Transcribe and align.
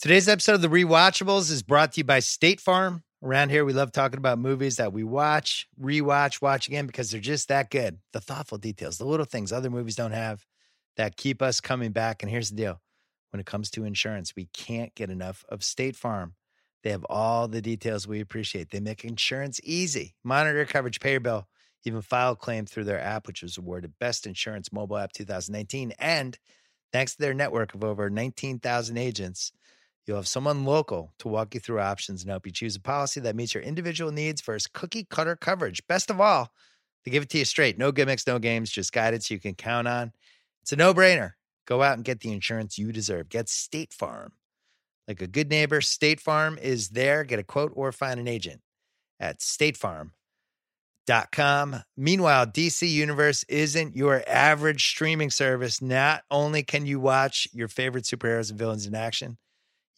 Today's 0.00 0.28
episode 0.28 0.54
of 0.54 0.60
The 0.62 0.68
Rewatchables 0.68 1.50
is 1.50 1.64
brought 1.64 1.94
to 1.94 1.98
you 1.98 2.04
by 2.04 2.20
State 2.20 2.60
Farm. 2.60 3.02
Around 3.20 3.50
here, 3.50 3.64
we 3.64 3.72
love 3.72 3.90
talking 3.90 4.18
about 4.18 4.38
movies 4.38 4.76
that 4.76 4.92
we 4.92 5.02
watch, 5.02 5.66
rewatch, 5.76 6.40
watch 6.40 6.68
again 6.68 6.86
because 6.86 7.10
they're 7.10 7.20
just 7.20 7.48
that 7.48 7.68
good. 7.68 7.98
The 8.12 8.20
thoughtful 8.20 8.58
details, 8.58 8.98
the 8.98 9.04
little 9.04 9.26
things 9.26 9.52
other 9.52 9.70
movies 9.70 9.96
don't 9.96 10.12
have 10.12 10.46
that 10.98 11.16
keep 11.16 11.42
us 11.42 11.60
coming 11.60 11.90
back. 11.90 12.22
And 12.22 12.30
here's 12.30 12.50
the 12.50 12.56
deal 12.56 12.80
when 13.30 13.40
it 13.40 13.46
comes 13.46 13.70
to 13.70 13.82
insurance, 13.82 14.36
we 14.36 14.44
can't 14.54 14.94
get 14.94 15.10
enough 15.10 15.44
of 15.48 15.64
State 15.64 15.96
Farm. 15.96 16.34
They 16.84 16.90
have 16.90 17.04
all 17.06 17.48
the 17.48 17.60
details 17.60 18.06
we 18.06 18.20
appreciate. 18.20 18.70
They 18.70 18.78
make 18.78 19.04
insurance 19.04 19.60
easy. 19.64 20.14
Monitor 20.22 20.64
coverage, 20.64 21.00
pay 21.00 21.10
your 21.10 21.20
bill, 21.20 21.48
even 21.84 22.02
file 22.02 22.36
claim 22.36 22.66
through 22.66 22.84
their 22.84 23.00
app, 23.00 23.26
which 23.26 23.42
was 23.42 23.58
awarded 23.58 23.98
Best 23.98 24.28
Insurance 24.28 24.72
Mobile 24.72 24.98
App 24.98 25.10
2019. 25.10 25.92
And 25.98 26.38
thanks 26.92 27.16
to 27.16 27.20
their 27.20 27.34
network 27.34 27.74
of 27.74 27.82
over 27.82 28.08
19,000 28.08 28.96
agents, 28.96 29.50
You'll 30.08 30.16
have 30.16 30.26
someone 30.26 30.64
local 30.64 31.12
to 31.18 31.28
walk 31.28 31.52
you 31.54 31.60
through 31.60 31.80
options 31.80 32.22
and 32.22 32.30
help 32.30 32.46
you 32.46 32.52
choose 32.52 32.74
a 32.74 32.80
policy 32.80 33.20
that 33.20 33.36
meets 33.36 33.52
your 33.52 33.62
individual 33.62 34.10
needs 34.10 34.40
versus 34.40 34.66
cookie 34.66 35.06
cutter 35.10 35.36
coverage. 35.36 35.86
Best 35.86 36.08
of 36.08 36.18
all, 36.18 36.50
they 37.04 37.10
give 37.10 37.22
it 37.24 37.28
to 37.30 37.38
you 37.38 37.44
straight. 37.44 37.76
No 37.76 37.92
gimmicks, 37.92 38.26
no 38.26 38.38
games, 38.38 38.70
just 38.70 38.90
guidance 38.90 39.30
you 39.30 39.38
can 39.38 39.54
count 39.54 39.86
on. 39.86 40.12
It's 40.62 40.72
a 40.72 40.76
no 40.76 40.94
brainer. 40.94 41.32
Go 41.66 41.82
out 41.82 41.96
and 41.96 42.04
get 42.04 42.20
the 42.20 42.32
insurance 42.32 42.78
you 42.78 42.90
deserve. 42.90 43.28
Get 43.28 43.50
State 43.50 43.92
Farm. 43.92 44.32
Like 45.06 45.20
a 45.20 45.26
good 45.26 45.50
neighbor, 45.50 45.82
State 45.82 46.20
Farm 46.20 46.56
is 46.56 46.88
there. 46.88 47.22
Get 47.22 47.38
a 47.38 47.44
quote 47.44 47.72
or 47.74 47.92
find 47.92 48.18
an 48.18 48.28
agent 48.28 48.62
at 49.20 49.40
statefarm.com. 49.40 50.12
Meanwhile, 51.98 52.46
DC 52.46 52.88
Universe 52.88 53.44
isn't 53.46 53.94
your 53.94 54.22
average 54.26 54.88
streaming 54.88 55.28
service. 55.28 55.82
Not 55.82 56.22
only 56.30 56.62
can 56.62 56.86
you 56.86 56.98
watch 56.98 57.46
your 57.52 57.68
favorite 57.68 58.04
superheroes 58.04 58.48
and 58.48 58.58
villains 58.58 58.86
in 58.86 58.94
action, 58.94 59.36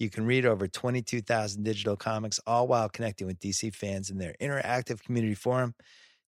you 0.00 0.08
can 0.08 0.24
read 0.24 0.46
over 0.46 0.66
22,000 0.66 1.62
digital 1.62 1.94
comics, 1.94 2.40
all 2.46 2.66
while 2.66 2.88
connecting 2.88 3.26
with 3.26 3.38
DC 3.38 3.74
fans 3.74 4.10
in 4.10 4.18
their 4.18 4.34
interactive 4.40 5.02
community 5.02 5.34
forum. 5.34 5.74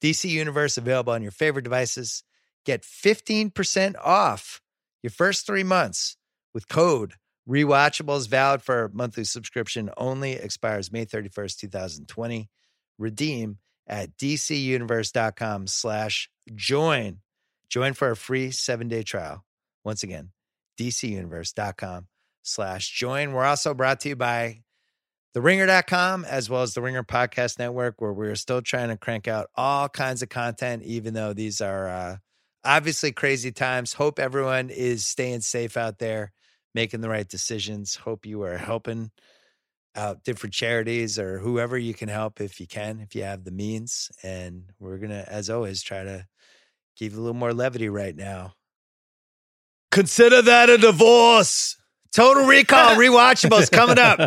DC 0.02 0.28
Universe 0.28 0.78
available 0.78 1.12
on 1.12 1.22
your 1.22 1.30
favorite 1.30 1.64
devices. 1.64 2.24
Get 2.64 2.82
15% 2.82 3.94
off 4.02 4.60
your 5.02 5.10
first 5.10 5.46
three 5.46 5.64
months 5.64 6.16
with 6.54 6.68
code 6.68 7.14
rewatchables 7.48 8.28
valid 8.28 8.62
for 8.62 8.90
monthly 8.92 9.24
subscription 9.24 9.90
only 9.96 10.32
expires 10.32 10.92
May 10.92 11.06
31st, 11.06 11.58
2020. 11.58 12.48
Redeem 12.98 13.58
at 13.86 14.16
dcuniverse.com 14.16 15.66
slash 15.66 16.28
join. 16.54 17.18
Join 17.70 17.92
for 17.94 18.10
a 18.10 18.16
free 18.16 18.50
seven-day 18.50 19.02
trial. 19.02 19.44
Once 19.84 20.02
again, 20.02 20.30
dcuniverse.com 20.78 22.06
slash 22.48 22.90
join. 22.90 23.32
We're 23.32 23.44
also 23.44 23.74
brought 23.74 24.00
to 24.00 24.10
you 24.10 24.16
by 24.16 24.62
theringer.com 25.36 26.24
as 26.24 26.48
well 26.50 26.62
as 26.62 26.74
the 26.74 26.82
Ringer 26.82 27.04
Podcast 27.04 27.58
Network, 27.58 28.00
where 28.00 28.12
we're 28.12 28.34
still 28.34 28.62
trying 28.62 28.88
to 28.88 28.96
crank 28.96 29.28
out 29.28 29.48
all 29.54 29.88
kinds 29.88 30.22
of 30.22 30.28
content, 30.28 30.82
even 30.82 31.14
though 31.14 31.32
these 31.32 31.60
are 31.60 31.88
uh, 31.88 32.16
obviously 32.64 33.12
crazy 33.12 33.52
times. 33.52 33.92
Hope 33.92 34.18
everyone 34.18 34.70
is 34.70 35.06
staying 35.06 35.42
safe 35.42 35.76
out 35.76 35.98
there, 35.98 36.32
making 36.74 37.00
the 37.00 37.08
right 37.08 37.28
decisions. 37.28 37.94
Hope 37.94 38.26
you 38.26 38.42
are 38.42 38.56
helping 38.56 39.10
out 39.94 40.24
different 40.24 40.54
charities 40.54 41.18
or 41.18 41.38
whoever 41.38 41.76
you 41.76 41.94
can 41.94 42.08
help 42.08 42.40
if 42.40 42.60
you 42.60 42.66
can, 42.66 43.00
if 43.00 43.14
you 43.14 43.22
have 43.22 43.44
the 43.44 43.50
means. 43.50 44.10
And 44.22 44.64
we're 44.78 44.98
going 44.98 45.10
to, 45.10 45.30
as 45.30 45.50
always, 45.50 45.82
try 45.82 46.04
to 46.04 46.26
give 46.96 47.12
you 47.12 47.18
a 47.18 47.20
little 47.20 47.34
more 47.34 47.52
levity 47.52 47.88
right 47.88 48.16
now. 48.16 48.54
Consider 49.90 50.42
that 50.42 50.70
a 50.70 50.78
divorce. 50.78 51.76
Total 52.12 52.44
Recall 52.46 52.96
rewatchables 52.96 53.70
coming 53.70 53.98
up. 53.98 54.18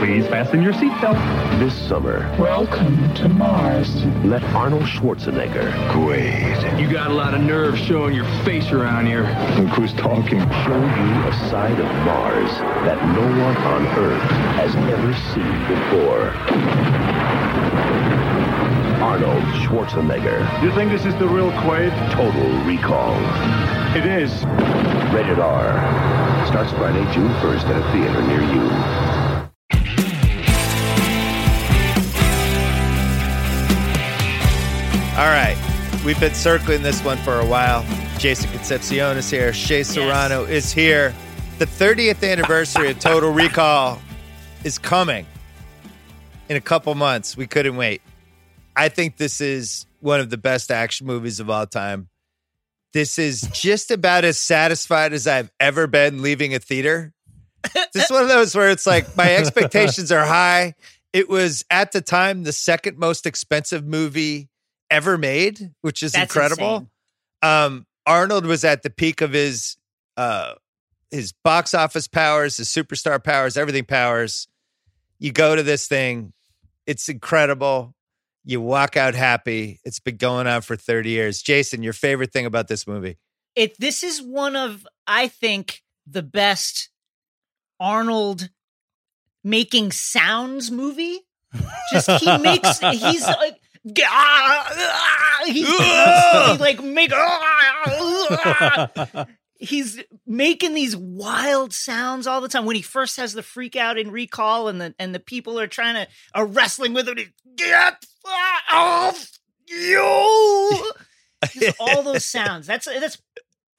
Please 0.00 0.26
fasten 0.26 0.62
your 0.62 0.72
seatbelt. 0.72 1.14
This 1.60 1.74
summer, 1.88 2.18
Welcome 2.38 3.14
to 3.14 3.28
Mars. 3.28 4.04
let 4.24 4.42
Arnold 4.54 4.82
Schwarzenegger 4.82 5.70
Great. 5.92 6.80
You 6.80 6.90
got 6.92 7.10
a 7.10 7.14
lot 7.14 7.34
of 7.34 7.40
nerve 7.40 7.78
showing 7.78 8.14
your 8.14 8.24
face 8.44 8.72
around 8.72 9.06
here. 9.06 9.22
Look 9.58 9.68
who's 9.76 9.92
talking. 9.94 10.40
show 10.40 10.76
you 10.76 11.28
a 11.28 11.32
side 11.48 11.78
of 11.78 11.86
Mars 12.04 12.50
that 12.84 12.98
no 13.14 13.22
one 13.22 13.56
on 13.58 13.86
Earth 13.98 14.22
has 14.58 14.74
ever 14.74 15.14
seen 15.32 15.58
before. 15.68 16.30
Arnold 19.02 19.42
Schwarzenegger, 19.62 20.62
You 20.62 20.72
think 20.72 20.90
this 20.90 21.04
is 21.06 21.14
the 21.16 21.28
real 21.28 21.50
Quaid? 21.52 21.92
Total 22.12 22.50
Recall. 22.64 23.14
It 23.96 24.04
is. 24.06 24.32
Rated 25.12 25.38
R. 25.38 26.46
Starts 26.46 26.70
Friday, 26.72 27.04
June 27.12 27.28
1st 27.28 27.64
at 27.64 27.76
a 27.76 27.92
theater 27.92 28.22
near 28.22 28.40
you. 28.40 28.62
All 35.18 35.28
right. 35.28 35.58
We've 36.02 36.18
been 36.18 36.34
circling 36.34 36.82
this 36.82 37.04
one 37.04 37.18
for 37.18 37.38
a 37.38 37.46
while. 37.46 37.84
Jason 38.16 38.50
Concepcion 38.50 39.18
is 39.18 39.28
here. 39.28 39.52
Shea 39.52 39.82
Serrano 39.82 40.44
is 40.44 40.72
here. 40.72 41.14
The 41.58 41.66
30th 41.66 42.28
anniversary 42.28 42.90
of 42.90 42.98
Total 42.98 43.30
Recall 43.34 44.00
is 44.64 44.78
coming 44.78 45.26
in 46.48 46.56
a 46.56 46.60
couple 46.62 46.94
months. 46.94 47.36
We 47.36 47.46
couldn't 47.46 47.76
wait. 47.76 48.00
I 48.74 48.88
think 48.88 49.18
this 49.18 49.42
is 49.42 49.84
one 50.00 50.20
of 50.20 50.30
the 50.30 50.38
best 50.38 50.70
action 50.70 51.06
movies 51.06 51.38
of 51.38 51.50
all 51.50 51.66
time. 51.66 52.08
This 52.92 53.18
is 53.18 53.42
just 53.52 53.90
about 53.90 54.24
as 54.24 54.38
satisfied 54.38 55.12
as 55.12 55.26
I've 55.26 55.50
ever 55.58 55.86
been 55.86 56.22
leaving 56.22 56.54
a 56.54 56.58
theater. 56.58 57.14
This 57.94 58.06
is 58.06 58.10
one 58.10 58.22
of 58.22 58.28
those 58.28 58.54
where 58.54 58.70
it's 58.70 58.86
like 58.86 59.16
my 59.16 59.34
expectations 59.36 60.10
are 60.12 60.24
high. 60.24 60.74
It 61.12 61.28
was 61.28 61.64
at 61.70 61.92
the 61.92 62.00
time 62.00 62.42
the 62.42 62.52
second 62.52 62.98
most 62.98 63.26
expensive 63.26 63.86
movie 63.86 64.48
ever 64.90 65.16
made, 65.16 65.72
which 65.80 66.02
is 66.02 66.12
That's 66.12 66.24
incredible. 66.24 66.90
Um, 67.40 67.86
Arnold 68.06 68.46
was 68.46 68.64
at 68.64 68.82
the 68.82 68.90
peak 68.90 69.20
of 69.20 69.32
his 69.32 69.76
uh, 70.16 70.54
his 71.10 71.32
box 71.44 71.74
office 71.74 72.08
powers, 72.08 72.56
his 72.56 72.68
superstar 72.68 73.22
powers, 73.22 73.56
everything 73.56 73.84
powers. 73.84 74.48
You 75.18 75.32
go 75.32 75.54
to 75.54 75.62
this 75.62 75.86
thing, 75.86 76.32
it's 76.86 77.08
incredible. 77.08 77.94
You 78.44 78.60
walk 78.60 78.96
out 78.96 79.14
happy. 79.14 79.80
It's 79.84 80.00
been 80.00 80.16
going 80.16 80.46
on 80.46 80.62
for 80.62 80.76
30 80.76 81.10
years. 81.10 81.42
Jason, 81.42 81.82
your 81.82 81.92
favorite 81.92 82.32
thing 82.32 82.46
about 82.46 82.68
this 82.68 82.86
movie? 82.86 83.18
It 83.54 83.78
this 83.78 84.02
is 84.02 84.22
one 84.22 84.56
of 84.56 84.86
I 85.06 85.28
think 85.28 85.82
the 86.06 86.22
best 86.22 86.88
Arnold 87.78 88.48
making 89.44 89.92
sounds 89.92 90.70
movie. 90.70 91.20
Just 91.92 92.10
he 92.10 92.38
makes 92.38 92.78
he's 92.78 93.26
like 93.26 93.60
ah, 94.04 94.66
ah, 94.70 95.42
he's 95.46 95.68
constantly 95.68 96.58
like 96.58 96.82
make 96.82 97.12
ah, 97.12 97.66
he's 99.62 100.02
making 100.26 100.74
these 100.74 100.96
wild 100.96 101.72
sounds 101.72 102.26
all 102.26 102.40
the 102.40 102.48
time. 102.48 102.64
When 102.64 102.76
he 102.76 102.82
first 102.82 103.16
has 103.16 103.32
the 103.32 103.42
freak 103.42 103.76
out 103.76 103.96
in 103.98 104.10
recall 104.10 104.68
and 104.68 104.80
the 104.80 104.94
and 104.98 105.14
the 105.14 105.20
people 105.20 105.58
are 105.58 105.66
trying 105.66 105.94
to 105.94 106.08
are 106.34 106.44
wrestling 106.44 106.92
with 106.92 107.08
him 107.08 107.16
he, 107.16 107.28
get 107.56 108.04
off 108.70 109.30
you! 109.68 110.92
Just 111.52 111.76
all 111.80 112.02
those 112.02 112.24
sounds. 112.30 112.66
That's 112.66 112.86
that's 112.86 113.22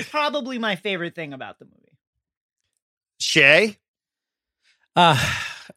probably 0.10 0.58
my 0.58 0.76
favorite 0.76 1.16
thing 1.16 1.34
about 1.34 1.60
the 1.60 1.66
movie. 1.66 1.98
Shay? 3.20 3.78
Uh, 4.96 5.18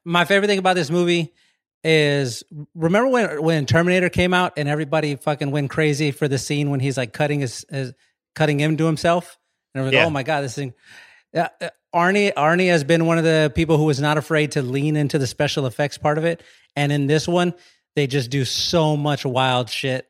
my 0.05 0.25
favorite 0.25 0.49
thing 0.49 0.59
about 0.59 0.77
this 0.77 0.91
movie 0.91 1.33
is 1.83 2.43
remember 2.75 3.09
when 3.09 3.43
when 3.43 3.67
Terminator 3.67 4.09
came 4.09 4.35
out 4.35 4.55
and 4.57 4.69
everybody 4.69 5.17
fucking 5.17 5.51
went 5.51 5.71
crazy 5.71 6.11
for 6.11 6.29
the 6.29 6.39
scene 6.39 6.71
when 6.71 6.81
he's 6.81 6.97
like 6.97 7.13
cutting 7.13 7.41
his, 7.41 7.65
his 7.71 7.93
cutting 8.35 8.59
him 8.59 8.77
to 8.77 8.87
himself 8.87 9.39
and 9.79 9.87
like, 9.87 9.95
Yeah. 9.95 10.07
oh 10.07 10.11
my 10.11 10.23
god, 10.23 10.43
this 10.43 10.55
thing. 10.55 10.75
Uh, 11.35 11.49
uh, 11.61 11.69
Arnie 11.95 12.33
Arnie 12.35 12.69
has 12.69 12.85
been 12.85 13.07
one 13.07 13.19
of 13.19 13.25
the 13.25 13.53
people 13.55 13.79
who 13.79 13.85
was 13.85 14.01
not 14.01 14.19
afraid 14.19 14.53
to 14.53 14.63
lean 14.63 14.97
into 14.97 15.19
the 15.19 15.27
special 15.27 15.67
effects 15.67 15.99
part 15.99 16.19
of 16.19 16.25
it, 16.25 16.43
and 16.75 16.93
in 16.93 17.07
this 17.07 17.27
one, 17.27 17.55
they 17.95 18.07
just 18.07 18.31
do 18.31 18.45
so 18.45 18.97
much 18.97 19.25
wild 19.25 19.71
shit, 19.71 20.07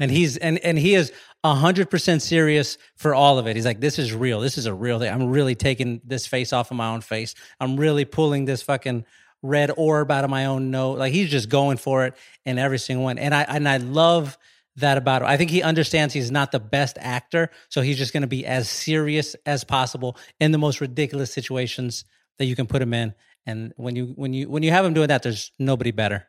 and 0.00 0.10
he's 0.10 0.36
and 0.36 0.58
and 0.58 0.78
he 0.78 0.94
is 0.94 1.12
hundred 1.44 1.88
percent 1.90 2.20
serious 2.22 2.76
for 2.96 3.14
all 3.14 3.38
of 3.38 3.46
it. 3.46 3.56
He's 3.56 3.64
like, 3.64 3.80
this 3.80 3.98
is 3.98 4.12
real. 4.12 4.40
This 4.40 4.58
is 4.58 4.66
a 4.66 4.74
real 4.74 4.98
thing. 4.98 5.10
I'm 5.10 5.28
really 5.30 5.54
taking 5.54 6.00
this 6.04 6.26
face 6.26 6.52
off 6.52 6.70
of 6.70 6.76
my 6.76 6.88
own 6.88 7.00
face. 7.00 7.34
I'm 7.58 7.76
really 7.76 8.04
pulling 8.04 8.44
this 8.44 8.62
fucking 8.62 9.04
red 9.42 9.70
orb 9.76 10.10
out 10.10 10.24
of 10.24 10.30
my 10.30 10.46
own 10.46 10.70
nose. 10.70 10.98
Like 10.98 11.12
he's 11.12 11.30
just 11.30 11.48
going 11.48 11.76
for 11.78 12.04
it 12.04 12.14
in 12.44 12.58
every 12.58 12.78
single 12.78 13.04
one. 13.04 13.18
And 13.18 13.34
I 13.34 13.42
and 13.42 13.68
I 13.68 13.78
love 13.78 14.36
that 14.80 14.98
about 14.98 15.22
him. 15.22 15.28
I 15.28 15.36
think 15.36 15.50
he 15.50 15.62
understands 15.62 16.14
he's 16.14 16.30
not 16.30 16.52
the 16.52 16.60
best 16.60 16.98
actor, 17.00 17.50
so 17.68 17.80
he's 17.80 17.98
just 17.98 18.12
going 18.12 18.22
to 18.22 18.26
be 18.26 18.46
as 18.46 18.68
serious 18.68 19.36
as 19.46 19.64
possible 19.64 20.16
in 20.40 20.52
the 20.52 20.58
most 20.58 20.80
ridiculous 20.80 21.32
situations 21.32 22.04
that 22.38 22.46
you 22.46 22.56
can 22.56 22.66
put 22.66 22.82
him 22.82 22.94
in. 22.94 23.14
And 23.46 23.72
when 23.76 23.96
you 23.96 24.12
when 24.16 24.32
you 24.32 24.48
when 24.48 24.62
you 24.62 24.70
have 24.70 24.84
him 24.84 24.94
doing 24.94 25.08
that, 25.08 25.22
there's 25.22 25.52
nobody 25.58 25.90
better. 25.90 26.26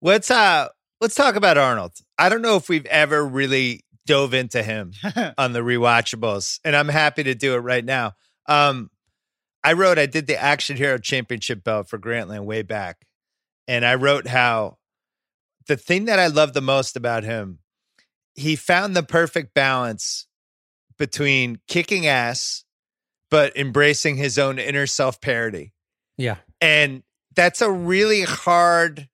Let's 0.00 0.30
uh 0.30 0.68
let's 1.00 1.14
talk 1.14 1.36
about 1.36 1.58
Arnold. 1.58 1.92
I 2.18 2.28
don't 2.28 2.42
know 2.42 2.56
if 2.56 2.68
we've 2.68 2.86
ever 2.86 3.24
really 3.24 3.84
dove 4.06 4.34
into 4.34 4.62
him 4.62 4.92
on 5.38 5.52
the 5.52 5.60
rewatchables, 5.60 6.60
and 6.64 6.74
I'm 6.74 6.88
happy 6.88 7.24
to 7.24 7.34
do 7.34 7.54
it 7.54 7.58
right 7.58 7.84
now. 7.84 8.12
Um, 8.46 8.90
I 9.62 9.72
wrote 9.72 9.98
I 9.98 10.06
did 10.06 10.26
the 10.26 10.40
Action 10.40 10.76
Hero 10.76 10.98
Championship 10.98 11.64
belt 11.64 11.88
for 11.88 11.98
Grantland 11.98 12.44
way 12.44 12.62
back, 12.62 13.06
and 13.68 13.84
I 13.84 13.94
wrote 13.94 14.26
how 14.26 14.78
the 15.68 15.76
thing 15.76 16.04
that 16.06 16.18
I 16.18 16.26
love 16.28 16.52
the 16.52 16.60
most 16.60 16.96
about 16.96 17.24
him, 17.24 17.58
he 18.34 18.56
found 18.56 18.94
the 18.96 19.02
perfect 19.02 19.54
balance 19.54 20.26
between 20.98 21.58
kicking 21.68 22.06
ass 22.06 22.64
but 23.30 23.56
embracing 23.56 24.16
his 24.16 24.38
own 24.38 24.58
inner 24.58 24.86
self 24.86 25.20
parody. 25.20 25.72
Yeah. 26.16 26.36
And 26.60 27.02
that's 27.34 27.60
a 27.60 27.70
really 27.70 28.22
hard 28.22 29.08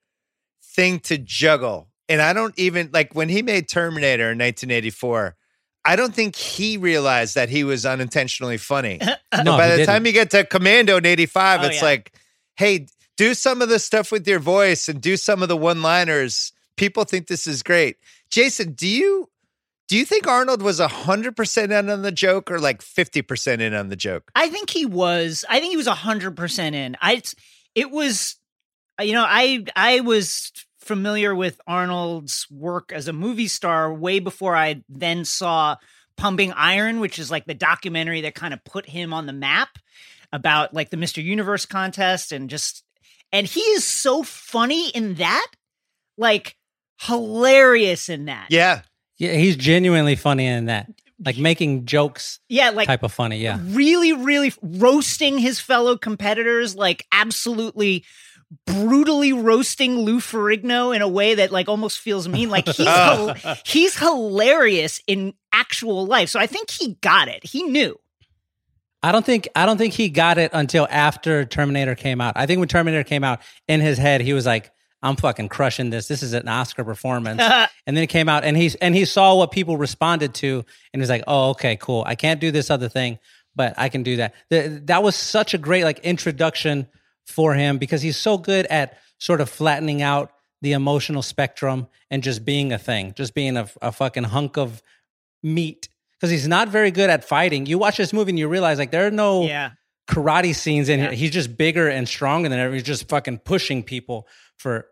thing 0.62 1.00
to 1.00 1.16
juggle. 1.16 1.88
And 2.08 2.20
I 2.20 2.32
don't 2.34 2.52
even 2.58 2.90
like 2.92 3.14
when 3.14 3.28
he 3.30 3.40
made 3.40 3.68
Terminator 3.68 4.24
in 4.32 4.38
1984, 4.38 5.36
I 5.86 5.96
don't 5.96 6.14
think 6.14 6.36
he 6.36 6.76
realized 6.76 7.34
that 7.36 7.48
he 7.48 7.64
was 7.64 7.86
unintentionally 7.86 8.58
funny. 8.58 9.00
No, 9.44 9.56
By 9.56 9.66
he 9.66 9.70
the 9.70 9.76
didn't. 9.78 9.86
time 9.86 10.06
you 10.06 10.12
get 10.12 10.30
to 10.32 10.44
Commando 10.44 10.96
in 10.96 11.06
85, 11.06 11.60
Oh, 11.62 11.66
it's 11.66 11.76
yeah. 11.76 11.82
like, 11.84 12.12
hey, 12.56 12.88
do 13.20 13.34
some 13.34 13.60
of 13.60 13.68
the 13.68 13.78
stuff 13.78 14.10
with 14.10 14.26
your 14.26 14.38
voice 14.38 14.88
and 14.88 14.98
do 14.98 15.14
some 15.14 15.42
of 15.42 15.50
the 15.50 15.56
one-liners. 15.56 16.54
People 16.76 17.04
think 17.04 17.26
this 17.26 17.46
is 17.46 17.62
great. 17.62 17.98
Jason, 18.30 18.72
do 18.72 18.88
you 18.88 19.28
do 19.88 19.98
you 19.98 20.06
think 20.06 20.26
Arnold 20.26 20.62
was 20.62 20.80
100% 20.80 21.64
in 21.64 21.90
on 21.90 22.00
the 22.00 22.12
joke 22.12 22.50
or 22.50 22.58
like 22.58 22.80
50% 22.80 23.60
in 23.60 23.74
on 23.74 23.90
the 23.90 23.96
joke? 23.96 24.30
I 24.34 24.48
think 24.48 24.70
he 24.70 24.86
was. 24.86 25.44
I 25.50 25.60
think 25.60 25.70
he 25.70 25.76
was 25.76 25.86
hundred 25.86 26.34
percent 26.34 26.74
in. 26.74 26.96
I. 27.02 27.20
It 27.74 27.90
was. 27.90 28.36
You 28.98 29.12
know, 29.12 29.26
I 29.28 29.64
I 29.76 30.00
was 30.00 30.50
familiar 30.78 31.34
with 31.34 31.60
Arnold's 31.66 32.46
work 32.50 32.90
as 32.90 33.06
a 33.06 33.12
movie 33.12 33.48
star 33.48 33.92
way 33.92 34.18
before 34.20 34.56
I 34.56 34.82
then 34.88 35.26
saw 35.26 35.76
Pumping 36.16 36.52
Iron, 36.52 37.00
which 37.00 37.18
is 37.18 37.30
like 37.30 37.44
the 37.44 37.52
documentary 37.52 38.22
that 38.22 38.34
kind 38.34 38.54
of 38.54 38.64
put 38.64 38.86
him 38.86 39.12
on 39.12 39.26
the 39.26 39.34
map 39.34 39.78
about 40.32 40.72
like 40.72 40.88
the 40.88 40.96
Mr. 40.96 41.22
Universe 41.22 41.66
contest 41.66 42.32
and 42.32 42.48
just 42.48 42.82
and 43.32 43.46
he 43.46 43.60
is 43.60 43.84
so 43.84 44.22
funny 44.22 44.90
in 44.90 45.14
that, 45.14 45.46
like 46.16 46.56
hilarious 47.00 48.08
in 48.08 48.26
that. 48.26 48.46
Yeah. 48.50 48.82
Yeah, 49.18 49.34
he's 49.34 49.56
genuinely 49.56 50.16
funny 50.16 50.46
in 50.46 50.66
that. 50.66 50.90
Like 51.22 51.36
making 51.36 51.84
jokes 51.84 52.40
Yeah, 52.48 52.70
like 52.70 52.86
type 52.86 53.02
of 53.02 53.12
funny. 53.12 53.38
Yeah. 53.38 53.58
really, 53.62 54.14
really 54.14 54.54
roasting 54.62 55.36
his 55.36 55.60
fellow 55.60 55.98
competitors, 55.98 56.74
like 56.74 57.06
absolutely 57.12 58.04
brutally 58.66 59.34
roasting 59.34 59.98
Lou 59.98 60.18
Ferrigno 60.18 60.96
in 60.96 61.02
a 61.02 61.08
way 61.08 61.34
that 61.34 61.50
like 61.52 61.68
almost 61.68 61.98
feels 62.00 62.26
mean. 62.26 62.48
Like 62.48 62.66
he's 62.66 62.88
he's 63.66 63.98
hilarious 63.98 65.02
in 65.06 65.34
actual 65.52 66.06
life. 66.06 66.30
So 66.30 66.40
I 66.40 66.46
think 66.46 66.70
he 66.70 66.94
got 67.02 67.28
it. 67.28 67.44
He 67.44 67.64
knew. 67.64 67.99
I 69.02 69.12
don't 69.12 69.24
think 69.24 69.48
I 69.54 69.66
don't 69.66 69.78
think 69.78 69.94
he 69.94 70.08
got 70.08 70.38
it 70.38 70.50
until 70.52 70.86
after 70.90 71.44
Terminator 71.44 71.94
came 71.94 72.20
out. 72.20 72.34
I 72.36 72.46
think 72.46 72.58
when 72.58 72.68
Terminator 72.68 73.04
came 73.04 73.24
out, 73.24 73.40
in 73.66 73.80
his 73.80 73.98
head 73.98 74.20
he 74.20 74.32
was 74.32 74.46
like, 74.46 74.70
"I'm 75.02 75.16
fucking 75.16 75.48
crushing 75.48 75.90
this. 75.90 76.06
This 76.08 76.22
is 76.22 76.32
an 76.32 76.48
Oscar 76.48 76.84
performance." 76.84 77.40
and 77.86 77.96
then 77.96 78.04
it 78.04 78.08
came 78.08 78.28
out, 78.28 78.44
and 78.44 78.56
he's 78.56 78.74
and 78.76 78.94
he 78.94 79.04
saw 79.04 79.36
what 79.36 79.50
people 79.52 79.76
responded 79.76 80.34
to, 80.34 80.64
and 80.92 81.00
he's 81.00 81.10
like, 81.10 81.24
"Oh, 81.26 81.50
okay, 81.50 81.76
cool. 81.76 82.04
I 82.06 82.14
can't 82.14 82.40
do 82.40 82.50
this 82.50 82.70
other 82.70 82.88
thing, 82.88 83.18
but 83.56 83.74
I 83.78 83.88
can 83.88 84.02
do 84.02 84.16
that." 84.16 84.34
The, 84.50 84.82
that 84.84 85.02
was 85.02 85.16
such 85.16 85.54
a 85.54 85.58
great 85.58 85.84
like 85.84 86.00
introduction 86.00 86.86
for 87.26 87.54
him 87.54 87.78
because 87.78 88.02
he's 88.02 88.16
so 88.16 88.36
good 88.36 88.66
at 88.66 88.98
sort 89.18 89.40
of 89.40 89.48
flattening 89.48 90.02
out 90.02 90.32
the 90.62 90.72
emotional 90.72 91.22
spectrum 91.22 91.86
and 92.10 92.22
just 92.22 92.44
being 92.44 92.72
a 92.72 92.78
thing, 92.78 93.14
just 93.16 93.34
being 93.34 93.56
a, 93.56 93.68
a 93.80 93.92
fucking 93.92 94.24
hunk 94.24 94.58
of 94.58 94.82
meat. 95.42 95.88
Because 96.20 96.30
he's 96.30 96.46
not 96.46 96.68
very 96.68 96.90
good 96.90 97.08
at 97.08 97.24
fighting. 97.24 97.64
You 97.64 97.78
watch 97.78 97.96
this 97.96 98.12
movie 98.12 98.30
and 98.32 98.38
you 98.38 98.46
realize 98.46 98.78
like 98.78 98.90
there 98.90 99.06
are 99.06 99.10
no 99.10 99.46
Yeah. 99.46 99.70
karate 100.06 100.54
scenes 100.54 100.88
in 100.90 100.98
Yeah. 100.98 101.06
here. 101.06 101.14
He's 101.14 101.30
just 101.30 101.56
bigger 101.56 101.88
and 101.88 102.06
stronger 102.06 102.48
than 102.50 102.58
ever. 102.58 102.74
He's 102.74 102.82
just 102.82 103.08
fucking 103.08 103.38
pushing 103.38 103.82
people 103.82 104.28
for 104.58 104.86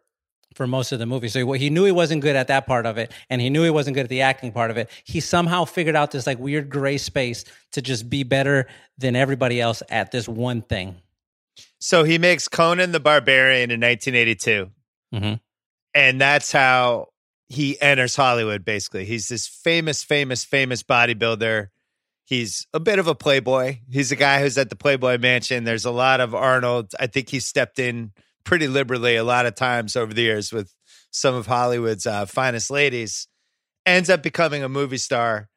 for 0.54 0.66
most 0.66 0.90
of 0.90 0.98
the 0.98 1.06
movie. 1.06 1.28
So 1.28 1.52
he, 1.52 1.58
he 1.58 1.70
knew 1.70 1.84
he 1.84 1.92
wasn't 1.92 2.20
good 2.22 2.34
at 2.34 2.48
that 2.48 2.66
part 2.66 2.84
of 2.86 2.98
it, 2.98 3.12
and 3.30 3.40
he 3.40 3.48
knew 3.50 3.62
he 3.62 3.70
wasn't 3.70 3.94
good 3.94 4.04
at 4.04 4.08
the 4.08 4.22
acting 4.22 4.50
part 4.50 4.72
of 4.72 4.76
it. 4.76 4.90
He 5.04 5.20
somehow 5.20 5.64
figured 5.66 5.94
out 5.94 6.10
this 6.10 6.26
like 6.26 6.38
weird 6.40 6.68
gray 6.68 6.98
space 6.98 7.44
to 7.72 7.82
just 7.82 8.10
be 8.10 8.24
better 8.24 8.66
than 8.96 9.14
everybody 9.14 9.60
else 9.60 9.82
at 9.90 10.10
this 10.10 10.26
one 10.28 10.62
thing. 10.62 10.96
So 11.78 12.02
he 12.02 12.18
makes 12.18 12.48
Conan 12.48 12.90
the 12.90 12.98
Barbarian 12.98 13.70
in 13.70 13.78
1982. 13.78 14.70
Mhm. 15.14 15.38
And 15.94 16.20
that's 16.20 16.50
how 16.50 17.08
he 17.48 17.80
enters 17.80 18.14
Hollywood, 18.14 18.64
basically. 18.64 19.04
He's 19.04 19.28
this 19.28 19.46
famous, 19.46 20.02
famous, 20.04 20.44
famous 20.44 20.82
bodybuilder. 20.82 21.68
He's 22.24 22.66
a 22.74 22.80
bit 22.80 22.98
of 22.98 23.06
a 23.06 23.14
playboy. 23.14 23.78
He's 23.90 24.12
a 24.12 24.16
guy 24.16 24.40
who's 24.40 24.58
at 24.58 24.68
the 24.68 24.76
Playboy 24.76 25.18
Mansion. 25.18 25.64
There's 25.64 25.86
a 25.86 25.90
lot 25.90 26.20
of 26.20 26.34
Arnold. 26.34 26.92
I 27.00 27.06
think 27.06 27.30
he 27.30 27.40
stepped 27.40 27.78
in 27.78 28.12
pretty 28.44 28.68
liberally 28.68 29.16
a 29.16 29.24
lot 29.24 29.46
of 29.46 29.54
times 29.54 29.96
over 29.96 30.12
the 30.12 30.22
years 30.22 30.52
with 30.52 30.74
some 31.10 31.34
of 31.34 31.46
Hollywood's 31.46 32.06
uh, 32.06 32.26
finest 32.26 32.70
ladies. 32.70 33.28
Ends 33.86 34.10
up 34.10 34.22
becoming 34.22 34.62
a 34.62 34.68
movie 34.68 34.98
star. 34.98 35.48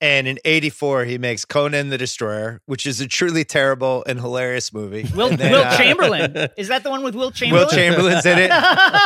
And 0.00 0.28
in 0.28 0.38
84, 0.44 1.06
he 1.06 1.18
makes 1.18 1.44
Conan 1.44 1.88
the 1.88 1.98
Destroyer, 1.98 2.60
which 2.66 2.86
is 2.86 3.00
a 3.00 3.08
truly 3.08 3.44
terrible 3.44 4.04
and 4.06 4.20
hilarious 4.20 4.72
movie. 4.72 5.04
Will 5.12 5.30
then, 5.36 5.50
Will 5.50 5.62
uh, 5.64 5.76
Chamberlain. 5.76 6.48
Is 6.56 6.68
that 6.68 6.84
the 6.84 6.90
one 6.90 7.02
with 7.02 7.16
Wilt 7.16 7.34
Chamberlain? 7.34 7.62
Wilt 7.66 7.72
Chamberlain's 7.74 8.24
in 8.24 8.38
it. 8.38 8.52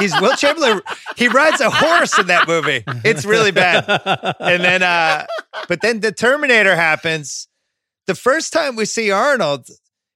He's 0.01 0.13
Wilt 0.21 0.37
Chamberlain. 0.39 0.83
He 1.17 1.29
rides 1.29 1.63
a 1.63 1.71
horse 1.71 2.19
in 2.19 2.27
that 2.27 2.47
movie. 2.47 2.85
It's 3.07 3.25
really 3.25 3.53
bad. 3.53 3.85
And 4.39 4.63
then, 4.63 4.83
uh, 4.83 5.27
but 5.67 5.81
then 5.81 6.01
the 6.01 6.13
Terminator 6.13 6.77
happens. 6.77 7.49
The 8.07 8.15
first 8.15 8.53
time 8.53 8.77
we 8.77 8.85
see 8.85 9.11
Arnold, 9.11 9.69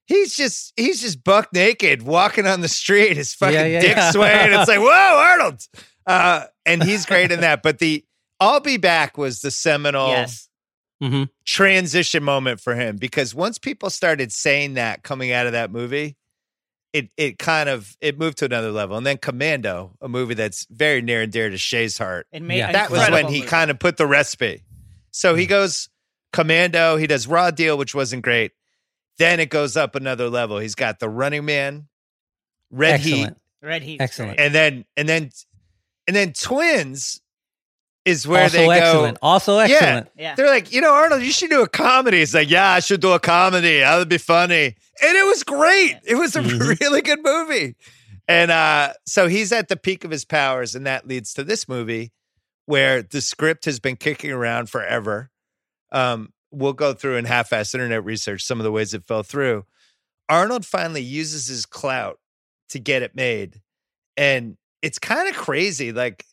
he's 0.05 0.35
just 0.35 0.73
he's 0.77 1.01
just 1.01 1.23
buck 1.23 1.51
naked 1.53 2.03
walking 2.03 2.45
on 2.45 2.61
the 2.61 2.67
street. 2.67 3.17
His 3.17 3.33
fucking 3.33 3.55
Yeah, 3.55 3.65
yeah, 3.65 3.81
dick 3.81 3.97
yeah. 3.97 4.11
swaying. 4.11 4.53
It's 4.53 4.67
like 4.69 4.79
whoa, 4.79 4.87
Arnold. 4.89 5.61
Uh, 6.05 6.43
and 6.67 6.83
he's 6.83 7.05
great 7.07 7.31
in 7.31 7.39
that. 7.41 7.63
But 7.63 7.79
the 7.79 8.05
"I'll 8.39 8.59
Be 8.59 8.77
Back" 8.77 9.17
was 9.17 9.41
the 9.41 9.49
seminal 9.51 10.09
Yes. 10.09 10.46
Hmm 11.01 11.23
transition 11.45 12.23
moment 12.23 12.59
for 12.59 12.75
him 12.75 12.97
because 12.97 13.33
once 13.35 13.57
people 13.57 13.89
started 13.89 14.31
saying 14.31 14.73
that 14.75 15.03
coming 15.03 15.31
out 15.31 15.45
of 15.45 15.51
that 15.53 15.71
movie 15.71 16.15
it 16.93 17.09
it 17.17 17.37
kind 17.37 17.69
of 17.69 17.95
it 18.01 18.17
moved 18.17 18.37
to 18.39 18.45
another 18.45 18.71
level 18.71 18.97
and 18.97 19.05
then 19.05 19.17
commando 19.17 19.95
a 20.01 20.07
movie 20.07 20.33
that's 20.33 20.65
very 20.71 21.01
near 21.01 21.21
and 21.21 21.31
dear 21.31 21.49
to 21.49 21.57
shay's 21.57 21.97
heart 21.97 22.25
It 22.31 22.41
made 22.41 22.57
Yeah. 22.57 22.71
that 22.71 22.89
was 22.89 23.09
when 23.11 23.27
he 23.27 23.39
movie. 23.39 23.47
kind 23.47 23.69
of 23.69 23.77
put 23.79 23.97
the 23.97 24.07
recipe 24.07 24.63
so 25.11 25.35
he 25.35 25.45
goes 25.45 25.89
commando 26.33 26.97
he 26.97 27.05
does 27.07 27.27
raw 27.27 27.51
deal 27.51 27.77
which 27.77 27.93
wasn't 27.93 28.23
great 28.23 28.51
then 29.19 29.39
it 29.39 29.49
goes 29.49 29.77
up 29.77 29.95
another 29.95 30.29
level 30.29 30.57
he's 30.59 30.75
got 30.75 30.99
the 30.99 31.09
running 31.09 31.45
man 31.45 31.87
red 32.71 32.99
heat 32.99 33.13
Excellent. 33.23 33.37
Red 33.61 33.81
Heat. 33.81 33.99
Excellent. 34.01 34.39
and 34.39 34.53
then 34.53 34.85
and 34.95 35.09
then 35.09 35.29
and 36.07 36.15
then 36.15 36.31
twins 36.33 37.21
is 38.07 38.27
where 38.27 38.43
also 38.43 38.57
they 38.57 38.65
go 38.65 38.71
excellent. 38.71 39.17
Also 39.21 39.57
excellent. 39.59 40.09
Yeah. 40.17 40.35
they're 40.35 40.47
like, 40.47 40.71
you 40.71 40.81
know, 40.81 40.93
Arnold, 40.93 41.21
you 41.21 41.31
should 41.31 41.49
do 41.49 41.61
a 41.61 41.67
comedy. 41.67 42.19
He's 42.19 42.33
like, 42.33 42.49
yeah, 42.49 42.69
I 42.71 42.79
should 42.79 43.01
do 43.01 43.11
a 43.11 43.19
comedy. 43.19 43.79
That 43.79 43.97
would 43.97 44.09
be 44.09 44.17
funny. 44.17 44.75
And 45.01 45.17
it 45.17 45.25
was 45.25 45.43
great. 45.43 45.97
It 46.05 46.15
was 46.15 46.35
a 46.35 46.41
Mhm. 46.41 46.79
really 46.79 47.01
good 47.01 47.23
movie. 47.23 47.75
And 48.27 48.51
uh, 48.51 48.93
so 49.05 49.27
he's 49.27 49.51
at 49.51 49.67
the 49.67 49.77
peak 49.77 50.03
of 50.03 50.11
his 50.11 50.25
powers, 50.25 50.75
and 50.75 50.85
that 50.87 51.07
leads 51.07 51.33
to 51.35 51.43
this 51.43 51.67
movie 51.69 52.11
where 52.65 53.01
the 53.01 53.21
script 53.21 53.65
has 53.65 53.79
been 53.79 53.95
kicking 53.95 54.31
around 54.31 54.69
forever. 54.69 55.29
Um, 55.91 56.33
we'll 56.51 56.73
go 56.73 56.93
through 56.93 57.15
in 57.17 57.25
half-ass 57.25 57.73
internet 57.73 58.03
research 58.03 58.43
some 58.43 58.59
of 58.59 58.63
the 58.65 58.71
ways 58.71 58.93
it 58.93 59.05
fell 59.05 59.23
through. 59.23 59.65
Arnold 60.29 60.65
finally 60.65 61.01
uses 61.01 61.47
his 61.47 61.65
clout 61.65 62.19
to 62.69 62.79
get 62.79 63.01
it 63.01 63.15
made. 63.15 63.61
And 64.17 64.57
it's 64.81 64.99
kind 64.99 65.29
of 65.29 65.35
crazy. 65.35 65.91
Like 65.93 66.25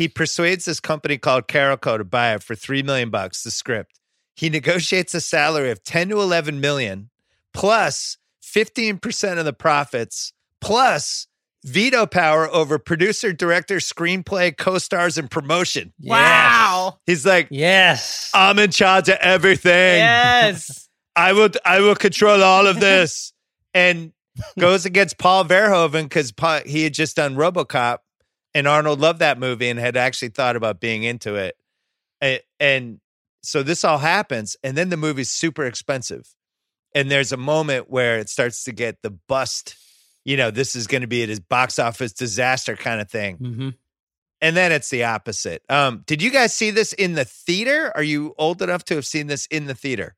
he 0.00 0.08
persuades 0.08 0.64
this 0.64 0.80
company 0.80 1.18
called 1.18 1.46
Carolco 1.46 1.98
to 1.98 2.04
buy 2.04 2.32
it 2.34 2.42
for 2.42 2.54
three 2.54 2.82
million 2.82 3.10
bucks, 3.10 3.42
the 3.42 3.50
script. 3.50 4.00
He 4.34 4.48
negotiates 4.48 5.12
a 5.12 5.20
salary 5.20 5.70
of 5.70 5.84
10 5.84 6.08
to 6.08 6.22
11 6.22 6.58
million 6.58 7.10
plus 7.52 8.16
15% 8.42 9.38
of 9.38 9.44
the 9.44 9.52
profits 9.52 10.32
plus 10.58 11.26
veto 11.66 12.06
power 12.06 12.48
over 12.48 12.78
producer, 12.78 13.34
director, 13.34 13.76
screenplay, 13.76 14.56
co-stars, 14.56 15.18
and 15.18 15.30
promotion. 15.30 15.92
Wow. 16.00 16.98
He's 17.04 17.26
like, 17.26 17.48
Yes. 17.50 18.30
I'm 18.32 18.58
in 18.58 18.70
charge 18.70 19.10
of 19.10 19.18
everything. 19.20 19.98
Yes. 19.98 20.88
I 21.14 21.34
will 21.34 21.50
I 21.62 21.80
will 21.80 21.94
control 21.94 22.42
all 22.42 22.66
of 22.66 22.80
this. 22.80 23.34
and 23.74 24.12
goes 24.58 24.86
against 24.86 25.18
Paul 25.18 25.44
Verhoeven 25.44 26.04
because 26.04 26.32
he 26.64 26.84
had 26.84 26.94
just 26.94 27.16
done 27.16 27.36
RoboCop, 27.36 27.98
and 28.54 28.66
Arnold 28.66 29.00
loved 29.00 29.20
that 29.20 29.38
movie 29.38 29.68
and 29.68 29.78
had 29.78 29.96
actually 29.96 30.28
thought 30.28 30.56
about 30.56 30.80
being 30.80 31.02
into 31.02 31.36
it. 31.36 31.56
And, 32.20 32.40
and 32.58 33.00
so 33.42 33.62
this 33.62 33.84
all 33.84 33.98
happens, 33.98 34.56
and 34.62 34.76
then 34.76 34.90
the 34.90 34.96
movie's 34.96 35.30
super 35.30 35.64
expensive. 35.64 36.34
And 36.94 37.10
there's 37.10 37.32
a 37.32 37.36
moment 37.36 37.88
where 37.88 38.18
it 38.18 38.28
starts 38.28 38.64
to 38.64 38.72
get 38.72 39.00
the 39.02 39.10
bust. 39.10 39.76
You 40.24 40.36
know, 40.36 40.50
this 40.50 40.74
is 40.74 40.86
going 40.86 41.00
to 41.02 41.06
be 41.06 41.22
a 41.22 41.40
box 41.40 41.78
office 41.78 42.12
disaster 42.12 42.76
kind 42.76 43.00
of 43.00 43.10
thing. 43.10 43.36
hmm 43.36 43.68
And 44.40 44.56
then 44.56 44.72
it's 44.72 44.90
the 44.90 45.04
opposite. 45.04 45.62
Um, 45.68 46.02
did 46.06 46.20
you 46.20 46.30
guys 46.30 46.52
see 46.52 46.70
this 46.70 46.92
in 46.92 47.14
the 47.14 47.24
theater? 47.24 47.92
Are 47.94 48.02
you 48.02 48.34
old 48.36 48.60
enough 48.60 48.84
to 48.86 48.96
have 48.96 49.06
seen 49.06 49.28
this 49.28 49.46
in 49.46 49.66
the 49.66 49.74
theater? 49.74 50.16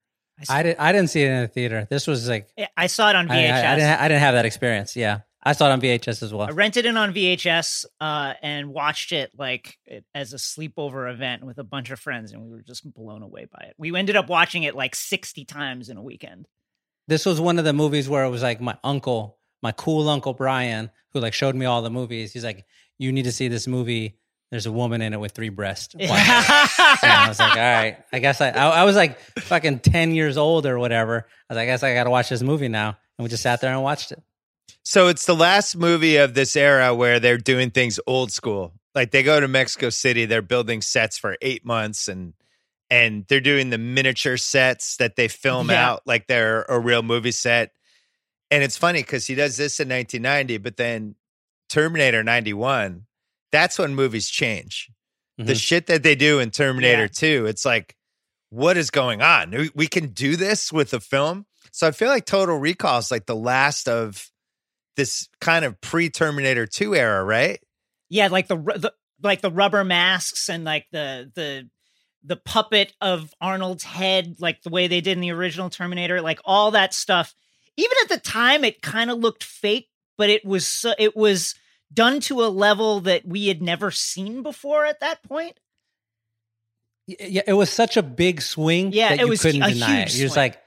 I 0.49 0.63
didn't. 0.63 0.81
I 0.81 0.93
didn't 0.93 1.11
see 1.11 1.23
it 1.23 1.31
in 1.31 1.43
the 1.43 1.49
theater. 1.49 1.87
This 1.89 2.07
was 2.07 2.29
like 2.29 2.49
I 2.77 2.87
saw 2.87 3.11
it 3.11 3.17
on 3.17 3.29
VHS. 3.29 3.53
I, 3.53 3.73
I 3.73 3.77
didn't. 3.77 4.01
I 4.01 4.09
didn't 4.09 4.21
have 4.21 4.35
that 4.35 4.45
experience. 4.45 4.97
Yeah, 4.97 5.21
I 5.45 5.53
saw 5.55 5.69
it 5.69 5.73
on 5.73 5.81
VHS 5.81 6.23
as 6.23 6.33
well. 6.33 6.47
I 6.49 6.53
rented 6.53 6.87
it 6.87 6.97
on 6.97 7.13
VHS 7.13 7.85
uh, 8.01 8.35
and 8.43 8.69
watched 8.69 9.11
it 9.11 9.33
like 9.37 9.77
it, 9.87 10.05
as 10.15 10.33
a 10.33 10.37
sleepover 10.37 11.13
event 11.13 11.45
with 11.45 11.59
a 11.59 11.65
bunch 11.65 11.91
of 11.91 11.99
friends, 11.99 12.33
and 12.33 12.43
we 12.43 12.51
were 12.51 12.63
just 12.63 12.91
blown 12.95 13.23
away 13.23 13.47
by 13.51 13.67
it. 13.67 13.75
We 13.77 13.97
ended 13.97 14.15
up 14.15 14.29
watching 14.29 14.63
it 14.63 14.77
like 14.77 14.95
sixty 14.95 15.45
times 15.45 15.89
in 15.89 15.97
a 15.97 16.03
weekend. 16.03 16.47
This 17.09 17.27
was 17.27 17.41
one 17.41 17.59
of 17.59 17.65
the 17.65 17.73
movies 17.73 18.09
where 18.09 18.25
it 18.25 18.31
was 18.31 18.43
like 18.43 18.61
my 18.61 18.79
uncle, 18.85 19.39
my 19.63 19.73
cool 19.73 20.09
uncle 20.09 20.33
Brian, 20.33 20.91
who 21.13 21.21
like 21.21 21.35
showed 21.35 21.57
me 21.57 21.67
all 21.67 21.83
the 21.83 21.91
movies. 21.91 22.33
He's 22.33 22.45
like, 22.45 22.65
"You 22.99 23.11
need 23.11 23.25
to 23.25 23.33
see 23.33 23.49
this 23.49 23.67
movie. 23.67 24.19
There's 24.53 24.67
a 24.67 24.73
woman 24.73 25.03
in 25.03 25.13
it 25.13 25.19
with 25.19 25.33
three 25.33 25.49
breasts." 25.49 25.95
And 25.99 27.11
I 27.11 27.27
was 27.27 27.41
like, 27.41 27.57
"All 27.57 27.57
right, 27.57 27.97
I 28.13 28.19
guess 28.21 28.41
I." 28.41 28.51
I, 28.51 28.69
I 28.69 28.85
was 28.85 28.95
like 28.95 29.19
fucking 29.41 29.81
ten 29.81 30.15
years 30.15 30.37
old 30.37 30.67
or 30.67 30.79
whatever. 30.79 31.27
I 31.51 31.53
was 31.53 31.57
like, 31.57 31.63
"I 31.63 31.67
guess 31.67 31.83
I 31.83 31.95
got 31.95 32.05
to 32.05 32.11
watch 32.11 32.29
this 32.29 32.43
movie 32.43 32.69
now." 32.69 32.97
And 33.19 33.25
we 33.25 33.29
just 33.29 33.43
sat 33.43 33.61
there 33.61 33.73
and 33.73 33.83
watched 33.83 34.13
it. 34.13 34.23
So 34.85 35.09
it's 35.09 35.27
the 35.27 35.37
last 35.37 35.77
movie 35.77 36.17
of 36.17 36.35
this 36.35 36.57
era 36.57 36.95
where 36.95 37.21
they're 37.21 37.39
doing 37.39 37.71
things 37.71 38.01
old 38.07 38.33
school. 38.33 38.73
Like 38.95 39.11
they 39.11 39.23
go 39.23 39.39
to 39.41 39.49
Mexico 39.49 39.91
City, 39.91 40.25
they're 40.27 40.43
building 40.43 40.83
sets 40.83 41.17
for 41.19 41.37
eight 41.43 41.65
months 41.65 42.09
and 42.09 42.35
and 42.91 43.25
they're 43.29 43.41
doing 43.41 43.71
the 43.71 43.79
miniature 43.79 44.37
sets 44.37 44.97
that 44.99 45.17
they 45.17 45.27
film 45.29 45.71
Yeah. 45.71 45.89
out 45.93 46.03
like 46.05 46.27
they're 46.27 46.65
a 46.69 46.79
real 46.79 47.03
movie 47.03 47.33
set. 47.33 47.71
And 48.51 48.63
it's 48.63 48.77
funny 48.77 49.01
because 49.01 49.27
he 49.27 49.35
does 49.35 49.57
this 49.57 49.81
in 49.81 49.89
1990, 49.89 50.59
but 50.59 50.77
then 50.77 51.15
Terminator 51.71 52.23
91, 52.23 53.07
that's 53.51 53.79
when 53.79 53.95
movies 53.95 54.29
change. 54.29 54.91
The 55.39 55.55
Mhm. 55.55 55.61
shit 55.63 55.87
that 55.87 56.03
they 56.03 56.15
do 56.15 56.39
in 56.39 56.51
Terminator 56.51 57.05
Yeah. 57.05 57.09
2, 57.41 57.47
it's 57.47 57.65
like, 57.65 57.97
what 58.51 58.77
is 58.77 58.91
going 58.91 59.23
on? 59.23 59.53
We, 59.53 59.71
we 59.75 59.87
can 59.87 60.09
do 60.09 60.37
this 60.37 60.71
with 60.71 60.93
a 60.93 61.01
film. 61.01 61.47
So 61.71 61.87
I 61.87 61.93
feel 61.93 62.09
like 62.09 62.27
Total 62.27 62.59
Recall 62.59 62.99
is 62.99 63.11
like 63.11 63.25
the 63.25 63.35
last 63.35 63.89
of 63.89 64.31
this 64.97 65.29
kind 65.41 65.65
of 65.65 65.81
pre 65.81 66.11
Terminator 66.11 66.67
2 66.67 66.95
era, 66.95 67.25
right? 67.25 67.61
Yeah, 68.09 68.29
like 68.29 68.49
the, 68.49 68.57
the 68.57 68.93
like 69.23 69.41
the 69.41 69.51
rubber 69.51 69.85
masks 69.85 70.49
and 70.49 70.65
like 70.65 70.87
the 70.93 71.31
the 71.35 71.69
the 72.25 72.37
puppet 72.37 72.93
of 73.01 73.35
Arnold's 73.41 73.85
head, 73.85 74.37
like 74.39 74.63
the 74.63 74.71
way 74.71 74.87
they 74.87 75.01
did 75.01 75.13
in 75.13 75.21
the 75.21 75.33
original 75.33 75.71
Terminator, 75.71 76.21
like 76.21 76.41
all 76.45 76.71
that 76.73 76.95
stuff. 76.95 77.35
Even 77.77 77.97
at 78.03 78.09
the 78.11 78.19
time, 78.19 78.65
it 78.65 78.83
kind 78.83 79.11
of 79.11 79.19
looked 79.19 79.43
fake, 79.43 79.89
but 80.17 80.31
it 80.31 80.45
was 80.45 80.67
so, 80.67 80.95
it 80.99 81.17
was 81.17 81.55
done 81.93 82.21
to 82.21 82.43
a 82.43 82.47
level 82.47 83.01
that 83.01 83.27
we 83.27 83.49
had 83.49 83.63
never 83.63 83.91
seen 83.91 84.43
before 84.43 84.85
at 84.85 85.01
that 85.01 85.23
point. 85.23 85.59
Yeah, 87.07 87.43
it 87.47 87.55
was 87.55 87.71
such 87.71 87.97
a 87.97 88.03
big 88.03 88.41
swing. 88.41 88.93
Yeah, 88.93 89.11
that 89.11 89.21
it 89.21 89.25
you 89.25 89.29
was 89.29 89.43
couldn't 89.43 89.63
a 89.63 89.73
deny 89.73 90.03
it. 90.03 90.15
You're 90.15 90.27
just 90.27 90.37
like, 90.37 90.61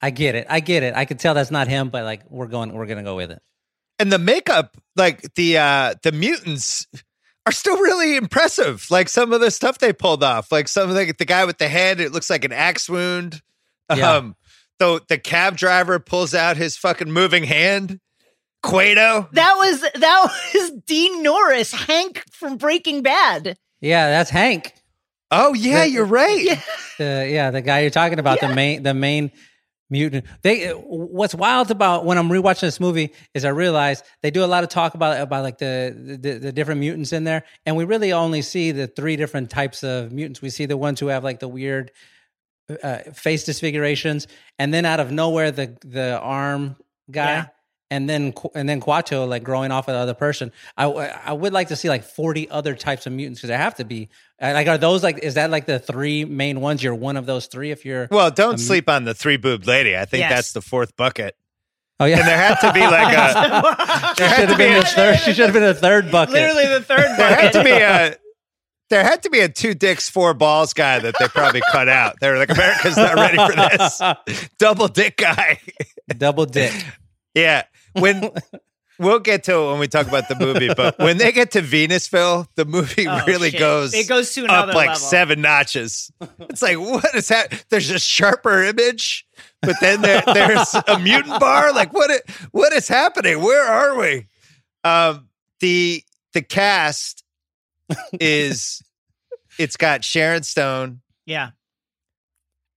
I 0.00 0.10
get 0.10 0.34
it, 0.34 0.46
I 0.50 0.60
get 0.60 0.82
it. 0.82 0.94
I 0.94 1.04
could 1.04 1.18
tell 1.18 1.34
that's 1.34 1.50
not 1.50 1.68
him, 1.68 1.90
but 1.90 2.04
like 2.04 2.22
we're 2.28 2.46
going, 2.46 2.72
we're 2.72 2.86
gonna 2.86 3.04
go 3.04 3.16
with 3.16 3.30
it. 3.30 3.42
And 3.98 4.12
the 4.12 4.18
makeup, 4.18 4.76
like 4.96 5.34
the 5.34 5.58
uh 5.58 5.94
the 6.02 6.12
mutants 6.12 6.86
are 7.46 7.52
still 7.52 7.76
really 7.78 8.16
impressive. 8.16 8.86
Like 8.90 9.08
some 9.08 9.32
of 9.32 9.40
the 9.40 9.50
stuff 9.50 9.78
they 9.78 9.92
pulled 9.92 10.22
off. 10.22 10.52
Like 10.52 10.68
some 10.68 10.88
of 10.88 10.94
the 10.96 11.12
the 11.18 11.24
guy 11.24 11.44
with 11.44 11.58
the 11.58 11.68
head, 11.68 12.00
it 12.00 12.12
looks 12.12 12.30
like 12.30 12.44
an 12.44 12.52
axe 12.52 12.88
wound. 12.88 13.40
Yeah. 13.94 14.12
Um 14.16 14.36
the 14.78 15.00
the 15.08 15.18
cab 15.18 15.56
driver 15.56 15.98
pulls 15.98 16.34
out 16.34 16.56
his 16.56 16.76
fucking 16.76 17.10
moving 17.10 17.42
hand. 17.44 18.00
Kuato. 18.64 19.30
That 19.32 19.54
was 19.56 19.80
that 19.80 20.30
was 20.54 20.72
Dean 20.86 21.22
Norris, 21.22 21.72
Hank 21.72 22.22
from 22.32 22.56
Breaking 22.56 23.02
Bad. 23.02 23.56
Yeah, 23.80 24.08
that's 24.08 24.30
Hank. 24.30 24.72
Oh 25.30 25.54
yeah, 25.54 25.84
The- 25.84 25.90
you're 25.90 26.04
right. 26.04 26.42
Yeah. 26.42 26.60
The 26.98 27.28
yeah, 27.30 27.50
the 27.52 27.60
guy 27.62 27.80
you're 27.80 27.90
talking 27.90 28.18
about, 28.18 28.40
the 28.40 28.54
main 28.54 28.82
the 28.82 28.94
main 28.94 29.30
mutant. 29.90 30.24
They 30.42 30.70
what's 30.70 31.34
wild 31.34 31.70
about 31.70 32.04
when 32.04 32.18
I'm 32.18 32.28
rewatching 32.28 32.60
this 32.60 32.80
movie 32.80 33.12
is 33.34 33.44
I 33.44 33.50
realize 33.50 34.02
they 34.22 34.30
do 34.30 34.44
a 34.44 34.46
lot 34.46 34.64
of 34.64 34.70
talk 34.70 34.94
about 34.94 35.20
about 35.20 35.42
like 35.42 35.58
the 35.58 36.18
the, 36.20 36.38
the 36.38 36.52
different 36.52 36.80
mutants 36.80 37.12
in 37.12 37.24
there, 37.24 37.44
and 37.66 37.76
we 37.76 37.84
really 37.84 38.12
only 38.12 38.42
see 38.42 38.72
the 38.72 38.86
three 38.86 39.16
different 39.16 39.50
types 39.50 39.82
of 39.82 40.12
mutants. 40.12 40.42
We 40.42 40.50
see 40.50 40.66
the 40.66 40.76
ones 40.76 41.00
who 41.00 41.06
have 41.08 41.24
like 41.24 41.40
the 41.40 41.48
weird 41.48 41.90
uh, 42.82 42.98
face 43.14 43.44
disfigurations, 43.44 44.26
and 44.58 44.72
then 44.72 44.84
out 44.84 45.00
of 45.00 45.10
nowhere 45.10 45.50
the 45.50 45.76
the 45.84 46.18
arm 46.18 46.76
guy. 47.10 47.34
Yeah. 47.34 47.46
And 47.90 48.06
then, 48.08 48.32
Qu- 48.32 48.50
and 48.54 48.68
then 48.68 48.82
Kuato 48.82 49.26
like 49.26 49.42
growing 49.42 49.70
off 49.70 49.88
of 49.88 49.94
the 49.94 49.98
other 49.98 50.12
person. 50.12 50.52
I, 50.76 50.84
I 50.84 51.32
would 51.32 51.54
like 51.54 51.68
to 51.68 51.76
see 51.76 51.88
like 51.88 52.04
forty 52.04 52.48
other 52.50 52.74
types 52.74 53.06
of 53.06 53.14
mutants 53.14 53.40
because 53.40 53.48
there 53.48 53.56
have 53.58 53.76
to 53.76 53.84
be. 53.84 54.10
Uh, 54.40 54.50
Like, 54.52 54.68
are 54.68 54.76
those 54.76 55.02
like? 55.02 55.20
Is 55.22 55.34
that 55.34 55.50
like 55.50 55.64
the 55.64 55.78
three 55.78 56.26
main 56.26 56.60
ones? 56.60 56.82
You're 56.82 56.94
one 56.94 57.16
of 57.16 57.24
those 57.24 57.46
three. 57.46 57.70
If 57.70 57.86
you're, 57.86 58.06
Well, 58.10 58.30
don't 58.30 58.58
sleep 58.58 58.90
on 58.90 59.04
the 59.04 59.14
three 59.14 59.38
boobed 59.38 59.66
lady. 59.66 59.96
I 59.96 60.04
think 60.04 60.20
Yes. 60.20 60.30
that's 60.32 60.52
the 60.52 60.60
fourth 60.60 60.96
bucket. 60.96 61.34
oh 61.98 62.04
yeah, 62.04 62.18
And 62.18 62.28
there 62.28 62.36
had 62.36 62.56
to 62.60 62.72
be 62.74 62.80
like 62.80 63.16
a 63.16 64.14
she 64.18 64.34
should 64.36 64.48
have 64.50 64.58
been 64.58 64.76
a 64.76 64.82
third. 64.84 65.18
She 65.20 65.32
should 65.32 65.44
have 65.46 65.54
been 65.54 65.62
the 65.62 65.74
third 65.74 66.12
bucket. 66.12 66.34
Literally 66.34 66.66
the 66.66 66.82
third 66.82 66.98
there 67.16 67.34
had 67.34 67.52
bucket. 67.52 67.52
to 67.54 67.64
be 67.64 67.70
a 67.70 68.16
there 68.90 69.02
had 69.02 69.22
to 69.22 69.30
be 69.30 69.40
a 69.40 69.48
two 69.48 69.72
dicks 69.74 70.08
four 70.10 70.34
balls 70.34 70.72
guy 70.74 70.98
that 70.98 71.14
they 71.18 71.28
probably 71.28 71.62
cut 71.72 71.88
out. 71.88 72.16
They 72.20 72.30
were 72.30 72.36
like, 72.38 72.50
America's 72.50 72.96
not 72.98 73.14
ready 73.14 73.36
for 73.36 73.54
this. 73.56 74.48
Double 74.58 74.88
dick 74.88 75.16
guy. 75.16 75.58
double 76.16 76.46
dick. 76.46 76.72
yeah. 77.34 77.64
When 77.92 78.30
we'll 78.98 79.20
get 79.20 79.44
to 79.44 79.54
it 79.54 79.70
when 79.70 79.78
we 79.80 79.88
talk 79.88 80.06
about 80.08 80.28
the 80.28 80.34
movie, 80.36 80.68
but 80.74 80.98
when 80.98 81.18
they 81.18 81.30
get 81.32 81.52
to 81.52 81.62
Venusville, 81.62 82.46
the 82.56 82.64
movie 82.64 83.06
Oh, 83.08 83.20
really 83.26 83.50
shit. 83.50 83.58
goes 83.60 83.94
It 83.94 84.08
goes 84.08 84.32
to 84.34 84.46
up 84.46 84.68
like 84.74 84.88
level. 84.88 84.94
seven 84.96 85.40
notches. 85.40 86.10
It's 86.40 86.62
like, 86.62 86.78
what 86.78 87.14
is 87.14 87.28
that? 87.28 87.64
There's 87.70 87.90
a 87.90 87.98
sharper 87.98 88.62
image, 88.64 89.26
but 89.62 89.76
then 89.80 90.02
there, 90.02 90.22
there's 90.26 90.74
a 90.86 90.98
mutant 90.98 91.38
bar. 91.40 91.72
Like, 91.72 91.92
what? 91.92 92.10
What 92.52 92.72
is 92.72 92.88
happening? 92.88 93.40
Where 93.42 93.64
are 93.64 93.96
we? 93.98 94.26
Um, 94.84 95.28
the 95.60 96.02
the 96.32 96.42
cast 96.42 97.24
is 98.20 98.82
it's 99.58 99.76
got 99.76 100.04
Sharon 100.04 100.42
Stone 100.42 101.00
Yeah. 101.26 101.50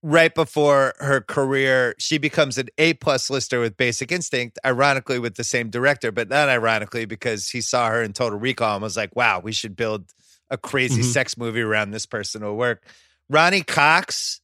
Right 0.04 0.34
before 0.34 0.94
her 0.98 1.20
career. 1.20 1.94
She 1.98 2.18
becomes 2.18 2.58
an 2.58 2.68
A 2.76 2.94
plus 2.94 3.30
lister 3.30 3.60
with 3.60 3.76
Basic 3.76 4.10
Instinct, 4.10 4.58
ironically 4.66 5.20
with 5.20 5.36
the 5.36 5.44
same 5.44 5.70
director, 5.70 6.10
but 6.10 6.28
not 6.28 6.48
ironically 6.48 7.04
because 7.04 7.48
he 7.50 7.60
saw 7.60 7.88
her 7.88 8.02
in 8.02 8.12
Total 8.12 8.36
Recall 8.36 8.74
and 8.74 8.82
was 8.82 8.96
like, 8.96 9.14
"Wow, 9.14 9.38
we 9.38 9.52
should 9.52 9.76
build 9.76 10.06
a 10.50 10.58
crazy 10.58 11.02
Mhm. 11.02 11.12
sex 11.12 11.36
movie 11.36 11.60
around 11.60 11.92
this 11.92 12.04
person. 12.06 12.42
It'll 12.42 12.56
work." 12.56 12.84
Ronny 13.30 13.62
Cox, 13.62 14.40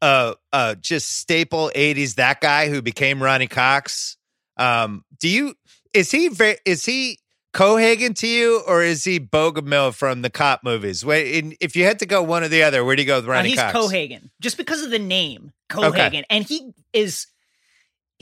uh, 0.00 0.34
uh, 0.52 0.76
just 0.76 1.16
staple 1.16 1.72
'80s 1.74 2.14
that 2.14 2.40
guy 2.40 2.68
who 2.68 2.80
became 2.80 3.20
Ronny 3.20 3.48
Cox. 3.48 4.16
Um, 4.56 5.04
do 5.18 5.28
you 5.28 5.56
is 5.92 6.12
he 6.12 6.28
very 6.28 6.58
is 6.64 6.84
he 6.84 7.18
Cohaagen 7.54 8.14
to 8.16 8.26
you 8.26 8.62
or 8.66 8.82
is 8.82 9.04
he 9.04 9.20
Bogomil 9.20 9.92
from 9.94 10.22
the 10.22 10.30
cop 10.30 10.64
movies? 10.64 11.04
Wait, 11.04 11.34
in, 11.36 11.54
if 11.60 11.76
you 11.76 11.84
had 11.84 11.98
to 11.98 12.06
go 12.06 12.22
one 12.22 12.42
or 12.42 12.48
the 12.48 12.62
other, 12.62 12.82
where 12.84 12.96
do 12.96 13.02
you 13.02 13.06
go 13.06 13.16
with 13.16 13.26
Uh, 13.26 13.32
Ronny 13.32 13.50
he's 13.50 13.58
Cox? 13.58 13.76
Cohaagen, 13.76 14.30
just 14.40 14.56
because 14.56 14.82
of 14.82 14.90
the 14.90 14.98
name 14.98 15.52
Cohaagen, 15.68 16.24
and 16.30 16.44
he 16.44 16.72
is 16.92 17.26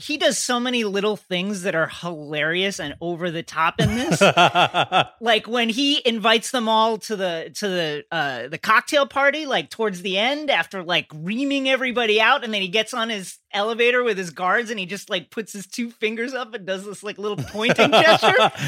he 0.01 0.17
does 0.17 0.37
so 0.37 0.59
many 0.59 0.83
little 0.83 1.15
things 1.15 1.61
that 1.63 1.75
are 1.75 1.87
hilarious 1.87 2.79
and 2.79 2.95
over 3.01 3.29
the 3.29 3.43
top 3.43 3.79
in 3.79 3.89
this. 3.95 4.19
like 5.21 5.47
when 5.47 5.69
he 5.69 6.01
invites 6.07 6.51
them 6.51 6.67
all 6.67 6.97
to 6.99 7.15
the 7.15 7.51
to 7.55 7.67
the 7.67 8.05
uh 8.11 8.47
the 8.47 8.57
cocktail 8.57 9.05
party 9.05 9.45
like 9.45 9.69
towards 9.69 10.01
the 10.01 10.17
end 10.17 10.49
after 10.49 10.83
like 10.83 11.07
reaming 11.13 11.69
everybody 11.69 12.19
out 12.19 12.43
and 12.43 12.53
then 12.53 12.61
he 12.61 12.67
gets 12.67 12.93
on 12.93 13.09
his 13.09 13.37
elevator 13.53 14.03
with 14.03 14.17
his 14.17 14.31
guards 14.31 14.69
and 14.69 14.79
he 14.79 14.85
just 14.85 15.09
like 15.09 15.29
puts 15.29 15.53
his 15.53 15.67
two 15.67 15.91
fingers 15.91 16.33
up 16.33 16.53
and 16.53 16.65
does 16.65 16.83
this 16.85 17.03
like 17.03 17.17
little 17.17 17.37
pointing 17.37 17.91
gesture. 17.91 18.51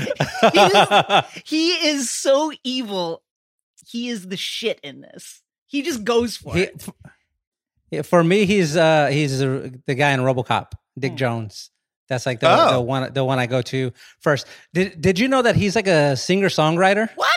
He, 0.53 0.59
is, 0.59 1.25
he 1.45 1.71
is 1.87 2.09
so 2.09 2.51
evil. 2.63 3.23
He 3.87 4.09
is 4.09 4.27
the 4.27 4.37
shit 4.37 4.79
in 4.83 5.01
this. 5.01 5.41
He 5.67 5.81
just 5.81 6.03
goes 6.03 6.37
for 6.37 6.53
He- 6.55 6.69
it. 7.91 8.05
for 8.05 8.23
me, 8.23 8.45
he's 8.45 8.75
uh 8.77 9.07
he's 9.07 9.39
the 9.39 9.79
the 9.87 9.95
guy 9.95 10.11
in 10.11 10.19
RoboCop, 10.19 10.73
Dick 10.97 11.12
Hmm. 11.13 11.17
Jones. 11.17 11.69
That's 12.09 12.25
like 12.25 12.39
the, 12.41 12.47
Oh. 12.50 12.73
the 12.73 12.81
one 12.81 13.13
the 13.13 13.23
one 13.23 13.39
I 13.39 13.45
go 13.47 13.62
to 13.62 13.91
first. 14.19 14.45
Did 14.73 15.00
did 15.01 15.19
you 15.19 15.27
know 15.27 15.41
that 15.41 15.55
he's 15.55 15.75
like 15.75 15.88
a 15.88 16.15
singer 16.17 16.50
songwriter? 16.50 17.09
What? 17.15 17.29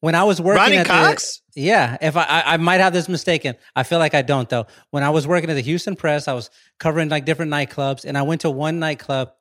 When 0.00 0.14
I 0.14 0.24
was 0.24 0.40
working 0.40 0.62
Ronny 0.62 0.76
at 0.76 0.86
Cox? 0.86 1.40
the 1.54 1.62
yeah, 1.62 1.96
if 2.00 2.16
I, 2.16 2.22
I 2.24 2.54
I 2.54 2.56
might 2.58 2.80
have 2.80 2.92
this 2.92 3.08
mistaken, 3.08 3.56
I 3.74 3.82
feel 3.82 3.98
like 3.98 4.14
I 4.14 4.22
don't 4.22 4.48
though. 4.48 4.66
When 4.90 5.02
I 5.02 5.10
was 5.10 5.26
working 5.26 5.50
at 5.50 5.54
the 5.54 5.62
Houston 5.62 5.96
Press, 5.96 6.28
I 6.28 6.32
was 6.34 6.50
covering 6.78 7.08
like 7.08 7.24
different 7.24 7.50
nightclubs, 7.50 8.04
and 8.04 8.16
I 8.16 8.22
went 8.22 8.42
to 8.42 8.50
one 8.50 8.78
nightclub, 8.78 9.32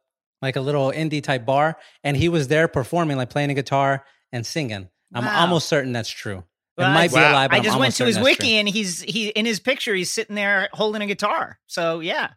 like 0.41 0.55
a 0.55 0.61
little 0.61 0.91
indie 0.91 1.21
type 1.23 1.45
bar, 1.45 1.77
and 2.03 2.15
he 2.15 2.29
was 2.29 2.47
there 2.47 2.67
performing, 2.67 3.17
like 3.17 3.29
playing 3.29 3.51
a 3.51 3.53
guitar 3.53 4.05
and 4.31 4.45
singing. 4.45 4.89
I'm 5.13 5.27
almost 5.27 5.67
certain 5.69 5.91
that's 5.93 6.09
true. 6.09 6.43
It 6.77 6.81
might 6.81 7.09
be 7.09 7.15
Wow. 7.15 7.31
a 7.31 7.33
lie, 7.33 7.47
I 7.51 7.59
just 7.61 7.77
went 7.79 7.95
to 7.95 8.05
his 8.05 8.19
wiki 8.19 8.55
and 8.57 8.67
he's 8.67 9.01
he 9.01 9.29
in 9.29 9.45
his 9.45 9.59
picture 9.61 9.93
he's 9.95 10.11
sitting 10.11 10.35
there 10.35 10.67
holding 10.73 11.01
a 11.01 11.05
guitar. 11.05 11.57
So 11.67 11.99
yeah, 12.01 12.27
true. 12.27 12.35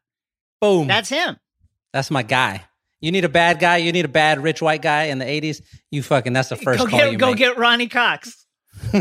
Boom. 0.60 0.86
that's 0.88 1.08
him. 1.08 1.36
That's 1.92 2.10
my 2.10 2.22
guy. 2.22 2.64
You 3.00 3.12
need 3.12 3.24
a 3.24 3.28
bad 3.28 3.60
guy. 3.60 3.76
You 3.78 3.92
need 3.92 4.04
a 4.04 4.08
bad 4.08 4.42
rich 4.42 4.60
white 4.60 4.82
guy 4.82 5.04
in 5.04 5.18
the 5.18 5.24
'80s. 5.24 5.62
You 5.90 6.02
fucking. 6.02 6.32
That's 6.32 6.48
the 6.48 6.56
first 6.56 6.80
go 6.80 6.86
call 6.86 6.98
get 6.98 7.12
you 7.12 7.18
go 7.18 7.28
make. 7.30 7.38
get 7.38 7.56
Ronny 7.58 7.88
Cox. 7.88 8.44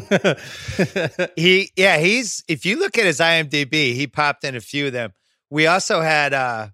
He, 1.35 1.71
yeah, 1.75 1.97
he's. 1.97 2.43
If 2.47 2.65
you 2.65 2.79
look 2.79 2.97
at 2.97 3.05
his 3.05 3.19
IMDb, 3.19 3.93
he 3.93 4.07
popped 4.07 4.43
in 4.43 4.55
a 4.55 4.59
few 4.61 4.87
of 4.87 4.93
them. 4.93 5.13
We 5.49 5.67
also 5.67 6.01
had 6.01 6.33
uh 6.33 6.69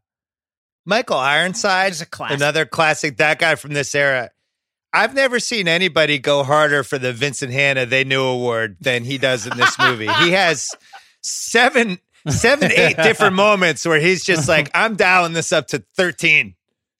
Michael 0.85 1.17
Ironside, 1.17 1.99
a 2.01 2.05
classic. 2.05 2.37
another 2.37 2.65
classic. 2.65 3.17
That 3.17 3.39
guy 3.39 3.55
from 3.55 3.73
this 3.73 3.93
era. 3.95 4.29
I've 4.91 5.15
never 5.15 5.39
seen 5.39 5.67
anybody 5.67 6.19
go 6.19 6.43
harder 6.43 6.83
for 6.83 6.99
the 6.99 7.13
Vincent 7.13 7.51
Hanna 7.51 7.85
They 7.87 8.03
Knew 8.03 8.21
Award 8.21 8.77
than 8.79 9.03
he 9.03 9.17
does 9.17 9.47
in 9.47 9.57
this 9.57 9.77
movie. 9.79 10.07
he 10.07 10.31
has 10.31 10.69
seven, 11.21 11.97
seven, 12.29 12.71
eight 12.75 12.97
different 12.97 13.35
moments 13.35 13.85
where 13.85 13.99
he's 13.99 14.23
just 14.23 14.47
like, 14.47 14.69
I'm 14.73 14.95
dialing 14.95 15.33
this 15.33 15.51
up 15.51 15.67
to 15.67 15.83
13. 15.95 16.55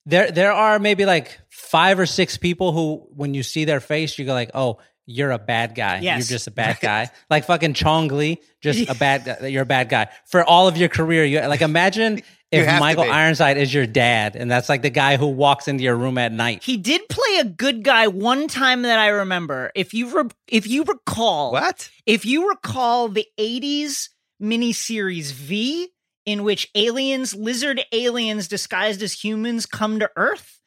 There, 0.05 0.31
there 0.31 0.51
are 0.51 0.79
maybe 0.79 1.05
like 1.05 1.39
five 1.49 1.97
or 1.99 2.05
six 2.05 2.37
people 2.37 2.71
who, 2.73 3.07
when 3.15 3.33
you 3.33 3.41
see 3.43 3.65
their 3.65 3.79
face, 3.79 4.19
you 4.19 4.25
go 4.25 4.33
like, 4.33 4.51
"Oh, 4.53 4.79
you're 5.05 5.31
a 5.31 5.39
bad 5.39 5.75
guy. 5.75 5.99
Yes. 5.99 6.17
You're 6.29 6.35
just 6.37 6.47
a 6.47 6.51
bad 6.51 6.79
guy." 6.81 7.09
Like 7.29 7.45
fucking 7.45 7.73
Chong 7.73 8.09
Li, 8.09 8.41
just 8.61 8.89
a 8.89 8.95
bad. 8.95 9.23
guy. 9.41 9.47
You're 9.47 9.63
a 9.63 9.65
bad 9.65 9.87
guy 9.87 10.09
for 10.25 10.43
all 10.43 10.67
of 10.67 10.75
your 10.75 10.89
career. 10.89 11.23
You 11.23 11.39
like 11.47 11.61
imagine 11.61 12.21
if 12.51 12.67
Michael. 12.81 13.05
Ironside 13.05 13.57
is 13.57 13.73
your 13.73 13.85
dad, 13.87 14.35
and 14.35 14.51
that's 14.51 14.67
like 14.67 14.81
the 14.81 14.89
guy 14.89 15.15
who 15.15 15.27
walks 15.27 15.69
into 15.69 15.85
your 15.85 15.95
room 15.95 16.17
at 16.17 16.33
night. 16.33 16.63
He 16.63 16.75
did 16.75 17.07
play 17.07 17.37
a 17.39 17.45
good 17.45 17.81
guy 17.81 18.07
one 18.07 18.49
time 18.49 18.81
that 18.81 18.99
I 18.99 19.07
remember. 19.07 19.71
If 19.73 19.93
you 19.93 20.09
re- 20.23 20.29
if 20.49 20.67
you 20.67 20.83
recall, 20.83 21.53
What? 21.53 21.89
if 22.05 22.25
you 22.25 22.49
recall 22.49 23.07
the 23.07 23.25
80s 23.39 24.09
miniseries 24.43 25.31
V, 25.31 25.89
in 26.25 26.43
which 26.43 26.69
aliens, 26.75 27.33
lizard 27.33 27.81
aliens 27.91 28.47
disguised 28.47 29.01
as 29.01 29.13
humans, 29.23 29.65
come 29.65 29.99
to 29.99 30.09
Earth. 30.15 30.59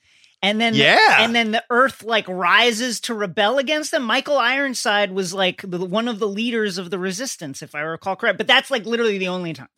And 0.43 0.61
then, 0.61 0.75
Yeah. 0.75 1.23
and 1.25 1.35
then 1.35 1.51
the 1.53 1.65
Earth 1.71 2.03
like 2.03 2.27
rises 2.29 3.01
to 3.03 3.15
rebel 3.15 3.59
against 3.59 3.91
them. 3.91 4.03
Michael 4.03 4.39
Ironside 4.39 5.11
was 5.13 5.33
like 5.33 5.63
the, 5.63 5.79
one 5.85 6.09
of 6.09 6.19
the 6.19 6.29
leaders 6.29 6.77
of 6.79 6.91
the 6.91 6.99
resistance, 6.99 7.63
if 7.63 7.75
I 7.75 7.81
recall 7.81 8.17
correct. 8.17 8.39
But 8.39 8.47
that's 8.47 8.71
like 8.71 8.85
literally 8.85 9.19
the 9.19 9.29
only 9.29 9.55
time 9.55 9.69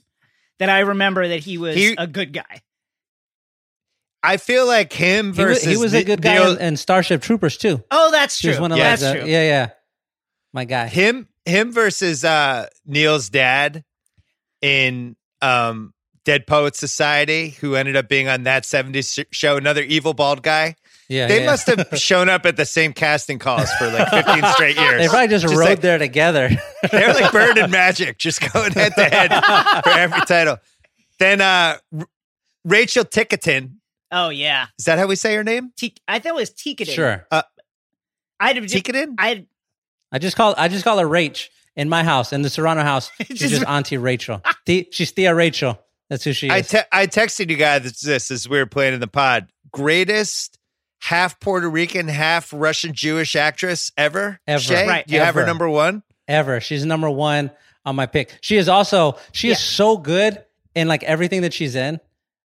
that 0.58 0.68
I 0.68 0.80
remember 0.80 1.28
that 1.28 1.40
he 1.40 1.58
was 1.58 1.76
He- 1.76 1.94
a 1.96 2.06
good 2.08 2.32
guy. 2.32 2.62
I 4.22 4.36
feel 4.36 4.66
like 4.66 4.92
him 4.92 5.26
He 5.26 5.28
was, 5.44 5.58
versus 5.58 5.64
he 5.64 5.76
was 5.76 5.94
a 5.94 6.02
good 6.02 6.20
guy 6.20 6.34
Neil- 6.34 6.56
in, 6.56 6.60
in 6.60 6.76
Starship 6.76 7.22
Troopers 7.22 7.56
too. 7.56 7.82
Oh, 7.90 8.10
that's 8.10 8.38
true. 8.40 8.58
one 8.60 8.72
of 8.72 8.78
Yeah, 8.78 8.90
like 8.90 8.98
that's 9.00 9.12
the- 9.14 9.20
true. 9.20 9.30
yeah, 9.30 9.42
yeah. 9.42 9.70
My 10.52 10.64
guy. 10.64 10.88
him 10.88 11.28
him 11.46 11.72
versus 11.72 12.24
uh 12.24 12.66
Neil's 12.84 13.28
dad 13.30 13.84
in 14.62 15.16
um 15.42 15.92
Dead 16.24 16.46
Poets 16.46 16.78
Society, 16.78 17.50
who 17.50 17.74
ended 17.74 17.96
up 17.96 18.08
being 18.08 18.28
on 18.28 18.42
that 18.42 18.64
70s 18.64 19.14
sh- 19.14 19.24
show, 19.30 19.56
another 19.56 19.80
evil 19.82 20.12
bald 20.12 20.42
guy. 20.42 20.76
Yeah, 21.08 21.26
They 21.26 21.40
yeah. 21.40 21.46
must 21.46 21.66
have 21.68 21.88
shown 21.98 22.28
up 22.28 22.44
at 22.44 22.58
the 22.58 22.66
same 22.66 22.92
casting 22.92 23.38
calls 23.38 23.72
for 23.74 23.90
like 23.90 24.10
15 24.10 24.44
straight 24.52 24.76
years. 24.76 25.00
They 25.00 25.08
probably 25.08 25.28
just, 25.28 25.46
rode 25.46 25.56
like- 25.56 25.80
there 25.80 25.96
together. 25.96 26.50
They're 26.92 27.14
like 27.14 27.32
Bird 27.32 27.56
and 27.56 27.72
Magic, 27.72 28.18
just 28.18 28.40
going 28.52 28.72
head 28.72 28.92
to 28.96 29.04
head 29.04 29.82
for 29.84 29.90
every 29.90 30.20
title. 30.26 30.58
Then 31.18 31.40
uh 31.40 31.78
R- 31.98 32.06
Rachel 32.64 33.04
Tickerton, 33.04 33.76
Oh 34.10 34.28
yeah, 34.28 34.66
is 34.78 34.84
that 34.84 34.98
how 34.98 35.06
we 35.06 35.16
say 35.16 35.34
her 35.34 35.44
name? 35.44 35.72
T- 35.78 35.94
I 36.06 36.18
thought 36.18 36.30
it 36.30 36.34
was 36.34 36.50
Tikadin. 36.50 36.88
sure. 36.94 37.26
I'd 38.40 38.56
Tickerton? 38.56 39.14
I 39.18 39.46
I 40.12 40.18
just 40.18 40.36
call 40.36 40.54
I 40.58 40.68
just 40.68 40.84
call 40.84 40.98
her 40.98 41.06
Rach 41.06 41.48
in 41.78 41.88
my 41.88 42.04
house 42.04 42.34
in 42.34 42.42
the 42.42 42.50
Serrano 42.50 42.82
house. 42.82 43.10
She's 43.26 43.38
Just- 43.38 43.54
just 43.54 43.66
Auntie 43.68 43.96
Rachel. 43.96 44.42
She's 44.66 45.12
Thea 45.12 45.34
Rachel. 45.34 45.78
That's 46.10 46.24
who 46.24 46.32
she 46.34 46.50
I 46.50 46.58
is. 46.58 46.68
te- 46.68 46.78
I 46.92 47.06
texted 47.06 47.48
you 47.50 47.56
guys 47.56 48.00
this 48.00 48.30
as 48.30 48.46
we 48.48 48.58
were 48.58 48.66
playing 48.66 48.94
in 48.94 49.00
the 49.00 49.06
pod. 49.08 49.48
Greatest 49.72 50.58
half 51.00 51.38
Puerto 51.40 51.68
Rican, 51.68 52.08
half 52.08 52.52
Russian 52.52 52.92
Jewish 52.94 53.36
actress 53.36 53.92
ever. 53.96 54.40
Ever. 54.46 54.60
Shay, 54.62 54.86
Right, 54.86 55.04
you 55.08 55.20
have 55.20 55.34
her 55.36 55.46
number 55.46 55.68
one? 55.68 56.02
Ever. 56.26 56.60
She's 56.60 56.84
number 56.84 57.08
one 57.08 57.50
on 57.84 57.94
my 57.96 58.06
pick. 58.06 58.36
She 58.40 58.56
is 58.56 58.68
also 58.68 59.18
she 59.32 59.50
is 59.50 59.58
so 59.58 59.96
good 59.96 60.42
in 60.74 60.88
like 60.88 61.02
everything 61.04 61.42
that 61.42 61.52
she's 61.54 61.74
in. 61.76 62.00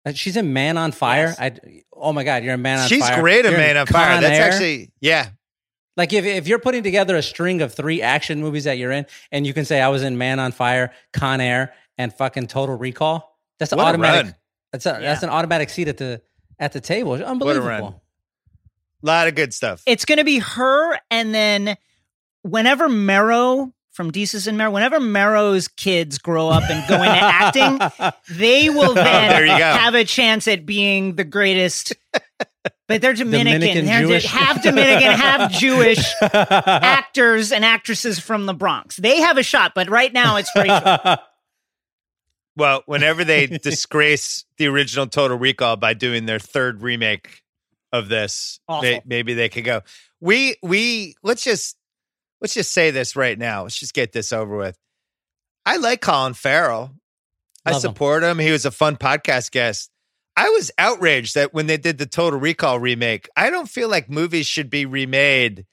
Uh, 0.05 0.13
she's 0.13 0.38
a 0.38 0.43
Man 0.43 0.77
on 0.77 0.91
Fire. 0.91 1.36
Yes. 1.38 1.39
I 1.39 1.81
oh 1.93 2.13
my 2.13 2.24
god, 2.24 2.43
you're 2.43 2.53
a 2.53 2.57
Man 2.57 2.79
on 2.79 2.88
She's 2.88 3.01
Fire. 3.01 3.13
She's 3.15 3.22
great 3.22 3.46
a 3.46 3.51
Man 3.51 3.75
on 3.77 3.86
Fire. 3.88 4.22
That's 4.22 4.38
Air. 4.39 4.51
actually 4.51 4.91
yeah. 5.01 5.29
Like 5.98 6.13
if 6.13 6.24
if 6.24 6.48
you're 6.48 6.60
putting 6.60 6.83
together 6.83 7.16
a 7.18 7.22
string 7.24 7.62
of 7.62 7.74
three 7.74 8.01
action 8.01 8.40
movies 8.40 8.64
that 8.66 8.77
you're 8.77 8.92
in, 8.92 9.05
and 9.31 9.46
you 9.46 9.53
can 9.53 9.66
say 9.66 9.81
I 9.81 9.90
was 9.90 10.03
in 10.03 10.18
Man 10.18 10.40
on 10.40 10.51
Fire, 10.53 10.94
Con 11.12 11.42
Air, 11.42 11.74
and 11.98 12.14
fucking 12.14 12.48
Total 12.48 12.75
Recall. 12.77 13.38
That's 13.60 13.72
an 13.74 13.79
What 13.79 13.88
automatic. 13.88 14.25
run. 14.27 14.36
That's 14.72 14.86
a 14.86 14.98
that's 15.01 15.24
an 15.24 15.29
automatic 15.29 15.70
seat 15.70 15.88
at 15.90 15.98
the 15.98 16.22
at 16.60 16.72
the 16.74 16.79
table. 16.81 17.16
It's 17.16 17.24
unbelievable. 17.24 17.68
run. 17.68 17.83
A 17.83 19.05
lot 19.05 19.27
of 19.27 19.36
good 19.36 19.53
stuff. 19.53 19.83
it's 19.86 20.05
going 20.05 20.18
to 20.18 20.24
be 20.24 20.40
her 20.40 21.00
and 21.12 21.33
then 21.33 21.77
whenever 22.42 22.90
Mero 22.90 23.72
from 23.98 24.12
Desus 24.12 24.46
and 24.46 24.60
Mero, 24.60 24.70
whenever 24.70 25.00
Mero's 25.00 25.68
kids 25.68 26.20
grow 26.20 26.50
up 26.50 26.70
and 26.70 26.88
go 26.88 26.96
into 27.01 27.18
acting, 27.18 27.79
they 28.38 28.70
will 28.70 28.92
oh, 28.92 28.94
then 28.94 29.33
Oh, 29.33 29.40
you 29.40 29.48
go. 29.48 29.66
have 29.66 29.96
a 29.96 30.05
chance 30.05 30.48
at 30.48 30.68
being 30.68 31.16
the 31.16 31.24
greatest. 31.24 31.94
But 32.88 33.01
they're 33.01 33.14
Dominican. 33.16 33.60
Dominican 33.60 33.86
they're 33.86 34.01
Jewish. 34.01 34.25
half 34.25 34.62
Dominican, 34.62 35.12
half 35.12 35.51
Jewish 35.60 36.05
actors 36.22 37.51
and 37.51 37.66
actresses 37.66 38.20
from 38.20 38.46
the 38.46 38.53
Bronx. 38.53 38.98
They 38.98 39.20
have 39.22 39.38
a 39.38 39.44
shot, 39.44 39.74
but 39.74 39.90
right 39.90 40.14
now 40.14 40.38
it's 40.38 40.51
Rachel. 40.55 41.18
Well, 42.55 42.81
whenever 42.88 43.24
they 43.24 43.46
disgrace 43.46 44.44
the 44.57 44.66
original 44.66 45.05
Total 45.05 45.38
Recall 45.38 45.75
by 45.75 45.94
doing 45.94 46.25
their 46.25 46.40
third 46.40 46.81
remake 46.81 47.44
of 47.94 48.10
this, 48.10 48.60
maybe 49.05 49.36
they 49.36 49.48
could 49.48 49.64
go. 49.64 49.81
We 50.20 50.55
we 50.64 51.14
let's 51.22 51.44
just 51.44 51.77
let's 52.41 52.53
just 52.53 52.71
say 52.71 52.91
this 52.91 53.15
right 53.15 53.37
now. 53.37 53.63
Let's 53.63 53.79
just 53.79 53.93
get 53.93 54.11
this 54.11 54.31
over 54.31 54.57
with. 54.57 54.77
I 55.65 55.77
like 55.77 56.01
Colin 56.01 56.33
Farrell. 56.33 56.91
I 57.65 57.71
Love 57.71 57.83
him. 57.83 57.89
support 57.91 58.23
him. 58.23 58.39
He 58.39 58.51
was 58.51 58.65
a 58.65 58.71
fun 58.71 58.95
podcast 58.95 59.51
guest. 59.51 59.89
I 60.37 60.50
was 60.50 60.71
outraged 60.77 61.35
that 61.35 61.53
when 61.53 61.67
they 61.67 61.77
did 61.77 61.97
the 61.97 62.05
Total 62.05 62.39
Recall 62.39 62.79
remake, 62.79 63.27
I 63.35 63.50
don't 63.50 63.67
feel 63.67 63.89
like 63.89 64.09
movies 64.09 64.45
should 64.45 64.69
be 64.69 64.85
remade 64.85 65.65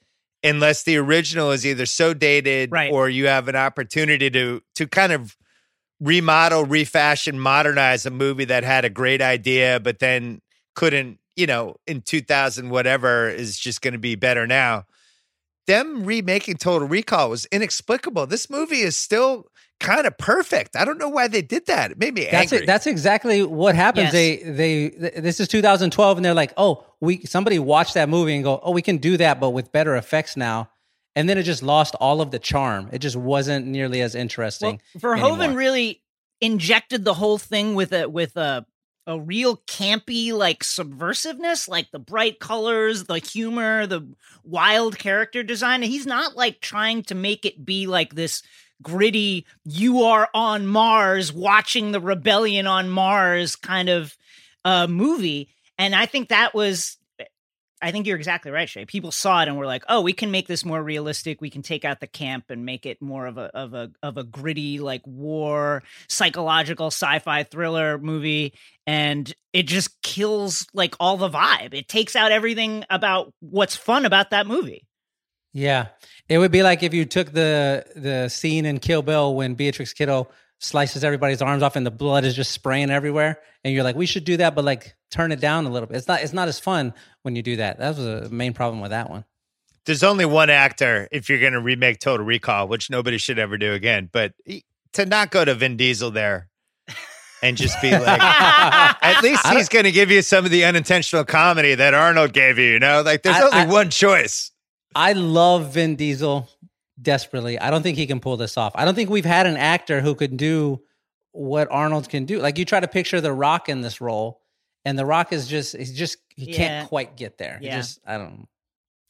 unless 0.43 0.83
the 0.83 0.97
original 0.97 1.51
is 1.51 1.65
either 1.65 1.85
so 1.85 2.13
dated 2.13 2.71
Right. 2.71 2.91
or 2.91 3.07
you 3.09 3.27
have 3.27 3.47
an 3.47 3.55
opportunity 3.55 4.29
to 4.31 4.61
to 4.75 4.87
kind 4.87 5.11
of 5.13 5.37
remodel, 5.99 6.65
refashion, 6.65 7.39
modernize 7.39 8.05
a 8.05 8.11
movie 8.11 8.45
that 8.45 8.63
had 8.63 8.85
a 8.85 8.89
great 8.89 9.21
idea, 9.21 9.79
but 9.79 9.99
then 9.99 10.41
couldn't, 10.75 11.19
you 11.35 11.47
know, 11.47 11.75
in 11.87 12.01
2000, 12.01 12.69
whatever 12.69 13.29
is 13.29 13.57
just 13.57 13.81
going 13.81 13.93
to 13.93 13.99
be 13.99 14.15
better 14.15 14.45
now. 14.45 14.83
Them 15.67 16.05
remaking 16.05 16.57
Total 16.57 16.87
Recall 16.87 17.29
was 17.29 17.45
inexplicable. 17.47 18.27
This 18.27 18.49
movie 18.49 18.81
is 18.81 18.95
still 18.95 19.45
kind 19.79 20.05
of 20.07 20.17
perfect. 20.17 20.75
I 20.75 20.85
don't 20.85 20.97
know 20.97 21.09
why 21.09 21.27
they 21.27 21.41
did 21.41 21.65
that. 21.65 21.91
It 21.91 21.97
made 21.99 22.13
me 22.13 22.27
That's 22.31 22.51
angry. 22.53 22.63
it. 22.63 22.67
That's 22.67 22.87
exactly 22.87 23.43
what 23.43 23.75
happens. 23.75 24.05
Yes. 24.05 24.13
They 24.13 24.35
they 24.37 24.89
th- 24.89 25.13
this 25.15 25.39
is 25.39 25.47
2012 25.47 26.17
and 26.17 26.23
they're 26.25 26.33
like, 26.33 26.53
"Oh, 26.55 26.85
we 27.01 27.25
somebody 27.25 27.59
watched 27.59 27.95
that 27.95 28.07
movie 28.09 28.35
and 28.35 28.43
go, 28.43 28.59
"Oh, 28.63 28.71
we 28.71 28.81
can 28.81 28.97
do 28.97 29.17
that 29.17 29.39
but 29.39 29.49
with 29.51 29.71
better 29.71 29.95
effects 29.95 30.37
now." 30.37 30.69
And 31.17 31.29
then 31.29 31.37
it 31.37 31.43
just 31.43 31.63
lost 31.63 31.95
all 32.01 32.19
of 32.21 32.31
the 32.31 32.39
charm. 32.39 32.89
It 32.91 32.99
just 32.99 33.15
wasn't 33.15 33.65
nearly 33.67 34.01
as 34.01 34.15
interesting. 34.15 34.81
Well, 35.01 35.15
Verhoeven 35.15 35.39
anymore. 35.45 35.57
really 35.57 36.01
injected 36.41 37.05
the 37.05 37.13
whole 37.13 37.37
thing 37.37 37.73
with 37.75 37.91
a 37.93 38.07
with 38.09 38.35
a 38.37 38.65
a 39.07 39.19
real 39.19 39.57
campy 39.67 40.33
like 40.33 40.63
subversiveness, 40.63 41.67
like 41.67 41.91
the 41.91 41.99
bright 41.99 42.39
colors, 42.39 43.03
the 43.03 43.19
humor, 43.19 43.85
the 43.85 44.07
wild 44.43 44.97
character 44.97 45.43
design. 45.43 45.81
He's 45.81 46.07
not 46.07 46.35
like 46.35 46.61
trying 46.61 47.03
to 47.03 47.15
make 47.15 47.45
it 47.45 47.65
be 47.65 47.87
like 47.87 48.15
this 48.15 48.41
gritty 48.81 49.45
you 49.63 50.03
are 50.03 50.29
on 50.33 50.67
Mars 50.67 51.31
watching 51.31 51.91
the 51.91 52.01
rebellion 52.01 52.67
on 52.67 52.89
Mars 52.89 53.55
kind 53.55 53.89
of 53.89 54.15
uh 54.65 54.87
movie. 54.87 55.49
And 55.77 55.95
I 55.95 56.05
think 56.05 56.29
that 56.29 56.53
was 56.53 56.97
I 57.81 57.91
think 57.91 58.07
you're 58.07 58.17
exactly 58.17 58.51
right, 58.51 58.69
Shay. 58.69 58.85
People 58.85 59.11
saw 59.11 59.41
it 59.41 59.47
and 59.47 59.57
were 59.57 59.65
like, 59.65 59.83
"Oh, 59.89 60.01
we 60.01 60.13
can 60.13 60.31
make 60.31 60.47
this 60.47 60.63
more 60.63 60.81
realistic. 60.81 61.41
We 61.41 61.49
can 61.49 61.61
take 61.61 61.83
out 61.83 61.99
the 61.99 62.07
camp 62.07 62.45
and 62.49 62.65
make 62.65 62.85
it 62.85 63.01
more 63.01 63.25
of 63.27 63.37
a 63.37 63.51
of 63.53 63.73
a 63.73 63.91
of 64.01 64.17
a 64.17 64.23
gritty, 64.23 64.79
like 64.79 65.01
war, 65.05 65.83
psychological 66.07 66.87
sci-fi 66.87 67.43
thriller 67.43 67.97
movie." 67.97 68.53
And 68.87 69.31
it 69.51 69.63
just 69.63 70.01
kills 70.01 70.65
like 70.73 70.95
all 70.99 71.17
the 71.17 71.29
vibe. 71.29 71.73
It 71.73 71.87
takes 71.87 72.15
out 72.15 72.31
everything 72.31 72.85
about 72.89 73.33
what's 73.39 73.75
fun 73.75 74.05
about 74.05 74.29
that 74.29 74.47
movie. 74.47 74.87
Yeah, 75.51 75.87
it 76.29 76.37
would 76.37 76.51
be 76.51 76.63
like 76.63 76.81
if 76.81 76.93
you 76.93 77.05
took 77.05 77.33
the 77.33 77.85
the 77.95 78.29
scene 78.29 78.65
in 78.65 78.79
Kill 78.79 79.01
Bill 79.01 79.35
when 79.35 79.53
Beatrix 79.55 79.93
Kiddo 79.93 80.29
slices 80.59 81.03
everybody's 81.03 81.41
arms 81.41 81.61
off 81.61 81.75
and 81.75 81.85
the 81.85 81.91
blood 81.91 82.23
is 82.23 82.35
just 82.35 82.51
spraying 82.51 82.89
everywhere, 82.89 83.39
and 83.63 83.73
you're 83.73 83.83
like, 83.83 83.95
we 83.95 84.05
should 84.05 84.23
do 84.23 84.37
that, 84.37 84.55
but 84.55 84.63
like 84.63 84.95
turn 85.11 85.31
it 85.31 85.39
down 85.39 85.65
a 85.65 85.69
little 85.69 85.87
bit. 85.87 85.97
It's 85.97 86.07
not 86.07 86.21
it's 86.21 86.33
not 86.33 86.47
as 86.47 86.59
fun 86.59 86.93
when 87.25 87.35
you 87.35 87.41
do 87.41 87.55
that. 87.55 87.79
That 87.79 87.97
was 87.97 88.05
a 88.05 88.29
main 88.29 88.53
problem 88.53 88.81
with 88.81 88.91
that 88.91 89.09
one. 89.09 89.25
There's 89.87 90.03
only 90.03 90.25
one 90.25 90.51
actor 90.51 91.07
if 91.11 91.27
you're 91.27 91.39
going 91.39 91.53
to 91.53 91.59
remake 91.59 91.99
Total 91.99 92.23
Recall, 92.25 92.67
which 92.67 92.89
nobody 92.91 93.17
should 93.17 93.39
ever 93.39 93.57
do 93.57 93.73
again. 93.73 94.09
But 94.11 94.33
to 94.93 95.05
not 95.07 95.31
go 95.31 95.43
to 95.43 95.55
Vin 95.55 95.75
Diesel 95.75 96.11
there 96.11 96.49
and 97.41 97.57
just 97.57 97.81
be 97.81 97.91
like, 97.91 98.21
at 98.21 99.21
least 99.23 99.45
he's 99.47 99.69
going 99.69 99.85
to 99.85 99.91
give 99.91 100.11
you 100.11 100.21
some 100.21 100.45
of 100.45 100.51
the 100.51 100.65
unintentional 100.65 101.23
comedy 101.25 101.73
that 101.75 101.93
Arnold 101.95 102.31
gave 102.33 102.57
you. 102.59 102.65
You 102.73 102.79
know, 102.79 103.01
like 103.03 103.23
there's 103.23 103.35
I- 103.37 103.41
only 103.41 103.57
I- 103.57 103.65
one 103.65 103.89
choice. 103.89 104.51
I 104.95 105.13
love 105.13 105.73
Vin 105.73 105.95
Diesel 105.97 106.47
desperately. 107.01 107.59
I 107.59 107.69
don't 107.71 107.81
think 107.81 107.97
he 107.97 108.07
can 108.07 108.19
pull 108.19 108.37
this 108.37 108.57
off. 108.57 108.71
I 108.75 108.85
don't 108.85 108.95
think 108.95 109.09
we've 109.09 109.25
had 109.25 109.45
an 109.45 109.57
actor 109.57 109.99
who 109.99 110.15
could 110.15 110.37
do 110.37 110.81
what 111.31 111.67
Arnold 111.69 112.07
can 112.07 112.25
do. 112.25 112.39
Like 112.39 112.57
you 112.57 112.65
try 112.65 112.79
to 112.79 112.87
picture 112.87 113.19
The 113.19 113.33
Rock 113.33 113.67
in 113.67 113.81
this 113.81 113.99
role, 113.99 114.41
and 114.85 114.97
The 114.97 115.05
Rock 115.05 115.33
is 115.33 115.47
just 115.47 115.75
he's 115.75 115.93
just 115.93 116.17
he 116.35 116.51
Yeah. 116.51 116.57
can't 116.57 116.89
quite 116.89 117.15
get 117.17 117.37
there. 117.37 117.57
He 117.59 117.67
Yeah. 117.67 117.77
just 117.77 117.99
I 118.05 118.17
don't 118.17 118.47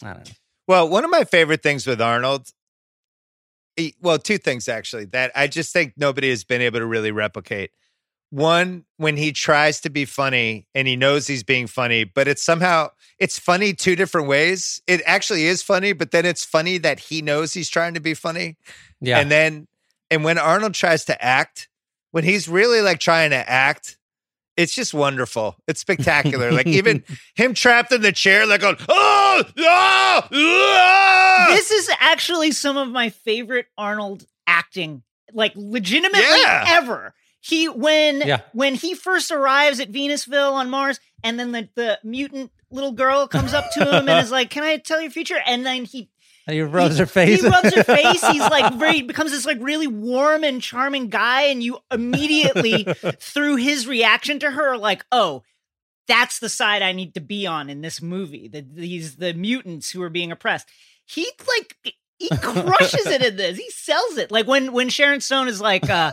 I 0.03 0.13
don't 0.13 0.27
know. 0.27 0.33
Well, 0.67 0.89
one 0.89 1.03
of 1.03 1.09
my 1.11 1.23
favorite 1.23 1.61
things 1.63 1.85
with 1.87 2.01
Arnold, 2.01 2.49
he- 3.75 3.95
well, 4.01 4.17
two 4.19 4.37
things 4.37 4.67
actually 4.67 5.05
that 5.05 5.31
I 5.35 5.47
just 5.47 5.73
think 5.73 5.93
nobody 5.97 6.29
has 6.29 6.43
been 6.43 6.61
able 6.61 6.79
to 6.79 6.85
really 6.85 7.11
replicate. 7.11 7.71
One, 8.31 8.85
when 8.97 9.15
he 9.17 9.31
tries 9.31 9.79
to 9.81 9.89
be 9.89 10.03
funny 10.05 10.67
and 10.73 10.87
he 10.87 10.95
knows 10.95 11.27
he's 11.27 11.43
being 11.43 11.67
funny, 11.67 12.03
but 12.03 12.27
it's 12.27 12.41
somehow 12.43 12.89
it's 13.19 13.37
funny 13.39 13.73
two 13.73 13.95
different 13.95 14.27
ways. 14.27 14.81
It 14.87 15.01
actually 15.05 15.45
is 15.45 15.61
funny, 15.61 15.93
but 15.93 16.11
then 16.11 16.25
it's 16.25 16.43
funny 16.43 16.77
that 16.79 16.99
he 16.99 17.21
knows 17.21 17.53
he's 17.53 17.69
trying 17.69 17.93
to 17.93 17.99
be 17.99 18.13
funny. 18.13 18.57
Yeah. 18.99 19.19
And 19.19 19.31
then 19.31 19.67
and 20.11 20.23
when 20.23 20.37
Arnold 20.37 20.73
tries 20.73 21.05
to 21.05 21.23
act, 21.23 21.69
when 22.11 22.23
he's 22.23 22.47
really 22.47 22.81
like 22.81 22.99
trying 22.99 23.29
to 23.31 23.49
act, 23.49 23.97
it's 24.57 24.73
just 24.73 24.93
wonderful. 24.93 25.55
It's 25.67 25.81
spectacular. 25.81 26.51
like 26.51 26.67
even 26.67 27.03
him 27.35 27.53
trapped 27.53 27.91
in 27.91 28.01
the 28.01 28.11
chair, 28.11 28.45
like 28.45 28.61
going, 28.61 28.77
oh, 28.89 29.43
oh, 29.57 30.21
oh! 30.31 31.47
this 31.51 31.71
is 31.71 31.89
actually 31.99 32.51
some 32.51 32.77
of 32.77 32.89
my 32.89 33.09
favorite 33.09 33.67
Arnold 33.77 34.25
acting, 34.47 35.03
like 35.33 35.53
legitimately 35.55 36.21
Yeah. 36.21 36.63
ever. 36.67 37.13
He 37.41 37.67
when 37.69 38.21
Yeah. 38.25 38.41
when 38.53 38.75
he 38.75 38.95
first 38.95 39.29
arrives 39.31 39.79
at 39.79 39.91
Venusville 39.91 40.53
on 40.53 40.69
Mars, 40.69 40.99
and 41.23 41.39
then 41.39 41.51
the, 41.51 41.69
the 41.75 41.99
mutant 42.03 42.51
little 42.71 42.91
girl 42.91 43.27
comes 43.27 43.53
up 43.53 43.65
to 43.73 43.81
him 43.85 44.09
and 44.09 44.19
is 44.23 44.31
like, 44.31 44.49
"Can 44.49 44.63
I 44.63 44.77
tell 44.77 44.99
your 44.99 45.11
future?" 45.11 45.39
And 45.45 45.65
then 45.65 45.85
he 45.85 46.09
he 46.47 46.61
rubs 46.61 46.95
he, 46.95 46.99
her 46.99 47.05
face. 47.05 47.41
He 47.41 47.47
rubs 47.47 47.73
her 47.73 47.83
face. 47.83 48.25
He's 48.27 48.41
like 48.49 48.73
very 48.75 49.01
becomes 49.01 49.31
this 49.31 49.45
like 49.45 49.57
really 49.61 49.87
warm 49.87 50.43
and 50.43 50.61
charming 50.61 51.09
guy, 51.09 51.43
and 51.43 51.63
you 51.63 51.79
immediately 51.91 52.83
through 53.19 53.55
his 53.57 53.87
reaction 53.87 54.39
to 54.39 54.51
her 54.51 54.77
like, 54.77 55.05
oh, 55.11 55.43
that's 56.07 56.39
the 56.39 56.49
side 56.49 56.81
I 56.81 56.91
need 56.91 57.13
to 57.15 57.21
be 57.21 57.47
on 57.47 57.69
in 57.69 57.81
this 57.81 58.01
movie. 58.01 58.47
The, 58.47 58.61
these 58.61 59.15
the 59.15 59.33
mutants 59.33 59.91
who 59.91 60.01
are 60.01 60.09
being 60.09 60.31
oppressed. 60.31 60.69
He 61.05 61.29
like 61.47 61.95
he 62.17 62.29
crushes 62.29 63.05
it 63.07 63.21
in 63.21 63.35
this. 63.35 63.57
He 63.57 63.69
sells 63.71 64.17
it. 64.17 64.31
Like 64.31 64.47
when 64.47 64.71
when 64.71 64.89
Sharon 64.89 65.21
Stone 65.21 65.47
is 65.47 65.59
like, 65.59 65.89
uh, 65.89 66.11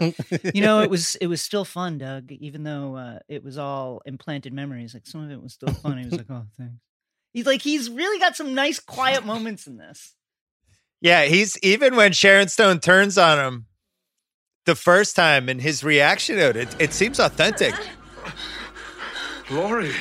you 0.55 0.62
know, 0.62 0.81
it 0.81 0.90
was 0.90 1.14
it 1.16 1.27
was 1.27 1.40
still 1.40 1.64
fun, 1.64 1.99
Doug, 1.99 2.33
even 2.33 2.62
though 2.62 2.97
uh, 2.97 3.18
it 3.29 3.45
was 3.45 3.59
all 3.59 4.03
implanted 4.05 4.53
memories. 4.53 4.95
Like 4.95 5.07
some 5.07 5.23
of 5.25 5.31
it 5.31 5.42
was 5.42 5.53
still 5.53 5.73
fun. 5.73 5.99
He 5.99 6.05
was 6.05 6.14
like, 6.14 6.31
oh, 6.31 6.47
thanks. 6.57 6.75
He's 7.33 7.47
like 7.47 7.62
he's 7.62 7.88
really 7.88 8.18
got 8.18 8.37
some 8.37 8.55
nice 8.55 8.81
quiet 8.81 9.25
moments 9.25 9.66
in 9.66 9.77
this. 9.77 10.14
Yeah, 11.03 11.25
he's 11.25 11.59
even 11.62 11.97
when 11.97 12.12
Sharon 12.12 12.47
Stone 12.47 12.79
turns 12.79 13.19
on 13.19 13.38
him 13.38 13.67
the 14.67 14.77
first 14.77 15.17
time 15.17 15.49
and 15.49 15.61
his 15.61 15.83
reaction 15.83 16.37
to 16.37 16.51
it, 16.51 16.57
it, 16.57 16.77
it 16.79 16.93
seems 16.93 17.19
authentic. 17.19 17.75
Laurie. 19.51 19.93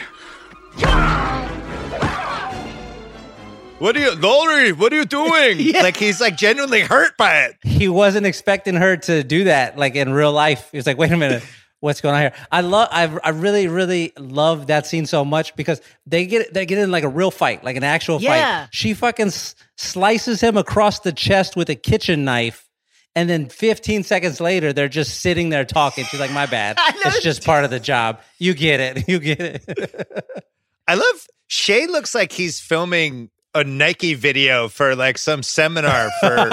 What 3.79 3.97
are 3.97 3.99
you, 3.99 4.11
Laurie? 4.13 4.71
What 4.73 4.93
are 4.93 4.97
you 4.97 5.05
doing? 5.05 5.57
Yeah. 5.71 5.81
Like 5.81 5.97
he's 5.97 6.21
like 6.21 6.37
genuinely 6.37 6.81
hurt 6.81 7.17
by 7.17 7.45
it. 7.45 7.55
he 7.63 7.87
wasn't 7.87 8.27
expecting 8.27 8.75
her 8.75 8.95
to 8.97 9.23
do 9.23 9.45
that 9.45 9.77
like 9.79 9.95
in 9.95 10.13
real 10.13 10.31
life. 10.31 10.69
He 10.71 10.77
was 10.77 10.85
like, 10.85 10.99
wait 10.99 11.11
a 11.11 11.17
minute. 11.17 11.43
What's 11.81 11.99
going 11.99 12.15
on 12.15 12.21
here? 12.21 12.33
I 12.51 12.61
love. 12.61 12.87
I 12.91 13.05
I 13.23 13.29
really 13.31 13.67
really 13.67 14.13
love 14.17 14.67
that 14.67 14.85
scene 14.87 15.05
so 15.05 15.25
much 15.25 15.55
because 15.55 15.81
they 16.05 16.25
get 16.25 16.53
they 16.53 16.65
get 16.65 16.77
in 16.77 16.91
like 16.91 17.03
a 17.03 17.09
real 17.09 17.31
fight, 17.31 17.63
like 17.63 17.75
an 17.75 17.83
actual 17.83 18.21
Yeah. 18.21 18.61
fight. 18.61 18.69
She 18.71 18.93
fucking 18.93 19.27
s- 19.27 19.55
slices 19.77 20.41
him 20.41 20.57
across 20.57 20.99
the 20.99 21.11
chest 21.11 21.55
with 21.55 21.69
a 21.69 21.75
kitchen 21.75 22.23
knife, 22.23 22.69
and 23.15 23.27
then 23.29 23.49
15 23.49 24.03
seconds 24.03 24.39
later, 24.39 24.71
they're 24.73 24.87
just 24.87 25.21
sitting 25.21 25.49
there 25.49 25.65
talking. 25.65 26.05
She's 26.05 26.19
like, 26.19 26.31
"My 26.31 26.45
bad. 26.45 26.75
I. 26.79 26.93
It's 27.05 27.23
just 27.23 27.43
part 27.43 27.65
of 27.65 27.71
the 27.71 27.79
job. 27.79 28.21
You 28.37 28.53
get 28.53 28.79
it. 28.79 29.07
You 29.09 29.17
get 29.19 29.39
it." 29.41 30.45
I 30.87 30.93
love 30.93 31.27
Shay 31.47 31.87
looks 31.87 32.13
like 32.13 32.31
he's 32.31 32.59
filming 32.59 33.29
a 33.55 33.63
Nike 33.63 34.13
video 34.13 34.67
for 34.69 34.95
like 34.95 35.17
some 35.17 35.41
seminar 35.43 36.09
for 36.19 36.49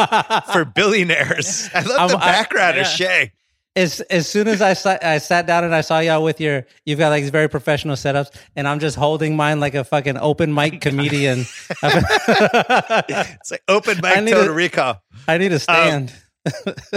for 0.52 0.64
billionaires. 0.64 1.68
I 1.74 1.82
love 1.82 2.10
the 2.10 2.16
I'm- 2.16 2.22
I- 2.22 2.32
background 2.32 2.78
of. 2.78 2.86
Shay. 2.86 3.32
As 3.78 4.00
as 4.00 4.28
soon 4.28 4.48
as 4.48 4.60
I 4.60 4.72
sat, 4.72 5.04
I 5.04 5.18
sat 5.18 5.46
down 5.46 5.64
and 5.64 5.74
I 5.74 5.82
saw 5.82 6.00
y'all 6.00 6.22
with 6.24 6.40
your 6.40 6.66
you've 6.84 6.98
got 6.98 7.10
like 7.10 7.22
these 7.22 7.30
very 7.30 7.48
professional 7.48 7.94
setups, 7.96 8.28
and 8.56 8.66
I'm 8.66 8.80
just 8.80 8.96
holding 8.96 9.36
mine 9.36 9.60
like 9.60 9.74
a 9.74 9.84
fucking 9.84 10.16
open 10.18 10.52
mic 10.52 10.80
comedian. 10.86 11.46
It's 11.82 13.50
like 13.50 13.62
open 13.68 13.98
mic 14.02 14.14
total 14.14 14.48
a- 14.48 14.52
recall. 14.52 15.02
I 15.26 15.38
need 15.38 15.52
a 15.52 15.58
stand. 15.58 16.12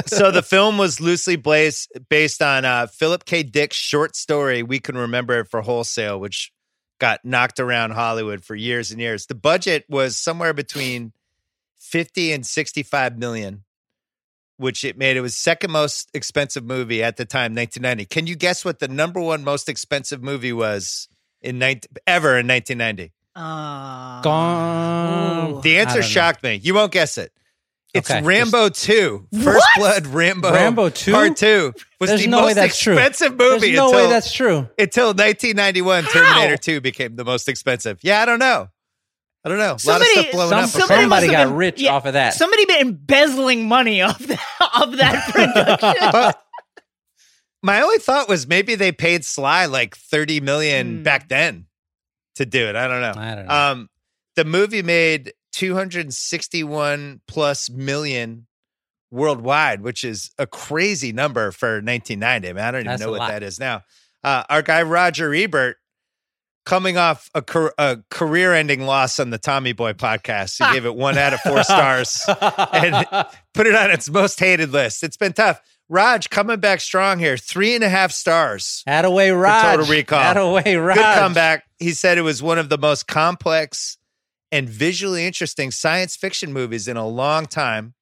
so 0.08 0.32
the 0.32 0.41
film 0.48 0.78
was 0.78 1.00
loosely 1.00 1.36
based 1.36 1.91
based 2.10 2.41
on 2.41 2.65
uh, 2.65 2.88
Philip 2.88 3.26
K. 3.26 3.44
Dick's 3.44 3.78
short 3.78 4.15
story. 4.15 4.63
We 4.63 4.80
can 4.80 4.98
remember 4.98 5.39
it 5.39 5.50
for 5.50 5.62
wholesale, 5.62 6.20
which 6.20 6.52
got 7.00 7.24
knocked 7.24 7.60
around 7.60 7.91
Hollywood 7.91 8.44
for 8.44 8.56
years 8.56 8.91
and 8.91 9.00
years. 9.00 9.26
The 9.28 9.36
budget 9.36 9.86
was 9.89 10.17
somewhere 10.17 10.54
between 10.54 11.13
fifty 11.78 12.32
and 12.32 12.46
sixty-five 12.46 13.17
million, 13.17 13.65
which 14.62 14.84
it 14.86 14.97
made 14.97 15.17
it 15.17 15.21
was 15.21 15.38
second 15.38 15.71
most 15.71 16.10
expensive 16.13 16.63
movie 16.63 17.04
at 17.04 17.17
the 17.17 17.26
time, 17.26 17.54
nineteen 17.54 17.84
ninety. 17.84 18.06
Can 18.06 18.28
you 18.28 18.36
guess 18.36 18.63
what 18.63 18.80
the 18.80 18.88
number 18.88 19.19
one 19.19 19.43
most 19.43 19.67
expensive 19.67 20.21
movie 20.24 20.54
was 20.54 21.08
in 21.41 21.60
19, 21.60 21.82
ever 22.08 22.38
in 22.38 22.47
nineteen 22.47 22.78
ninety? 22.78 23.12
Uh, 23.36 24.21
Gone. 24.21 25.62
The 25.62 25.78
answer 25.80 25.95
don't 25.95 26.02
know. 26.02 26.08
shocked 26.08 26.43
me. 26.43 26.60
You 26.62 26.74
won't 26.74 26.91
guess 26.91 27.17
it. 27.17 27.32
It's 27.93 28.10
Okay, 28.10 28.21
Rambo 28.21 28.69
2. 28.69 29.28
First 29.43 29.45
What? 29.76 29.78
Blood 29.78 30.08
Rambo. 30.08 30.54
Rambo 30.54 30.89
2? 30.89 31.12
Part 31.12 31.36
2 31.36 31.74
was 32.00 32.10
There's 32.10 32.21
the 32.21 32.28
no 32.28 32.38
way 32.38 32.43
most 32.45 32.56
that's 32.56 32.80
true. 32.80 32.93
expensive 32.93 33.38
movie 33.38 33.60
There's 33.67 33.76
no 33.76 33.88
until, 33.88 34.00
way 34.04 34.10
that's 34.10 34.32
true. 34.32 34.69
until 34.80 35.08
1991 35.08 36.04
How? 36.06 36.10
Terminator 36.12 36.56
2 36.58 36.80
became 36.80 37.17
the 37.17 37.26
most 37.26 37.50
expensive. 37.50 38.00
Yeah, 38.02 38.21
I 38.21 38.26
don't 38.26 38.39
know. 38.39 38.69
I 39.43 39.49
don't 39.49 39.58
know. 39.58 39.63
A 39.63 39.67
lot 39.67 39.73
of 39.75 39.82
Somebody- 39.82 40.12
stuff 40.12 40.32
blowing 40.32 40.49
Some, 40.49 40.60
up. 40.63 40.69
somebody 40.69 41.01
somebody 41.01 41.27
got 41.30 41.45
been- 41.47 41.56
rich 41.56 41.82
yeah, 41.82 41.93
off 41.93 42.06
of 42.06 42.13
that. 42.13 42.34
Somebody 42.36 42.65
been 42.65 42.82
embezzling 42.88 43.67
money 43.67 44.01
off 44.01 44.19
that 44.27 44.39
of 44.80 44.97
that 44.97 45.32
production. 45.32 46.10
But 46.12 46.41
my 47.63 47.82
only 47.82 47.97
thought 47.97 48.30
was 48.30 48.47
maybe 48.47 48.75
they 48.75 48.91
paid 48.91 49.25
Sly 49.25 49.65
like 49.65 49.95
30 49.95 50.41
million 50.41 50.97
Hmm. 50.97 51.04
back 51.04 51.27
then 51.30 51.65
to 52.36 52.45
do 52.45 52.67
it. 52.67 52.75
I 52.75 52.88
don't 52.88 53.01
know. 53.01 53.13
I 53.21 53.36
don't 53.36 53.45
know. 53.47 53.54
Um, 53.54 53.89
the 54.36 54.45
movie 54.45 54.84
made 54.84 55.34
261 55.54 57.21
plus 57.27 57.69
million 57.69 58.47
worldwide, 59.12 59.82
which 59.82 60.04
is 60.04 60.32
a 60.38 60.47
crazy 60.47 61.12
number 61.12 61.51
for 61.51 61.82
1990. 61.82 62.47
I, 62.49 62.54
mean, 62.54 62.63
I 62.63 62.71
don't 62.71 62.80
even 62.82 62.88
That's 62.91 63.01
know 63.01 63.12
what 63.12 63.19
lot. 63.19 63.30
that 63.32 63.43
is 63.43 63.60
now. 63.60 63.82
Uh, 64.23 64.43
our 64.49 64.62
guy 64.62 64.84
Roger 64.84 65.34
Ebert, 65.34 65.77
coming 66.65 66.97
off 66.97 67.30
a, 67.34 67.41
car- 67.41 67.74
a 67.78 68.00
career-ending 68.10 68.82
loss 68.82 69.19
on 69.19 69.30
the 69.30 69.38
Tommy 69.38 69.74
Boy 69.74 69.93
podcast, 69.93 70.63
he 70.65 70.74
gave 70.74 70.86
it 70.86 70.95
one 70.95 71.17
out 71.17 71.34
of 71.34 71.39
four 71.41 71.63
stars 71.63 72.24
and 72.74 73.06
put 73.54 73.67
it 73.67 73.76
on 73.76 73.91
its 73.91 74.10
most 74.10 74.39
hated 74.39 74.71
list. 74.71 75.04
It's 75.04 75.17
been 75.17 75.34
tough. 75.34 75.62
Raj 75.89 76.30
coming 76.30 76.60
back 76.60 76.80
strong 76.80 77.19
here, 77.19 77.36
three 77.36 77.76
and 77.76 77.84
a 77.84 77.89
half 77.89 78.12
stars. 78.13 78.84
Attaway 78.88 79.38
Raj. 79.39 79.78
Total 79.78 79.86
Recall. 79.93 80.24
Attaway 80.24 80.86
Raj. 80.86 80.97
Good 80.97 81.15
comeback. 81.15 81.63
He 81.80 81.91
said 81.91 82.17
it 82.17 82.21
was 82.21 82.41
one 82.41 82.58
of 82.58 82.69
the 82.69 82.78
most 82.78 83.08
complex 83.08 83.97
and 84.54 84.69
visually 84.69 85.26
interesting 85.26 85.71
science 85.71 86.15
fiction 86.15 86.54
movies 86.54 86.88
in 86.88 86.95
a 86.95 87.08
long 87.08 87.45
time, 87.45 87.93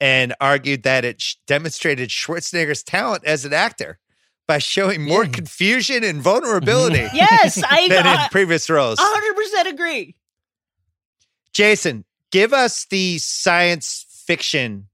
and 0.00 0.34
argued 0.40 0.82
that 0.82 1.04
it 1.04 1.20
sh- 1.20 1.36
demonstrated 1.46 2.10
Schwarzenegger's 2.10 2.82
talent 2.82 3.24
as 3.24 3.44
an 3.44 3.52
actor 3.52 3.98
by 4.48 4.58
showing 4.58 5.02
more 5.02 5.24
Yeah. 5.24 5.30
confusion 5.30 6.02
and 6.02 6.20
vulnerability 6.20 7.06
yes, 7.14 7.62
I 7.68 7.86
than 7.88 8.00
in 8.00 8.06
I- 8.06 8.28
previous 8.32 8.68
roles. 8.68 8.98
100% 8.98 9.66
agree. 9.66 10.16
Jason, 11.52 12.04
give 12.32 12.52
us 12.52 12.86
the 12.90 13.18
science 13.18 14.04
fiction 14.26 14.88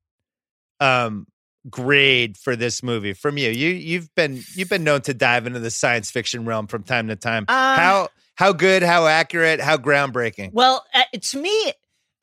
um 0.80 1.26
grade 1.70 2.36
for 2.36 2.56
this 2.56 2.82
movie 2.82 3.12
from 3.14 3.38
you. 3.38 3.48
You 3.50 3.68
you've 3.70 4.14
been 4.14 4.42
you've 4.54 4.68
been 4.68 4.84
known 4.84 5.00
to 5.02 5.14
dive 5.14 5.46
into 5.46 5.60
the 5.60 5.70
science 5.70 6.10
fiction 6.10 6.44
realm 6.44 6.66
from 6.66 6.82
time 6.82 7.08
to 7.08 7.16
time. 7.16 7.44
Uh, 7.48 7.76
how 7.76 8.08
how 8.34 8.52
good, 8.52 8.82
how 8.82 9.06
accurate, 9.06 9.60
how 9.60 9.76
groundbreaking. 9.76 10.50
Well, 10.52 10.84
uh, 10.92 11.02
to 11.18 11.38
me, 11.40 11.72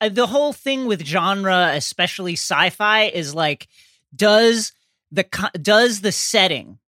uh, 0.00 0.10
the 0.10 0.26
whole 0.26 0.52
thing 0.52 0.86
with 0.86 1.04
genre, 1.04 1.72
especially 1.74 2.34
sci-fi, 2.34 3.04
is 3.04 3.34
like, 3.34 3.68
does 4.14 4.72
the 5.10 5.24
does 5.60 6.02
the 6.02 6.12
setting, 6.12 6.78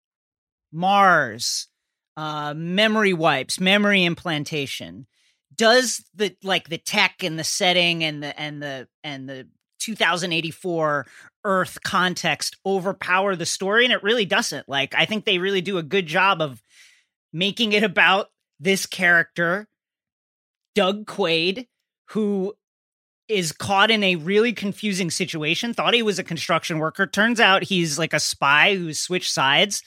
Mars, 0.74 1.68
uh, 2.16 2.52
memory 2.54 3.12
wipes, 3.12 3.60
memory 3.60 4.04
implantation, 4.04 5.06
does 5.56 6.04
the 6.14 6.36
like 6.42 6.68
the 6.68 6.78
tech 6.78 7.22
and 7.22 7.38
the 7.38 7.44
setting 7.44 8.02
and 8.02 8.22
the 8.22 8.38
and 8.38 8.62
the 8.62 8.88
and 9.04 9.28
the 9.28 9.48
2084 9.78 11.06
Earth 11.44 11.78
context 11.84 12.56
overpower 12.66 13.36
the 13.36 13.46
story? 13.46 13.84
And 13.84 13.92
it 13.92 14.02
really 14.02 14.24
doesn't. 14.24 14.68
Like, 14.68 14.94
I 14.94 15.06
think 15.06 15.24
they 15.24 15.38
really 15.38 15.60
do 15.60 15.78
a 15.78 15.82
good 15.82 16.06
job 16.06 16.42
of 16.42 16.60
making 17.32 17.72
it 17.72 17.84
about 17.84 18.30
this 18.58 18.86
character 18.86 19.68
Doug 20.74 21.06
Quaid, 21.06 21.66
who 22.10 22.54
is 23.28 23.52
caught 23.52 23.90
in 23.90 24.02
a 24.02 24.16
really 24.16 24.52
confusing 24.52 25.10
situation. 25.10 25.72
Thought 25.72 25.94
he 25.94 26.02
was 26.02 26.18
a 26.18 26.24
construction 26.24 26.78
worker. 26.78 27.06
Turns 27.06 27.40
out 27.40 27.62
he's 27.62 27.98
like 27.98 28.12
a 28.12 28.20
spy 28.20 28.76
who's 28.76 29.00
switched 29.00 29.32
sides. 29.32 29.82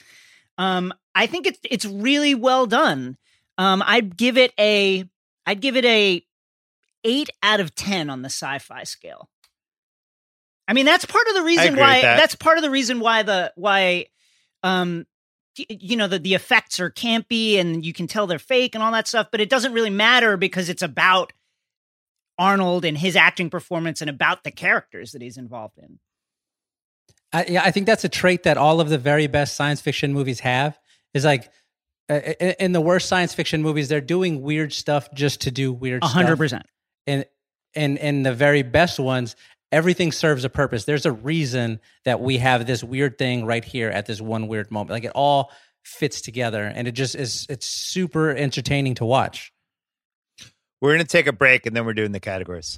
Um, 0.57 0.93
I 1.13 1.27
think 1.27 1.47
it's 1.47 1.59
it's 1.63 1.85
really 1.85 2.35
well 2.35 2.65
done. 2.65 3.17
Um, 3.57 3.83
I'd 3.85 4.17
give 4.17 4.37
it 4.37 4.53
a 4.59 5.05
I'd 5.45 5.61
give 5.61 5.75
it 5.75 5.85
a 5.85 6.23
eight 7.03 7.29
out 7.43 7.59
of 7.59 7.75
ten 7.75 8.09
on 8.09 8.21
the 8.21 8.29
sci-fi 8.29 8.83
scale. 8.83 9.29
I 10.67 10.73
mean, 10.73 10.85
that's 10.85 11.05
part 11.05 11.27
of 11.27 11.35
the 11.35 11.43
reason 11.43 11.75
why 11.75 12.01
that. 12.01 12.17
that's 12.17 12.35
part 12.35 12.57
of 12.57 12.63
the 12.63 12.69
reason 12.69 12.99
why 12.99 13.23
the 13.23 13.53
why 13.55 14.07
um 14.63 15.05
you 15.55 15.95
know 15.95 16.07
the 16.07 16.19
the 16.19 16.33
effects 16.33 16.79
are 16.79 16.91
campy 16.91 17.57
and 17.57 17.85
you 17.85 17.93
can 17.93 18.07
tell 18.07 18.27
they're 18.27 18.39
fake 18.39 18.75
and 18.75 18.83
all 18.83 18.91
that 18.91 19.07
stuff, 19.07 19.27
but 19.31 19.41
it 19.41 19.49
doesn't 19.49 19.73
really 19.73 19.89
matter 19.89 20.37
because 20.37 20.69
it's 20.69 20.81
about 20.81 21.33
Arnold 22.37 22.85
and 22.85 22.97
his 22.97 23.15
acting 23.15 23.49
performance 23.49 24.01
and 24.01 24.09
about 24.09 24.43
the 24.43 24.51
characters 24.51 25.13
that 25.13 25.21
he's 25.21 25.37
involved 25.37 25.77
in. 25.79 25.99
I, 27.33 27.45
yeah, 27.49 27.63
I 27.63 27.71
think 27.71 27.85
that's 27.85 28.03
a 28.03 28.09
trait 28.09 28.43
that 28.43 28.57
all 28.57 28.79
of 28.79 28.89
the 28.89 28.97
very 28.97 29.27
best 29.27 29.55
science 29.55 29.81
fiction 29.81 30.13
movies 30.13 30.39
have. 30.41 30.79
Is 31.13 31.25
like 31.25 31.51
uh, 32.09 32.15
in 32.59 32.71
the 32.71 32.81
worst 32.81 33.07
science 33.09 33.33
fiction 33.33 33.61
movies, 33.61 33.89
they're 33.89 34.01
doing 34.01 34.41
weird 34.41 34.71
stuff 34.73 35.11
just 35.13 35.41
to 35.41 35.51
do 35.51 35.73
weird 35.73 36.03
A 36.03 36.07
hundred 36.07 36.29
stuff. 36.29 36.37
percent. 36.37 36.65
And 37.05 37.25
and 37.75 37.97
in 37.97 38.23
the 38.23 38.33
very 38.33 38.61
best 38.61 38.99
ones, 38.99 39.35
everything 39.71 40.11
serves 40.11 40.43
a 40.45 40.49
purpose. 40.49 40.85
There's 40.85 41.05
a 41.05 41.11
reason 41.11 41.79
that 42.05 42.21
we 42.21 42.37
have 42.37 42.65
this 42.65 42.83
weird 42.83 43.17
thing 43.17 43.45
right 43.45 43.63
here 43.63 43.89
at 43.89 44.05
this 44.05 44.21
one 44.21 44.47
weird 44.47 44.71
moment. 44.71 44.91
Like 44.91 45.03
it 45.03 45.11
all 45.15 45.51
fits 45.83 46.21
together, 46.21 46.63
and 46.63 46.87
it 46.87 46.91
just 46.91 47.15
is. 47.15 47.45
It's 47.49 47.65
super 47.65 48.31
entertaining 48.31 48.95
to 48.95 49.05
watch. 49.05 49.51
We're 50.79 50.93
going 50.93 51.05
to 51.05 51.11
take 51.11 51.25
a 51.25 51.33
break 51.33 51.65
and 51.65 51.75
then 51.75 51.85
we're 51.85 51.95
doing 51.95 52.11
the 52.11 52.19
categories. 52.19 52.77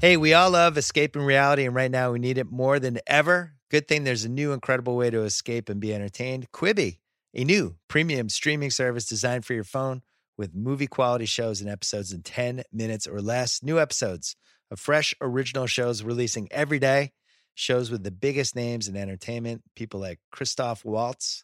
Hey, 0.00 0.16
we 0.16 0.32
all 0.32 0.52
love 0.52 0.78
escaping 0.78 1.22
reality, 1.22 1.64
and 1.66 1.74
right 1.74 1.90
now 1.90 2.12
we 2.12 2.20
need 2.20 2.38
it 2.38 2.52
more 2.52 2.78
than 2.78 3.00
ever. 3.04 3.54
Good 3.68 3.88
thing 3.88 4.04
there's 4.04 4.22
a 4.22 4.28
new 4.28 4.52
incredible 4.52 4.96
way 4.96 5.10
to 5.10 5.24
escape 5.24 5.68
and 5.68 5.80
be 5.80 5.92
entertained 5.92 6.52
Quibi, 6.52 7.00
a 7.34 7.42
new 7.42 7.74
premium 7.88 8.28
streaming 8.28 8.70
service 8.70 9.06
designed 9.06 9.44
for 9.44 9.54
your 9.54 9.64
phone 9.64 10.02
with 10.36 10.54
movie 10.54 10.86
quality 10.86 11.26
shows 11.26 11.60
and 11.60 11.68
episodes 11.68 12.12
in 12.12 12.22
10 12.22 12.62
minutes 12.72 13.08
or 13.08 13.20
less. 13.20 13.60
New 13.60 13.80
episodes 13.80 14.36
of 14.70 14.78
fresh 14.78 15.16
original 15.20 15.66
shows 15.66 16.04
releasing 16.04 16.46
every 16.52 16.78
day. 16.78 17.10
Shows 17.56 17.90
with 17.90 18.04
the 18.04 18.12
biggest 18.12 18.54
names 18.54 18.86
in 18.86 18.96
entertainment, 18.96 19.64
people 19.74 19.98
like 19.98 20.20
Christoph 20.30 20.84
Waltz, 20.84 21.42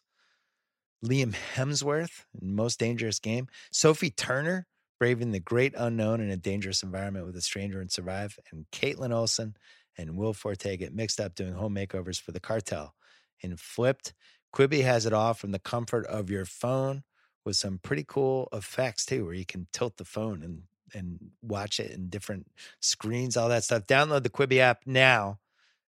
Liam 1.03 1.35
Hemsworth 1.55 2.23
in 2.41 2.55
Most 2.55 2.79
Dangerous 2.79 3.19
Game, 3.19 3.49
Sophie 3.73 4.11
Turner 4.11 4.65
braving 4.99 5.31
the 5.31 5.39
great 5.39 5.73
unknown 5.77 6.21
in 6.21 6.29
a 6.29 6.37
dangerous 6.37 6.83
environment 6.83 7.25
with 7.25 7.35
a 7.35 7.41
stranger 7.41 7.81
and 7.81 7.91
survive, 7.91 8.37
and 8.51 8.65
Kaitlin 8.71 9.13
Olson 9.13 9.55
and 9.97 10.17
Will 10.17 10.33
Forte 10.33 10.77
get 10.77 10.93
mixed 10.93 11.19
up 11.19 11.35
doing 11.35 11.53
home 11.53 11.75
makeovers 11.75 12.19
for 12.19 12.31
the 12.31 12.39
cartel. 12.39 12.95
In 13.41 13.57
Flipped, 13.57 14.13
Quibi 14.53 14.83
has 14.83 15.05
it 15.05 15.13
all 15.13 15.33
from 15.33 15.51
the 15.51 15.59
comfort 15.59 16.05
of 16.07 16.29
your 16.29 16.45
phone 16.45 17.03
with 17.43 17.55
some 17.55 17.79
pretty 17.81 18.05
cool 18.07 18.47
effects 18.51 19.05
too, 19.05 19.25
where 19.25 19.33
you 19.33 19.45
can 19.45 19.67
tilt 19.71 19.97
the 19.97 20.05
phone 20.05 20.41
and 20.41 20.63
and 20.93 21.19
watch 21.41 21.79
it 21.79 21.91
in 21.91 22.09
different 22.09 22.47
screens, 22.79 23.35
all 23.35 23.49
that 23.49 23.63
stuff. 23.63 23.85
Download 23.87 24.23
the 24.23 24.29
Quibi 24.29 24.59
app 24.59 24.81
now 24.85 25.39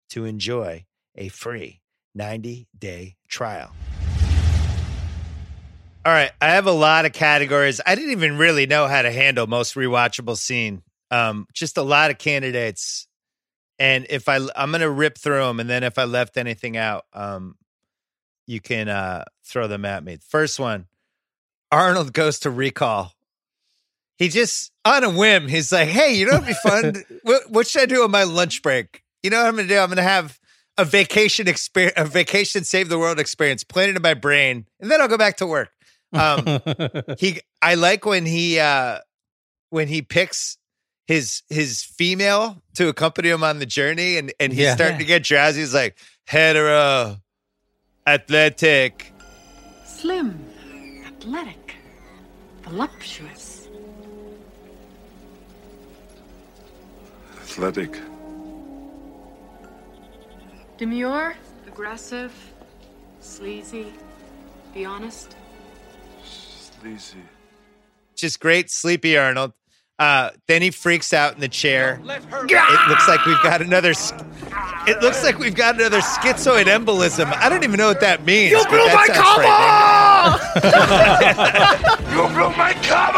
to 0.10 0.26
enjoy 0.26 0.86
a 1.16 1.28
free 1.30 1.82
90 2.16 2.68
day 2.78 3.18
trial. 3.28 3.72
All 6.06 6.12
right, 6.12 6.32
I 6.40 6.50
have 6.50 6.68
a 6.68 6.72
lot 6.72 7.06
of 7.06 7.14
categories. 7.14 7.82
I 7.84 7.96
didn't 7.96 8.12
even 8.12 8.38
really 8.38 8.68
know 8.68 8.86
how 8.86 9.02
to 9.02 9.12
handle 9.12 9.48
most 9.48 9.74
rewatchable 9.74 10.38
scene. 10.38 10.84
Um, 11.10 11.48
just 11.52 11.78
a 11.78 11.82
lot 11.82 12.12
of 12.12 12.20
candidates, 12.20 13.08
and 13.80 14.06
if 14.12 14.30
I 14.30 14.36
I'm 14.56 14.72
gonna 14.72 14.90
rip 14.90 15.18
through 15.18 15.44
them, 15.44 15.60
and 15.60 15.68
then 15.68 15.82
if 15.82 15.98
I 15.98 16.04
left 16.04 16.38
anything 16.38 16.78
out, 16.78 17.06
um, 17.12 17.56
you 18.46 18.62
can 18.62 18.88
uh, 18.88 19.24
throw 19.44 19.66
them 19.66 19.84
at 19.84 20.04
me. 20.04 20.20
First 20.30 20.60
one, 20.60 20.86
Arnold 21.72 22.14
goes 22.14 22.38
to 22.42 22.52
recall. 22.52 23.14
He 24.20 24.30
just 24.30 24.72
on 24.86 25.04
a 25.04 25.10
whim, 25.10 25.48
he's 25.48 25.72
like, 25.72 25.88
"Hey, 25.88 26.14
you 26.14 26.28
know 26.28 26.34
what'd 26.34 26.46
be 26.46 26.54
fun? 26.54 27.04
what, 27.24 27.50
what 27.50 27.68
should 27.68 27.82
I 27.82 27.88
do 27.88 28.04
on 28.04 28.12
my 28.12 28.26
lunch 28.26 28.62
break? 28.62 29.04
You 29.24 29.32
know 29.32 29.40
what 29.42 29.48
I'm 29.48 29.56
gonna 29.56 29.68
do? 29.68 29.80
I'm 29.80 29.90
gonna 29.90 30.04
have 30.04 30.40
a 30.78 30.86
vacation 30.86 31.48
experience, 31.48 31.96
a 31.98 32.06
vacation 32.06 32.64
save 32.64 32.90
the 32.90 33.00
world 33.00 33.20
experience, 33.20 33.64
plan 33.64 33.90
it 33.90 33.96
in 33.96 34.04
my 34.04 34.14
brain, 34.14 34.68
and 34.80 34.92
then 34.92 35.02
I'll 35.02 35.08
go 35.08 35.18
back 35.18 35.38
to 35.38 35.48
work." 35.48 35.75
Um, 36.16 36.62
he 37.20 37.42
I 37.62 37.76
like 37.76 38.06
when 38.06 38.26
he 38.26 38.60
uh 38.60 39.00
when 39.70 39.88
he 39.88 40.02
picks 40.02 40.58
his 41.08 41.44
his 41.50 41.84
female 41.84 42.62
to 42.76 42.88
accompany 42.88 43.30
him 43.30 43.44
on 43.44 43.60
the 43.60 43.66
journey 43.66 44.18
and 44.18 44.34
and 44.40 44.52
he's 44.54 44.64
Yeah. 44.64 44.76
starting 44.76 45.00
to 45.00 45.06
get 45.06 45.24
drowsy. 45.24 45.60
He's 45.62 45.74
like 45.74 45.98
hetero, 46.26 47.18
athletic. 48.08 49.12
Slim, 49.86 50.46
athletic, 51.06 51.76
voluptuous. 52.64 53.68
Athletic. 57.42 58.00
Demure, 60.78 61.36
aggressive, 61.68 62.34
sleazy. 63.22 63.94
Be 64.74 64.84
honest. 64.84 65.36
Sleazy. 66.82 67.18
Just 68.16 68.40
great, 68.40 68.70
sleepy 68.70 69.18
Arnold. 69.18 69.54
Uh, 69.98 70.30
then 70.48 70.62
he 70.62 70.72
freaks 70.72 71.14
out 71.14 71.36
in 71.36 71.40
the 71.40 71.48
chair. 71.48 72.02
It 72.04 72.90
looks 72.90 73.08
like 73.08 73.26
we've 73.26 73.42
got 73.44 73.62
another. 73.62 73.92
It 74.88 75.02
looks 75.02 75.24
like 75.24 75.40
we've 75.40 75.56
got 75.56 75.76
another 75.76 76.02
schizoid 76.02 76.66
embolism. 76.66 77.32
I 77.34 77.48
don't 77.48 77.64
even 77.64 77.78
know 77.78 77.88
what 77.88 78.02
that 78.02 78.26
means. 78.26 78.52
You 78.52 78.64
blew 78.66 78.86
my 78.88 79.08
cover! 79.12 79.46
You 82.16 82.28
blew 82.30 82.50
my 82.56 82.74
cover! 82.84 83.16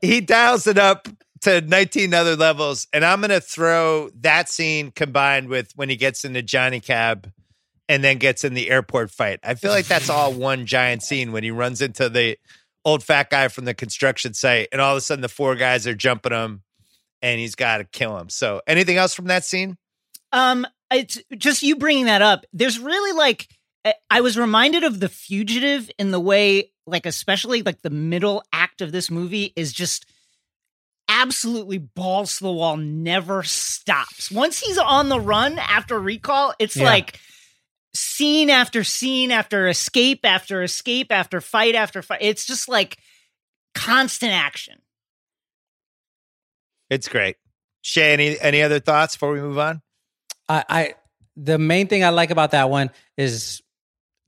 he 0.00 0.20
dials 0.20 0.66
it 0.66 0.78
up 0.78 1.08
to 1.42 1.60
19 1.62 2.14
other 2.14 2.36
levels 2.36 2.86
and 2.92 3.04
i'm 3.04 3.20
gonna 3.20 3.40
throw 3.40 4.10
that 4.20 4.48
scene 4.48 4.90
combined 4.90 5.48
with 5.48 5.72
when 5.76 5.88
he 5.88 5.96
gets 5.96 6.24
into 6.24 6.42
johnny 6.42 6.80
cab 6.80 7.32
and 7.90 8.02
then 8.02 8.16
gets 8.16 8.42
in 8.44 8.54
the 8.54 8.70
airport 8.70 9.10
fight 9.10 9.38
i 9.42 9.54
feel 9.54 9.70
like 9.70 9.86
that's 9.86 10.08
all 10.08 10.32
one 10.50 10.64
giant 10.64 11.02
scene 11.02 11.32
when 11.32 11.42
he 11.42 11.50
runs 11.50 11.82
into 11.82 12.08
the 12.08 12.38
old 12.84 13.02
fat 13.04 13.28
guy 13.28 13.48
from 13.48 13.66
the 13.66 13.74
construction 13.74 14.32
site 14.32 14.68
and 14.72 14.80
all 14.80 14.92
of 14.92 14.98
a 14.98 15.00
sudden 15.02 15.20
the 15.20 15.28
four 15.28 15.54
guys 15.56 15.86
are 15.86 15.94
jumping 15.94 16.32
him 16.32 16.62
and 17.20 17.38
he's 17.40 17.54
got 17.54 17.78
to 17.78 17.84
kill 17.84 18.16
him 18.16 18.28
so 18.30 18.62
anything 18.66 18.96
else 18.96 19.12
from 19.14 19.26
that 19.26 19.44
scene 19.44 19.76
Um, 20.32 20.66
it's 20.92 21.18
just 21.36 21.62
you 21.62 21.76
bringing 21.76 22.06
that 22.06 22.22
up. 22.22 22.44
There's 22.52 22.78
really 22.78 23.12
like 23.12 23.48
I- 24.10 24.20
was 24.20 24.36
reminded 24.38 24.82
of 24.84 24.98
the 25.00 25.08
fugitive 25.08 25.90
in 25.98 26.10
the 26.10 26.20
way, 26.20 26.70
like 26.86 27.06
especially 27.06 27.62
like 27.62 27.82
the 27.82 27.90
middle 27.90 28.42
act 28.52 28.80
of 28.80 28.92
this 28.92 29.10
movie 29.10 29.52
is 29.56 29.72
just 29.72 30.06
absolutely 31.08 31.78
balls 31.78 32.36
to 32.38 32.44
the 32.44 32.52
wall, 32.52 32.76
never 32.76 33.42
stops. 33.42 34.30
Once 34.30 34.58
he's 34.60 34.78
on 34.78 35.08
the 35.08 35.20
run 35.20 35.58
after 35.58 35.98
recall, 35.98 36.54
it's 36.58 36.76
Yeah. 36.76 36.84
like 36.84 37.18
scene 37.94 38.50
after 38.50 38.84
scene 38.84 39.30
after 39.30 39.68
escape 39.68 40.20
after 40.24 40.62
escape 40.62 41.10
after 41.10 41.40
fight 41.40 41.74
after 41.74 42.02
fight. 42.02 42.20
It's 42.22 42.46
just 42.46 42.68
like 42.68 42.98
constant 43.74 44.32
action. 44.32 44.78
it's 46.88 47.08
great 47.08 47.36
shay 47.82 48.12
any 48.12 48.38
any 48.40 48.62
other 48.62 48.80
thoughts 48.80 49.14
before 49.14 49.32
we 49.32 49.40
move 49.40 49.58
on 49.58 49.80
I, 50.48 50.64
I 50.68 50.94
the 51.36 51.58
main 51.58 51.86
thing 51.86 52.04
I 52.04 52.10
like 52.10 52.30
about 52.30 52.50
that 52.50 52.68
one 52.68 52.90
is 53.16 53.62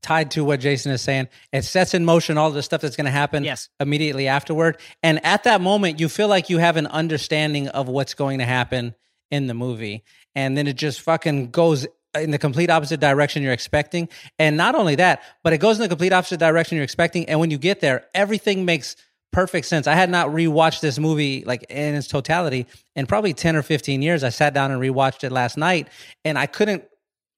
tied 0.03 0.31
to 0.33 0.45
what 0.45 0.59
Jason 0.61 0.91
is 0.93 1.01
saying. 1.03 1.29
It 1.53 1.63
sets 1.63 1.95
in 1.95 2.05
motion 2.05 2.39
all 2.39 2.51
the 2.51 2.63
stuff 2.63 2.81
that's 2.81 2.97
going 2.97 3.05
to 3.05 3.11
happen 3.13 3.45
Yes. 3.45 3.69
immediately 3.79 4.27
afterward, 4.29 4.79
and 5.03 5.25
at 5.25 5.45
that 5.45 5.61
moment, 5.61 6.01
you 6.01 6.09
feel 6.09 6.29
like 6.29 6.49
you 6.51 6.59
have 6.59 6.77
an 6.77 6.87
understanding 6.87 7.69
of 7.69 7.89
what's 7.89 8.15
going 8.15 8.39
to 8.39 8.45
happen 8.45 8.95
in 9.31 9.47
the 9.49 9.55
movie, 9.55 10.03
and 10.35 10.57
then 10.57 10.67
it 10.67 10.75
just 10.77 11.01
fucking 11.03 11.51
goes 11.51 11.87
in 12.15 12.31
the 12.31 12.39
complete 12.39 12.71
opposite 12.71 13.01
direction 13.01 13.43
you're 13.43 13.53
expecting. 13.53 14.09
And 14.39 14.57
not 14.57 14.75
only 14.75 14.97
that, 14.97 15.23
but 15.43 15.53
it 15.53 15.59
goes 15.59 15.77
in 15.77 15.83
the 15.83 15.89
complete 15.89 16.13
opposite 16.13 16.39
direction 16.39 16.77
you're 16.77 16.85
expecting. 16.85 17.29
And 17.29 17.41
when 17.41 17.51
you 17.51 17.59
get 17.59 17.81
there, 17.81 18.07
everything 18.15 18.65
makes 18.65 18.97
perfect 19.33 19.67
sense. 19.67 19.87
I 19.87 19.95
had 19.95 20.11
not 20.11 20.29
rewatched 20.29 20.81
this 20.81 20.99
movie 20.99 21.43
like 21.45 21.65
in 21.71 21.95
its 21.95 22.07
totality 22.07 22.67
in 22.95 23.07
probably 23.07 23.33
10 23.33 23.57
or 23.57 23.63
15 23.63 24.03
years. 24.03 24.23
I 24.23 24.29
sat 24.29 24.53
down 24.53 24.71
and 24.71 24.81
rewatched 24.81 25.25
it 25.25 25.33
last 25.33 25.57
night 25.57 25.89
and 26.25 26.39
I 26.39 26.47
couldn't 26.47 26.85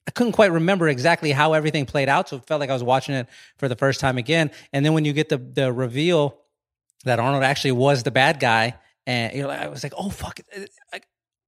I 0.06 0.10
couldn't 0.10 0.32
quite 0.32 0.52
remember 0.52 0.88
exactly 0.88 1.32
how 1.32 1.54
everything 1.54 1.86
played 1.86 2.10
out. 2.10 2.28
So 2.28 2.36
it 2.36 2.46
felt 2.46 2.60
like 2.60 2.68
I 2.68 2.74
was 2.74 2.82
watching 2.82 3.14
it 3.14 3.26
for 3.56 3.68
the 3.68 3.76
first 3.76 4.00
time 4.00 4.18
again. 4.18 4.50
And 4.72 4.84
then 4.84 4.92
when 4.92 5.04
you 5.04 5.12
get 5.12 5.28
the 5.28 5.38
the 5.38 5.72
reveal 5.72 6.36
that 7.04 7.18
Arnold 7.18 7.42
actually 7.42 7.72
was 7.72 8.02
the 8.02 8.10
bad 8.10 8.40
guy, 8.40 8.76
and 9.06 9.34
you 9.34 9.42
know, 9.42 9.50
I 9.50 9.68
was 9.68 9.82
like, 9.82 9.94
oh 9.96 10.10
fuck, 10.10 10.40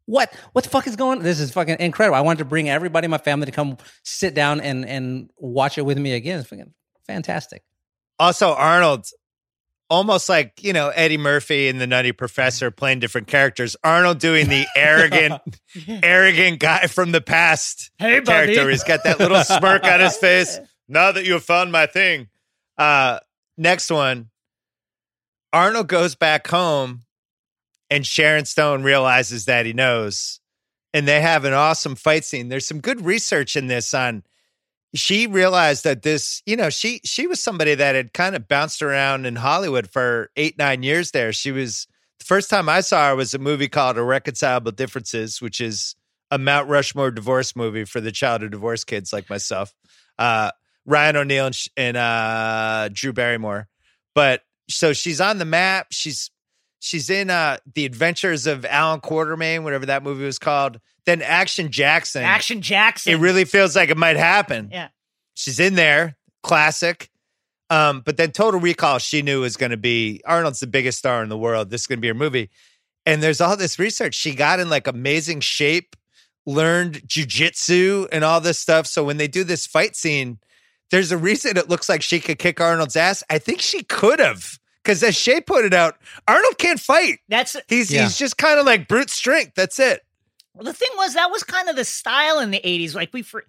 what 0.07 0.33
what 0.53 0.65
the 0.65 0.71
fuck 0.71 0.87
is 0.87 0.97
going? 0.97 1.19
on? 1.19 1.25
This 1.25 1.39
is 1.41 1.51
fucking 1.53 1.77
incredible. 1.81 2.17
I 2.17 2.21
wanted 2.23 2.39
to 2.39 2.45
bring 2.47 2.69
everybody 2.69 3.05
in 3.05 3.11
my 3.11 3.19
family 3.19 3.47
to 3.47 3.53
come 3.53 3.77
sit 4.05 4.35
down 4.35 4.61
and 4.61 4.85
and 4.87 5.31
watch 5.37 5.79
it 5.79 5.83
with 5.83 5.99
me 5.99 6.13
again. 6.15 6.41
It's 6.41 6.49
fucking 6.49 6.73
fantastic. 7.07 7.63
Also, 8.19 8.53
Arnold, 8.55 9.07
almost 9.91 10.29
like 10.29 10.63
you 10.65 10.73
know 10.73 10.89
Eddie 10.89 11.19
Murphy 11.19 11.69
and 11.69 11.81
the 11.81 11.87
Nutty 11.87 12.13
Professor 12.13 12.71
playing 12.71 13.01
different 13.01 13.27
characters. 13.27 13.77
Arnold 13.85 14.19
doing 14.19 14.49
the 14.49 14.67
arrogant, 14.77 15.41
arrogant 15.89 16.61
guy 16.61 16.87
from 16.87 17.13
the 17.13 17.21
past 17.21 17.91
Hey, 17.99 18.21
buddy. 18.21 18.55
character. 18.55 18.71
He's 18.71 18.85
got 18.85 19.05
that 19.05 19.19
little 19.19 19.43
smirk 19.45 19.85
on 19.85 20.01
his 20.01 20.17
face. 20.17 20.59
Now 20.89 21.13
that 21.13 21.25
you 21.27 21.33
have 21.35 21.45
found 21.45 21.73
my 21.73 21.87
thing. 21.87 22.29
Uh, 22.79 23.19
next 23.59 23.91
one. 23.91 24.31
Arnold 25.53 25.89
goes 25.89 26.15
back 26.15 26.47
home, 26.49 27.05
and 27.91 28.07
Sharon 28.07 28.45
Stone 28.45 28.83
realizes 28.83 29.45
that 29.45 29.67
he 29.67 29.73
knows, 29.73 30.41
and 30.93 31.07
they 31.07 31.21
have 31.21 31.45
an 31.45 31.53
awesome 31.53 31.97
fight 31.97 32.25
scene. 32.25 32.49
There's 32.49 32.67
some 32.67 32.81
good 32.81 33.05
research 33.05 33.57
in 33.57 33.67
this 33.67 33.93
on 33.95 34.23
she 34.97 35.27
realized 35.27 35.85
that 35.85 36.03
this, 36.03 36.43
you 36.47 36.57
know, 36.57 36.71
she 36.71 37.01
she 37.05 37.27
was 37.27 37.43
somebody 37.43 37.75
that 37.75 37.95
had 37.95 38.13
kind 38.13 38.35
of 38.35 38.49
bounced 38.49 38.83
around 38.83 39.27
in 39.27 39.37
Hollywood 39.37 39.91
for 39.91 40.31
eight 40.37 40.59
nine 40.59 40.83
years. 40.83 41.11
There, 41.11 41.33
she 41.33 41.53
was 41.53 41.87
the 42.19 42.25
first 42.25 42.51
time 42.51 42.69
I 42.69 42.81
saw 42.81 43.09
her 43.09 43.17
was 43.17 43.35
a 43.35 43.39
movie 43.39 43.69
called 43.69 43.99
Irreconcilable 43.99 44.73
Differences, 44.73 45.43
which 45.43 45.61
is 45.61 45.95
a 46.31 46.39
Mount 46.39 46.69
Rushmore 46.69 47.11
divorce 47.11 47.55
movie 47.55 47.85
for 47.85 48.01
the 48.01 48.13
child 48.13 48.43
of 48.43 48.51
divorced 48.51 48.87
kids 48.87 49.13
like 49.13 49.31
myself. 49.31 49.75
Uh, 50.19 50.51
Ryan 50.87 51.17
O'Neal 51.17 51.47
and, 51.47 51.67
and 51.77 51.97
uh, 51.97 52.89
Drew 52.93 53.13
Barrymore, 53.13 53.69
but 54.15 54.43
so 54.69 54.93
she's 54.93 55.21
on 55.21 55.39
the 55.39 55.45
map. 55.45 55.89
She's 55.91 56.31
she's 56.81 57.11
in 57.11 57.31
uh, 57.31 57.59
the 57.75 57.85
Adventures 57.85 58.47
of 58.47 58.65
Allan 58.65 59.01
Quatermain, 59.01 59.63
whatever 59.63 59.87
that 59.87 60.03
movie 60.03 60.25
was 60.25 60.39
called. 60.39 60.81
Then 61.05 61.23
Action 61.23 61.71
Jackson. 61.71 62.23
Action 62.23 62.63
Jackson. 62.63 63.13
It 63.13 63.19
really 63.19 63.45
feels 63.45 63.77
like 63.77 63.91
it 63.91 63.97
might 63.97 64.17
happen. 64.17 64.71
Yeah. 64.73 64.89
She's 65.35 65.61
in 65.61 65.75
there, 65.75 66.17
classic. 66.43 67.11
Um, 67.69 68.03
but 68.05 68.17
then 68.17 68.31
Total 68.33 68.61
Recall, 68.61 68.99
she 68.99 69.23
knew 69.23 69.41
was 69.41 69.57
going 69.57 69.71
to 69.71 69.77
be 69.77 70.23
Arnold's 70.25 70.61
the 70.61 70.67
biggest 70.67 70.99
star 70.99 71.23
in 71.23 71.29
the 71.29 71.39
world. 71.39 71.71
This 71.71 71.83
is 71.83 71.87
going 71.87 71.99
to 71.99 72.03
be 72.03 72.09
her 72.09 72.15
movie. 72.15 72.51
And 73.05 73.23
there's 73.23 73.41
all 73.41 73.57
this 73.57 73.79
research. 73.79 74.15
She 74.15 74.35
got 74.35 74.61
in 74.61 74.69
like 74.69 74.87
amazing 74.87 75.41
shape, 75.41 75.97
learned 76.45 77.03
jujitsu 77.07 78.09
and 78.13 78.25
all 78.25 78.41
this 78.41 78.59
stuff. 78.59 78.87
So 78.87 79.05
when 79.05 79.17
they 79.17 79.29
do 79.29 79.45
this 79.45 79.67
fight 79.67 79.97
scene, 79.97 80.39
there's 80.91 81.13
a 81.13 81.19
reason 81.19 81.57
it 81.57 81.69
looks 81.69 81.89
like 81.89 82.03
she 82.03 82.21
could 82.21 82.39
kick 82.39 82.61
Arnold's 82.61 82.97
ass. 82.97 83.23
I 83.29 83.39
think 83.39 83.61
she 83.61 83.83
could 83.83 84.21
have. 84.21 84.59
Because 84.87 85.03
as 85.03 85.17
Shea 85.17 85.41
put 85.41 85.65
it 85.65 85.75
out, 85.75 85.97
Arnold 86.29 86.59
can't 86.59 86.79
fight. 86.79 87.19
That's 87.29 87.57
He's 87.69 87.91
Yeah. 87.91 88.05
he's 88.05 88.17
just 88.17 88.39
kind 88.39 88.61
of 88.61 88.65
like 88.67 88.87
brute 88.87 89.11
strength. 89.11 89.55
That's 89.57 89.81
it. 89.81 90.03
Well, 90.55 90.65
the 90.65 90.73
thing 90.73 90.89
was 90.97 91.15
that 91.15 91.31
was 91.33 91.43
kind 91.43 91.69
of 91.69 91.75
the 91.75 91.85
style 91.85 92.39
in 92.39 92.53
the 92.53 92.61
80s 92.65 92.95
like 92.95 93.13
we 93.13 93.23
for 93.23 93.45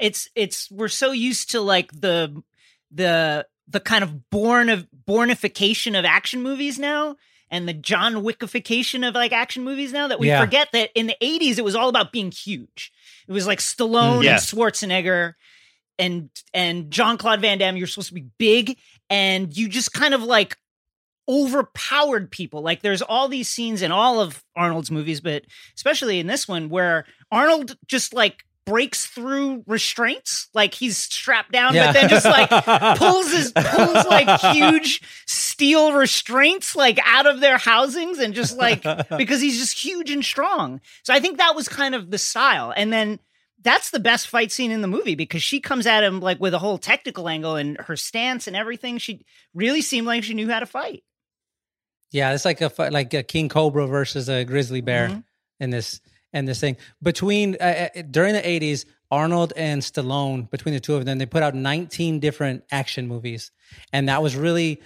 it's 0.00 0.28
it's 0.34 0.70
we're 0.70 0.88
so 0.88 1.12
used 1.12 1.50
to 1.50 1.60
like 1.60 1.92
the 1.92 2.42
the 2.90 3.46
the 3.68 3.80
kind 3.80 4.02
of 4.02 4.30
born 4.30 4.70
of 4.70 4.86
bornification 5.06 5.98
of 5.98 6.04
action 6.06 6.42
movies 6.42 6.78
now 6.78 7.16
and 7.50 7.68
the 7.68 7.74
John 7.74 8.14
Wickification 8.14 9.06
of 9.06 9.14
like 9.14 9.32
action 9.32 9.62
movies 9.62 9.92
now 9.92 10.08
that 10.08 10.18
we 10.18 10.28
Yeah. 10.28 10.40
forget 10.40 10.68
that 10.72 10.90
in 10.94 11.06
the 11.06 11.16
80s 11.20 11.58
it 11.58 11.64
was 11.64 11.74
all 11.76 11.88
about 11.90 12.12
being 12.12 12.30
huge. 12.30 12.92
It 13.28 13.32
was 13.32 13.46
like 13.46 13.58
Stallone 13.58 14.24
Yeah. 14.24 14.32
and 14.32 14.40
Schwarzenegger 14.40 15.34
and 15.98 16.30
and 16.54 16.90
Jean-Claude 16.90 17.40
Van 17.42 17.58
Damme 17.58 17.76
you're 17.76 17.86
supposed 17.86 18.08
to 18.08 18.14
be 18.14 18.26
big 18.38 18.78
and 19.10 19.54
you 19.56 19.68
just 19.68 19.92
kind 19.92 20.14
of 20.14 20.22
like 20.22 20.56
overpowered 21.28 22.30
people. 22.30 22.62
Like 22.62 22.82
there's 22.82 23.02
all 23.02 23.28
these 23.28 23.48
scenes 23.48 23.82
in 23.82 23.92
all 23.92 24.20
of 24.20 24.42
Arnold's 24.56 24.90
movies, 24.90 25.20
but 25.20 25.44
especially 25.76 26.18
in 26.20 26.26
this 26.26 26.48
one 26.48 26.68
where 26.68 27.04
Arnold 27.30 27.76
just 27.86 28.14
like 28.14 28.44
breaks 28.64 29.06
through 29.06 29.64
restraints, 29.66 30.48
like 30.54 30.74
he's 30.74 30.96
strapped 30.96 31.52
down, 31.52 31.74
Yeah. 31.74 31.86
but 31.86 31.92
then 32.00 32.08
just 32.10 32.26
like 32.26 32.50
pulls 32.98 33.32
his 33.32 33.52
pulls 33.52 34.06
like 34.06 34.40
huge 34.54 35.00
steel 35.26 35.92
restraints 35.92 36.76
like 36.76 36.98
out 37.04 37.26
of 37.26 37.40
their 37.40 37.56
housings 37.58 38.18
and 38.18 38.34
just 38.34 38.56
like 38.56 38.82
because 39.16 39.40
he's 39.40 39.58
just 39.58 39.78
huge 39.78 40.10
and 40.10 40.24
strong. 40.24 40.80
So 41.02 41.14
I 41.14 41.20
think 41.20 41.38
that 41.38 41.54
was 41.54 41.68
kind 41.68 41.94
of 41.94 42.10
the 42.10 42.18
style. 42.18 42.72
And 42.76 42.92
then 42.92 43.18
that's 43.62 43.90
the 43.90 44.00
best 44.00 44.28
fight 44.28 44.52
scene 44.52 44.70
in 44.70 44.82
the 44.82 44.86
movie 44.88 45.14
because 45.16 45.42
she 45.42 45.60
comes 45.60 45.86
at 45.86 46.04
him 46.04 46.20
like 46.20 46.38
with 46.38 46.54
a 46.54 46.58
whole 46.58 46.78
technical 46.78 47.28
angle 47.28 47.56
and 47.56 47.76
her 47.80 47.96
stance 47.96 48.46
and 48.46 48.54
everything. 48.54 48.98
She 48.98 49.24
really 49.54 49.80
seemed 49.82 50.06
like 50.06 50.24
she 50.24 50.34
knew 50.34 50.48
how 50.48 50.60
to 50.60 50.66
fight. 50.66 51.02
Yeah, 52.12 52.32
it's 52.32 52.44
like 52.44 52.60
a 52.60 52.70
like 52.90 53.12
a 53.14 53.22
king 53.22 53.48
cobra 53.48 53.86
versus 53.86 54.28
a 54.28 54.44
grizzly 54.44 54.80
bear 54.80 55.08
Mhm. 55.08 55.24
in 55.60 55.70
this 55.70 56.00
in 56.32 56.44
this 56.46 56.60
thing. 56.60 56.76
Between 57.02 57.56
uh, 57.60 57.88
uh, 57.96 58.02
during 58.10 58.34
the 58.34 58.46
eighties, 58.48 58.86
Arnold 59.10 59.52
and 59.56 59.82
Stallone, 59.82 60.50
between 60.50 60.74
the 60.74 60.80
two 60.80 60.94
of 60.94 61.04
them, 61.04 61.18
they 61.18 61.26
put 61.26 61.42
out 61.42 61.54
nineteen 61.54 62.18
different 62.20 62.64
action 62.70 63.06
movies, 63.08 63.50
and 63.92 64.08
that 64.08 64.22
was 64.22 64.36
really 64.36 64.80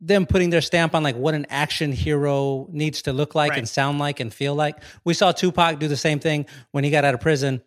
them 0.00 0.26
putting 0.26 0.50
their 0.50 0.60
stamp 0.60 0.94
on 0.94 1.02
like 1.02 1.16
what 1.16 1.34
an 1.34 1.46
action 1.48 1.90
hero 1.90 2.68
needs 2.70 3.02
to 3.02 3.12
look 3.12 3.34
like 3.34 3.50
Right. 3.50 3.58
and 3.60 3.68
sound 3.68 3.98
like 3.98 4.20
and 4.20 4.32
feel 4.34 4.54
like. 4.54 4.76
We 5.04 5.14
saw 5.14 5.32
Tupac 5.32 5.78
do 5.78 5.88
the 5.88 5.96
same 5.96 6.18
thing 6.18 6.46
when 6.72 6.84
he 6.84 6.90
got 6.90 7.04
out 7.04 7.14
of 7.14 7.20
prison. 7.20 7.62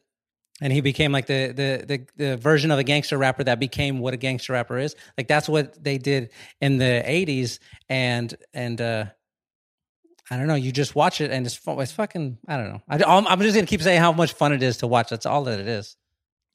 And 0.62 0.74
he 0.74 0.82
became 0.82 1.12
like 1.12 1.26
the, 1.28 1.48
the 1.48 1.86
the 1.86 2.08
the 2.17 2.38
version 2.38 2.72
of 2.72 2.80
a 2.80 2.84
gangster 2.84 3.17
rapper 3.17 3.43
that 3.45 3.60
became 3.60 4.00
what 4.00 4.13
a 4.13 4.17
gangster 4.17 4.54
rapper 4.54 4.78
is. 4.78 4.95
Like 5.17 5.28
that's 5.28 5.48
what 5.48 5.82
they 5.82 5.98
did 5.98 6.32
in 6.60 6.78
the 6.78 7.04
'80s, 7.06 7.60
and 7.88 8.36
and 8.54 8.82
uh, 8.82 9.06
I 10.30 10.38
don't 10.38 10.48
know. 10.48 10.56
You 10.56 10.72
just 10.72 10.95
watch 10.95 11.22
it 11.22 11.32
and 11.32 11.45
it's 11.45 11.60
it's 11.65 11.91
fucking. 11.91 12.38
I 12.48 12.58
don't 12.58 12.69
know. 12.69 12.82
I, 12.89 13.04
I'm, 13.04 13.28
I'm 13.28 13.39
just 13.41 13.56
gonna 13.56 13.67
keep 13.67 13.82
saying 13.82 14.00
how 14.00 14.12
much 14.12 14.34
fun 14.34 14.54
it 14.54 14.62
is 14.62 14.78
to 14.78 14.88
watch. 14.88 15.10
That's 15.10 15.26
all 15.26 15.43
that 15.45 15.60
it 15.60 15.67
is. 15.67 15.95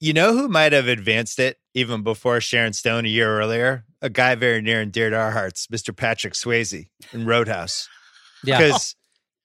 You 0.00 0.12
know 0.12 0.34
who 0.34 0.48
might 0.48 0.72
have 0.72 0.86
advanced 0.86 1.38
it 1.38 1.58
even 1.72 2.02
before 2.02 2.40
Sharon 2.40 2.72
Stone 2.72 3.06
a 3.06 3.08
year 3.08 3.38
earlier? 3.38 3.84
A 4.02 4.10
guy 4.10 4.34
very 4.34 4.60
near 4.60 4.80
and 4.80 4.92
dear 4.92 5.08
to 5.08 5.16
our 5.16 5.30
hearts, 5.30 5.66
Mr. 5.68 5.96
Patrick 5.96 6.34
Swayze 6.34 6.88
in 7.12 7.24
Roadhouse. 7.24 7.88
Yeah. 8.44 8.58
Because 8.58 8.94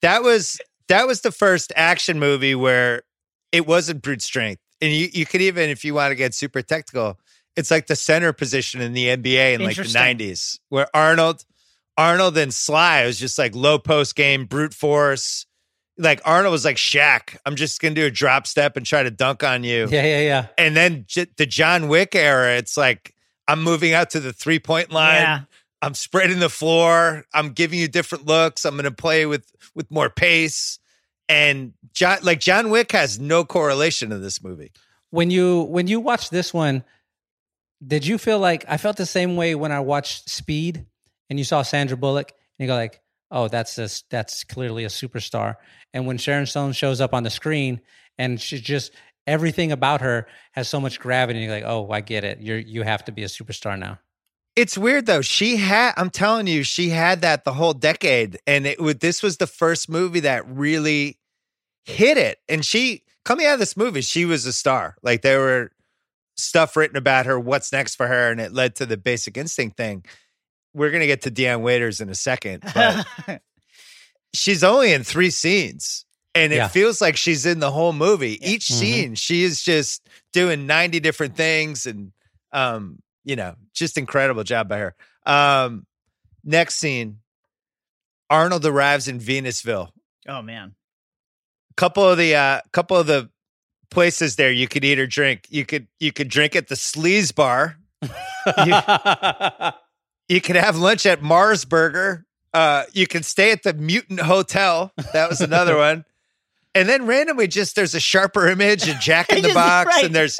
that 0.01 0.21
was 0.21 0.59
that 0.89 1.07
was 1.07 1.21
the 1.21 1.31
first 1.31 1.71
action 1.75 2.19
movie 2.19 2.55
where 2.55 3.03
it 3.51 3.67
wasn't 3.67 4.01
brute 4.01 4.21
strength. 4.21 4.61
And 4.81 4.91
you, 4.91 5.09
you 5.11 5.25
could 5.25 5.41
even, 5.41 5.69
if 5.69 5.83
you 5.83 5.93
want 5.93 6.11
to 6.11 6.15
get 6.15 6.33
super 6.33 6.61
technical, 6.61 7.19
it's 7.55 7.69
like 7.69 7.87
the 7.87 7.95
center 7.95 8.31
position 8.31 8.81
in 8.81 8.93
the 8.93 9.07
NBA 9.07 9.55
in 9.55 9.63
like 9.63 9.75
the 9.75 9.83
90s, 9.83 10.59
where 10.69 10.87
Arnold, 10.93 11.43
Arnold 11.97 12.37
and 12.37 12.53
Sly 12.53 13.05
was 13.05 13.19
just 13.19 13.37
like 13.37 13.53
low 13.55 13.77
post 13.77 14.15
game, 14.15 14.45
brute 14.45 14.73
force. 14.73 15.45
Like 15.97 16.21
Arnold 16.23 16.53
was 16.53 16.63
like 16.63 16.77
Shaq. 16.77 17.35
I'm 17.45 17.55
just 17.55 17.81
gonna 17.81 17.95
do 17.95 18.05
a 18.05 18.11
drop 18.11 18.47
step 18.47 18.77
and 18.77 18.85
try 18.85 19.03
to 19.03 19.11
dunk 19.11 19.43
on 19.43 19.65
you. 19.65 19.87
Yeah, 19.89 20.05
yeah, 20.05 20.21
yeah. 20.21 20.47
And 20.57 20.77
then 20.77 21.03
j- 21.07 21.27
the 21.35 21.45
John 21.45 21.89
Wick 21.89 22.15
era, 22.15 22.55
it's 22.55 22.77
like 22.77 23.13
I'm 23.49 23.61
moving 23.61 23.93
out 23.93 24.11
to 24.11 24.21
the 24.21 24.31
three 24.31 24.59
point 24.59 24.93
line. 24.93 25.21
Yeah. 25.21 25.41
I'm 25.81 25.93
spreading 25.93 26.39
the 26.39 26.49
floor. 26.49 27.25
I'm 27.33 27.49
giving 27.49 27.79
you 27.79 27.87
different 27.87 28.25
looks. 28.25 28.63
I'm 28.65 28.75
going 28.75 28.83
to 28.83 28.91
play 28.91 29.25
with 29.25 29.51
with 29.75 29.89
more 29.91 30.09
pace. 30.09 30.79
And 31.29 31.73
John, 31.93 32.17
like 32.23 32.39
John 32.39 32.71
Wick 32.71 32.91
has 32.91 33.19
no 33.19 33.45
correlation 33.45 34.09
to 34.09 34.17
this 34.17 34.43
movie. 34.43 34.71
When 35.11 35.31
you 35.31 35.61
when 35.63 35.87
you 35.87 35.99
watch 35.99 36.29
this 36.29 36.53
one, 36.53 36.83
did 37.85 38.05
you 38.05 38.17
feel 38.17 38.39
like 38.39 38.65
I 38.67 38.77
felt 38.77 38.97
the 38.97 39.05
same 39.05 39.35
way 39.35 39.55
when 39.55 39.71
I 39.71 39.79
watched 39.79 40.29
Speed 40.29 40.85
and 41.29 41.39
you 41.39 41.45
saw 41.45 41.61
Sandra 41.61 41.95
Bullock 41.95 42.31
and 42.31 42.65
you 42.65 42.67
go 42.67 42.75
like, 42.75 42.99
oh, 43.31 43.47
that's 43.47 43.77
a, 43.77 43.89
that's 44.09 44.43
clearly 44.43 44.83
a 44.83 44.89
superstar. 44.89 45.55
And 45.93 46.07
when 46.07 46.17
Sharon 46.17 46.45
Stone 46.45 46.73
shows 46.73 46.99
up 46.99 47.13
on 47.13 47.23
the 47.23 47.29
screen 47.29 47.81
and 48.17 48.41
she's 48.41 48.61
just 48.61 48.91
everything 49.27 49.71
about 49.71 50.01
her 50.01 50.27
has 50.53 50.67
so 50.67 50.79
much 50.79 50.99
gravity, 50.99 51.39
you're 51.39 51.51
like, 51.51 51.63
oh, 51.65 51.89
I 51.91 52.01
get 52.01 52.23
it. 52.23 52.39
You're 52.41 52.57
you 52.57 52.83
have 52.83 53.05
to 53.05 53.11
be 53.11 53.23
a 53.23 53.27
superstar 53.27 53.77
now. 53.77 53.99
It's 54.55 54.77
weird 54.77 55.05
though. 55.05 55.21
She 55.21 55.57
had, 55.57 55.93
I'm 55.95 56.09
telling 56.09 56.47
you, 56.47 56.63
she 56.63 56.89
had 56.89 57.21
that 57.21 57.45
the 57.45 57.53
whole 57.53 57.73
decade, 57.73 58.39
and 58.45 58.65
it 58.65 58.81
would. 58.81 58.99
This 58.99 59.23
was 59.23 59.37
the 59.37 59.47
first 59.47 59.87
movie 59.87 60.21
that 60.21 60.45
really 60.49 61.18
hit 61.89 62.17
it. 62.17 62.39
And 62.47 62.63
she 62.65 63.03
coming 63.25 63.45
out 63.45 63.53
of 63.53 63.59
this 63.59 63.75
movie, 63.77 64.01
she 64.01 64.25
was 64.25 64.45
a 64.45 64.53
star. 64.53 64.95
Like 65.01 65.21
there 65.21 65.39
were 65.39 65.71
stuff 66.37 66.75
written 66.77 66.97
about 66.97 67.25
her, 67.25 67.39
what's 67.39 67.71
next 67.71 67.95
for 67.95 68.07
her, 68.07 68.31
and 68.31 68.39
it 68.39 68.53
led 68.53 68.75
to 68.75 68.85
the 68.85 68.97
Basic 68.97 69.37
Instinct 69.37 69.75
thing. 69.77 70.05
We're 70.73 70.91
gonna 70.91 71.07
get 71.07 71.23
to 71.23 71.31
Dion 71.31 71.61
Waiters 71.61 71.99
in 72.01 72.09
a 72.09 72.15
second, 72.15 72.63
but 72.73 73.05
she's 74.33 74.63
only 74.63 74.93
in 74.93 75.03
three 75.03 75.29
scenes. 75.31 76.05
And 76.35 76.53
it 76.53 76.57
Yeah. 76.57 76.67
feels 76.67 77.01
like 77.01 77.17
she's 77.17 77.45
in 77.45 77.59
the 77.59 77.71
whole 77.71 77.91
movie. 77.91 78.37
Each 78.47 78.67
Mhm. 78.67 78.73
scene, 78.79 79.15
she 79.15 79.43
is 79.43 79.63
just 79.63 80.07
doing 80.31 80.67
90 80.67 80.99
different 80.99 81.35
things 81.35 81.85
and 81.85 82.11
um, 82.51 83.01
you 83.25 83.35
know, 83.35 83.55
just 83.73 83.95
incredible 83.97 84.43
job 84.43 84.67
by 84.69 84.77
her. 84.79 84.95
Um, 85.25 85.85
next 86.43 86.77
scene, 86.77 87.19
Arnold 88.29 88.65
arrives 88.65 89.07
in 89.07 89.19
Venusville. 89.19 89.91
oh 90.27 90.41
man. 90.41 90.73
Couple 91.79 92.03
of 92.03 92.17
the 92.17 92.35
uh 92.35 92.59
couple 92.73 92.97
of 92.97 93.07
the 93.07 93.29
places 93.89 94.35
there 94.35 94.51
you 94.51 94.67
could 94.67 94.83
eat 94.83 94.99
or 94.99 95.07
drink. 95.07 95.47
You 95.49 95.65
could 95.65 95.87
you 95.97 96.11
could 96.11 96.27
drink 96.27 96.53
at 96.57 96.67
the 96.67 96.75
Sleaze 96.75 97.33
bar. 97.33 97.77
You 100.27 100.41
could 100.41 100.57
have 100.57 100.75
lunch 100.75 101.05
at 101.05 101.21
Mars 101.21 101.63
Burger. 101.63 102.25
Uh, 102.53 102.83
you 102.91 103.07
can 103.07 103.23
stay 103.23 103.53
at 103.53 103.63
the 103.63 103.73
Mutant 103.73 104.19
Hotel. 104.19 104.91
That 105.13 105.29
was 105.29 105.39
another 105.39 105.77
one. 105.87 106.03
And 106.75 106.89
then 106.89 107.05
randomly, 107.05 107.47
just 107.47 107.77
there's 107.77 107.95
a 107.95 107.99
sharper 108.01 108.47
image 108.47 108.89
and 108.89 108.99
Jack 108.99 109.31
in 109.31 109.41
the 109.43 109.53
Box, 109.53 109.87
right. 109.87 110.03
and 110.03 110.13
there's 110.13 110.37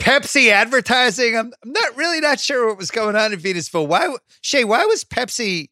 Pepsi 0.00 0.48
advertising. 0.48 1.36
I'm, 1.36 1.52
I'm 1.62 1.72
not 1.72 1.96
really 1.96 2.20
not 2.20 2.40
sure 2.40 2.66
what 2.66 2.76
was 2.76 2.90
going 2.90 3.14
on 3.14 3.32
in 3.32 3.38
Venusville. 3.38 3.86
Why, 3.86 4.16
Shea? 4.40 4.64
Why 4.64 4.84
was 4.86 5.04
Pepsi 5.04 5.68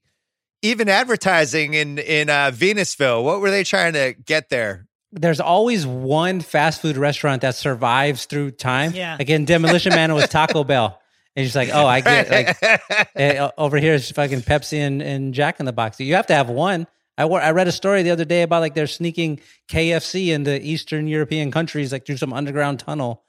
even 0.63 0.89
advertising 0.89 1.75
in 1.75 1.99
in 1.99 2.29
uh, 2.29 2.51
Venusville. 2.53 3.25
What 3.25 3.41
were 3.41 3.51
they 3.51 3.65
trying 3.65 3.95
to 3.95 4.15
get 4.25 4.49
there? 4.49 4.87
There's 5.13 5.41
always 5.41 5.87
one 5.87 6.41
fast 6.41 6.81
food 6.81 6.97
restaurant 6.97 7.43
that 7.43 7.55
survives 7.57 8.27
through 8.27 8.53
time. 8.53 8.93
Yeah. 8.95 9.17
Again, 9.19 9.45
Demolition 9.45 9.91
Man 9.95 10.15
was 10.15 10.29
Taco 10.29 10.63
Bell. 10.73 11.01
And 11.37 11.47
she's 11.47 11.57
like, 11.57 11.71
oh, 11.73 11.87
I 11.87 12.01
get 12.01 12.31
like 12.31 13.09
eh, 13.17 13.49
over 13.59 13.77
here 13.79 13.95
is 13.95 14.11
fucking 14.11 14.41
Pepsi 14.43 14.79
and, 14.79 15.01
and 15.03 15.33
Jack 15.35 15.59
in 15.61 15.67
the 15.67 15.73
Box. 15.73 15.99
You 16.01 16.15
have 16.15 16.27
to 16.27 16.35
have 16.35 16.49
one. 16.49 16.87
I, 17.19 17.25
wa- 17.25 17.39
I 17.39 17.51
read 17.53 17.69
a 17.69 17.73
story 17.73 18.03
the 18.03 18.11
other 18.11 18.25
day 18.25 18.43
about 18.43 18.61
like 18.61 18.75
they're 18.75 18.87
sneaking 18.87 19.41
KFC 19.69 20.29
into 20.29 20.51
the 20.51 20.61
Eastern 20.61 21.07
European 21.07 21.51
countries 21.51 21.93
like 21.93 22.05
through 22.07 22.17
some 22.17 22.33
underground 22.33 22.79
tunnel. 22.81 23.23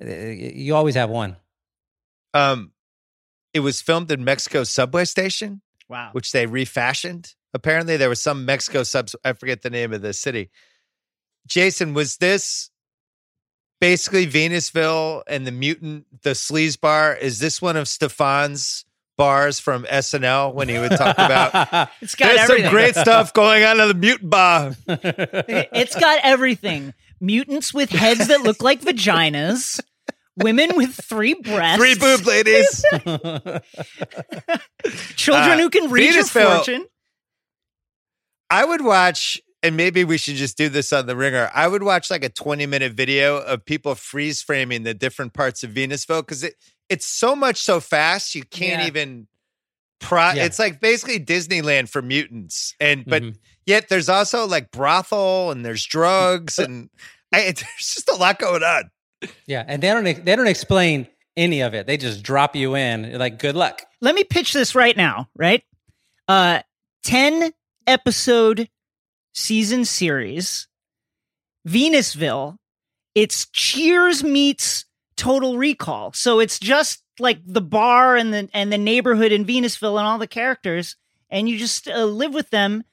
Eh, 0.00 0.50
You 0.54 0.74
always 0.76 0.94
have 0.94 1.10
one. 1.10 1.36
um, 2.34 2.72
it 3.54 3.60
was 3.60 3.82
filmed 3.82 4.10
in 4.10 4.24
Mexico 4.24 4.64
subway 4.64 5.04
station, 5.04 5.60
Wow. 5.88 6.10
which 6.12 6.32
they 6.32 6.46
refashioned. 6.46 7.34
Apparently, 7.52 7.98
there 7.98 8.08
was 8.08 8.22
some 8.22 8.46
Mexico 8.46 8.82
sub. 8.82 9.08
I 9.24 9.34
forget 9.34 9.60
the 9.60 9.68
name 9.70 9.92
of 9.92 10.00
the 10.00 10.14
city. 10.14 10.50
Jason, 11.46 11.94
was 11.94 12.16
this 12.18 12.70
basically 13.80 14.26
Venusville 14.26 15.22
and 15.26 15.46
the 15.46 15.50
mutant, 15.52 16.06
the 16.22 16.30
sleaze 16.30 16.80
bar? 16.80 17.14
Is 17.14 17.38
this 17.40 17.60
one 17.60 17.76
of 17.76 17.86
Stefon's 17.86 18.84
bars 19.18 19.58
from 19.60 19.84
SNL 19.84 20.54
when 20.54 20.68
he 20.68 20.78
would 20.78 20.92
talk 20.92 21.16
about? 21.18 21.90
It's 22.00 22.14
got 22.14 22.28
There's 22.28 22.40
everything. 22.50 22.64
some 22.64 22.72
great 22.72 22.94
stuff 22.96 23.32
going 23.32 23.64
on 23.64 23.80
in 23.80 23.88
the 23.88 23.94
mutant 23.94 24.30
bar. 24.30 24.72
It's 24.88 25.94
got 25.98 26.20
everything. 26.22 26.94
Mutants 27.20 27.72
with 27.74 27.90
heads 27.90 28.28
that 28.28 28.42
look 28.42 28.62
like 28.62 28.80
vaginas. 28.80 29.80
Women 30.36 30.70
with 30.76 30.94
three 30.94 31.34
breasts. 31.34 31.76
Three 31.78 31.94
boob 31.94 32.24
ladies. 32.26 32.82
Children 35.16 35.50
Uh, 35.52 35.58
who 35.58 35.70
can 35.70 35.90
read 35.90 36.14
your 36.14 36.24
Venusville- 36.24 36.56
fortune. 36.56 36.86
I 38.50 38.64
would 38.64 38.80
watch, 38.82 39.40
and 39.62 39.76
maybe 39.76 40.04
we 40.04 40.18
should 40.18 40.34
just 40.36 40.56
do 40.56 40.68
this 40.68 40.92
on 40.92 41.06
the 41.06 41.14
ringer. 41.16 41.50
I 41.54 41.68
would 41.68 41.82
watch 41.82 42.10
like 42.10 42.24
a 42.24 42.28
20 42.28 42.66
minute 42.66 42.92
video 42.92 43.38
of 43.38 43.64
people 43.64 43.94
freeze 43.94 44.42
framing 44.42 44.82
the 44.82 44.94
different 44.94 45.32
parts 45.34 45.62
of 45.62 45.70
Venusville 45.70 46.20
because 46.22 46.42
it 46.44 46.54
it's 46.88 47.06
so 47.06 47.34
much 47.36 47.58
so 47.58 47.80
fast 47.80 48.34
you 48.34 48.42
can't 48.44 48.82
Yeah. 48.82 48.86
even 48.88 49.28
pro 50.00 50.32
Yeah. 50.32 50.44
it's 50.44 50.58
like 50.58 50.80
basically 50.80 51.20
Disneyland 51.20 51.88
for 51.88 52.02
mutants. 52.02 52.74
And 52.80 53.04
but 53.06 53.22
Mhm. 53.22 53.36
yet 53.66 53.88
there's 53.88 54.08
also 54.08 54.46
like 54.46 54.70
brothel 54.72 55.50
and 55.52 55.64
there's 55.64 55.84
drugs 55.86 56.58
and 56.58 56.90
I, 57.32 57.40
it, 57.40 57.56
there's 57.60 57.94
just 57.94 58.08
a 58.10 58.14
lot 58.16 58.38
going 58.38 58.62
on. 58.62 58.90
Yeah, 59.46 59.64
and 59.66 59.82
they 59.82 59.88
don't 59.88 60.04
they 60.24 60.34
don't 60.36 60.48
explain 60.48 61.06
any 61.36 61.60
of 61.62 61.72
it. 61.72 61.86
They 61.86 61.96
just 61.96 62.22
drop 62.22 62.54
you 62.56 62.74
in. 62.74 63.04
You're 63.04 63.18
like, 63.18 63.38
good 63.38 63.54
luck. 63.54 63.82
Let 64.00 64.14
me 64.16 64.24
pitch 64.24 64.52
this 64.52 64.74
right 64.74 64.96
now, 64.96 65.28
right? 65.36 65.62
Uh 66.28 66.60
10 67.04 67.52
episode 67.86 68.68
season 69.32 69.84
series. 69.84 70.68
Venusville. 71.66 72.56
It's 73.14 73.46
Cheers 73.46 74.24
meets 74.24 74.84
Total 75.16 75.56
Recall. 75.56 76.12
So 76.12 76.40
it's 76.40 76.58
just 76.58 77.02
like 77.18 77.40
the 77.44 77.60
bar 77.60 78.16
and 78.16 78.32
the 78.32 78.48
and 78.54 78.72
the 78.72 78.78
neighborhood 78.78 79.32
in 79.32 79.44
Venusville 79.44 79.98
and 79.98 80.06
all 80.06 80.18
the 80.18 80.26
characters 80.26 80.96
and 81.30 81.48
you 81.48 81.58
just 81.58 81.88
uh, 81.88 82.04
live 82.04 82.32
with 82.32 82.50
them. 82.50 82.84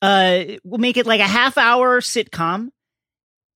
Uh 0.00 0.44
we'll 0.64 0.78
make 0.78 0.96
it 0.96 1.06
like 1.06 1.20
a 1.20 1.26
half 1.26 1.58
hour 1.58 2.00
sitcom. 2.00 2.70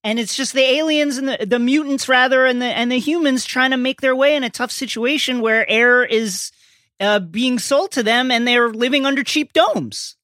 And 0.05 0.19
it's 0.19 0.37
just 0.37 0.53
the 0.53 0.61
aliens 0.61 1.17
and 1.17 1.29
the, 1.29 1.47
the 1.47 1.59
mutants 1.59 2.09
rather 2.09 2.45
and 2.45 2.61
the 2.61 2.67
and 2.67 2.93
the 2.93 2.99
humans 2.99 3.47
trying 3.47 3.71
to 3.71 3.79
make 3.79 4.03
their 4.03 4.15
way 4.15 4.37
in 4.37 4.45
a 4.45 4.51
tough 4.51 4.71
situation 4.71 5.41
where 5.41 5.69
air 5.69 6.05
is 6.05 6.53
uh, 7.01 7.19
being 7.19 7.59
sold 7.59 7.93
to 7.93 8.03
them 8.03 8.31
and 8.31 8.47
they're 8.47 8.69
living 8.69 9.07
under 9.07 9.25
cheap 9.25 9.55
domes. 9.55 10.17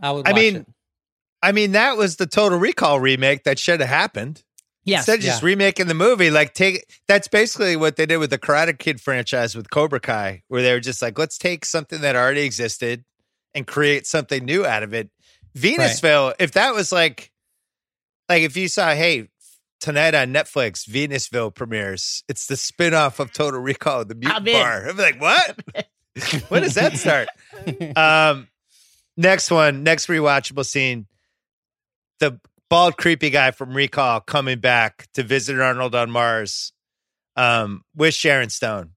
I 0.00 0.10
would. 0.10 0.26
I 0.26 0.32
mean, 0.32 0.56
it. 0.56 0.66
I 1.44 1.52
mean, 1.52 1.72
that 1.72 1.98
was 1.98 2.16
the 2.16 2.26
Total 2.26 2.58
Recall 2.58 3.00
remake 3.00 3.44
that 3.44 3.58
should 3.58 3.80
have 3.80 3.88
happened. 3.88 4.42
Yes. 4.84 5.00
Instead 5.00 5.18
of 5.18 5.24
just 5.24 5.42
remaking 5.42 5.88
the 5.88 5.94
movie, 5.94 6.30
like 6.30 6.54
take 6.54 6.84
that's 7.06 7.28
basically 7.28 7.76
what 7.76 7.96
they 7.96 8.06
did 8.06 8.16
with 8.16 8.30
the 8.30 8.38
Karate 8.38 8.78
Kid 8.78 9.00
franchise 9.00 9.54
with 9.54 9.70
Cobra 9.70 10.00
Kai, 10.00 10.42
where 10.48 10.62
they 10.62 10.72
were 10.72 10.80
just 10.80 11.02
like, 11.02 11.18
let's 11.18 11.36
take 11.36 11.64
something 11.64 12.00
that 12.00 12.16
already 12.16 12.42
existed 12.42 13.04
and 13.54 13.66
create 13.66 14.06
something 14.06 14.44
new 14.44 14.64
out 14.64 14.82
of 14.82 14.94
it. 14.94 15.10
Venusville, 15.56 16.34
if 16.38 16.52
that 16.52 16.74
was 16.74 16.92
like, 16.92 17.30
like 18.28 18.42
if 18.42 18.56
you 18.56 18.68
saw, 18.68 18.94
hey, 18.94 19.28
tonight 19.80 20.14
on 20.14 20.32
Netflix, 20.32 20.88
Venusville 20.88 21.54
premieres, 21.54 22.24
it's 22.26 22.46
the 22.46 22.54
spinoff 22.54 23.20
of 23.20 23.32
Total 23.32 23.60
Recall, 23.60 24.06
the 24.06 24.16
I'm 24.24 24.44
Bar. 24.44 24.88
I'd 24.88 24.96
be 24.96 25.02
like, 25.02 25.20
what? 25.20 25.58
when 26.48 26.62
does 26.62 26.74
that 26.74 26.96
start? 26.96 27.28
um, 27.96 28.48
next 29.16 29.50
one, 29.50 29.82
next 29.82 30.06
rewatchable 30.06 30.64
scene. 30.64 31.06
The 32.20 32.40
bald, 32.70 32.96
creepy 32.96 33.30
guy 33.30 33.50
from 33.50 33.74
Recall 33.74 34.20
coming 34.20 34.58
back 34.60 35.06
to 35.14 35.22
visit 35.22 35.58
Arnold 35.60 35.94
on 35.94 36.10
Mars 36.10 36.72
um, 37.36 37.82
with 37.94 38.14
Sharon 38.14 38.50
Stone, 38.50 38.90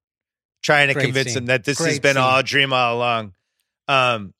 trying 0.63 0.87
to 0.89 0.93
Great 0.93 1.05
convince 1.05 1.29
scene. 1.29 1.39
him 1.39 1.45
that 1.47 1.63
this 1.63 1.79
has 1.79 1.99
been 1.99 2.13
scene. 2.15 2.21
all 2.23 2.39
a 2.39 2.43
dream 2.43 2.73
all 2.73 2.95
along. 2.97 3.33
Um, 3.87 4.33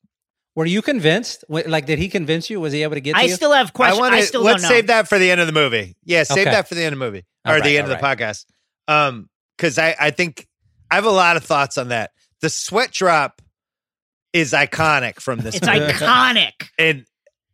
Were 0.54 0.66
you 0.66 0.82
convinced? 0.82 1.44
Like, 1.48 1.86
did 1.86 1.98
he 1.98 2.08
convince 2.08 2.48
you? 2.50 2.60
Was 2.60 2.72
he 2.72 2.82
able 2.82 2.94
to 2.94 3.00
get 3.00 3.14
to 3.14 3.18
I 3.18 3.22
you? 3.24 3.34
still 3.34 3.52
have 3.52 3.68
I 3.68 3.70
questions. 3.70 4.00
want 4.00 4.14
I, 4.14 4.20
to 4.20 4.26
still 4.26 4.42
let's 4.42 4.62
don't 4.62 4.70
know. 4.70 4.76
save 4.76 4.86
that 4.88 5.08
for 5.08 5.18
the 5.18 5.30
end 5.30 5.40
of 5.40 5.46
the 5.46 5.52
movie. 5.52 5.96
Yeah, 6.04 6.22
save 6.22 6.46
Okay. 6.46 6.50
that 6.50 6.68
for 6.68 6.74
the 6.74 6.82
end 6.84 6.92
of 6.92 6.98
the 6.98 7.04
movie 7.04 7.24
or 7.46 7.54
right, 7.54 7.62
the 7.64 7.76
end 7.78 7.86
all 7.88 7.92
of 7.94 8.00
the 8.00 8.04
podcast. 8.06 8.44
Um, 8.86 9.28
because 9.56 9.78
I 9.78 9.94
I 9.98 10.10
think 10.12 10.46
I 10.90 10.94
have 10.94 11.04
a 11.04 11.10
lot 11.10 11.36
of 11.36 11.44
thoughts 11.44 11.76
on 11.78 11.88
that. 11.88 12.12
The 12.40 12.48
sweat 12.50 12.92
drop 12.92 13.42
is 14.32 14.52
iconic 14.52 15.20
from 15.20 15.40
this. 15.40 15.56
It's 15.56 15.66
movie. 15.66 15.80
iconic. 15.92 16.68
and 16.78 17.04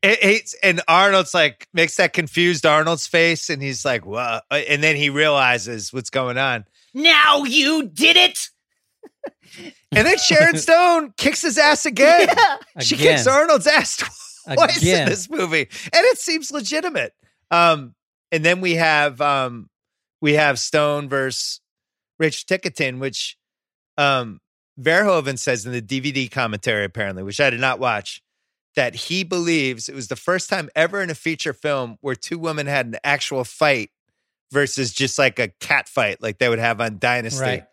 it, 0.05 0.19
it's 0.23 0.55
and 0.63 0.81
Arnold's 0.87 1.35
like 1.35 1.67
makes 1.73 1.97
that 1.97 2.13
confused 2.13 2.67
Arnold's 2.67 3.07
face, 3.07 3.51
and 3.51 3.63
he's 3.63 3.85
like, 3.85 4.05
"What?" 4.07 4.45
And 4.51 4.83
then 4.83 4.97
he 4.97 5.11
realizes 5.11 5.93
what's 5.93 6.11
going 6.11 6.39
on, 6.39 6.65
Now 6.93 7.45
you 7.45 7.89
did 7.89 8.17
it. 8.17 8.49
and 9.93 10.07
then 10.07 10.19
Sharon 10.19 10.57
Stone 10.59 11.15
kicks 11.17 11.43
his 11.43 11.59
ass 11.59 11.87
again. 11.87 12.29
She 12.81 12.95
Again. 12.97 13.17
kicks 13.17 13.27
Arnold's 13.27 13.67
ass 13.67 13.97
twice 14.55 14.83
in 14.83 15.09
this 15.09 15.29
movie, 15.31 15.69
and 15.85 16.05
it 16.07 16.19
seems 16.19 16.51
legitimate. 16.51 17.13
Um, 17.51 17.95
and 18.33 18.45
then 18.45 18.61
we 18.61 18.75
have 18.75 19.21
um, 19.21 19.69
we 20.21 20.35
have 20.35 20.59
Stone 20.59 21.09
versus 21.09 21.61
Rachel 22.19 22.45
Ticotin, 22.49 22.99
which 22.99 23.37
um, 23.97 24.41
Verhoeven 24.81 25.39
says 25.39 25.67
in 25.67 25.73
the 25.73 25.83
DVD 25.83 26.31
commentary, 26.31 26.85
apparently, 26.85 27.23
which 27.23 27.41
I 27.41 27.51
did 27.51 27.61
not 27.61 27.79
watch, 27.79 28.23
that 28.77 28.95
he 28.95 29.25
believes 29.25 29.89
it 29.89 29.95
was 29.95 30.09
the 30.09 30.17
first 30.17 30.49
time 30.49 30.69
ever 30.75 31.01
in 31.01 31.11
a 31.11 31.15
feature 31.15 31.53
film 31.53 31.97
where 32.01 32.15
two 32.15 32.39
women 32.39 32.67
had 32.67 32.87
an 32.87 32.97
actual 33.05 33.45
fight 33.45 33.91
versus 34.53 34.93
just 34.93 35.19
like 35.19 35.39
a 35.39 35.49
cat 35.61 35.89
fight, 35.89 36.21
like 36.23 36.39
they 36.39 36.49
would 36.49 36.59
have 36.59 36.81
on 36.81 36.99
Dynasty. 36.99 37.41
Right. 37.43 37.65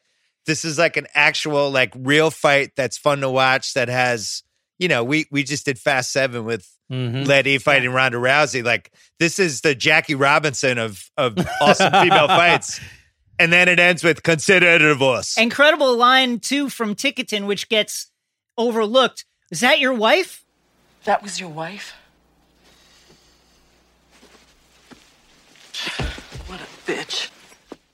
This 0.46 0.66
is 0.66 0.78
like 0.78 0.98
an 0.98 1.08
actual, 1.14 1.70
like 1.72 1.94
real 1.96 2.32
fight 2.32 2.72
that's 2.76 2.98
fun 2.98 3.20
to 3.22 3.30
watch. 3.30 3.74
That 3.76 3.90
has, 3.90 4.44
you 4.80 4.88
know, 4.88 5.04
we 5.04 5.26
we 5.32 5.44
just 5.44 5.66
did 5.66 5.78
Fast 5.80 6.12
Seven 6.12 6.46
with 6.46 6.68
Mhm. 6.92 7.26
Letty 7.26 7.58
fighting 7.58 7.92
Ronda 7.92 8.18
Rousey. 8.18 8.66
Like 8.66 8.92
this 9.18 9.40
is 9.40 9.62
the 9.62 9.74
Jackie 9.74 10.16
Robinson 10.16 10.78
of 10.78 11.10
of 11.16 11.38
awesome 11.62 11.92
female 11.94 12.28
fights. 12.28 12.82
And 13.40 13.52
then 13.54 13.70
it 13.70 13.80
ends 13.80 14.04
with 14.04 14.24
consider 14.24 14.68
it 14.68 14.82
a 14.82 14.90
divorce. 14.90 15.38
Incredible 15.38 15.96
line 15.96 16.40
too 16.40 16.68
from 16.70 16.96
Ticotin, 16.96 17.46
which 17.48 17.70
gets 17.70 18.12
overlooked. 18.58 19.26
Is 19.52 19.62
that 19.62 19.80
your 19.80 19.94
wife? 19.94 20.41
That 21.06 21.24
was 21.24 21.40
your 21.40 21.50
wife? 21.50 21.96
What 26.48 26.60
a 26.62 26.92
bitch. 26.92 27.30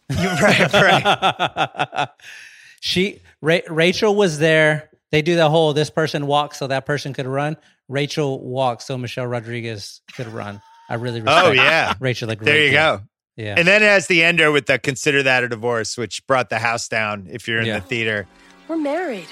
You're 0.10 0.34
right, 0.42 0.74
right. 0.74 2.08
she 2.82 3.22
Ra- 3.42 3.60
Rachel 3.70 4.16
was 4.16 4.40
there. 4.40 4.90
They 5.12 5.22
do 5.22 5.36
the 5.36 5.50
whole 5.50 5.74
this 5.74 5.90
person 5.90 6.28
walks 6.28 6.58
so 6.58 6.68
that 6.68 6.86
person 6.86 7.14
could 7.14 7.28
run. 7.28 7.58
Rachel 7.88 8.44
walks 8.44 8.86
so 8.86 8.98
Michelle 8.98 9.28
Rodriguez 9.28 10.02
could 10.16 10.28
run. 10.28 10.62
I 10.90 10.96
really 10.96 11.22
oh, 11.22 11.24
respect 11.24 11.48
Oh 11.48 11.52
yeah. 11.52 11.94
Rachel. 12.00 12.28
Like 12.28 12.42
There 12.42 12.66
you 12.66 12.72
go. 12.72 13.02
Yeah. 13.38 13.56
And 13.58 13.68
then 13.68 13.84
it 13.84 13.86
has 13.86 14.08
the 14.08 14.24
ender 14.24 14.52
with 14.52 14.66
the 14.66 14.80
consider 14.80 15.24
that 15.24 15.44
a 15.44 15.50
divorce, 15.50 15.98
which 15.98 16.26
brought 16.28 16.50
the 16.50 16.58
house 16.60 16.88
down 16.88 17.28
if 17.30 17.48
you're 17.48 17.60
in 17.60 17.68
Yeah. 17.68 17.80
the 17.80 17.86
theater. 17.86 18.28
We're 18.68 18.78
married. 18.78 19.28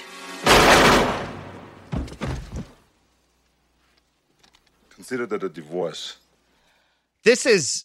Consider 5.06 5.26
that 5.26 5.44
a 5.44 5.48
divorce. 5.48 6.16
This 7.22 7.46
is 7.46 7.84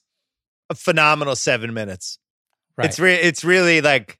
a 0.71 0.73
phenomenal 0.73 1.35
seven 1.35 1.71
minutes. 1.71 2.17
right. 2.75 2.87
It's 2.87 2.99
re- 2.99 3.13
it's 3.13 3.43
really 3.43 3.79
like 3.79 4.17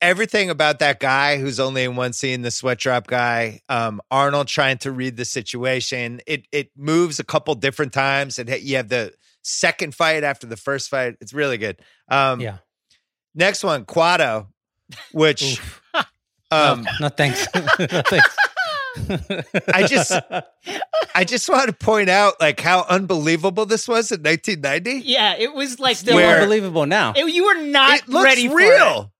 everything 0.00 0.50
about 0.50 0.80
that 0.80 0.98
guy 0.98 1.38
who's 1.38 1.60
only 1.60 1.84
in 1.84 1.94
one 1.94 2.12
scene, 2.12 2.42
the 2.42 2.50
sweat 2.50 2.78
drop 2.78 3.06
guy. 3.06 3.60
Um, 3.68 4.00
Arnold 4.10 4.48
trying 4.48 4.78
to 4.78 4.90
read 4.90 5.16
the 5.16 5.24
situation. 5.24 6.20
It 6.26 6.48
it 6.50 6.72
moves 6.76 7.20
a 7.20 7.24
couple 7.24 7.54
different 7.54 7.92
times, 7.92 8.36
and 8.40 8.50
you 8.50 8.78
have 8.78 8.88
the 8.88 9.12
second 9.42 9.94
fight 9.94 10.24
after 10.24 10.48
the 10.48 10.56
first 10.56 10.90
fight. 10.90 11.14
It's 11.20 11.32
really 11.32 11.56
good. 11.56 11.78
Um, 12.08 12.40
yeah. 12.40 12.56
Next 13.32 13.62
one, 13.62 13.84
Kuato, 13.84 14.48
which 15.12 15.60
um, 16.50 16.82
no, 16.82 16.90
no, 17.02 17.08
thanks. 17.10 17.46
no, 17.54 18.02
thanks. 18.02 18.36
I 19.72 19.86
just, 19.86 20.12
I 21.14 21.24
just 21.24 21.48
want 21.48 21.66
to 21.68 21.72
point 21.72 22.08
out 22.08 22.40
like 22.40 22.60
how 22.60 22.84
unbelievable 22.88 23.66
this 23.66 23.86
was 23.88 24.10
in 24.12 24.22
1990. 24.22 25.06
Yeah, 25.08 25.34
it 25.38 25.54
was 25.54 25.78
like 25.80 25.96
Still 25.96 26.16
they 26.16 26.26
were- 26.26 26.32
unbelievable 26.34 26.86
now. 26.86 27.12
it- 27.16 27.32
you 27.32 27.44
were 27.44 27.62
not 27.62 27.98
it 28.00 28.08
looks 28.08 28.24
ready 28.24 28.48
for 28.48 28.56
real. 28.56 29.12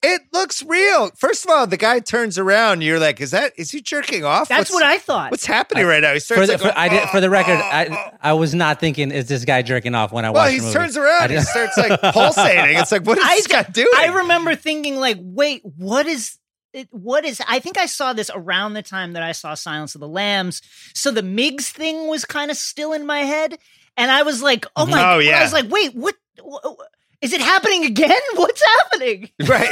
It. 0.00 0.22
looks 0.32 0.62
real. 0.62 1.10
First 1.18 1.44
of 1.44 1.50
all, 1.50 1.66
the 1.66 1.76
guy 1.76 1.98
turns 1.98 2.38
around. 2.38 2.82
You're 2.82 3.00
like, 3.00 3.20
is 3.20 3.32
that 3.32 3.52
is 3.56 3.72
he 3.72 3.80
jerking 3.80 4.24
off? 4.24 4.48
That's 4.48 4.70
What's- 4.70 4.72
what 4.72 4.82
I 4.84 4.98
thought. 4.98 5.32
What's 5.32 5.44
happening 5.46 5.86
right 5.86 6.00
now? 6.00 6.12
He 6.12 6.20
For 6.20 6.34
starts 6.34 6.46
the, 6.46 6.52
like, 6.58 6.72
for, 6.74 6.78
I 6.78 6.88
did, 6.88 7.08
for 7.08 7.20
the 7.20 7.28
record, 7.28 7.58
"Oh, 7.58 7.62
oh, 7.64 7.68
I 7.68 8.12
I 8.22 8.32
was 8.34 8.54
not 8.54 8.78
thinking 8.78 9.10
is 9.10 9.26
this 9.26 9.44
guy 9.44 9.62
jerking 9.62 9.96
off 9.96 10.12
when 10.12 10.24
I 10.24 10.30
Well, 10.30 10.42
watched 10.44 10.52
he 10.52 10.58
the 10.60 10.66
movie. 10.66 10.78
turns 10.78 10.96
around. 10.96 11.30
He 11.30 11.40
starts 11.40 11.76
like 11.76 12.00
pulsating. 12.12 12.76
It's 12.76 12.92
like, 12.92 13.04
what 13.06 13.18
is 13.18 13.24
I, 13.24 13.36
this 13.36 13.46
guy 13.48 13.62
doing? 13.64 13.88
I 13.96 14.06
remember 14.18 14.54
thinking 14.54 14.96
like, 14.96 15.16
wait, 15.20 15.62
what 15.64 16.06
is 16.06 16.38
it? 16.72 16.88
What 16.90 17.24
is? 17.24 17.42
I 17.48 17.58
think 17.58 17.78
I 17.78 17.86
saw 17.86 18.12
this 18.12 18.30
around 18.34 18.74
the 18.74 18.82
time 18.82 19.12
that 19.12 19.22
I 19.22 19.32
saw 19.32 19.54
Silence 19.54 19.94
of 19.94 20.00
the 20.00 20.08
Lambs. 20.08 20.62
So 20.94 21.10
the 21.10 21.22
Miggs 21.22 21.70
thing 21.70 22.08
was 22.08 22.24
kind 22.24 22.50
of 22.50 22.56
still 22.56 22.92
in 22.92 23.06
my 23.06 23.20
head, 23.20 23.58
and 23.96 24.10
I 24.10 24.22
was 24.22 24.42
like, 24.42 24.66
oh 24.76 24.82
mm-hmm. 24.82 24.92
my! 24.92 25.14
Oh, 25.14 25.18
yeah. 25.18 25.40
I 25.40 25.42
was 25.42 25.52
like, 25.52 25.70
wait, 25.70 25.94
what? 25.94 26.14
wh- 26.38 26.74
Is 27.20 27.32
it 27.32 27.40
happening 27.40 27.84
again? 27.84 28.20
What's 28.34 28.64
happening? 28.64 29.30
right. 29.46 29.68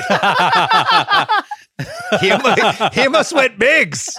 he, 2.21 2.31
almost, 2.31 2.95
he 2.95 3.01
almost 3.03 3.33
went 3.33 3.59
Biggs. 3.59 4.19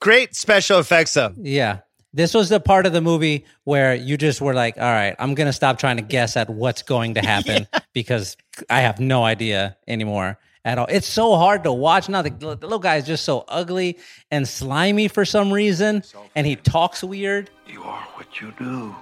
Great 0.00 0.34
special 0.34 0.78
effects 0.78 1.14
though. 1.14 1.34
Yeah. 1.38 1.80
This 2.12 2.34
was 2.34 2.48
the 2.48 2.58
part 2.58 2.86
of 2.86 2.92
the 2.92 3.00
movie 3.00 3.44
where 3.64 3.94
you 3.94 4.16
just 4.16 4.40
were 4.40 4.54
like, 4.54 4.76
all 4.76 4.82
right, 4.82 5.14
I'm 5.20 5.34
going 5.34 5.46
to 5.46 5.52
stop 5.52 5.78
trying 5.78 5.96
to 5.96 6.02
guess 6.02 6.36
at 6.36 6.50
what's 6.50 6.82
going 6.82 7.14
to 7.14 7.20
happen 7.24 7.68
because 7.92 8.36
I 8.68 8.80
have 8.80 8.98
no 8.98 9.22
idea 9.22 9.76
anymore 9.86 10.38
at 10.64 10.78
all. 10.78 10.86
It's 10.88 11.06
so 11.06 11.36
hard 11.36 11.64
to 11.64 11.72
watch 11.72 12.08
now. 12.08 12.22
The, 12.22 12.30
the 12.30 12.56
little 12.56 12.78
guy 12.78 12.96
is 12.96 13.06
just 13.06 13.24
so 13.24 13.44
ugly 13.48 13.98
and 14.30 14.46
slimy 14.46 15.08
for 15.08 15.24
some 15.24 15.52
reason, 15.52 16.02
and 16.34 16.46
he 16.46 16.56
talks 16.56 17.02
weird. 17.02 17.50
You 17.66 17.82
are 17.82 18.06
what 18.14 18.40
you 18.40 18.52
do. 18.58 18.94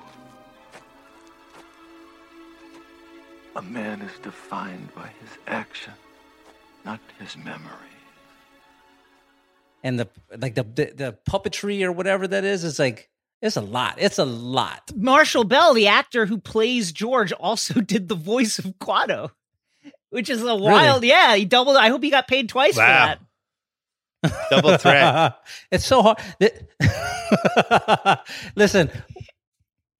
A 3.56 3.62
man 3.62 4.02
is 4.02 4.18
defined 4.20 4.94
by 4.94 5.10
his 5.20 5.30
action, 5.48 5.92
not 6.84 7.00
his 7.18 7.36
memory. 7.36 7.58
And 9.82 9.98
the 9.98 10.08
like 10.36 10.54
the, 10.54 10.62
the 10.62 10.92
the 10.94 11.18
puppetry 11.28 11.82
or 11.82 11.92
whatever 11.92 12.28
that 12.28 12.44
is 12.44 12.62
is 12.64 12.78
like 12.78 13.08
it's 13.40 13.56
a 13.56 13.60
lot. 13.60 13.94
It's 13.98 14.18
a 14.18 14.24
lot. 14.24 14.90
Marshall 14.96 15.44
Bell, 15.44 15.72
the 15.72 15.86
actor 15.86 16.26
who 16.26 16.38
plays 16.38 16.90
George, 16.90 17.32
also 17.32 17.80
did 17.80 18.08
the 18.08 18.16
voice 18.16 18.58
of 18.58 18.66
Kuato, 18.78 19.30
which 20.10 20.30
is 20.30 20.42
a 20.42 20.54
wild. 20.54 21.04
Yeah, 21.04 21.34
he 21.36 21.44
doubled. 21.44 21.76
I 21.76 21.88
hope 21.88 22.02
he 22.02 22.10
got 22.10 22.28
paid 22.28 22.48
twice 22.48 22.74
for 22.74 22.80
that. 22.80 23.20
Double 24.50 24.76
threat. 24.76 25.38
it's 25.70 25.86
so 25.86 26.02
hard. 26.02 26.18
Listen, 28.56 28.90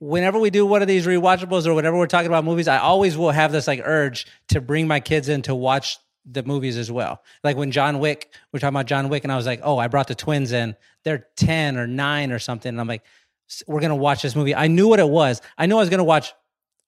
whenever 0.00 0.38
we 0.38 0.50
do 0.50 0.66
one 0.66 0.82
of 0.82 0.88
these 0.88 1.06
rewatchables 1.06 1.66
or 1.66 1.74
whenever 1.74 1.96
we're 1.96 2.06
talking 2.06 2.26
about 2.26 2.44
movies, 2.44 2.68
I 2.68 2.78
always 2.78 3.16
will 3.16 3.30
have 3.30 3.52
this 3.52 3.66
like 3.66 3.80
urge 3.84 4.26
to 4.48 4.61
bring 4.61 4.88
my 4.88 5.00
kids 5.00 5.28
in 5.28 5.42
to 5.42 5.54
watch 5.54 5.98
the 6.30 6.42
movies 6.42 6.76
as 6.76 6.90
well. 6.90 7.22
Like 7.44 7.56
when 7.56 7.70
John 7.70 8.00
Wick, 8.00 8.32
we're 8.52 8.61
talking 8.61 8.74
about 8.74 8.86
John 8.86 9.09
Wick, 9.09 9.24
and 9.24 9.32
I 9.32 9.36
was 9.36 9.46
like, 9.46 9.61
oh, 9.62 9.78
I 9.78 9.88
brought 9.88 10.09
the 10.09 10.14
twins 10.14 10.52
in. 10.52 10.76
They're 11.04 11.26
10 11.36 11.76
or 11.76 11.86
9 11.86 12.32
or 12.32 12.38
something. 12.38 12.68
And 12.68 12.80
I'm 12.80 12.88
like, 12.88 13.02
we're 13.66 13.80
going 13.80 13.90
to 13.90 13.96
watch 13.96 14.22
this 14.22 14.36
movie. 14.36 14.54
I 14.54 14.66
knew 14.66 14.88
what 14.88 15.00
it 15.00 15.09
was. 15.09 15.40
I 15.56 15.66
knew 15.66 15.76
I 15.76 15.80
was 15.80 15.88
going 15.88 15.98
to 15.98 16.04
watch 16.04 16.34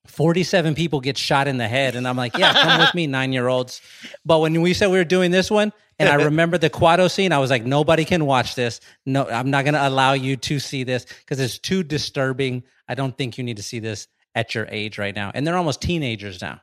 47 0.06 0.74
people 0.74 1.00
get 1.00 1.16
shot 1.18 1.46
in 1.46 1.56
the 1.58 1.68
head. 1.68 1.94
And 1.94 2.06
I'm 2.08 2.16
like, 2.16 2.36
yeah, 2.36 2.52
come 2.54 2.80
with 2.80 2.94
me, 2.94 3.06
nine 3.08 3.32
year 3.32 3.48
olds. 3.48 3.80
But 4.24 4.40
when 4.40 4.60
we 4.60 4.74
said 4.74 4.90
we 4.90 4.98
were 4.98 5.04
doing 5.04 5.30
this 5.30 5.50
one, 5.50 5.72
and 5.98 6.08
I 6.08 6.14
remember 6.24 6.58
the 6.58 6.70
Kuato 6.70 7.10
scene, 7.10 7.32
I 7.32 7.38
was 7.38 7.50
like, 7.50 7.64
nobody 7.64 8.04
can 8.04 8.26
watch 8.26 8.54
this. 8.54 8.80
No, 9.06 9.26
I'm 9.26 9.50
not 9.50 9.64
going 9.64 9.74
to 9.74 9.86
allow 9.86 10.14
you 10.14 10.36
to 10.36 10.58
see 10.58 10.84
this 10.84 11.04
because 11.04 11.38
it's 11.38 11.58
too 11.58 11.82
disturbing. 11.82 12.64
I 12.88 12.94
don't 12.94 13.16
think 13.16 13.38
you 13.38 13.44
need 13.44 13.58
to 13.58 13.62
see 13.62 13.78
this 13.78 14.08
at 14.34 14.54
your 14.54 14.66
age 14.70 14.98
right 14.98 15.14
now. 15.14 15.30
And 15.34 15.46
they're 15.46 15.56
almost 15.56 15.82
teenagers 15.82 16.40
now. 16.40 16.60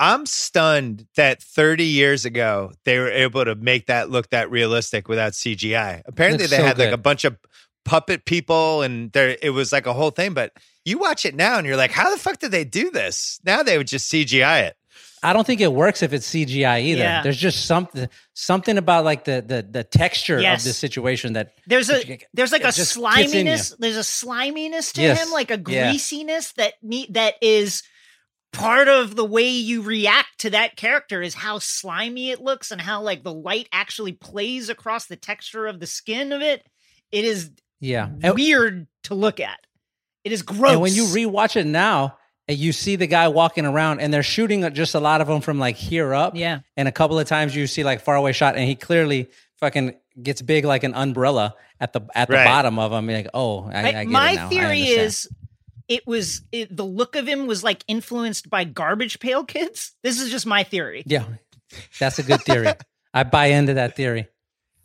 I'm 0.00 0.24
stunned 0.24 1.06
that 1.16 1.42
30 1.42 1.84
years 1.84 2.24
ago 2.24 2.72
they 2.84 2.98
were 2.98 3.10
able 3.10 3.44
to 3.44 3.54
make 3.54 3.86
that 3.86 4.08
look 4.08 4.30
that 4.30 4.50
realistic 4.50 5.08
without 5.08 5.32
CGI. 5.32 6.00
Apparently 6.06 6.46
they 6.46 6.56
so 6.56 6.64
had 6.64 6.78
like 6.78 6.92
a 6.92 6.96
bunch 6.98 7.26
of 7.26 7.36
puppet 7.84 8.24
people 8.24 8.80
and 8.80 9.12
there 9.12 9.36
it 9.42 9.50
was 9.50 9.72
like 9.72 9.86
a 9.86 9.92
whole 9.92 10.10
thing. 10.10 10.32
But 10.32 10.54
you 10.84 10.98
watch 10.98 11.24
it 11.24 11.34
now 11.34 11.58
and 11.58 11.66
you're 11.66 11.76
like, 11.76 11.90
how 11.90 12.10
the 12.10 12.18
fuck 12.20 12.38
did 12.38 12.50
they 12.52 12.64
do 12.64 12.90
this? 12.90 13.40
Now 13.44 13.62
they 13.62 13.76
would 13.78 13.86
just 13.88 14.10
CGI 14.10 14.62
it. 14.62 14.76
I 15.22 15.34
don't 15.34 15.46
think 15.46 15.60
it 15.60 15.70
works 15.72 16.02
if 16.02 16.14
it's 16.14 16.26
CGI 16.32 16.80
either. 16.82 17.00
Yeah. 17.02 17.22
There's 17.22 17.36
just 17.36 17.66
something 17.66 18.08
something 18.32 18.78
about 18.78 19.04
like 19.04 19.24
the 19.24 19.44
the 19.46 19.60
the 19.70 19.84
texture 19.84 20.40
Yes. 20.40 20.62
of 20.62 20.70
the 20.70 20.72
situation 20.72 21.34
that 21.34 21.52
There's 21.66 21.90
a 21.90 22.18
there's 22.32 22.52
like 22.52 22.62
a 22.62 22.72
just 22.72 22.96
gets 22.96 22.96
in 23.34 23.46
you. 23.46 23.56
sliminess. 23.58 23.76
There's 23.78 23.96
a 23.98 24.04
sliminess 24.04 24.92
to 24.94 25.02
Yes. 25.02 25.22
him, 25.22 25.30
like 25.30 25.50
a 25.50 25.54
Yeah. 25.66 25.90
greasiness 25.90 26.52
that 26.52 26.74
ne- 26.82 27.08
that 27.10 27.34
is 27.42 27.82
part 28.54 28.88
of 28.88 29.14
the 29.14 29.24
way 29.24 29.48
you 29.50 29.82
react 29.82 30.38
to 30.38 30.50
that 30.50 30.76
character 30.76 31.20
is 31.22 31.34
how 31.34 31.58
slimy 31.58 32.30
it 32.30 32.40
looks 32.40 32.70
and 32.70 32.80
how 32.80 33.02
like 33.02 33.22
the 33.22 33.32
light 33.34 33.68
actually 33.72 34.12
plays 34.12 34.70
across 34.70 35.04
the 35.06 35.16
texture 35.16 35.66
of 35.66 35.80
the 35.80 35.86
skin 35.86 36.32
of 36.32 36.40
it. 36.40 36.66
It 37.12 37.26
is 37.26 37.50
yeah. 37.78 38.08
Weird 38.32 38.86
to 39.04 39.14
look 39.14 39.38
at. 39.38 39.58
It 40.24 40.32
is 40.32 40.42
gross. 40.42 40.72
And 40.72 40.80
when 40.80 40.94
you 40.94 41.04
rewatch 41.04 41.56
it 41.56 41.66
now, 41.66 42.16
and 42.48 42.58
you 42.58 42.72
see 42.72 42.96
the 42.96 43.06
guy 43.06 43.28
walking 43.28 43.64
around, 43.64 44.00
and 44.00 44.12
they're 44.12 44.22
shooting 44.22 44.68
just 44.74 44.94
a 44.94 45.00
lot 45.00 45.20
of 45.20 45.28
them 45.28 45.40
from 45.40 45.58
like 45.58 45.76
here 45.76 46.12
up. 46.14 46.34
Yeah. 46.36 46.60
And 46.76 46.88
a 46.88 46.92
couple 46.92 47.18
of 47.18 47.26
times 47.28 47.54
you 47.54 47.66
see 47.66 47.84
like 47.84 48.00
far 48.00 48.16
away 48.16 48.32
shot, 48.32 48.56
and 48.56 48.64
he 48.64 48.74
clearly 48.74 49.28
fucking 49.58 49.94
gets 50.22 50.42
big 50.42 50.64
like 50.64 50.82
an 50.84 50.94
umbrella 50.94 51.54
at 51.78 51.92
the 51.92 52.00
at 52.14 52.28
the 52.28 52.34
Right. 52.34 52.44
bottom 52.44 52.78
of 52.78 52.92
him. 52.92 53.08
You're 53.08 53.18
like, 53.18 53.28
oh, 53.34 53.64
I, 53.72 53.78
I 53.78 53.82
My- 53.82 53.92
get 53.92 54.06
my 54.08 54.30
it 54.32 54.34
now. 54.36 54.46
I 54.46 54.48
theory 54.48 54.64
understand. 54.82 55.00
is 55.06 55.28
it 55.88 56.06
was 56.06 56.42
it, 56.52 56.76
the 56.76 56.84
look 56.84 57.16
of 57.16 57.26
him 57.26 57.46
was 57.46 57.62
like 57.64 57.84
influenced 57.88 58.50
by 58.50 58.64
garbage 58.64 59.20
pail 59.20 59.44
kids. 59.44 59.92
This 60.02 60.20
is 60.20 60.30
just 60.30 60.46
my 60.46 60.62
theory. 60.64 61.02
yeah, 61.06 61.24
that's 61.98 62.18
a 62.18 62.22
good 62.22 62.40
theory. 62.42 62.68
I 63.14 63.22
buy 63.24 63.46
into 63.46 63.74
that 63.74 63.96
theory. 63.96 64.28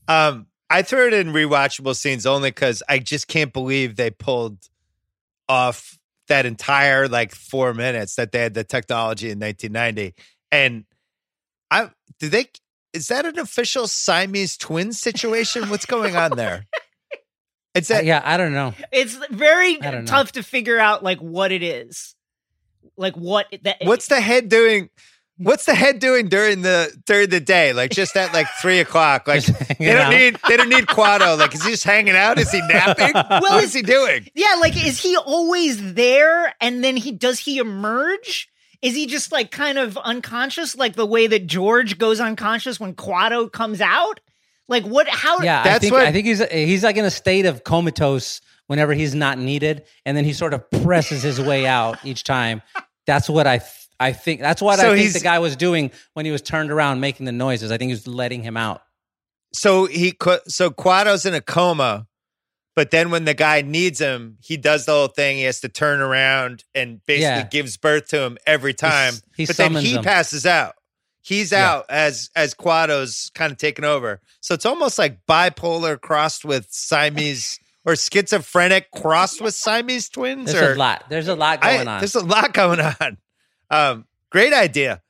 Um, 0.08 0.48
I 0.70 0.82
threw 0.82 1.08
it 1.08 1.14
in 1.14 1.28
rewatchable 1.30 1.96
scenes 1.96 2.26
only 2.26 2.50
because 2.50 2.82
I 2.90 3.00
just 3.00 3.28
can't 3.28 3.54
believe 3.54 3.96
they 3.96 4.10
pulled 4.10 4.58
off 5.48 5.98
that 6.28 6.46
entire 6.46 7.08
like 7.08 7.34
four 7.34 7.74
minutes 7.74 8.16
that 8.16 8.32
they 8.32 8.40
had 8.40 8.54
the 8.54 8.64
technology 8.64 9.30
in 9.30 9.40
1990. 9.40 10.16
And 10.52 10.86
I 11.72 11.90
do 12.20 12.30
they 12.30 12.48
is 12.94 13.10
that 13.10 13.26
an 13.26 13.38
official 13.38 13.88
Siamese 13.88 14.56
twin 14.58 14.94
situation? 14.94 15.70
What's 15.70 15.86
going 15.86 16.16
on 16.16 16.32
there? 16.38 16.66
It's 17.74 17.92
Uh, 17.92 17.96
that 17.96 18.06
yeah, 18.06 18.22
I 18.24 18.38
don't 18.38 18.54
know. 18.54 18.74
It's 18.92 19.16
very 19.30 19.82
I 19.82 19.92
don't 19.92 20.06
know. 20.06 20.10
tough 20.12 20.32
to 20.34 20.44
figure 20.44 20.80
out 20.80 21.04
like 21.04 21.20
what 21.20 21.52
it 21.52 21.62
is. 21.62 22.16
Like 22.98 23.16
what 23.16 23.48
that 23.64 23.78
what's 23.84 24.08
the 24.08 24.22
head 24.22 24.48
doing? 24.50 24.90
What's 25.38 25.66
the 25.66 25.76
head 25.76 26.00
doing 26.00 26.30
during 26.30 26.62
the 26.62 26.96
during 27.06 27.30
the 27.30 27.40
day? 27.42 27.74
Like 27.74 27.92
just 27.92 28.16
at 28.16 28.34
like 28.34 28.48
three 28.62 28.80
o'clock. 28.80 29.28
Like 29.28 29.44
they 29.46 29.86
don't 29.92 29.98
out. 29.98 30.10
need 30.12 30.38
they 30.48 30.56
don't 30.58 30.70
need 30.70 30.86
Kuato. 30.88 31.38
Like 31.38 31.54
is 31.54 31.64
he 31.64 31.72
just 31.72 31.84
hanging 31.84 32.16
out? 32.16 32.40
Is 32.40 32.52
he 32.52 32.62
napping? 32.62 33.14
what 33.42 33.64
is 33.64 33.74
he 33.74 33.82
doing? 33.82 34.28
Yeah, 34.34 34.56
like 34.62 34.76
is 34.86 35.02
he 35.02 35.18
always 35.18 35.94
there 35.94 36.54
and 36.62 36.84
then 36.84 36.96
he 36.96 37.12
does 37.12 37.40
he 37.40 37.58
emerge? 37.58 38.48
Is 38.82 38.96
he 38.96 39.08
just 39.08 39.32
like 39.32 39.52
kind 39.52 39.78
of 39.78 39.98
unconscious 39.98 40.76
like 40.76 40.96
the 40.96 41.06
way 41.06 41.28
that 41.28 41.48
George 41.48 41.98
goes 41.98 42.20
unconscious 42.22 42.80
when 42.80 42.94
Kuato 42.94 43.52
comes 43.52 43.82
out? 43.82 44.20
Like 44.70 44.86
what 44.86 45.08
how 45.10 45.40
Yeah, 45.42 45.62
I 45.62 45.64
That's 45.64 45.82
think 45.82 45.94
what- 45.94 46.06
I 46.06 46.12
think 46.12 46.28
he's 46.28 46.44
he's 46.50 46.84
like 46.84 46.96
in 46.98 47.04
a 47.06 47.12
state 47.12 47.46
of 47.46 47.64
comatose 47.64 48.40
whenever 48.68 48.94
he's 48.94 49.14
not 49.14 49.38
needed, 49.38 49.84
and 50.06 50.16
then 50.18 50.24
he 50.26 50.34
sort 50.34 50.54
of 50.54 50.68
presses 50.72 51.22
his 51.22 51.40
way 51.42 51.68
out 51.68 52.04
each 52.06 52.24
time. 52.24 52.62
That's 53.06 53.30
what 53.30 53.46
I 53.46 53.60
th- 53.60 53.72
I 54.00 54.12
think. 54.12 54.42
That's 54.42 54.62
what 54.62 54.80
So 54.80 54.92
I 54.92 54.98
think 54.98 55.14
the 55.14 55.20
guy 55.20 55.40
was 55.40 55.56
doing 55.56 55.92
when 56.14 56.26
he 56.26 56.32
was 56.32 56.42
turned 56.42 56.72
around 56.72 57.00
making 57.00 57.26
the 57.26 57.32
noises. 57.32 57.72
I 57.72 57.78
think 57.78 57.90
he 57.90 57.94
was 57.94 58.08
letting 58.08 58.44
him 58.44 58.58
out. 58.58 58.82
So 59.54 59.86
he 59.86 60.14
so 60.48 60.70
Kuato's 60.70 61.26
in 61.26 61.34
a 61.34 61.40
coma, 61.42 62.08
but 62.76 62.92
then 62.92 63.10
when 63.10 63.24
the 63.26 63.34
guy 63.34 63.62
needs 63.62 64.00
him, 64.00 64.38
he 64.42 64.58
does 64.58 64.86
the 64.86 64.92
whole 64.92 65.08
thing. 65.08 65.38
He 65.38 65.44
has 65.44 65.62
to 65.62 65.70
turn 65.70 66.02
around 66.02 66.64
and 66.74 67.00
basically 67.06 67.22
Yeah. 67.24 67.44
gives 67.48 67.78
birth 67.78 68.08
to 68.10 68.20
him 68.22 68.38
every 68.46 68.74
time. 68.74 69.14
he 69.38 69.46
but 69.46 69.56
then 69.56 69.76
he 69.76 69.94
him. 69.96 70.04
passes 70.04 70.46
out. 70.46 70.76
He's 71.22 71.52
Yeah. 71.54 71.72
out 71.72 71.86
as 71.90 72.30
as 72.36 72.54
Kuato's 72.54 73.32
kind 73.34 73.52
of 73.52 73.58
taken 73.58 73.86
over. 73.86 74.20
So 74.42 74.54
it's 74.54 74.66
almost 74.66 75.00
like 75.00 75.26
bipolar 75.26 76.00
crossed 76.00 76.44
with 76.44 76.68
Siamese 76.70 77.58
or 77.86 77.96
schizophrenic 77.96 78.92
crossed 78.92 79.40
with 79.42 79.54
Siamese 79.56 80.10
twins. 80.10 80.52
There's 80.52 80.72
or 80.72 80.74
a 80.74 80.78
lot. 80.78 81.06
There's 81.10 81.28
a 81.30 81.36
lot 81.36 81.60
I- 81.64 81.76
going 81.78 81.88
on. 81.88 82.00
There's 82.02 82.16
a 82.16 82.26
lot 82.26 82.54
going 82.54 82.82
on. 82.82 83.18
Um, 83.70 84.06
great 84.30 84.54
idea. 84.54 85.02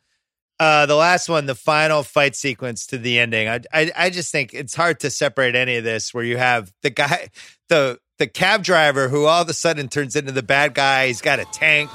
Uh, 0.59 0.85
the 0.85 0.95
last 0.95 1.27
one, 1.27 1.47
the 1.47 1.55
final 1.55 2.01
fight 2.01 2.35
sequence 2.35 2.87
to 2.87 2.97
the 2.97 3.19
ending. 3.19 3.49
I, 3.49 3.59
I, 3.73 3.91
I 3.95 4.09
just 4.09 4.31
think 4.31 4.53
it's 4.53 4.73
hard 4.73 5.01
to 5.01 5.09
separate 5.09 5.55
any 5.55 5.75
of 5.75 5.83
this. 5.83 6.13
Where 6.13 6.23
you 6.23 6.37
have 6.37 6.71
the 6.81 6.89
guy, 6.89 7.29
the 7.69 7.99
the 8.17 8.27
cab 8.27 8.63
driver, 8.63 9.09
who 9.09 9.25
all 9.25 9.41
of 9.41 9.49
a 9.49 9.53
sudden 9.53 9.89
turns 9.89 10.15
into 10.15 10.31
the 10.31 10.43
bad 10.43 10.73
guy. 10.73 11.07
He's 11.07 11.21
got 11.21 11.39
a 11.39 11.45
tank. 11.45 11.89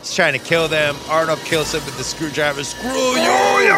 He's 0.00 0.14
trying 0.14 0.32
to 0.32 0.38
kill 0.38 0.66
them. 0.66 0.96
Arnold 1.08 1.40
kills 1.40 1.74
him 1.74 1.84
with 1.84 1.96
the 1.96 2.04
screwdriver. 2.04 2.64
Screw 2.64 2.90
you! 2.90 3.76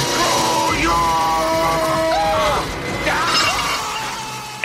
Screw 0.00 0.80
you! 0.80 1.16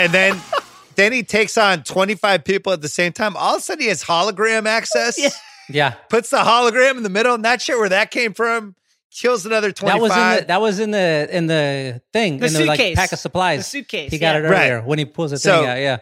and 0.02 0.12
then 0.12 0.42
then 0.96 1.12
he 1.12 1.24
takes 1.24 1.58
on 1.58 1.84
25 1.84 2.44
people 2.44 2.74
at 2.74 2.82
the 2.82 2.90
same 2.90 3.14
time. 3.14 3.38
All 3.38 3.56
of 3.56 3.60
a 3.60 3.64
sudden, 3.64 3.82
he 3.84 3.90
has 3.90 4.04
hologram 4.04 4.66
access. 4.66 5.20
Yeah. 5.20 5.30
Yeah. 5.74 5.92
Puts 6.10 6.30
the 6.30 6.38
hologram 6.38 6.98
in 6.98 7.04
the 7.04 7.10
middle. 7.10 7.38
Not 7.38 7.62
sure 7.62 7.80
where 7.80 7.90
that 7.90 8.12
came 8.12 8.34
from. 8.34 8.76
Kills 9.14 9.46
another 9.46 9.72
25. 9.72 9.98
That 9.98 10.02
was 10.02 10.12
in 10.18 10.40
the 10.40 10.46
that 10.48 10.62
was 10.62 10.80
in 10.80 10.92
the 10.92 11.28
in 11.32 11.48
the 11.48 12.02
thing 12.14 12.38
The 12.38 12.48
in 12.48 12.54
the 12.54 12.66
like 12.66 12.78
suitcase. 12.80 12.96
pack 12.96 13.12
of 13.12 13.20
supplies. 13.20 13.60
The 13.60 13.64
suitcase, 13.66 14.12
He 14.12 14.18
got 14.18 14.36
yeah. 14.36 14.48
it 14.48 14.50
Right. 14.50 14.72
earlier 14.72 14.82
when 14.82 15.00
he 15.00 15.06
pulls 15.06 15.32
the 15.32 15.38
So- 15.38 15.60
thing 15.62 15.70
out. 15.70 15.80
Yeah. 15.80 15.98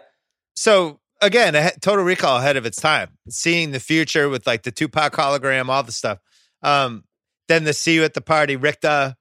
so 0.55 0.99
again, 1.21 1.55
a 1.55 1.71
Total 1.81 2.03
Recall 2.05 2.37
ahead 2.37 2.55
of 2.55 2.65
its 2.65 2.79
time, 2.79 3.09
seeing 3.29 3.71
the 3.71 3.79
future 3.79 4.29
with 4.29 4.45
like 4.45 4.63
the 4.63 4.71
Tupac 4.71 5.13
hologram, 5.13 5.69
all 5.69 5.83
the 5.83 5.91
stuff. 5.91 6.19
Um, 6.61 7.03
then 7.47 7.63
the 7.63 7.73
See 7.73 7.95
You 7.95 8.03
at 8.03 8.13
the 8.13 8.21
Party, 8.21 8.55
Richter, 8.55 9.15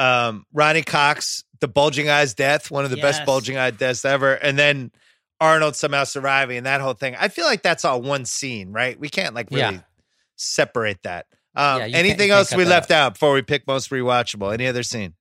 um, 0.00 0.44
Ronny 0.52 0.82
Cox, 0.82 1.44
the 1.60 1.68
bulging 1.68 2.08
eyes 2.08 2.34
death, 2.34 2.70
one 2.70 2.84
of 2.84 2.90
the 2.90 2.96
best 2.96 3.24
bulging 3.24 3.56
eye 3.56 3.70
deaths 3.70 4.04
ever, 4.04 4.34
and 4.34 4.58
then 4.58 4.90
Arnold 5.40 5.76
somehow 5.76 6.02
surviving 6.04 6.56
and 6.58 6.66
that 6.66 6.80
whole 6.80 6.94
thing. 6.94 7.14
I 7.18 7.28
feel 7.28 7.46
like 7.46 7.62
that's 7.62 7.84
all 7.84 8.02
one 8.02 8.24
scene, 8.24 8.72
right? 8.72 8.98
We 8.98 9.08
can't 9.08 9.34
like 9.34 9.48
really 9.50 9.60
Yeah. 9.76 9.80
Separate 10.38 11.02
that. 11.02 11.26
Um, 11.54 11.80
Yeah, 11.80 11.98
anything 11.98 12.30
else 12.30 12.54
we 12.54 12.64
left 12.64 12.90
out 12.90 13.14
before 13.14 13.32
we 13.32 13.42
pick 13.42 13.66
most 13.66 13.90
rewatchable? 13.90 14.52
Any 14.52 14.66
other 14.66 14.82
scene? 14.82 15.14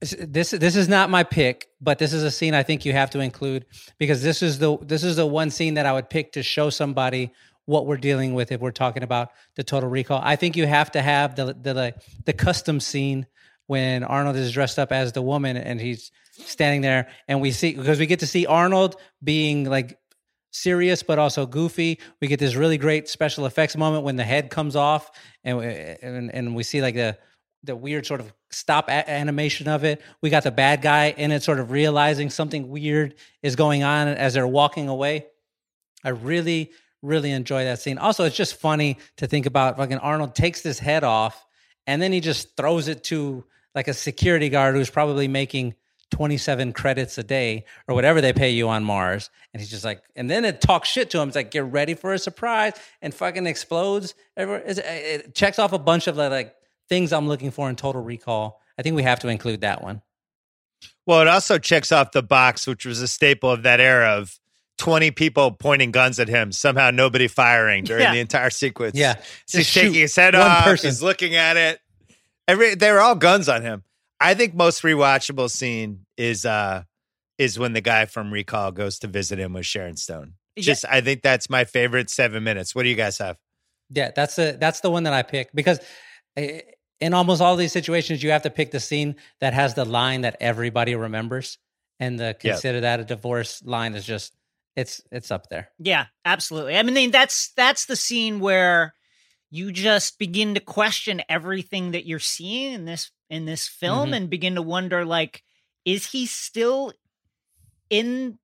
this 0.00 0.50
this 0.50 0.76
is 0.76 0.88
not 0.88 1.08
my 1.08 1.22
pick, 1.22 1.68
but 1.80 1.98
this 1.98 2.12
is 2.12 2.22
a 2.22 2.30
scene 2.30 2.54
I 2.54 2.62
think 2.62 2.84
you 2.84 2.92
have 2.92 3.10
to 3.10 3.20
include 3.20 3.64
because 3.98 4.22
this 4.22 4.42
is 4.42 4.58
the 4.58 4.76
this 4.82 5.02
is 5.02 5.16
the 5.16 5.26
one 5.26 5.50
scene 5.50 5.74
that 5.74 5.86
I 5.86 5.92
would 5.92 6.10
pick 6.10 6.32
to 6.32 6.42
show 6.42 6.70
somebody 6.70 7.32
what 7.64 7.86
we're 7.86 7.96
dealing 7.96 8.34
with 8.34 8.52
if 8.52 8.60
we're 8.60 8.72
talking 8.72 9.02
about 9.02 9.30
the 9.56 9.64
total 9.64 9.88
recall. 9.88 10.20
I 10.22 10.36
think 10.36 10.56
you 10.56 10.66
have 10.66 10.92
to 10.92 11.02
have 11.02 11.34
the 11.34 11.56
the 11.60 11.74
like 11.74 11.96
the 12.24 12.32
custom 12.32 12.78
scene 12.78 13.26
when 13.66 14.04
Arnold 14.04 14.36
is 14.36 14.52
dressed 14.52 14.78
up 14.78 14.92
as 14.92 15.12
the 15.12 15.22
woman 15.22 15.56
and 15.56 15.80
he's 15.80 16.12
standing 16.32 16.82
there 16.82 17.08
and 17.26 17.40
we 17.40 17.50
see 17.50 17.74
because 17.74 17.98
we 17.98 18.06
get 18.06 18.20
to 18.20 18.26
see 18.26 18.46
Arnold 18.46 18.96
being 19.24 19.64
like 19.64 19.98
serious 20.56 21.02
but 21.02 21.18
also 21.18 21.46
goofy. 21.46 22.00
We 22.20 22.28
get 22.28 22.40
this 22.40 22.54
really 22.54 22.78
great 22.78 23.08
special 23.08 23.46
effects 23.46 23.76
moment 23.76 24.04
when 24.04 24.16
the 24.16 24.24
head 24.24 24.50
comes 24.50 24.76
off 24.76 25.10
and 25.44 25.60
and, 25.62 26.34
and 26.34 26.54
we 26.56 26.62
see 26.62 26.82
like 26.82 26.94
the 26.94 27.18
the 27.62 27.76
weird 27.76 28.06
sort 28.06 28.20
of 28.20 28.32
stop 28.50 28.88
a- 28.88 29.10
animation 29.10 29.68
of 29.68 29.84
it. 29.84 30.00
We 30.22 30.30
got 30.30 30.44
the 30.44 30.50
bad 30.50 30.82
guy 30.82 31.14
in 31.16 31.32
it 31.32 31.42
sort 31.42 31.58
of 31.58 31.70
realizing 31.70 32.30
something 32.30 32.68
weird 32.68 33.14
is 33.42 33.56
going 33.56 33.82
on 33.82 34.08
as 34.08 34.34
they're 34.34 34.46
walking 34.46 34.88
away. 34.88 35.26
I 36.04 36.10
really 36.10 36.72
really 37.02 37.30
enjoy 37.30 37.64
that 37.64 37.80
scene. 37.80 37.98
Also, 37.98 38.24
it's 38.24 38.36
just 38.36 38.56
funny 38.56 38.98
to 39.18 39.26
think 39.26 39.46
about 39.46 39.76
fucking 39.76 39.98
Arnold 39.98 40.34
takes 40.34 40.62
this 40.62 40.78
head 40.78 41.04
off 41.04 41.46
and 41.86 42.00
then 42.02 42.12
he 42.12 42.20
just 42.20 42.56
throws 42.56 42.88
it 42.88 43.04
to 43.04 43.44
like 43.74 43.88
a 43.88 43.94
security 43.94 44.48
guard 44.48 44.74
who's 44.74 44.90
probably 44.90 45.28
making 45.28 45.74
27 46.10 46.72
credits 46.72 47.18
a 47.18 47.22
day 47.22 47.64
or 47.88 47.94
whatever 47.94 48.20
they 48.20 48.32
pay 48.32 48.50
you 48.50 48.68
on 48.68 48.84
Mars. 48.84 49.30
And 49.52 49.60
he's 49.60 49.70
just 49.70 49.84
like, 49.84 50.02
and 50.14 50.30
then 50.30 50.44
it 50.44 50.60
talks 50.60 50.88
shit 50.88 51.10
to 51.10 51.20
him. 51.20 51.28
It's 51.28 51.36
like, 51.36 51.50
get 51.50 51.64
ready 51.64 51.94
for 51.94 52.12
a 52.12 52.18
surprise 52.18 52.74
and 53.02 53.12
fucking 53.12 53.46
explodes. 53.46 54.14
Everywhere. 54.36 54.62
It 54.66 55.34
checks 55.34 55.58
off 55.58 55.72
a 55.72 55.78
bunch 55.78 56.06
of 56.06 56.16
like 56.16 56.54
things 56.88 57.12
I'm 57.12 57.26
looking 57.28 57.50
for 57.50 57.68
in 57.68 57.76
Total 57.76 58.00
Recall. 58.02 58.60
I 58.78 58.82
think 58.82 58.94
we 58.96 59.02
have 59.02 59.20
to 59.20 59.28
include 59.28 59.62
that 59.62 59.82
one. 59.82 60.02
Well, 61.06 61.20
it 61.22 61.28
also 61.28 61.58
checks 61.58 61.92
off 61.92 62.12
the 62.12 62.22
box, 62.22 62.66
which 62.66 62.84
was 62.84 63.00
a 63.00 63.08
staple 63.08 63.50
of 63.50 63.62
that 63.62 63.80
era 63.80 64.10
of 64.18 64.38
20 64.78 65.10
people 65.12 65.52
pointing 65.52 65.90
guns 65.90 66.18
at 66.20 66.28
him, 66.28 66.52
somehow 66.52 66.90
nobody 66.90 67.28
firing 67.28 67.84
during 67.84 68.02
Yeah. 68.02 68.12
the 68.12 68.20
entire 68.20 68.50
sequence. 68.50 68.94
Yeah. 68.94 69.14
So 69.46 69.58
he's 69.58 69.66
Just 69.66 69.74
taking 69.74 69.94
his 69.94 70.14
head 70.14 70.34
off, 70.34 70.64
person. 70.64 70.88
he's 70.90 71.02
looking 71.02 71.34
at 71.34 71.56
it. 71.56 71.80
Every 72.46 72.74
they 72.74 72.92
were 72.92 73.00
all 73.00 73.14
guns 73.14 73.48
on 73.48 73.62
him. 73.62 73.82
I 74.20 74.34
think 74.34 74.54
most 74.54 74.82
rewatchable 74.82 75.50
scene 75.50 76.06
is 76.16 76.44
uh 76.46 76.82
is 77.38 77.58
when 77.58 77.74
the 77.74 77.80
guy 77.80 78.06
from 78.06 78.32
Recall 78.32 78.72
goes 78.72 78.98
to 79.00 79.06
visit 79.06 79.38
him 79.38 79.52
with 79.52 79.66
Sharon 79.66 79.96
Stone. 79.96 80.34
Yeah. 80.56 80.62
Just 80.62 80.84
I 80.86 81.00
think 81.00 81.22
that's 81.22 81.50
my 81.50 81.64
favorite 81.64 82.08
seven 82.10 82.42
minutes. 82.44 82.74
What 82.74 82.84
do 82.84 82.88
you 82.88 82.96
guys 82.96 83.18
have? 83.18 83.36
Yeah, 83.90 84.10
that's 84.14 84.36
the 84.36 84.56
that's 84.58 84.80
the 84.80 84.90
one 84.90 85.02
that 85.04 85.12
I 85.12 85.22
pick 85.22 85.50
because 85.54 85.78
eh, 86.36 86.62
in 86.98 87.12
almost 87.12 87.42
all 87.42 87.56
these 87.56 87.72
situations, 87.72 88.22
you 88.22 88.30
have 88.30 88.42
to 88.42 88.50
pick 88.50 88.70
the 88.70 88.80
scene 88.80 89.16
that 89.40 89.52
has 89.52 89.74
the 89.74 89.84
line 89.84 90.22
that 90.22 90.36
everybody 90.40 90.94
remembers, 90.94 91.58
and 92.00 92.18
the 92.18 92.36
Yeah. 92.42 92.52
consider 92.52 92.80
that 92.80 93.00
a 93.00 93.04
divorce 93.04 93.62
line 93.64 93.94
is 93.94 94.04
just 94.06 94.34
it's 94.76 95.02
it's 95.12 95.30
up 95.30 95.48
there. 95.50 95.68
Yeah, 95.78 96.06
absolutely. 96.24 96.76
I 96.76 96.82
mean, 96.82 97.10
that's 97.10 97.50
that's 97.52 97.84
the 97.84 97.96
scene 97.96 98.40
where 98.40 98.94
you 99.50 99.72
just 99.72 100.18
begin 100.18 100.54
to 100.54 100.60
question 100.60 101.22
everything 101.28 101.92
that 101.92 102.06
you're 102.06 102.18
seeing 102.18 102.72
in 102.72 102.84
this 102.86 103.10
in 103.30 103.44
this 103.44 103.66
film 103.68 104.10
Mhm. 104.10 104.16
and 104.16 104.30
begin 104.30 104.54
to 104.54 104.62
wonder 104.62 105.04
like 105.04 105.42
is 105.84 106.10
he 106.10 106.26
still 106.26 106.92
in 107.90 108.38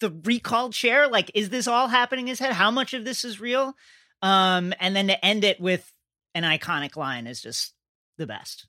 the 0.00 0.10
recall 0.24 0.70
chair 0.70 1.08
like 1.08 1.30
is 1.34 1.50
this 1.50 1.66
all 1.66 1.88
happening 1.88 2.26
in 2.26 2.30
his 2.32 2.38
head 2.38 2.52
how 2.52 2.70
much 2.70 2.94
of 2.94 3.04
this 3.04 3.24
is 3.24 3.40
real 3.40 3.74
um 4.22 4.74
and 4.80 4.94
then 4.96 5.06
to 5.08 5.24
end 5.24 5.44
it 5.44 5.60
with 5.60 5.92
an 6.34 6.42
iconic 6.42 6.96
line 6.96 7.26
is 7.26 7.40
just 7.40 7.72
the 8.18 8.26
best 8.26 8.66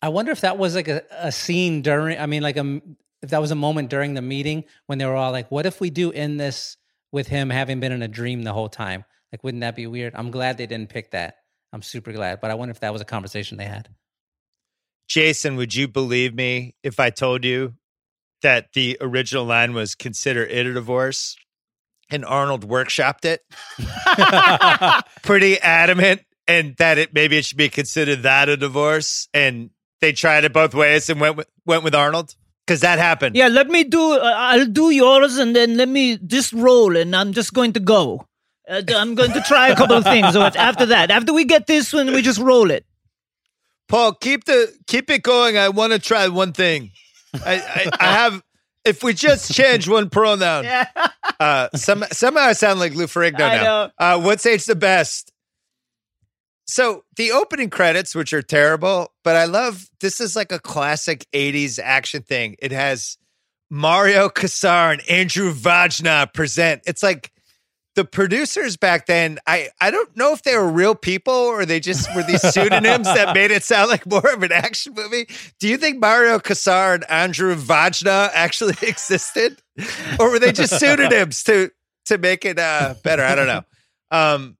I 0.00 0.10
wonder 0.10 0.30
if 0.30 0.42
that 0.42 0.58
was 0.58 0.76
like 0.76 0.86
a, 0.86 1.02
a 1.10 1.32
scene 1.32 1.82
during. 1.82 2.20
I 2.20 2.26
mean, 2.26 2.40
like 2.40 2.56
a 2.56 2.80
if 3.20 3.30
that 3.30 3.40
was 3.40 3.50
a 3.50 3.56
moment 3.56 3.90
during 3.90 4.14
the 4.14 4.22
meeting 4.22 4.62
when 4.86 4.98
they 4.98 5.06
were 5.06 5.16
all 5.16 5.32
like, 5.32 5.50
"What 5.50 5.66
if 5.66 5.80
we 5.80 5.90
do 5.90 6.12
end 6.12 6.38
this 6.38 6.76
with 7.10 7.26
him 7.26 7.50
having 7.50 7.80
been 7.80 7.90
in 7.90 8.00
a 8.02 8.06
dream 8.06 8.42
the 8.44 8.52
whole 8.52 8.68
time?" 8.68 9.04
Like, 9.32 9.42
wouldn't 9.42 9.62
that 9.62 9.74
be 9.74 9.88
weird? 9.88 10.14
I'm 10.14 10.30
glad 10.30 10.56
they 10.56 10.68
didn't 10.68 10.90
pick 10.90 11.10
that. 11.10 11.38
I'm 11.72 11.82
super 11.82 12.12
glad, 12.12 12.40
but 12.40 12.52
I 12.52 12.54
wonder 12.54 12.70
if 12.70 12.78
that 12.78 12.92
was 12.92 13.02
a 13.02 13.04
conversation 13.04 13.58
they 13.58 13.64
had. 13.64 13.88
Jason, 15.08 15.56
would 15.56 15.74
you 15.74 15.88
believe 15.88 16.34
me 16.34 16.74
if 16.82 17.00
I 17.00 17.10
told 17.10 17.44
you 17.44 17.74
that 18.42 18.72
the 18.74 18.96
original 19.00 19.44
line 19.44 19.72
was 19.74 19.94
consider 19.94 20.44
it 20.44 20.66
a 20.66 20.72
divorce 20.74 21.36
and 22.10 22.24
Arnold 22.24 22.68
workshopped 22.68 23.24
it? 23.24 23.42
Pretty 25.22 25.58
adamant 25.60 26.22
and 26.46 26.74
that 26.78 26.98
it 26.98 27.12
maybe 27.14 27.36
it 27.38 27.44
should 27.44 27.58
be 27.58 27.68
considered 27.68 28.22
that 28.22 28.48
a 28.48 28.56
divorce 28.56 29.28
and 29.34 29.70
they 30.00 30.12
tried 30.12 30.44
it 30.44 30.52
both 30.52 30.74
ways 30.74 31.10
and 31.10 31.20
went 31.20 31.36
with, 31.36 31.48
went 31.66 31.82
with 31.84 31.94
Arnold 31.94 32.34
because 32.66 32.80
that 32.82 32.98
happened. 32.98 33.34
yeah 33.36 33.48
let 33.48 33.68
me 33.68 33.82
do 33.84 34.12
uh, 34.12 34.34
i'll 34.36 34.66
do 34.66 34.90
yours 34.90 35.38
and 35.38 35.56
then 35.56 35.76
let 35.78 35.88
me 35.88 36.18
just 36.26 36.52
roll 36.52 36.96
and 36.98 37.16
i'm 37.16 37.32
just 37.32 37.52
going 37.54 37.72
to 37.72 37.80
go 37.80 38.26
uh, 38.68 38.82
i'm 38.96 39.14
going 39.14 39.32
to 39.32 39.40
try 39.42 39.68
a 39.68 39.76
couple 39.76 39.96
of 39.96 40.04
things 40.04 40.34
So 40.34 40.42
after 40.42 40.84
that 40.86 41.10
after 41.10 41.32
we 41.32 41.44
get 41.46 41.66
this 41.66 41.92
one 41.94 42.12
we 42.12 42.20
just 42.22 42.38
roll 42.38 42.70
it 42.70 42.84
Paul, 43.88 44.12
keep 44.14 44.44
the 44.44 44.72
keep 44.86 45.10
it 45.10 45.22
going. 45.22 45.56
I 45.56 45.70
want 45.70 45.92
to 45.92 45.98
try 45.98 46.28
one 46.28 46.52
thing. 46.52 46.92
I, 47.34 47.56
I, 47.56 47.90
I 48.00 48.12
have 48.12 48.42
if 48.84 49.02
we 49.02 49.14
just 49.14 49.52
change 49.52 49.88
one 49.88 50.10
pronoun. 50.10 50.64
yeah 50.64 50.86
Uh, 51.40 51.68
some, 51.74 52.04
somehow 52.10 52.42
I 52.42 52.52
sound 52.52 52.80
like 52.80 52.94
Lou 52.94 53.06
Ferrigno 53.06 53.38
now. 53.38 53.92
Uh, 53.98 54.20
what's 54.20 54.44
age 54.44 54.64
the 54.64 54.74
best? 54.74 55.32
So 56.66 57.04
the 57.16 57.32
opening 57.32 57.70
credits, 57.70 58.14
which 58.14 58.32
are 58.32 58.42
terrible, 58.42 59.12
but 59.24 59.36
I 59.36 59.44
love 59.44 59.88
this 60.00 60.20
is 60.20 60.36
like 60.36 60.52
a 60.52 60.58
classic 60.58 61.26
80s 61.32 61.78
action 61.82 62.22
thing. 62.22 62.56
It 62.58 62.72
has 62.72 63.16
Mario 63.70 64.28
Kassar 64.28 64.92
and 64.92 65.08
Andrew 65.08 65.52
Vajna 65.54 66.32
present. 66.34 66.82
It's 66.86 67.02
like 67.02 67.32
the 67.98 68.04
producers 68.04 68.76
back 68.76 69.06
then, 69.06 69.40
I, 69.44 69.70
I 69.80 69.90
don't 69.90 70.16
know 70.16 70.32
if 70.32 70.44
they 70.44 70.56
were 70.56 70.68
real 70.68 70.94
people 70.94 71.34
or 71.34 71.66
they 71.66 71.80
just 71.80 72.14
were 72.14 72.22
these 72.22 72.42
pseudonyms 72.54 73.06
that 73.06 73.34
made 73.34 73.50
it 73.50 73.64
sound 73.64 73.90
like 73.90 74.06
more 74.06 74.32
of 74.32 74.44
an 74.44 74.52
action 74.52 74.94
movie. 74.94 75.26
Do 75.58 75.66
you 75.66 75.76
think 75.76 75.98
Mario 75.98 76.38
Kassar 76.38 76.94
and 76.94 77.10
Andrew 77.10 77.56
Vajna 77.56 78.30
actually 78.32 78.76
existed? 78.82 79.60
Or 80.20 80.30
were 80.30 80.38
they 80.38 80.52
just 80.52 80.78
pseudonyms 80.78 81.42
to 81.44 81.72
to 82.04 82.18
make 82.18 82.44
it 82.44 82.60
uh, 82.60 82.94
better? 83.02 83.24
I 83.24 83.34
don't 83.34 83.48
know. 83.48 83.64
Um, 84.12 84.56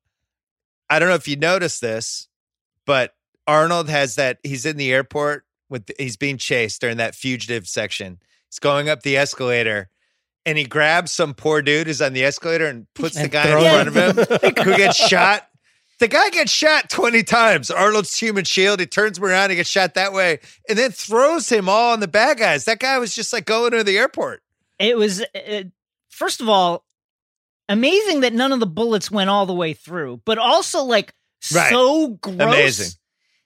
I 0.91 0.99
don't 0.99 1.09
know 1.09 1.15
if 1.15 1.29
you 1.29 1.37
noticed 1.37 1.81
this, 1.81 2.27
but 2.87 3.15
Arnold 3.47 3.89
has 3.89 4.17
that. 4.17 4.41
He's 4.43 4.67
in 4.67 4.79
the 4.79 4.93
airport 4.93 5.45
with. 5.69 5.89
He's 5.97 6.17
being 6.17 6.39
chased 6.39 6.81
during 6.81 6.97
that 6.97 7.15
fugitive 7.15 7.69
section. 7.69 8.19
He's 8.51 8.59
going 8.59 8.89
up 8.89 9.03
the 9.03 9.17
escalator, 9.17 9.91
and 10.49 10.59
he 10.59 10.65
grabs 10.65 11.13
some 11.13 11.35
poor 11.35 11.63
dude 11.63 11.87
who's 11.87 12.01
on 12.03 12.13
the 12.13 12.25
escalator 12.25 12.67
and 12.67 12.87
puts 12.95 13.21
the 13.21 13.29
guy 13.29 13.49
in 13.49 13.85
front 13.85 13.89
of 13.89 13.95
him. 13.97 14.41
him 14.57 14.65
who 14.65 14.77
gets 14.77 14.97
shot. 14.97 15.47
The 16.01 16.09
guy 16.09 16.31
gets 16.31 16.53
shot 16.53 16.89
20 16.91 17.23
times. 17.25 17.71
Arnold's 17.71 18.17
human 18.19 18.45
shield. 18.45 18.79
He 18.81 18.87
turns 18.87 19.19
him 19.19 19.25
around 19.25 19.51
He 19.51 19.57
gets 19.57 19.69
shot 19.71 19.95
that 19.95 20.13
way 20.13 20.39
and 20.69 20.79
then 20.79 20.93
throws 20.93 21.49
him 21.49 21.69
all 21.69 21.93
on 21.93 22.01
the 22.01 22.07
bad 22.09 22.39
guys. 22.39 22.65
That 22.67 22.79
guy 22.79 22.99
was 22.99 23.15
just 23.15 23.33
like 23.33 23.47
going 23.47 23.73
to 23.73 23.83
the 23.85 23.99
airport. 23.99 24.43
it 24.79 24.97
was 24.97 25.23
uh, 25.35 25.63
first 26.09 26.41
of 26.41 26.49
all 26.49 26.85
amazing 27.69 28.21
that 28.21 28.33
none 28.33 28.53
of 28.53 28.61
the 28.61 28.67
bullets 28.67 29.11
went 29.11 29.29
all 29.29 29.45
the 29.47 29.55
way 29.55 29.73
through 29.75 30.21
but 30.25 30.39
also 30.39 30.83
like 30.85 31.13
Right. 31.55 31.71
so 31.71 32.09
gross 32.21 32.37
Amazing. 32.41 32.91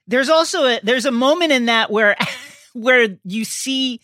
there's 0.07 0.29
also 0.31 0.65
a 0.65 0.81
there's 0.83 1.05
a 1.05 1.11
moment 1.11 1.53
in 1.53 1.67
that 1.67 1.91
where 1.91 2.17
where 2.73 3.19
you 3.25 3.45
see 3.45 4.01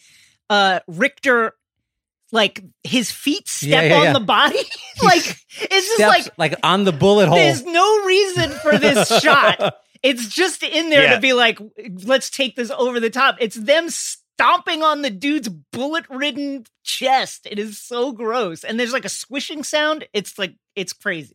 uh 0.50 0.80
richter 0.86 1.54
like 2.32 2.62
his 2.82 3.10
feet 3.10 3.48
step 3.48 3.84
Yeah, 3.84 4.02
yeah, 4.02 4.08
on 4.08 4.12
the 4.14 4.20
body 4.20 4.56
like 5.02 5.24
it's 5.26 5.68
just 5.70 5.94
Steps 5.94 6.26
like 6.26 6.32
like 6.52 6.58
on 6.62 6.84
the 6.84 6.92
bullet 6.92 7.26
hole. 7.28 7.36
there's 7.36 7.64
no 7.64 8.04
reason 8.04 8.50
for 8.50 8.76
this 8.78 9.08
shot 9.22 9.76
it's 10.02 10.28
just 10.28 10.62
in 10.62 10.90
there 10.90 11.04
Yeah. 11.04 11.14
to 11.16 11.20
be 11.20 11.32
like 11.32 11.58
let's 12.04 12.30
take 12.30 12.54
this 12.56 12.70
over 12.70 13.00
the 13.00 13.10
top 13.10 13.36
it's 13.40 13.56
them 13.56 13.88
stomping 13.90 14.82
on 14.82 15.02
the 15.02 15.10
dude's 15.10 15.48
bullet-ridden 15.48 16.64
chest. 16.84 17.46
It 17.50 17.58
is 17.58 17.80
so 17.80 18.12
gross. 18.12 18.62
And 18.62 18.78
there's 18.78 18.92
like 18.92 19.04
a 19.04 19.08
squishing 19.08 19.64
sound. 19.64 20.06
It's 20.12 20.38
like 20.38 20.54
it's 20.76 20.92
crazy. 20.92 21.34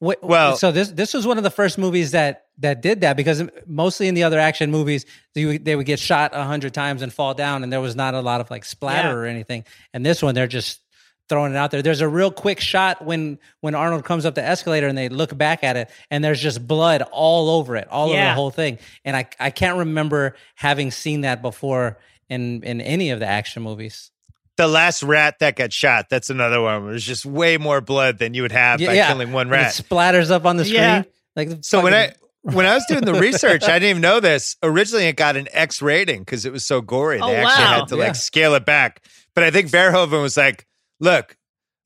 Wh- 0.00 0.22
Well- 0.22 0.56
so 0.56 0.72
this 0.72 0.88
this 0.90 1.14
was 1.14 1.26
one 1.26 1.38
of 1.38 1.44
the 1.44 1.50
first 1.50 1.78
movies 1.78 2.10
that 2.12 2.44
that 2.58 2.80
did 2.82 3.00
that 3.02 3.16
because 3.16 3.42
mostly 3.66 4.08
in 4.08 4.14
the 4.14 4.22
other 4.22 4.38
action 4.38 4.70
movies 4.70 5.04
they 5.34 5.44
would, 5.44 5.64
they 5.64 5.76
would 5.76 5.86
get 5.86 5.98
shot 5.98 6.30
a 6.34 6.44
hundred 6.44 6.72
times 6.74 7.02
and 7.02 7.12
fall 7.12 7.34
down 7.34 7.62
and 7.62 7.72
there 7.72 7.80
was 7.80 7.94
not 7.96 8.14
a 8.14 8.20
lot 8.20 8.40
of 8.40 8.50
like 8.50 8.64
splatter 8.64 9.08
Yeah. 9.08 9.14
or 9.14 9.24
anything. 9.26 9.64
And 9.92 10.04
this 10.04 10.22
one 10.22 10.34
they're 10.34 10.46
just 10.46 10.80
throwing 11.28 11.52
it 11.52 11.56
out 11.56 11.70
there. 11.72 11.82
There's 11.82 12.00
a 12.02 12.08
real 12.08 12.30
quick 12.30 12.60
shot 12.60 13.04
when 13.04 13.38
when 13.60 13.74
Arnold 13.74 14.04
comes 14.04 14.24
up 14.24 14.34
the 14.34 14.44
escalator 14.44 14.86
and 14.86 14.96
they 14.96 15.08
look 15.08 15.36
back 15.36 15.64
at 15.64 15.76
it 15.76 15.90
and 16.10 16.22
there's 16.24 16.40
just 16.40 16.66
blood 16.66 17.02
all 17.12 17.50
over 17.50 17.76
it, 17.76 17.88
all 17.88 18.10
over 18.10 18.16
the 18.28 18.34
whole 18.34 18.50
thing. 18.50 18.78
And 19.04 19.16
I 19.16 19.26
I 19.40 19.50
can't 19.50 19.78
remember 19.78 20.36
having 20.54 20.90
seen 20.90 21.22
that 21.22 21.42
before 21.42 21.98
in 22.28 22.62
in 22.62 22.80
any 22.80 23.10
of 23.10 23.18
the 23.20 23.26
action 23.26 23.62
movies. 23.62 24.10
The 24.56 24.66
last 24.66 25.02
rat 25.02 25.38
that 25.40 25.56
got 25.56 25.72
shot, 25.72 26.06
that's 26.08 26.30
another 26.30 26.60
one 26.62 26.82
where 26.84 26.92
there's 26.92 27.04
just 27.04 27.26
way 27.26 27.58
more 27.58 27.80
blood 27.80 28.18
than 28.18 28.32
you 28.32 28.42
would 28.42 28.52
have 28.52 28.80
by 28.80 28.94
killing 28.96 29.32
one 29.32 29.42
And 29.48 29.50
rat. 29.50 29.78
It 29.78 29.82
splatters 29.84 30.30
up 30.30 30.46
on 30.46 30.56
the 30.56 30.64
screen. 30.64 30.80
Yeah. 30.80 31.02
Like 31.34 31.48
the 31.50 31.58
So 31.62 31.82
when 31.82 31.92
I 31.92 32.12
when 32.42 32.64
I 32.64 32.74
was 32.74 32.84
doing 32.86 33.04
the 33.04 33.14
research, 33.14 33.64
I 33.64 33.78
didn't 33.78 33.90
even 33.90 34.02
know 34.02 34.20
this. 34.20 34.56
Originally, 34.62 35.06
it 35.06 35.16
got 35.16 35.36
an 35.36 35.48
X 35.52 35.82
rating 35.82 36.20
because 36.20 36.46
it 36.46 36.52
was 36.52 36.64
so 36.64 36.80
gory. 36.80 37.20
Oh, 37.20 37.26
they 37.26 37.36
actually 37.36 37.64
wow. 37.64 37.78
had 37.80 37.88
to 37.88 37.96
Yeah. 37.96 38.04
like 38.04 38.14
scale 38.14 38.54
it 38.54 38.64
back. 38.64 39.02
But 39.34 39.44
I 39.44 39.50
think 39.50 39.68
Verhoeven 39.70 40.22
was 40.22 40.36
like, 40.38 40.66
"Look, 41.00 41.36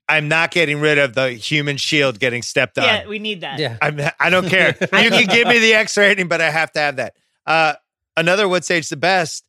I'm 0.08 0.28
not 0.28 0.50
getting 0.52 0.78
rid 0.80 0.98
of 0.98 1.14
the 1.14 1.30
human 1.30 1.76
shield 1.76 2.20
getting 2.20 2.42
stepped 2.42 2.78
on. 2.78 2.84
Yeah, 2.84 3.08
we 3.08 3.18
need 3.18 3.40
that. 3.40 3.58
yeah. 3.58 3.78
I'm, 3.82 4.00
I 4.20 4.30
don't 4.30 4.48
care. 4.48 4.76
You 4.80 5.10
can 5.10 5.26
give 5.26 5.48
me 5.48 5.58
the 5.58 5.74
X 5.74 5.96
rating, 5.96 6.28
but 6.28 6.40
I 6.40 6.50
have 6.50 6.70
to 6.72 6.78
have 6.80 6.96
that." 6.96 7.14
Uh, 7.46 7.74
another 8.16 8.48
what's 8.48 8.70
age 8.70 8.88
the 8.90 8.96
best. 8.96 9.44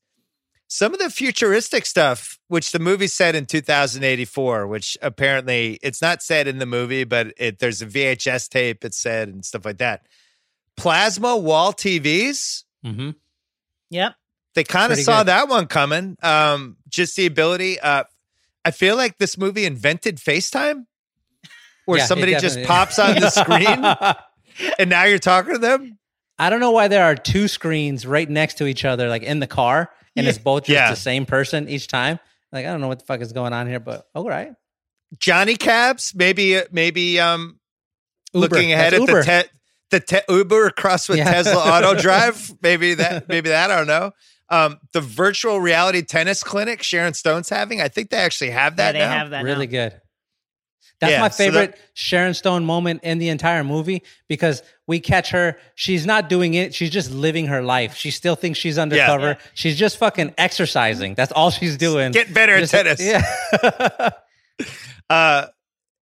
Some 0.74 0.93
of 0.93 0.99
the 1.01 1.09
futuristic 1.09 1.86
stuff, 1.86 2.39
which 2.47 2.72
the 2.72 2.80
movie 2.80 3.07
said 3.07 3.36
in 3.36 3.45
2084, 3.45 4.67
which 4.67 4.97
apparently 5.01 5.78
it's 5.84 6.01
not 6.01 6.24
said 6.24 6.47
in 6.47 6.59
the 6.59 6.65
movie, 6.65 7.03
but 7.03 7.34
it, 7.36 7.59
there's 7.59 7.82
a 7.82 7.86
VHS 7.86 8.47
tape 8.47 8.86
it 8.86 8.93
said 8.93 9.28
and 9.28 9.43
stuff 9.43 9.65
like 9.65 9.80
that. 9.80 10.05
Plasma 10.78 11.36
wall 11.36 11.74
TVs, 11.74 12.63
Mm-hmm. 12.86 13.09
Yep. 13.89 14.15
they 14.55 14.63
kind 14.63 14.93
of 14.93 14.97
saw 14.99 15.19
good. 15.19 15.28
that 15.28 15.49
one 15.49 15.67
coming. 15.67 16.15
Um, 16.24 16.78
just 16.88 17.17
the 17.17 17.26
ability. 17.26 17.78
Uh, 17.78 18.05
I 18.63 18.72
feel 18.72 18.95
like 18.95 19.17
this 19.17 19.38
movie 19.38 19.65
invented 19.65 20.19
FaceTime, 20.19 20.86
where 21.86 21.99
Yeah, 21.99 22.05
somebody 22.05 22.34
just 22.36 22.63
pops 22.63 22.97
on 22.97 23.15
the 23.19 23.30
screen 23.30 24.74
and 24.80 24.89
now 24.89 25.03
you're 25.03 25.19
talking 25.19 25.51
to 25.53 25.59
them. 25.59 25.97
I 26.39 26.49
don't 26.49 26.61
know 26.61 26.72
why 26.72 26.88
there 26.88 27.03
are 27.03 27.15
two 27.15 27.49
screens 27.49 28.07
right 28.07 28.30
next 28.30 28.53
to 28.59 28.67
each 28.67 28.86
other, 28.86 29.09
like 29.09 29.24
in 29.24 29.41
the 29.41 29.47
car, 29.47 29.91
and 30.16 30.28
it's 30.28 30.38
both 30.38 30.64
just 30.64 30.70
Yeah. 30.74 30.89
the 30.89 30.95
same 30.95 31.26
person 31.26 31.68
each 31.70 31.88
time. 31.88 32.20
Like 32.51 32.66
I 32.66 32.70
don't 32.70 32.82
know 32.82 32.88
what 32.88 32.99
the 32.99 33.05
fuck 33.05 33.22
is 33.22 33.32
going 33.34 33.53
on 33.53 33.68
here, 33.68 33.80
but 33.80 34.05
all 34.14 34.28
right. 34.28 34.51
Johnny 35.20 35.55
Cabs, 35.55 36.14
maybe, 36.16 36.62
maybe, 36.72 37.20
um, 37.20 37.59
Uber. 38.34 38.47
looking 38.47 38.72
ahead 38.74 38.93
That's 38.93 39.03
at 39.03 39.07
Uber. 39.09 39.24
the 39.24 39.43
te- 39.43 39.49
the 39.91 39.99
te- 39.99 40.34
Uber 40.34 40.70
crossed 40.72 41.09
with 41.09 41.18
Yeah. 41.18 41.32
Tesla 41.32 41.57
Auto 41.62 41.93
Drive. 42.01 42.51
Maybe 42.62 42.93
that. 42.95 43.28
Maybe 43.28 43.49
that. 43.49 43.70
I 43.72 43.76
don't 43.78 43.88
know. 43.88 44.12
Um, 44.49 44.80
the 44.93 45.01
virtual 45.01 45.59
reality 45.62 46.01
tennis 46.01 46.43
clinic 46.43 46.84
Sharon 46.84 47.14
Stone's 47.14 47.49
having. 47.49 47.82
I 47.82 47.88
think 47.88 48.09
they 48.09 48.18
actually 48.18 48.51
have 48.51 48.74
Yeah, 48.74 48.76
that. 48.78 48.91
they 48.93 48.99
now. 48.99 49.18
have 49.18 49.30
that. 49.32 49.43
really 49.43 49.68
now. 49.68 49.72
good. 49.89 50.01
That's 51.02 51.12
Yeah, 51.12 51.20
my 51.20 51.30
so 51.30 51.38
favorite 51.43 51.72
that- 51.72 51.80
Sharon 51.95 52.34
Stone 52.34 52.64
moment 52.64 53.02
in 53.04 53.18
the 53.18 53.30
entire 53.30 53.64
movie 53.64 54.04
because 54.28 54.62
we 54.88 54.99
catch 54.99 55.32
her. 55.32 55.58
She's 55.76 56.06
not 56.06 56.30
doing 56.30 56.54
it. 56.54 56.74
She's 56.74 56.91
just 56.91 57.12
living 57.12 57.47
her 57.47 57.62
life. 57.64 57.95
She 57.95 58.12
still 58.12 58.36
thinks 58.36 58.60
she's 58.60 58.78
undercover. 58.78 59.30
Yeah. 59.30 59.38
She's 59.56 59.78
just 59.78 59.97
fucking 59.97 60.36
exercising. 60.38 61.16
That's 61.16 61.32
all 61.32 61.49
she's 61.52 61.76
doing. 61.76 62.12
Get 62.12 62.34
better 62.34 62.56
at 62.56 62.70
tennis. 62.70 63.02
Yeah. 63.02 64.10
Uh, 65.10 65.47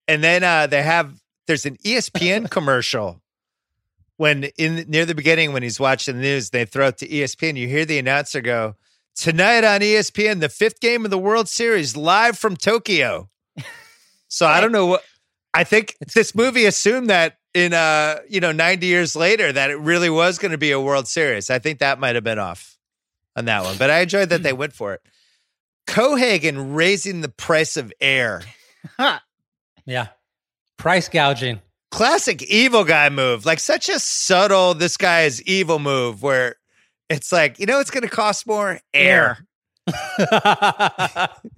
and 0.09 0.21
then 0.21 0.43
uh, 0.43 0.67
they 0.67 0.81
have 0.83 1.13
there's 1.47 1.65
an 1.65 1.77
ESPN 1.77 2.49
commercial 2.51 3.21
when 4.17 4.45
in 4.57 4.83
near 4.89 5.05
the 5.05 5.15
beginning 5.15 5.53
when 5.53 5.63
he's 5.63 5.79
watching 5.79 6.15
the 6.17 6.21
news, 6.21 6.49
they 6.49 6.65
throw 6.65 6.87
it 6.87 6.97
to 6.97 7.07
ESPN. 7.07 7.55
You 7.55 7.67
hear 7.69 7.85
the 7.85 7.99
announcer 7.99 8.41
go, 8.41 8.75
"Tonight 9.15 9.63
on 9.63 9.79
ESPN, 9.81 10.41
the 10.41 10.49
fifth 10.49 10.79
game 10.81 11.05
of 11.05 11.11
the 11.11 11.17
World 11.17 11.47
Series 11.47 11.95
live 11.95 12.37
from 12.37 12.57
Tokyo." 12.57 13.29
So 14.27 14.45
I 14.45 14.61
don't 14.61 14.71
know 14.71 14.85
what 14.87 15.03
I 15.53 15.63
think. 15.63 15.95
this 16.13 16.35
movie 16.35 16.65
assumed 16.65 17.09
that 17.09 17.37
in 17.53 17.73
uh 17.73 18.19
you 18.29 18.39
know 18.39 18.51
90 18.51 18.85
years 18.85 19.15
later 19.15 19.51
that 19.51 19.69
it 19.71 19.79
really 19.79 20.09
was 20.09 20.37
going 20.37 20.51
to 20.51 20.57
be 20.57 20.71
a 20.71 20.79
World 20.79 21.07
Series. 21.07 21.49
I 21.49 21.59
think 21.59 21.79
that 21.79 21.99
might 21.99 22.15
have 22.15 22.23
been 22.23 22.39
off 22.39 22.77
on 23.35 23.45
that 23.45 23.63
one, 23.63 23.77
but 23.77 23.89
I 23.89 23.99
enjoyed 24.01 24.29
that 24.29 24.43
they 24.43 24.53
went 24.53 24.73
for 24.73 24.93
it. 24.93 25.01
Cohaagen 25.87 26.75
raising 26.75 27.21
the 27.21 27.29
price 27.29 27.77
of 27.77 27.93
air. 28.01 28.41
yeah. 29.85 30.07
Price 30.77 31.07
gouging. 31.09 31.61
classic 31.91 32.43
evil 32.43 32.83
guy 32.83 33.09
move. 33.09 33.45
Like 33.45 33.59
such 33.59 33.89
a 33.89 33.99
subtle, 33.99 34.73
this 34.73 34.97
guy 34.97 35.21
is 35.23 35.41
evil 35.43 35.79
move 35.79 36.21
where 36.21 36.55
it's 37.09 37.31
like, 37.31 37.57
you 37.59 37.65
know, 37.65 37.79
it's 37.79 37.89
going 37.89 38.03
to 38.03 38.09
cost 38.09 38.45
more 38.45 38.79
air. 38.93 39.39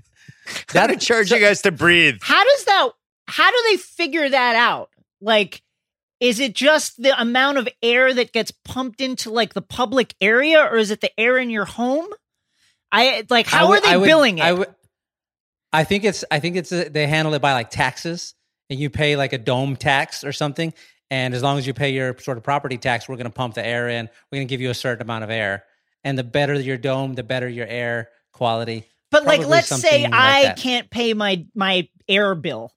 Got 0.68 0.88
to 0.88 0.98
charge 0.98 1.32
you 1.32 1.40
guys 1.40 1.62
to 1.64 1.72
breathe. 1.72 2.18
How 2.22 2.44
does 2.44 2.66
that? 2.66 2.90
How 3.28 3.50
do 3.52 3.58
they 3.70 3.78
figure 3.78 4.28
that 4.30 4.56
out? 4.56 4.90
Like, 5.22 5.62
is 6.20 6.40
it 6.40 6.54
just 6.56 7.02
the 7.02 7.20
amount 7.20 7.58
of 7.58 7.68
air 7.84 8.14
that 8.14 8.34
gets 8.34 8.52
pumped 8.52 9.02
into 9.02 9.30
like 9.30 9.54
the 9.54 9.62
public 9.62 10.16
area, 10.22 10.60
or 10.62 10.78
is 10.78 10.92
it 10.92 11.02
the 11.02 11.18
air 11.20 11.38
in 11.38 11.50
your 11.50 11.66
home? 11.66 12.08
I 12.92 13.26
like. 13.30 13.48
I 13.54 13.58
How 13.58 13.70
would- 13.70 13.84
are 13.86 13.90
they 13.92 13.98
would- 13.98 14.06
billing 14.08 14.38
it? 14.40 14.44
I, 14.44 14.54
would- 14.54 14.76
I 15.72 15.84
think 15.84 16.04
it's 16.04 16.26
I 16.32 16.40
think 16.40 16.56
it's 16.56 16.72
uh 16.72 16.90
they 16.90 17.06
handle 17.08 17.34
it 17.36 17.42
by 17.42 17.54
like 17.54 17.70
taxes, 17.70 18.34
and 18.70 18.80
you 18.80 18.90
pay 18.90 19.16
like 19.16 19.34
a 19.34 19.38
dome 19.38 19.76
tax 19.76 20.24
or 20.24 20.32
something. 20.32 20.74
And 21.12 21.34
as 21.34 21.42
long 21.42 21.58
as 21.58 21.66
you 21.66 21.74
pay 21.74 21.90
your 21.92 22.16
sort 22.20 22.38
of 22.38 22.44
property 22.44 22.78
tax, 22.78 23.08
we're 23.10 23.16
going 23.16 23.26
to 23.26 23.32
pump 23.32 23.56
the 23.56 23.66
air 23.66 23.90
in. 23.90 24.10
We're 24.32 24.38
going 24.38 24.48
to 24.48 24.52
give 24.52 24.62
you 24.62 24.70
a 24.70 24.76
certain 24.76 25.02
amount 25.02 25.24
of 25.24 25.30
air, 25.32 25.64
and 26.04 26.18
the 26.18 26.24
better 26.24 26.54
your 26.54 26.78
dome, 26.78 27.16
the 27.16 27.24
better 27.24 27.48
your 27.50 27.66
air 27.68 28.10
quality. 28.34 28.86
But 29.12 29.24
like, 29.26 29.46
let's 29.46 29.68
say 29.68 30.04
like 30.04 30.14
I 30.14 30.42
that. 30.44 30.58
can't 30.58 30.90
pay 30.90 31.14
my 31.14 31.46
my 31.56 31.88
air 32.08 32.36
bill. 32.36 32.74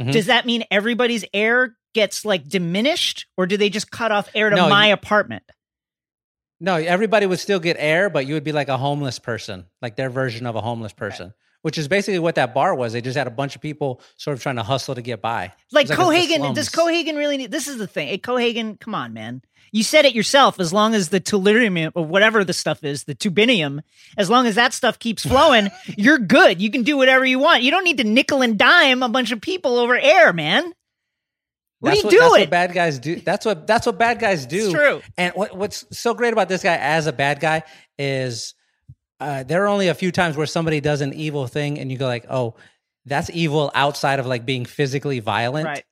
Mhm. 0.00 0.12
Does 0.12 0.26
that 0.26 0.46
mean 0.46 0.64
everybody's 0.70 1.24
air 1.32 1.76
gets 1.94 2.24
like 2.24 2.48
diminished, 2.48 3.26
or 3.36 3.46
do 3.46 3.56
they 3.56 3.70
just 3.70 3.90
cut 3.90 4.10
off 4.12 4.28
air 4.34 4.50
to 4.50 4.56
No, 4.56 4.68
my 4.68 4.88
you- 4.88 4.94
apartment? 4.94 5.44
No, 6.60 6.76
everybody 6.76 7.26
would 7.26 7.38
still 7.40 7.60
get 7.60 7.76
air, 7.78 8.08
but 8.08 8.26
you 8.26 8.34
would 8.34 8.44
be 8.44 8.52
like 8.52 8.68
a 8.68 8.76
homeless 8.78 9.18
person, 9.18 9.66
like 9.82 9.96
their 9.96 10.08
version 10.10 10.46
of 10.46 10.56
a 10.56 10.60
homeless 10.60 10.92
person, 10.92 11.34
which 11.64 11.78
is 11.78 11.88
basically 11.88 12.18
what 12.18 12.34
that 12.34 12.52
bar 12.52 12.74
was. 12.74 12.92
They 12.92 13.00
just 13.00 13.16
had 13.16 13.26
a 13.26 13.30
bunch 13.30 13.56
of 13.56 13.62
people 13.62 14.02
sort 14.18 14.36
of 14.36 14.42
trying 14.42 14.56
to 14.56 14.62
hustle 14.62 14.94
to 14.96 15.00
get 15.00 15.22
by. 15.22 15.50
Like 15.72 15.88
like 15.88 15.98
Cohaagen, 15.98 16.54
does. 16.54 16.68
Cohaagen 16.68 17.16
really 17.16 17.38
need? 17.38 17.50
This 17.50 17.68
is 17.68 17.78
the 17.78 17.86
thing. 17.86 18.08
Hey, 18.08 18.18
Cohaagen, 18.18 18.78
come 18.78 18.94
on, 18.94 19.14
man. 19.14 19.40
You 19.72 19.82
said 19.82 20.04
it 20.04 20.14
yourself. 20.14 20.60
As 20.60 20.74
long 20.74 20.94
as 20.94 21.08
the 21.08 21.22
tellurium 21.22 21.90
or 21.94 22.04
whatever 22.04 22.44
the 22.44 22.52
stuff 22.52 22.84
is, 22.84 23.04
the 23.04 23.14
turbinium, 23.14 23.80
as 24.18 24.28
long 24.28 24.46
as 24.46 24.56
that 24.56 24.74
stuff 24.74 24.98
keeps 24.98 25.22
flowing, 25.26 25.70
you're 25.96 26.18
good. 26.18 26.60
You 26.60 26.70
can 26.70 26.82
do 26.82 26.98
whatever 26.98 27.24
you 27.24 27.38
want. 27.38 27.62
You 27.62 27.70
don't 27.70 27.84
need 27.84 27.96
to 27.96 28.04
nickel 28.04 28.42
and 28.42 28.58
dime 28.58 29.02
a 29.02 29.08
bunch 29.08 29.32
of 29.32 29.40
people 29.40 29.78
over 29.78 29.96
air, 29.96 30.34
man. 30.34 30.70
What 31.80 31.94
that's 31.94 32.04
are 32.04 32.12
you 32.12 32.18
what, 32.18 32.28
That's 32.28 32.40
what 32.40 32.50
bad 32.50 32.72
guys 32.74 32.98
do. 32.98 33.16
That's 33.16 33.46
what 33.46 33.66
that's 33.66 33.86
what 33.86 33.96
bad 33.96 34.18
guys 34.18 34.44
do. 34.44 34.64
It's 34.64 34.74
true. 34.74 35.00
And 35.16 35.32
what, 35.34 35.56
what's 35.56 35.86
so 35.98 36.12
great 36.12 36.34
about 36.34 36.50
this 36.50 36.62
guy 36.62 36.76
as 36.76 37.06
a 37.06 37.12
bad 37.12 37.40
guy 37.40 37.62
is 37.98 38.54
uh, 39.24 39.42
there 39.42 39.64
are 39.64 39.68
only 39.68 39.88
a 39.88 39.94
few 39.94 40.12
times 40.12 40.36
where 40.36 40.46
somebody 40.46 40.80
does 40.80 41.00
an 41.00 41.12
evil 41.14 41.46
thing, 41.46 41.78
and 41.78 41.90
you 41.90 41.98
go 41.98 42.06
like, 42.06 42.26
"Oh, 42.28 42.54
that's 43.06 43.30
evil," 43.30 43.70
outside 43.74 44.20
of 44.20 44.26
like 44.26 44.44
being 44.44 44.64
physically 44.64 45.20
violent. 45.20 45.66
Right. 45.66 45.84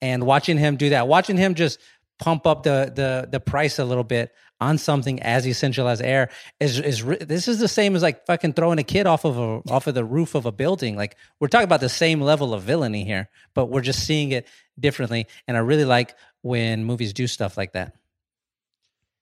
And 0.00 0.24
watching 0.24 0.58
him 0.58 0.76
do 0.76 0.90
that, 0.90 1.08
watching 1.08 1.36
him 1.36 1.54
just 1.54 1.80
pump 2.18 2.46
up 2.46 2.62
the 2.62 2.92
the 2.94 3.28
the 3.30 3.40
price 3.40 3.78
a 3.78 3.84
little 3.84 4.04
bit 4.04 4.32
on 4.60 4.78
something 4.78 5.20
as 5.22 5.46
essential 5.46 5.86
as 5.88 6.00
air 6.00 6.30
is 6.60 6.78
is 6.78 7.04
this 7.20 7.46
is 7.48 7.58
the 7.58 7.68
same 7.68 7.94
as 7.94 8.02
like 8.02 8.24
fucking 8.24 8.54
throwing 8.54 8.78
a 8.78 8.84
kid 8.84 9.06
off 9.06 9.24
of 9.24 9.38
a 9.38 9.62
off 9.70 9.86
of 9.86 9.94
the 9.94 10.04
roof 10.04 10.34
of 10.34 10.46
a 10.46 10.52
building. 10.52 10.96
Like 10.96 11.16
we're 11.40 11.48
talking 11.48 11.64
about 11.64 11.80
the 11.80 11.88
same 11.88 12.20
level 12.20 12.54
of 12.54 12.62
villainy 12.62 13.04
here, 13.04 13.28
but 13.54 13.66
we're 13.66 13.82
just 13.82 14.06
seeing 14.06 14.32
it 14.32 14.46
differently. 14.78 15.26
And 15.46 15.56
I 15.56 15.60
really 15.60 15.84
like 15.84 16.14
when 16.42 16.84
movies 16.84 17.12
do 17.12 17.26
stuff 17.26 17.56
like 17.56 17.72
that. 17.72 17.94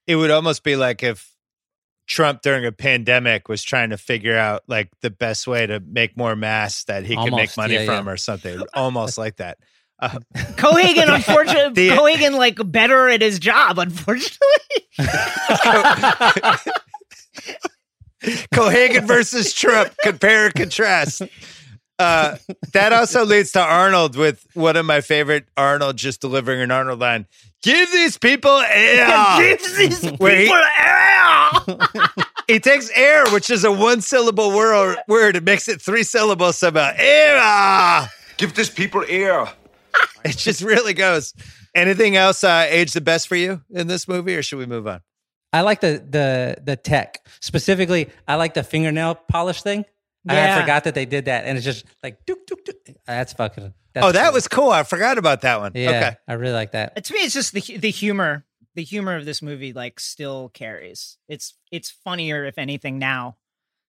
It 0.07 0.17
would 0.17 0.31
almost 0.31 0.62
be 0.62 0.77
like 0.77 1.03
if 1.03 1.34
Trump 2.07 2.43
during 2.43 2.67
a 2.67 2.73
pandemic 2.73 3.49
was 3.49 3.63
trying 3.63 3.91
to 3.91 3.97
figure 3.97 4.37
out 4.37 4.63
like 4.67 4.91
the 5.01 5.11
best 5.11 5.47
way 5.47 5.67
to 5.67 5.81
make 5.81 6.17
more 6.17 6.37
masks 6.37 6.85
that 6.85 7.05
he 7.05 7.17
could 7.17 7.33
make 7.33 7.57
money 7.57 7.75
yeah, 7.75 7.87
from 7.87 8.07
yeah. 8.07 8.13
or 8.13 8.17
something. 8.17 8.63
Almost 8.75 9.17
like 9.17 9.37
that. 9.37 9.59
Uh, 9.99 10.19
Cohaagen, 10.35 11.09
unfortunately, 11.15 11.89
The- 11.89 11.97
Cohaagen 11.97 12.37
like 12.37 12.59
better 12.71 13.09
at 13.09 13.23
his 13.23 13.39
job. 13.39 13.79
Unfortunately, 13.79 14.39
Cohaagen 18.53 19.07
versus 19.07 19.53
Trump, 19.55 19.95
compare 20.03 20.47
and 20.47 20.55
contrast. 20.55 21.23
Uh, 21.99 22.37
that 22.73 22.93
also 22.93 23.25
leads 23.25 23.53
to 23.53 23.61
Arnold 23.61 24.17
with 24.17 24.45
one 24.55 24.77
of 24.77 24.85
my 24.85 25.01
favorite 25.01 25.47
Arnold 25.57 25.97
just 25.97 26.21
delivering 26.21 26.61
an 26.61 26.71
Arnold 26.71 26.99
line. 26.99 27.27
Give 27.63 27.91
these 27.93 28.19
people 28.19 28.59
air. 28.69 29.39
gives 29.39 29.77
these 29.77 30.01
people 30.01 30.27
air. 30.27 31.24
He 32.47 32.61
takes 32.61 32.90
air, 32.95 33.24
which 33.30 33.51
is 33.51 33.64
a 33.64 33.72
one 33.72 34.01
syllable 34.01 34.51
word, 34.55 34.99
word 35.09 35.36
and 35.36 35.45
makes 35.45 35.68
it 35.68 35.80
three 35.80 36.03
syllables 36.03 36.59
somehow. 36.59 36.92
Air. 36.97 38.09
Give 38.36 38.55
this 38.55 38.70
people 38.70 39.05
air. 39.09 39.47
It 40.24 40.38
just 40.38 40.62
really 40.62 40.95
goes. 40.95 41.34
Anything 41.74 42.16
else 42.16 42.42
uh, 42.45 42.66
age 42.68 42.92
the 42.95 43.03
best 43.03 43.28
for 43.28 43.36
you 43.36 43.61
in 43.70 43.88
this 43.88 44.09
movie, 44.09 44.34
or 44.34 44.42
should 44.42 44.59
we 44.59 44.64
move 44.64 44.86
on? 44.86 45.03
I 45.53 45.61
like 45.61 45.82
the 45.82 46.03
the 46.09 46.57
the 46.64 46.76
tech 46.76 47.18
specifically. 47.40 48.09
I 48.26 48.36
like 48.36 48.55
the 48.55 48.64
fingernail 48.64 49.16
polish 49.16 49.61
thing. 49.62 49.84
I 50.26 50.34
Yeah. 50.34 50.61
forgot 50.62 50.84
that 50.84 50.95
they 50.95 51.05
did 51.05 51.26
that, 51.26 51.45
and 51.45 51.59
it's 51.59 51.64
just 51.64 51.84
like 52.03 52.24
dook, 52.24 52.47
dook, 52.47 52.64
dook. 52.64 52.76
That's 53.07 53.34
fucking. 53.34 53.74
That's 53.92 54.07
oh, 54.07 54.12
that 54.12 54.24
cool. 54.24 54.32
was 54.32 54.49
cool. 54.49 54.70
I 54.70 54.82
forgot 54.82 55.18
about 55.18 55.42
that 55.42 55.61
one. 55.61 55.72
Yeah, 55.74 55.90
Okay. 55.90 56.16
I 56.26 56.32
really 56.32 56.55
like 56.55 56.72
that. 56.72 57.05
to 57.05 57.12
me, 57.12 57.20
it's 57.20 57.34
just 57.34 57.53
the 57.53 57.61
the 57.76 57.90
humor. 57.90 58.47
The 58.75 58.83
humor 58.85 59.14
of 59.16 59.25
this 59.25 59.41
movie 59.43 59.72
like 59.72 60.01
still 60.01 60.49
carries. 60.49 61.16
It's 61.29 61.55
it's 61.70 61.91
funnier 61.91 62.45
if 62.45 62.59
anything 62.59 62.99
now. 62.99 63.37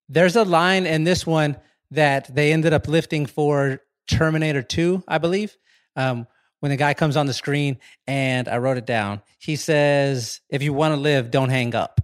There's 0.08 0.36
a 0.36 0.44
line 0.44 0.84
in 0.86 1.04
this 1.04 1.26
one 1.26 1.56
that 1.90 2.34
they 2.34 2.52
ended 2.52 2.72
up 2.74 2.86
lifting 2.88 3.24
for 3.26 3.80
Terminator 4.06 4.62
2, 4.62 5.04
I 5.08 5.18
believe. 5.18 5.56
Um, 5.96 6.26
when 6.60 6.70
the 6.70 6.76
guy 6.76 6.94
comes 6.94 7.16
on 7.16 7.26
the 7.26 7.34
screen, 7.34 7.78
and 8.06 8.48
I 8.48 8.56
wrote 8.56 8.78
it 8.78 8.86
down. 8.86 9.20
He 9.38 9.56
says, 9.56 10.40
"If 10.48 10.62
you 10.62 10.72
want 10.72 10.94
to 10.94 11.00
live, 11.00 11.30
don't 11.30 11.50
hang 11.50 11.74
up." 11.74 12.00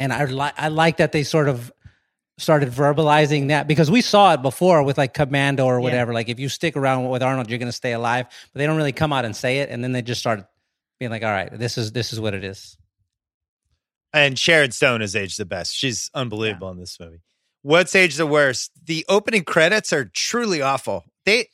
And 0.00 0.12
I 0.12 0.24
like 0.24 0.54
I 0.56 0.68
like 0.68 0.98
that 0.98 1.10
they 1.12 1.24
sort 1.24 1.48
of 1.48 1.72
started 2.38 2.68
verbalizing 2.70 3.48
that 3.48 3.66
because 3.66 3.90
we 3.90 4.00
saw 4.00 4.32
it 4.34 4.42
before 4.42 4.84
with 4.84 4.96
like 4.98 5.12
Commando 5.14 5.66
or 5.66 5.78
Yeah. 5.78 5.82
whatever. 5.84 6.12
Like 6.14 6.28
if 6.28 6.38
you 6.38 6.48
stick 6.48 6.76
around 6.76 7.08
with 7.08 7.22
Arnold, 7.24 7.50
you're 7.50 7.58
going 7.58 7.68
to 7.68 7.72
stay 7.72 7.92
alive. 7.92 8.26
But 8.52 8.58
they 8.60 8.66
don't 8.66 8.76
really 8.76 8.92
come 8.92 9.12
out 9.12 9.24
and 9.24 9.34
say 9.34 9.58
it, 9.58 9.68
and 9.70 9.82
then 9.82 9.90
they 9.92 10.02
just 10.02 10.20
started 10.20 10.46
being 10.98 11.10
like, 11.10 11.22
"All 11.22 11.30
right, 11.30 11.50
this 11.52 11.78
is 11.78 11.92
this 11.92 12.12
is 12.12 12.20
what 12.20 12.34
it 12.34 12.44
is." 12.44 12.76
And 14.12 14.38
Sharon 14.38 14.70
Stone 14.70 15.00
has 15.02 15.14
aged 15.14 15.38
the 15.38 15.44
best. 15.44 15.74
She's 15.74 16.10
unbelievable 16.14 16.70
in 16.70 16.78
this 16.78 16.98
movie. 16.98 17.20
What's 17.62 17.94
aged 17.94 18.16
the 18.16 18.26
worst? 18.26 18.72
The 18.86 19.04
opening 19.08 19.44
credits 19.44 19.92
are 19.92 20.06
truly 20.06 20.62
awful. 20.62 21.04
They 21.26 21.48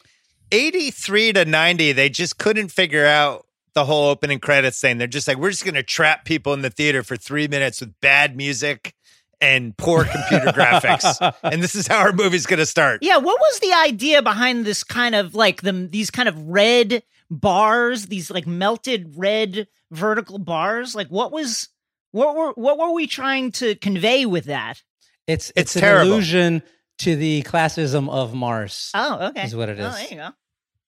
83 0.53 1.33
to 1.33 1.45
90, 1.45 1.93
they 1.93 2.09
just 2.09 2.39
couldn't 2.39 2.69
figure 2.69 3.07
out 3.07 3.47
the 3.75 3.85
whole 3.85 4.09
opening 4.09 4.39
credits 4.39 4.81
thing. 4.81 4.99
They're 4.99 5.09
just 5.09 5.27
like, 5.27 5.37
we're 5.37 5.51
just 5.51 5.65
gonna 5.65 5.83
trap 5.83 6.25
people 6.25 6.53
in 6.53 6.63
the 6.63 6.71
theater 6.71 7.03
for 7.03 7.17
three 7.17 7.49
minutes 7.49 7.81
with 7.81 7.99
bad 8.01 8.37
music 8.37 8.95
and 9.41 9.77
poor 9.77 10.05
computer 10.05 10.47
graphics. 10.47 11.35
And 11.43 11.63
this 11.63 11.75
is 11.75 11.87
how 11.87 11.99
our 11.99 12.13
movie's 12.13 12.47
gonna 12.47 12.67
start. 12.67 13.01
Yeah, 13.03 13.17
what 13.17 13.39
was 13.41 13.59
the 13.61 13.73
idea 13.73 14.23
behind 14.23 14.65
this 14.65 14.85
kind 14.85 15.15
of 15.15 15.35
like 15.35 15.63
the 15.63 15.73
these 15.73 16.11
kind 16.11 16.29
of 16.29 16.39
red 16.49 17.03
bars, 17.41 18.07
these 18.07 18.31
like 18.31 18.47
melted 18.47 19.15
red 19.17 19.67
vertical 19.91 20.39
bars? 20.39 20.95
Like 20.95 21.09
what 21.09 21.33
was 21.33 21.69
what 22.13 22.35
were 22.37 22.53
what 22.53 22.79
were 22.79 22.93
we 22.93 23.07
trying 23.07 23.53
to 23.53 23.75
convey 23.77 24.25
with 24.27 24.45
that? 24.47 24.83
It's 25.27 25.51
It's 25.51 25.57
it's, 25.57 25.77
an 25.77 25.83
terrible. 25.83 26.13
allusion 26.13 26.63
to 26.99 27.17
the 27.17 27.43
classism 27.43 28.09
of 28.09 28.35
Mars. 28.35 28.91
Oh, 28.95 29.29
okay. 29.29 29.45
Is 29.45 29.57
what 29.57 29.69
it 29.69 29.79
is. 29.81 29.87
Oh, 29.87 29.91
there 29.91 30.07
you 30.11 30.17
go. 30.17 30.29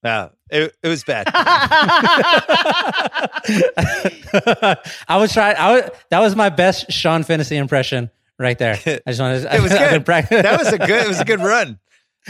Yeah, 0.05 0.29
it, 0.51 0.77
it 0.83 0.89
was 0.89 1.03
bad. 1.03 1.27
I 5.09 5.17
was 5.19 5.33
trying. 5.33 5.57
I 5.57 5.73
was, 5.73 5.91
that 6.11 6.21
was 6.21 6.37
my 6.37 6.49
best 6.49 6.93
Sean 6.93 7.23
Fennessey 7.25 7.57
impression 7.57 8.11
right 8.39 8.59
there. 8.59 8.75
I 8.87 9.01
just 9.09 9.21
wanted. 9.21 9.43
To, 9.43 9.55
It 9.57 9.63
was 9.63 9.73
I've 9.73 9.79
been 9.79 9.91
good. 9.99 10.05
practicing. 10.07 10.43
that 10.43 10.59
was 10.59 10.69
a 10.73 10.79
good. 10.79 11.05
It 11.05 11.09
was 11.09 11.21
a 11.21 11.25
good 11.25 11.41
run. 11.41 11.79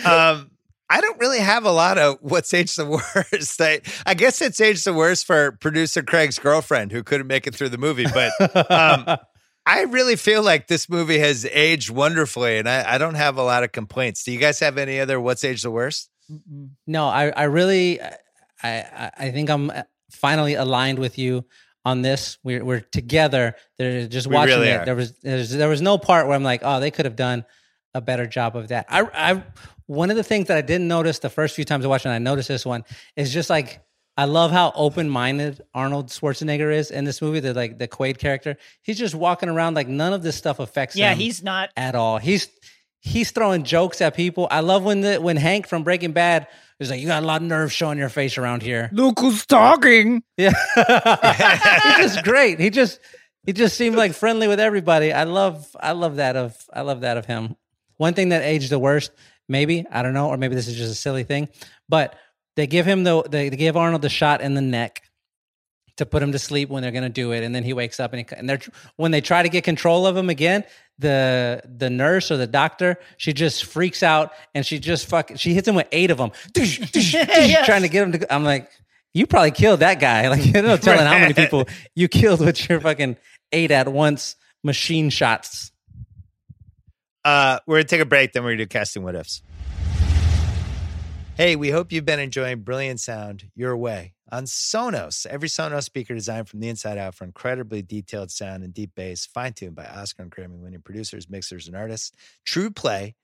Um, 0.05 0.51
I 0.89 1.01
don't 1.01 1.19
really 1.19 1.41
have 1.41 1.65
a 1.65 1.71
lot 1.71 1.99
of 1.99 2.19
what's 2.21 2.53
aged 2.55 2.79
the 2.79 2.87
worst. 3.33 3.61
I, 3.61 3.81
I 4.05 4.15
guess 4.15 4.41
it's 4.41 4.61
aged 4.61 4.85
the 4.85 4.93
worst 4.93 5.27
for 5.27 5.53
producer 5.53 6.03
Craig's 6.03 6.39
girlfriend 6.39 6.93
who 6.93 7.03
couldn't 7.03 7.27
make 7.27 7.47
it 7.47 7.55
through 7.55 7.71
the 7.71 7.79
movie. 7.79 8.07
But 8.13 8.33
um, 8.71 9.17
I 9.67 9.83
really 9.83 10.17
feel 10.17 10.43
like 10.43 10.69
this 10.69 10.89
movie 10.89 11.19
has 11.19 11.45
aged 11.47 11.91
wonderfully, 11.91 12.59
and 12.59 12.69
I, 12.69 12.95
I 12.95 12.99
don't 12.99 13.15
have 13.15 13.37
a 13.37 13.43
lot 13.43 13.65
of 13.65 13.73
complaints. 13.73 14.23
Do 14.23 14.33
you 14.33 14.39
guys 14.39 14.61
have 14.61 14.79
any 14.79 15.01
other 15.01 15.21
what's 15.21 15.43
aged 15.43 15.65
the 15.65 15.71
worst? 15.71 16.09
No, 16.87 17.07
I, 17.07 17.31
I 17.31 17.45
really, 17.45 18.01
I, 18.01 18.17
I, 18.63 19.11
I 19.19 19.31
think 19.31 19.51
I'm 19.51 19.73
finally 20.11 20.55
aligned 20.55 20.99
with 20.99 21.19
you 21.19 21.45
on 21.85 22.03
this. 22.03 22.39
We're 22.43 22.65
we're 22.65 22.81
together. 22.81 23.57
They're 23.79 24.07
just 24.07 24.27
watching 24.29 24.55
really 24.55 24.69
it. 24.69 24.81
are. 24.81 24.85
There 24.85 24.97
was 24.97 25.19
there 25.21 25.69
was 25.69 25.83
no 25.83 25.99
part 25.99 26.27
where 26.27 26.37
I'm 26.37 26.45
like, 26.45 26.61
oh, 26.65 26.81
they 26.81 26.91
could 26.91 27.05
have 27.05 27.17
done 27.17 27.45
a 27.97 28.01
better 28.01 28.27
job 28.27 28.57
of 28.57 28.69
that. 28.69 28.87
I, 28.89 29.03
I 29.03 29.43
one 29.87 30.11
of 30.11 30.17
the 30.17 30.25
things 30.25 30.49
that 30.49 30.57
I 30.57 30.63
didn't 30.63 30.89
notice 30.89 31.19
the 31.21 31.31
first 31.31 31.55
few 31.55 31.65
times 31.65 31.85
I 31.85 31.89
watched, 31.89 32.05
and 32.05 32.15
I 32.15 32.19
noticed 32.19 32.49
this 32.49 32.67
one 32.67 32.85
is 33.17 33.33
just 33.33 33.51
like. 33.51 33.81
I 34.19 34.25
love 34.25 34.51
how 34.51 34.73
open-minded 34.75 35.61
Arnold 35.75 36.07
Schwarzenegger 36.07 36.75
is 36.75 36.91
in 36.91 37.05
this 37.05 37.21
movie. 37.21 37.41
The 37.41 37.53
like 37.53 37.79
the 37.79 37.87
Quaid 37.87 38.17
character, 38.17 38.57
he's 38.81 38.97
just 38.97 39.15
walking 39.15 39.51
around 39.51 39.75
like 39.75 39.89
none 39.89 40.15
of 40.15 40.23
this 40.23 40.37
stuff 40.37 40.59
affects 40.59 40.97
yeah, 40.97 41.13
him 41.13 41.19
he's 41.19 41.43
not 41.43 41.69
at 41.77 41.95
all. 41.95 42.17
He's 42.17 42.49
he's 43.07 43.31
throwing 43.31 43.63
jokes 43.63 44.01
at 44.01 44.15
people. 44.15 44.49
I 44.51 44.61
love 44.61 44.85
when 44.85 45.03
the 45.03 45.21
when 45.21 45.37
Hank 45.37 45.67
from 45.67 45.85
Breaking 45.85 46.13
Bad 46.13 46.49
is 46.81 46.91
like, 46.91 47.01
"You 47.01 47.07
got 47.07 47.23
a 47.23 47.27
lot 47.27 47.43
of 47.43 47.49
nerve 47.49 47.73
showing 47.73 47.99
your 47.99 48.09
face 48.09 48.39
around 48.39 48.63
here." 48.63 48.89
Look 48.93 49.21
who's 49.21 49.47
talking. 49.47 50.23
Yeah, 50.37 50.55
he's 50.75 51.97
just 51.97 52.25
great. 52.25 52.59
He 52.59 52.71
just 52.71 53.01
he 53.47 53.53
just 53.53 53.77
seemed 53.77 53.97
like 53.97 54.13
friendly 54.13 54.49
with 54.49 54.61
everybody. 54.61 55.13
I 55.13 55.25
love 55.25 55.75
I 55.79 55.93
love 55.93 56.17
that 56.17 56.37
of 56.37 56.57
I 56.73 56.83
love 56.83 57.03
that 57.03 57.17
of 57.17 57.27
him. 57.27 57.57
One 57.99 58.15
thing 58.15 58.31
that 58.31 58.43
aged 58.43 58.71
the 58.71 58.79
worst, 58.79 59.11
maybe 59.49 59.85
I 59.91 60.03
don't 60.03 60.15
know, 60.15 60.29
or 60.29 60.37
maybe 60.37 60.55
this 60.55 60.69
is 60.69 60.77
just 60.77 60.93
a 60.93 60.97
silly 60.97 61.25
thing, 61.25 61.49
but 61.89 62.17
they 62.57 62.67
give 62.67 62.87
him 62.87 63.05
the 63.05 63.23
they, 63.23 63.49
they 63.49 63.57
give 63.57 63.77
Arnold 63.77 64.03
the 64.03 64.09
shot 64.09 64.41
in 64.41 64.55
the 64.55 64.61
neck 64.61 65.03
to 65.97 66.05
put 66.05 66.23
him 66.23 66.33
to 66.33 66.39
sleep 66.39 66.69
when 66.69 66.83
they're 66.83 66.93
going 66.93 67.05
to 67.05 67.09
do 67.09 67.33
it, 67.33 67.43
and 67.43 67.55
then 67.55 67.65
he 67.65 67.73
wakes 67.73 68.01
up 68.01 68.13
and 68.13 68.21
he, 68.21 68.37
and 68.37 68.49
they're 68.49 68.61
when 68.97 69.11
they 69.11 69.21
try 69.21 69.43
to 69.43 69.49
get 69.49 69.65
control 69.65 70.07
of 70.07 70.17
him 70.17 70.29
again. 70.29 70.65
The 70.99 71.61
the 71.65 71.91
nurse 71.91 72.31
or 72.31 72.37
the 72.39 72.47
doctor, 72.47 72.99
she 73.19 73.33
just 73.35 73.67
freaks 73.67 74.03
out 74.03 74.33
and 74.55 74.65
she 74.65 74.79
just 74.79 75.07
fuck. 75.07 75.33
She 75.37 75.53
hits 75.53 75.69
him 75.69 75.75
with 75.75 75.89
eight 75.93 76.11
of 76.11 76.19
them, 76.19 76.33
trying 76.55 77.83
to 77.83 77.89
get 77.89 78.03
him 78.03 78.13
to. 78.13 78.35
I'm 78.35 78.45
like, 78.45 78.71
you 79.13 79.27
probably 79.27 79.51
killed 79.51 79.81
that 79.81 80.01
guy. 80.01 80.29
Like 80.37 80.45
you 80.45 80.63
know, 80.63 80.77
telling 80.77 81.07
how 81.07 81.19
many 81.19 81.35
people 81.35 81.67
you 81.95 82.09
killed 82.09 82.41
with 82.41 82.69
your 82.69 82.81
fucking 82.81 83.17
eight 83.53 83.71
at 83.71 83.89
once 83.89 84.37
machine 84.65 85.11
shots. 85.11 85.71
Uh, 87.27 87.59
we're 87.67 87.79
gonna 87.79 87.89
take 87.89 88.01
a 88.01 88.05
break, 88.05 88.33
then 88.33 88.45
we're 88.45 88.51
gonna 88.51 88.59
do 88.59 88.67
casting 88.69 89.03
what 89.03 89.17
ifs. 89.17 89.43
Hey, 91.35 91.57
we 91.57 91.71
hope 91.71 91.91
you've 91.91 92.05
been 92.05 92.21
enjoying 92.21 92.61
brilliant 92.61 93.01
sound 93.01 93.51
your 93.57 93.77
way 93.77 94.15
on 94.31 94.45
Sonos. 94.45 95.27
Every 95.27 95.49
Sonos 95.49 95.83
speaker 95.83 96.15
designed 96.15 96.49
from 96.49 96.61
the 96.61 96.69
inside 96.69 96.99
out 96.99 97.17
for 97.17 97.25
incredibly 97.25 97.83
detailed 97.83 98.31
sound 98.31 98.63
and 98.63 98.73
deep 98.73 98.93
bass, 98.95 99.27
fine 99.27 99.55
tuned 99.55 99.75
by 99.75 99.87
Oscar 99.87 100.23
and 100.23 100.31
Grammy 100.31 100.57
winning 100.57 100.83
producers, 100.83 101.29
mixers, 101.29 101.67
and 101.67 101.77
artists. 101.77 102.13
Trueplay 102.47 103.15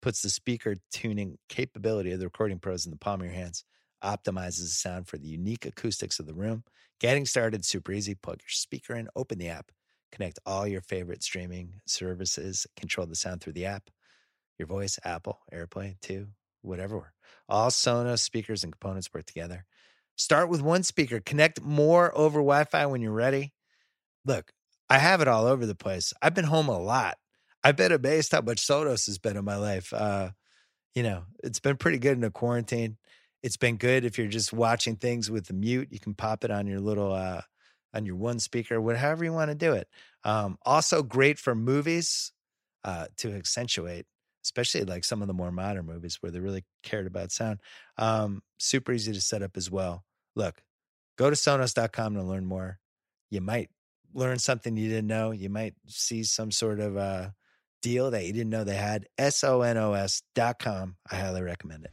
puts 0.00 0.22
the 0.22 0.30
speaker 0.30 0.76
tuning 0.90 1.36
capability 1.50 2.10
of 2.12 2.20
the 2.20 2.24
recording 2.24 2.58
pros 2.58 2.86
in 2.86 2.90
the 2.90 2.96
palm 2.96 3.20
of 3.20 3.26
your 3.26 3.34
hands, 3.34 3.66
optimizes 4.02 4.60
the 4.60 4.68
sound 4.68 5.08
for 5.08 5.18
the 5.18 5.28
unique 5.28 5.66
acoustics 5.66 6.18
of 6.18 6.26
the 6.26 6.32
room. 6.32 6.64
Getting 7.00 7.26
started 7.26 7.66
super 7.66 7.92
easy. 7.92 8.14
Plug 8.14 8.40
your 8.40 8.48
speaker 8.48 8.94
in, 8.94 9.08
open 9.14 9.36
the 9.36 9.50
app, 9.50 9.70
connect 10.12 10.38
all 10.46 10.66
your 10.66 10.82
favorite 10.82 11.22
streaming 11.22 11.80
services, 11.86 12.66
control 12.76 13.06
the 13.06 13.16
sound 13.16 13.40
through 13.40 13.54
the 13.54 13.66
app. 13.66 13.90
Your 14.58 14.68
voice, 14.68 14.98
Apple, 15.04 15.40
AirPlay, 15.52 15.96
two, 16.00 16.28
whatever. 16.60 17.12
All 17.48 17.70
Sonos 17.70 18.20
speakers 18.20 18.62
and 18.62 18.72
components 18.72 19.12
work 19.12 19.24
together. 19.24 19.64
Start 20.16 20.48
with 20.48 20.62
one 20.62 20.82
speaker, 20.82 21.20
connect 21.20 21.62
more 21.62 22.16
over 22.16 22.38
Wi 22.38 22.64
Fi 22.64 22.86
when 22.86 23.00
you're 23.00 23.12
ready. 23.12 23.52
Look, 24.24 24.52
I 24.88 24.98
have 24.98 25.20
it 25.20 25.28
all 25.28 25.46
over 25.46 25.66
the 25.66 25.74
place. 25.74 26.12
I've 26.22 26.34
been 26.34 26.44
home 26.44 26.68
a 26.68 26.78
lot. 26.78 27.16
I've 27.64 27.76
been 27.76 27.92
amazed 27.92 28.32
how 28.32 28.42
much 28.42 28.58
Sonos 28.58 29.06
has 29.06 29.18
been 29.18 29.36
in 29.36 29.44
my 29.44 29.56
life. 29.56 29.92
Uh, 29.92 30.30
you 30.94 31.02
know, 31.02 31.24
it's 31.42 31.60
been 31.60 31.76
pretty 31.76 31.98
good 31.98 32.12
in 32.12 32.20
the 32.20 32.30
quarantine. 32.30 32.98
It's 33.42 33.56
been 33.56 33.76
good 33.76 34.04
if 34.04 34.18
you're 34.18 34.28
just 34.28 34.52
watching 34.52 34.96
things 34.96 35.30
with 35.30 35.46
the 35.46 35.54
mute. 35.54 35.88
You 35.90 35.98
can 35.98 36.14
pop 36.14 36.44
it 36.44 36.50
on 36.50 36.66
your 36.66 36.80
little 36.80 37.12
uh 37.12 37.40
on 37.94 38.06
your 38.06 38.16
one 38.16 38.38
speaker, 38.38 38.80
whatever 38.80 39.24
you 39.24 39.32
want 39.32 39.50
to 39.50 39.54
do 39.54 39.72
it. 39.72 39.88
Um, 40.24 40.58
also 40.64 41.02
great 41.02 41.38
for 41.38 41.54
movies 41.54 42.32
uh, 42.84 43.06
to 43.18 43.34
accentuate, 43.34 44.06
especially 44.44 44.84
like 44.84 45.04
some 45.04 45.22
of 45.22 45.28
the 45.28 45.34
more 45.34 45.52
modern 45.52 45.86
movies 45.86 46.18
where 46.20 46.32
they 46.32 46.40
really 46.40 46.64
cared 46.82 47.06
about 47.06 47.32
sound. 47.32 47.60
Um, 47.98 48.42
super 48.58 48.92
easy 48.92 49.12
to 49.12 49.20
set 49.20 49.42
up 49.42 49.56
as 49.56 49.70
well. 49.70 50.04
Look, 50.34 50.62
go 51.18 51.28
to 51.30 51.36
sonos.com 51.36 52.14
to 52.14 52.22
learn 52.22 52.46
more. 52.46 52.78
You 53.30 53.40
might 53.40 53.70
learn 54.14 54.38
something 54.38 54.76
you 54.76 54.88
didn't 54.88 55.06
know. 55.06 55.30
You 55.30 55.50
might 55.50 55.74
see 55.86 56.22
some 56.24 56.50
sort 56.50 56.80
of 56.80 56.96
uh, 56.96 57.30
deal 57.80 58.10
that 58.10 58.24
you 58.24 58.32
didn't 58.32 58.50
know 58.50 58.64
they 58.64 58.76
had. 58.76 59.06
S-O-N-O-S.com. 59.18 60.96
I 61.10 61.16
highly 61.16 61.42
recommend 61.42 61.84
it. 61.84 61.90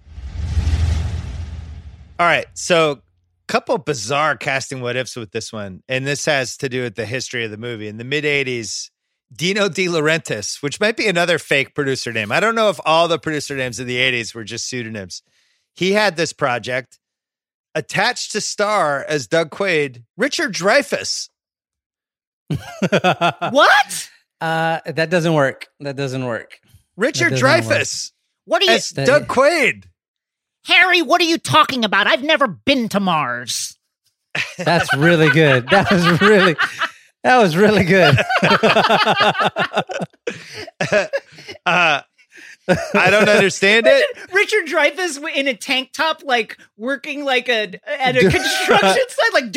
All 2.19 2.25
right. 2.25 2.47
So 2.53 3.01
couple 3.49 3.77
bizarre 3.79 4.37
casting 4.37 4.79
what 4.79 4.95
ifs 4.95 5.15
with 5.15 5.31
this 5.31 5.51
one. 5.51 5.81
And 5.89 6.05
this 6.05 6.25
has 6.25 6.55
to 6.57 6.69
do 6.69 6.83
with 6.83 6.95
the 6.95 7.05
history 7.05 7.43
of 7.43 7.51
the 7.51 7.57
movie. 7.57 7.87
In 7.87 7.97
the 7.97 8.03
mid 8.03 8.23
80s, 8.23 8.91
Dino 9.33 9.67
De 9.67 9.87
Laurentiis, 9.87 10.61
which 10.61 10.79
might 10.79 10.95
be 10.95 11.07
another 11.07 11.39
fake 11.39 11.73
producer 11.73 12.13
name. 12.13 12.31
I 12.31 12.39
don't 12.39 12.55
know 12.55 12.69
if 12.69 12.79
all 12.85 13.07
the 13.07 13.19
producer 13.19 13.55
names 13.55 13.79
of 13.79 13.87
the 13.87 13.97
80s 13.97 14.33
were 14.33 14.43
just 14.43 14.69
pseudonyms. 14.69 15.23
He 15.75 15.93
had 15.93 16.15
this 16.15 16.31
project 16.31 16.99
attached 17.73 18.31
to 18.33 18.41
star 18.41 19.03
as 19.07 19.27
Doug 19.27 19.49
Quaid, 19.49 20.03
Richard 20.15 20.53
Dreyfuss. 20.53 21.29
what? 22.49 24.09
Uh, 24.41 24.79
that 24.85 25.09
doesn't 25.09 25.33
work. 25.33 25.67
That 25.79 25.95
doesn't 25.95 26.25
work. 26.25 26.59
Richard 26.95 27.31
doesn't. 27.31 27.45
Dreyfuss 27.45 28.11
What 28.45 28.61
are 28.61 28.65
you, 28.65 28.71
as 28.71 28.89
That- 28.91 29.07
Doug 29.07 29.27
Quaid. 29.27 29.85
Harry? 30.70 31.01
What 31.01 31.20
are 31.22 31.26
you 31.26 31.38
talking 31.38 31.84
about? 31.84 32.07
I've 32.07 32.24
never 32.24 32.47
been 32.47 32.89
to 32.89 32.99
Mars. 32.99 33.78
That's 34.57 34.93
really 34.95 35.30
good. 35.30 35.67
That 35.70 35.91
was 35.91 36.22
really, 36.22 36.55
that 37.24 37.38
was 37.38 37.55
really 37.57 37.84
good. 37.84 38.17
Uh, 41.65 42.01
I 42.93 43.09
don't 43.09 43.28
understand 43.28 43.88
it. 43.88 44.05
Richard 44.32 44.67
Dreyfuss 44.67 45.17
in 45.36 45.47
a 45.47 45.55
tank 45.55 45.91
top, 45.91 46.22
like 46.24 46.55
working 46.78 47.26
like 47.26 47.49
a 47.49 47.80
at 47.88 48.15
a 48.15 48.20
construction 48.30 49.03
site, 49.09 49.34
like. 49.34 49.55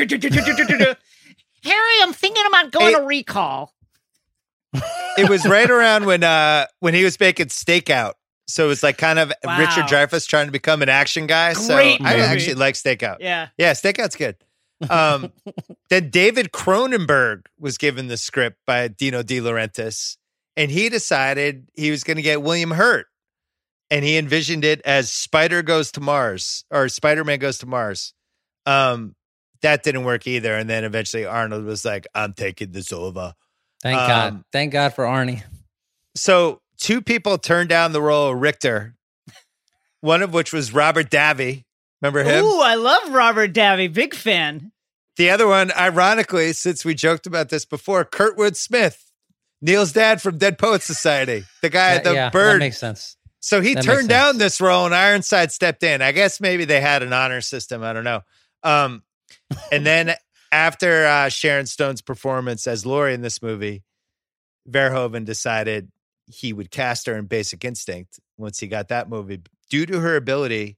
Harry, 1.64 1.92
I'm 2.02 2.12
thinking 2.14 2.44
about 2.46 2.70
going 2.72 2.86
Hey. 2.94 3.00
to 3.00 3.02
recall. 3.02 3.74
It 5.18 5.28
was 5.28 5.44
right 5.46 5.70
around 5.70 6.06
when 6.06 6.24
uh 6.24 6.64
when 6.80 6.94
he 6.94 7.04
was 7.04 7.20
making 7.20 7.46
Stakeout. 7.48 8.14
So 8.48 8.70
it's 8.70 8.82
like 8.82 8.98
kind 8.98 9.18
of 9.18 9.32
Wow. 9.44 9.58
Richard 9.58 9.84
Dreyfuss 9.84 10.26
trying 10.26 10.46
to 10.46 10.52
become 10.52 10.82
an 10.82 10.88
action 10.88 11.26
guy. 11.26 11.52
so 11.52 11.74
Great 11.74 12.00
I 12.02 12.16
actually 12.20 12.54
like 12.54 12.74
Stakeout. 12.74 13.18
Yeah. 13.20 13.48
Yeah, 13.56 13.72
Stakeout's 13.72 14.16
good. 14.16 14.36
Um, 14.90 15.32
then 15.90 16.10
David 16.10 16.52
Cronenberg 16.52 17.46
was 17.58 17.78
given 17.78 18.08
the 18.08 18.16
script 18.16 18.58
by 18.66 18.88
Dino 18.88 19.22
De 19.22 19.38
Laurentiis, 19.40 20.16
and 20.56 20.70
he 20.70 20.88
decided 20.88 21.68
he 21.74 21.90
was 21.90 22.02
going 22.04 22.16
to 22.16 22.22
get 22.22 22.42
William 22.42 22.72
Hurt, 22.72 23.06
and 23.90 24.04
he 24.04 24.16
envisioned 24.16 24.64
it 24.64 24.80
as 24.84 25.10
Spider 25.10 25.62
Goes 25.62 25.92
to 25.92 26.00
Mars 26.00 26.64
or 26.70 26.88
Spider 26.88 27.24
Man 27.24 27.38
Goes 27.38 27.58
to 27.58 27.66
Mars. 27.66 28.14
Um, 28.66 29.14
that 29.62 29.82
didn't 29.84 30.04
work 30.04 30.26
either, 30.26 30.54
and 30.56 30.68
then 30.68 30.82
eventually 30.82 31.24
Arnold 31.26 31.64
was 31.64 31.84
like, 31.84 32.06
"I'm 32.14 32.32
taking 32.32 32.72
this 32.72 32.92
over." 32.92 33.34
Thank 33.82 33.98
God. 33.98 34.32
Um, 34.32 34.44
Thank 34.52 34.72
God 34.72 34.94
for 34.94 35.04
Arnie. 35.04 35.42
So 36.14 36.60
two 36.82 37.00
people 37.00 37.38
turned 37.38 37.68
down 37.68 37.92
the 37.92 38.02
role 38.02 38.28
of 38.28 38.40
Richter, 38.40 38.96
one 40.00 40.20
of 40.20 40.34
which 40.34 40.52
was 40.52 40.74
Robert 40.74 41.10
Davi. 41.10 41.64
Remember 42.02 42.24
him? 42.24 42.44
Ooh, 42.44 42.60
I 42.60 42.74
love 42.74 43.14
Robert 43.14 43.54
Davi. 43.54 43.90
Big 43.92 44.14
fan. 44.14 44.72
The 45.16 45.30
other 45.30 45.46
one, 45.46 45.70
ironically, 45.72 46.52
since 46.52 46.84
we 46.84 46.94
joked 46.94 47.26
about 47.26 47.48
this 47.48 47.64
before, 47.64 48.04
Kurtwood 48.04 48.56
Smith, 48.56 49.12
Neil's 49.60 49.92
dad 49.92 50.20
from 50.20 50.38
Dead 50.38 50.58
Poets 50.58 50.84
Society, 50.84 51.44
the 51.60 51.70
guy 51.70 51.92
at 51.92 52.04
the 52.04 52.14
yeah, 52.14 52.24
that 52.24 52.32
bird. 52.32 52.58
makes 52.58 52.78
sense. 52.78 53.16
so 53.38 53.60
he 53.60 53.74
that 53.74 53.84
turned 53.84 54.08
down 54.08 54.38
this 54.38 54.60
role, 54.60 54.84
and 54.84 54.94
Ironside 54.94 55.52
stepped 55.52 55.84
in. 55.84 56.02
I 56.02 56.10
guess 56.10 56.40
maybe 56.40 56.64
they 56.64 56.80
had 56.80 57.04
an 57.04 57.12
honor 57.12 57.40
system. 57.40 57.84
I 57.84 57.92
don't 57.92 58.04
know. 58.04 58.22
Um, 58.64 59.04
and 59.70 59.86
then 59.86 60.14
after 60.52 61.06
uh, 61.06 61.28
Sharon 61.28 61.66
Stone's 61.66 62.02
performance 62.02 62.66
as 62.66 62.84
Lori 62.84 63.14
in 63.14 63.20
this 63.20 63.40
movie, 63.40 63.84
Verhoeven 64.68 65.24
decided 65.24 65.92
he 66.26 66.52
would 66.52 66.70
cast 66.70 67.06
her 67.06 67.16
in 67.16 67.26
Basic 67.26 67.64
Instinct 67.64 68.20
once 68.36 68.58
he 68.60 68.66
got 68.66 68.88
that 68.88 69.08
movie 69.08 69.40
due 69.70 69.86
to 69.86 70.00
her 70.00 70.16
ability 70.16 70.76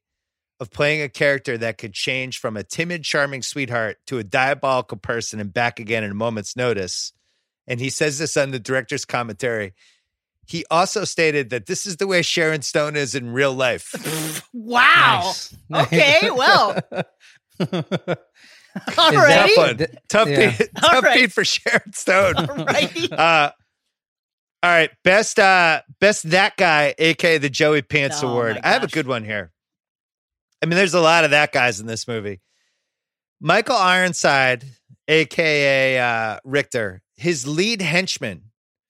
of 0.61 0.71
playing 0.71 1.03
a 1.03 1.09
character 1.09 1.59
that 1.59 1.79
could 1.79 1.93
change 1.93 2.39
from 2.39 2.57
a 2.57 2.63
timid, 2.63 3.03
charming 3.03 3.43
sweetheart 3.43 3.97
to 4.07 4.19
a 4.19 4.25
diabolical 4.25 4.97
person 4.97 5.41
and 5.41 5.53
back 5.53 5.81
again 5.81 6.05
in 6.05 6.11
a 6.13 6.15
moment's 6.15 6.57
notice. 6.57 7.13
And 7.67 7.81
he 7.81 7.91
says 7.91 8.19
this 8.19 8.37
on 8.37 8.51
the 8.53 8.59
director's 8.59 9.05
commentary. 9.05 9.75
He 10.47 10.65
also 10.71 11.05
stated 11.05 11.51
that 11.51 11.67
this 11.67 11.87
is 11.87 11.97
the 11.97 12.07
way 12.07 12.21
Sharon 12.23 12.63
Stone 12.63 12.97
is 12.97 13.15
in 13.15 13.31
real 13.33 13.53
life. 13.55 14.43
Wow. 14.53 15.23
Nice. 15.25 15.57
Okay, 15.75 16.31
well, 16.31 16.79
Is 17.59 18.99
all 18.99 19.13
that 19.13 19.17
right. 19.17 19.53
fun. 19.55 19.77
Th- 19.79 19.91
Tough 20.09 20.29
yeah. 20.29 20.57
beat, 20.57 20.69
tough 20.81 21.05
right. 21.05 21.15
beat 21.15 21.33
for 21.33 21.45
Sharon 21.45 21.93
Stone. 21.93 22.37
All 22.37 22.65
righty. 22.65 23.11
Uh, 23.13 23.51
all 24.65 24.71
right, 24.71 24.91
best 25.05 25.39
uh 25.39 25.83
best 26.01 26.31
that 26.31 26.57
guy, 26.57 26.95
aka 26.99 27.39
the 27.39 27.51
Joey 27.51 27.83
Pants 27.83 28.23
Oh, 28.23 28.29
Award. 28.29 28.59
I 28.65 28.69
have 28.71 28.83
a 28.83 28.87
good 28.89 29.07
one 29.07 29.25
here. 29.25 29.53
I 30.63 30.67
mean, 30.67 30.77
there's 30.77 30.95
a 30.95 31.01
lot 31.01 31.25
of 31.25 31.31
that 31.33 31.53
guys 31.53 31.81
in 31.81 31.87
this 31.87 32.09
movie. 32.09 32.41
Michael 33.41 33.77
Ironside, 33.77 34.65
aka 35.09 35.99
uh, 35.99 36.39
Richter, 36.45 37.03
his 37.17 37.47
lead 37.47 37.83
henchman, 37.83 38.45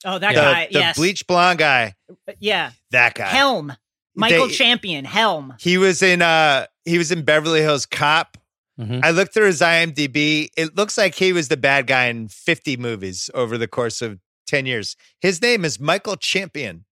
Oh, 0.04 0.18
that 0.18 0.34
the, 0.34 0.40
guy. 0.40 0.66
the 0.70 0.78
yes. 0.78 0.96
bleach 0.96 1.26
blonde 1.26 1.58
guy, 1.58 1.94
Yeah. 2.38 2.70
that 2.92 3.14
guy. 3.14 3.26
Helm. 3.26 3.72
Michael 4.14 4.46
They- 4.46 4.54
Champion. 4.54 5.04
Helm. 5.04 5.54
He 5.58 5.76
was 5.78 6.02
in 6.02 6.22
uh 6.22 6.66
he 6.84 6.98
was 6.98 7.10
in 7.10 7.22
Beverly 7.22 7.62
Hills 7.62 7.86
Cop. 7.86 8.38
Mhm. 8.78 9.04
I 9.04 9.10
looked 9.10 9.32
through 9.34 9.46
his 9.46 9.60
IMDb. 9.60 10.48
It 10.56 10.76
looks 10.76 10.96
like 10.98 11.14
he 11.14 11.32
was 11.32 11.48
the 11.48 11.56
bad 11.56 11.86
guy 11.86 12.06
in 12.06 12.28
50 12.28 12.76
movies 12.76 13.30
over 13.34 13.56
the 13.58 13.66
course 13.68 14.02
of 14.02 14.18
10 14.54 14.66
years. 14.66 14.96
His 15.20 15.42
name 15.42 15.64
is 15.64 15.80
Michael 15.80 16.16
Champion. 16.16 16.84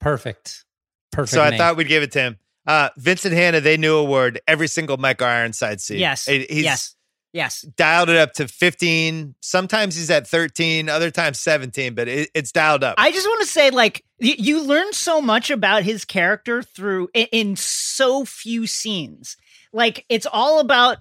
Perfect. 0.00 0.64
Perfect. 1.10 1.32
so 1.32 1.42
I 1.42 1.56
thought 1.56 1.76
we'd 1.76 1.88
give 1.88 2.02
it 2.02 2.12
to 2.12 2.20
him. 2.20 2.36
Uh, 2.66 2.90
Vincent 2.98 3.32
Hanna, 3.32 3.60
they 3.60 3.78
knew 3.78 3.96
a 3.96 4.04
word 4.04 4.40
every 4.46 4.68
single 4.68 4.98
Michael 4.98 5.26
Ironside 5.26 5.80
scene. 5.80 5.98
Yes. 5.98 6.26
He's 6.26 6.64
yes. 6.64 6.94
Yes. 7.32 7.62
dialed 7.62 8.10
it 8.10 8.16
up 8.16 8.32
to 8.34 8.48
15. 8.48 9.34
Sometimes 9.40 9.96
he's 9.96 10.10
at 10.10 10.26
13, 10.26 10.88
other 10.88 11.10
times 11.10 11.38
17, 11.40 11.94
but 11.94 12.08
it, 12.08 12.30
it's 12.34 12.52
dialed 12.52 12.84
up. 12.84 12.96
I 12.98 13.10
just 13.10 13.26
want 13.26 13.40
to 13.40 13.46
say, 13.46 13.70
like, 13.70 14.04
y- 14.20 14.36
you 14.38 14.62
learn 14.62 14.92
so 14.92 15.20
much 15.22 15.50
about 15.50 15.82
his 15.82 16.04
character 16.04 16.62
through 16.62 17.08
in, 17.14 17.26
in 17.32 17.56
so 17.56 18.24
few 18.24 18.66
scenes. 18.66 19.36
Like, 19.72 20.04
it's 20.08 20.26
all 20.30 20.60
about 20.60 20.98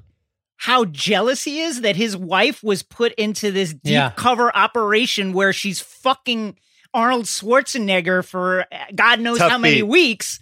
how 0.58 0.86
jealous 0.86 1.43
he 1.43 1.62
is 1.62 1.82
that 1.82 1.95
his 1.95 2.16
wife 2.16 2.64
was 2.64 2.82
put 2.84 3.14
into 3.14 3.51
this 3.51 3.74
deep 3.74 3.82
Yeah. 3.93 4.12
cover 4.16 4.56
operation 4.56 5.34
where 5.34 5.51
she's 5.53 5.80
fucking 5.80 6.56
Arnold 6.93 7.26
Schwarzenegger 7.26 8.24
for 8.26 8.62
uh, 8.72 8.78
God 8.95 9.20
knows 9.20 9.38
Tough 9.39 9.51
how 9.51 9.58
many 9.58 9.76
beat. 9.78 9.84
weeks. 9.84 10.39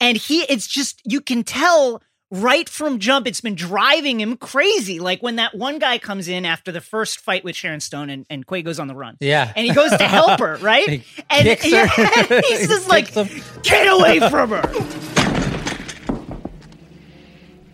And 0.00 0.16
he, 0.16 0.42
it's 0.42 0.66
just, 0.66 1.00
you 1.04 1.20
can 1.20 1.42
tell 1.44 2.02
right 2.30 2.68
from 2.68 2.98
jump, 2.98 3.26
it's 3.26 3.40
been 3.40 3.54
driving 3.54 4.20
him 4.20 4.36
crazy. 4.36 5.00
Like 5.00 5.22
when 5.22 5.36
that 5.36 5.54
one 5.56 5.78
guy 5.78 5.96
comes 5.96 6.28
in 6.28 6.44
after 6.44 6.70
the 6.70 6.82
first 6.82 7.18
fight 7.20 7.42
with 7.42 7.56
Sharon 7.56 7.80
Stone 7.80 8.10
and, 8.10 8.26
and 8.28 8.46
Quay 8.46 8.60
goes 8.62 8.78
on 8.78 8.86
the 8.86 8.94
run 8.94 9.16
Yeah. 9.18 9.50
and 9.56 9.66
he 9.66 9.72
goes 9.72 9.90
to 9.92 10.04
help 10.06 10.38
her, 10.40 10.56
right? 10.58 10.88
He 11.00 11.04
and 11.30 11.44
kicks 11.46 11.64
her. 11.64 11.70
yeah, 11.98 12.40
he's 12.42 12.60
He 12.60 12.66
just 12.66 12.88
like, 12.88 13.08
him. 13.08 13.28
get 13.62 13.86
away 13.86 14.20
from 14.20 14.50
her. 14.50 14.62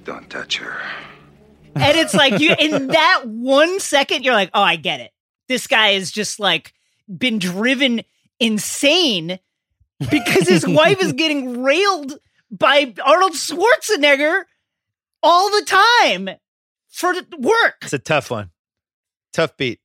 Don't 0.05 0.29
touch 0.31 0.59
her. 0.59 0.81
And 1.75 1.99
it's 1.99 2.14
like 2.14 2.41
you 2.41 2.55
in 2.59 2.89
that 2.89 3.22
one 3.27 3.81
second, 3.81 4.25
you're 4.25 4.35
like, 4.35 4.51
oh, 4.55 4.62
I 4.62 4.77
get 4.77 5.01
it. 5.01 5.11
This 5.49 5.66
guy 5.66 5.91
is 5.91 6.11
just 6.11 6.41
like 6.41 6.72
been 7.09 7.39
driven 7.39 8.03
insane 8.41 9.39
because 10.11 10.49
his 10.49 10.66
wife 10.66 11.03
is 11.03 11.12
getting 11.14 11.62
railed 11.62 12.14
by 12.51 12.95
Arnold 13.05 13.33
Schwarzenegger 13.33 14.45
all 15.22 15.51
the 15.51 15.64
time 15.64 16.31
for 16.89 17.14
work. 17.39 17.77
It's 17.83 17.93
a 17.93 17.99
tough 17.99 18.31
one. 18.31 18.51
Tough 19.33 19.57
beat. 19.57 19.81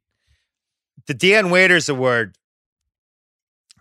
The 1.08 1.14
Dion 1.14 1.50
Waiters 1.50 1.90
Award. 1.90 2.38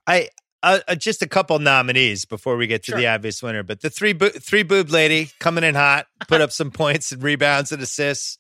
I 0.07 0.31
uh, 0.63 0.81
uh, 0.89 0.95
just 0.95 1.23
a 1.23 1.29
couple 1.29 1.59
nominees 1.59 2.25
before 2.25 2.57
we 2.57 2.67
get 2.67 2.83
to 2.85 2.95
the 2.95 3.07
obvious 3.07 3.43
winner, 3.43 3.63
but 3.63 3.81
the 3.81 3.91
three 3.91 4.13
bo- 4.13 4.29
three 4.31 4.63
boob 4.63 4.91
lady 4.91 5.31
coming 5.39 5.65
in 5.65 5.75
hot, 5.75 6.07
put 6.27 6.41
up 6.41 6.53
some 6.53 6.71
points 6.71 7.13
and 7.13 7.23
rebounds 7.23 7.73
and 7.73 7.83
assists. 7.83 8.39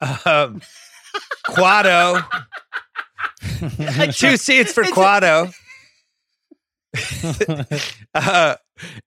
Um, 0.00 0.60
Kuato, 1.48 2.24
two 4.18 4.36
seats 4.36 4.72
for 4.72 4.82
Kuato. 4.84 5.52
uh, 8.14 8.56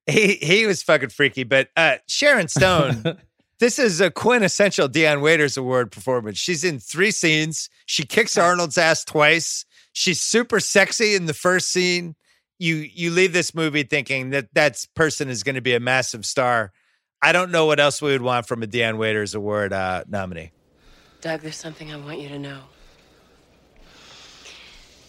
he 0.06 0.34
he 0.34 0.66
was 0.66 0.82
fucking 0.82 1.10
freaky, 1.10 1.44
but 1.44 1.68
uh, 1.76 1.96
Sharon 2.06 2.48
Stone. 2.48 3.18
This 3.58 3.78
is 3.78 4.02
a 4.02 4.10
quintessential 4.10 4.86
Dion 4.86 5.22
Waiters 5.22 5.56
Award 5.56 5.90
performance. 5.90 6.36
She's 6.36 6.62
in 6.62 6.78
three 6.78 7.10
scenes. 7.10 7.70
She 7.86 8.04
kicks 8.04 8.36
Arnold's 8.36 8.76
ass 8.76 9.02
twice. 9.02 9.64
She's 9.94 10.20
super 10.20 10.60
sexy 10.60 11.14
in 11.14 11.24
the 11.24 11.32
first 11.32 11.70
scene. 11.72 12.16
You 12.58 12.76
you 12.76 13.10
leave 13.10 13.32
this 13.32 13.54
movie 13.54 13.82
thinking 13.82 14.30
that 14.30 14.52
that 14.54 14.84
person 14.94 15.28
is 15.28 15.42
going 15.42 15.56
to 15.56 15.60
be 15.60 15.74
a 15.74 15.80
massive 15.80 16.24
star. 16.24 16.72
I 17.20 17.32
don't 17.32 17.50
know 17.50 17.66
what 17.66 17.80
else 17.80 18.00
we 18.00 18.12
would 18.12 18.22
want 18.22 18.46
from 18.46 18.62
a 18.62 18.66
Dion 18.66 18.98
Waiters 18.98 19.34
Award 19.34 19.72
uh, 19.72 20.04
nominee. 20.08 20.52
Doug, 21.20 21.40
there's 21.40 21.56
something 21.56 21.92
I 21.92 21.96
want 21.96 22.20
you 22.20 22.28
to 22.28 22.38
know. 22.38 22.60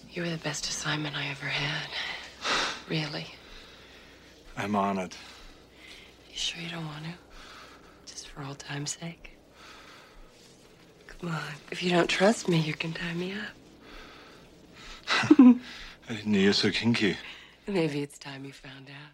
You 0.10 0.24
were 0.24 0.30
the 0.30 0.38
best 0.38 0.68
assignment 0.68 1.16
I 1.16 1.28
ever 1.28 1.46
had. 1.46 1.90
Really. 2.90 3.28
I'm 4.58 4.76
honored. 4.76 5.16
You 6.32 6.38
sure 6.38 6.62
you 6.62 6.70
don't 6.70 6.86
want 6.86 7.04
to? 7.04 7.12
Just 8.12 8.28
for 8.30 8.44
old 8.44 8.58
time's 8.58 8.98
sake? 9.00 9.38
Come 11.06 11.30
on. 11.30 11.54
If 11.72 11.84
you 11.84 11.92
don't 11.92 12.08
trust 12.08 12.48
me, 12.48 12.60
you 12.60 12.74
can 12.74 12.94
tie 12.94 13.14
me 13.14 13.34
up. 13.34 13.40
I 15.30 16.14
didn't 16.14 16.28
know 16.28 16.40
you're 16.40 16.54
so 16.54 16.72
kinky. 16.72 17.18
Maybe 17.68 18.02
it's 18.02 18.18
time 18.18 18.46
you 18.46 18.54
found 18.54 18.88
out. 18.90 19.12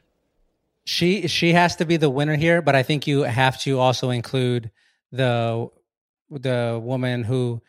she 0.86 1.28
she 1.28 1.54
has 1.54 1.76
to 1.78 1.86
be 1.86 1.98
the 1.98 2.10
winner 2.10 2.36
here, 2.36 2.62
but 2.62 2.76
I 2.76 2.84
think 2.84 3.08
you 3.08 3.22
have 3.24 3.60
to 3.62 3.80
also 3.80 4.10
include 4.10 4.70
the 5.12 5.70
the 6.30 6.80
woman 6.82 7.24
who 7.24 7.62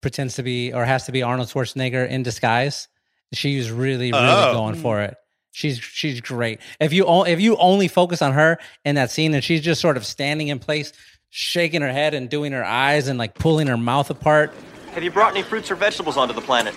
pretends 0.00 0.34
to 0.36 0.42
be 0.42 0.72
or 0.72 0.84
has 0.84 1.06
to 1.06 1.12
be 1.12 1.22
Arnold 1.22 1.48
Schwarzenegger 1.48 2.08
in 2.08 2.22
disguise. 2.22 2.88
She's 3.32 3.70
really, 3.70 4.12
really 4.12 4.24
Oh. 4.28 4.52
going 4.54 4.74
for 4.76 4.96
hmm. 4.98 5.04
it. 5.04 5.16
She's 5.52 5.78
she's 5.78 6.20
great. 6.22 6.60
If 6.80 6.92
you 6.94 7.04
o- 7.04 7.24
if 7.24 7.40
you 7.40 7.56
only 7.56 7.88
focus 7.88 8.22
on 8.22 8.32
her 8.32 8.58
in 8.84 8.94
that 8.94 9.10
scene, 9.10 9.34
and 9.34 9.44
she's 9.44 9.60
just 9.60 9.80
sort 9.80 9.96
of 9.98 10.06
standing 10.06 10.48
in 10.48 10.58
place, 10.58 10.92
shaking 11.28 11.82
her 11.82 11.92
head 11.92 12.14
and 12.14 12.30
doing 12.30 12.52
her 12.52 12.64
eyes 12.64 13.08
and 13.08 13.18
like 13.18 13.34
pulling 13.34 13.66
her 13.66 13.76
mouth 13.76 14.08
apart. 14.10 14.54
Have 14.94 15.02
you 15.02 15.10
brought 15.10 15.32
any 15.32 15.42
fruits 15.42 15.70
or 15.70 15.74
vegetables 15.74 16.16
onto 16.16 16.32
the 16.34 16.40
planet? 16.40 16.74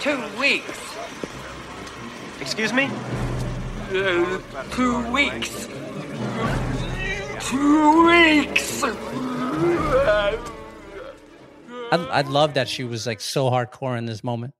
Two 0.00 0.22
weeks. 0.38 0.78
Excuse 2.40 2.72
me? 2.72 2.88
Uh, 3.92 4.38
two 4.70 5.10
weeks. 5.10 5.66
Two 7.40 8.06
weeks. 8.06 8.82
I 11.90 11.96
I 12.10 12.20
love 12.22 12.54
that 12.54 12.68
she 12.68 12.84
was 12.84 13.06
like 13.06 13.20
so 13.20 13.50
hardcore 13.50 13.96
in 13.96 14.06
this 14.06 14.22
moment. 14.22 14.54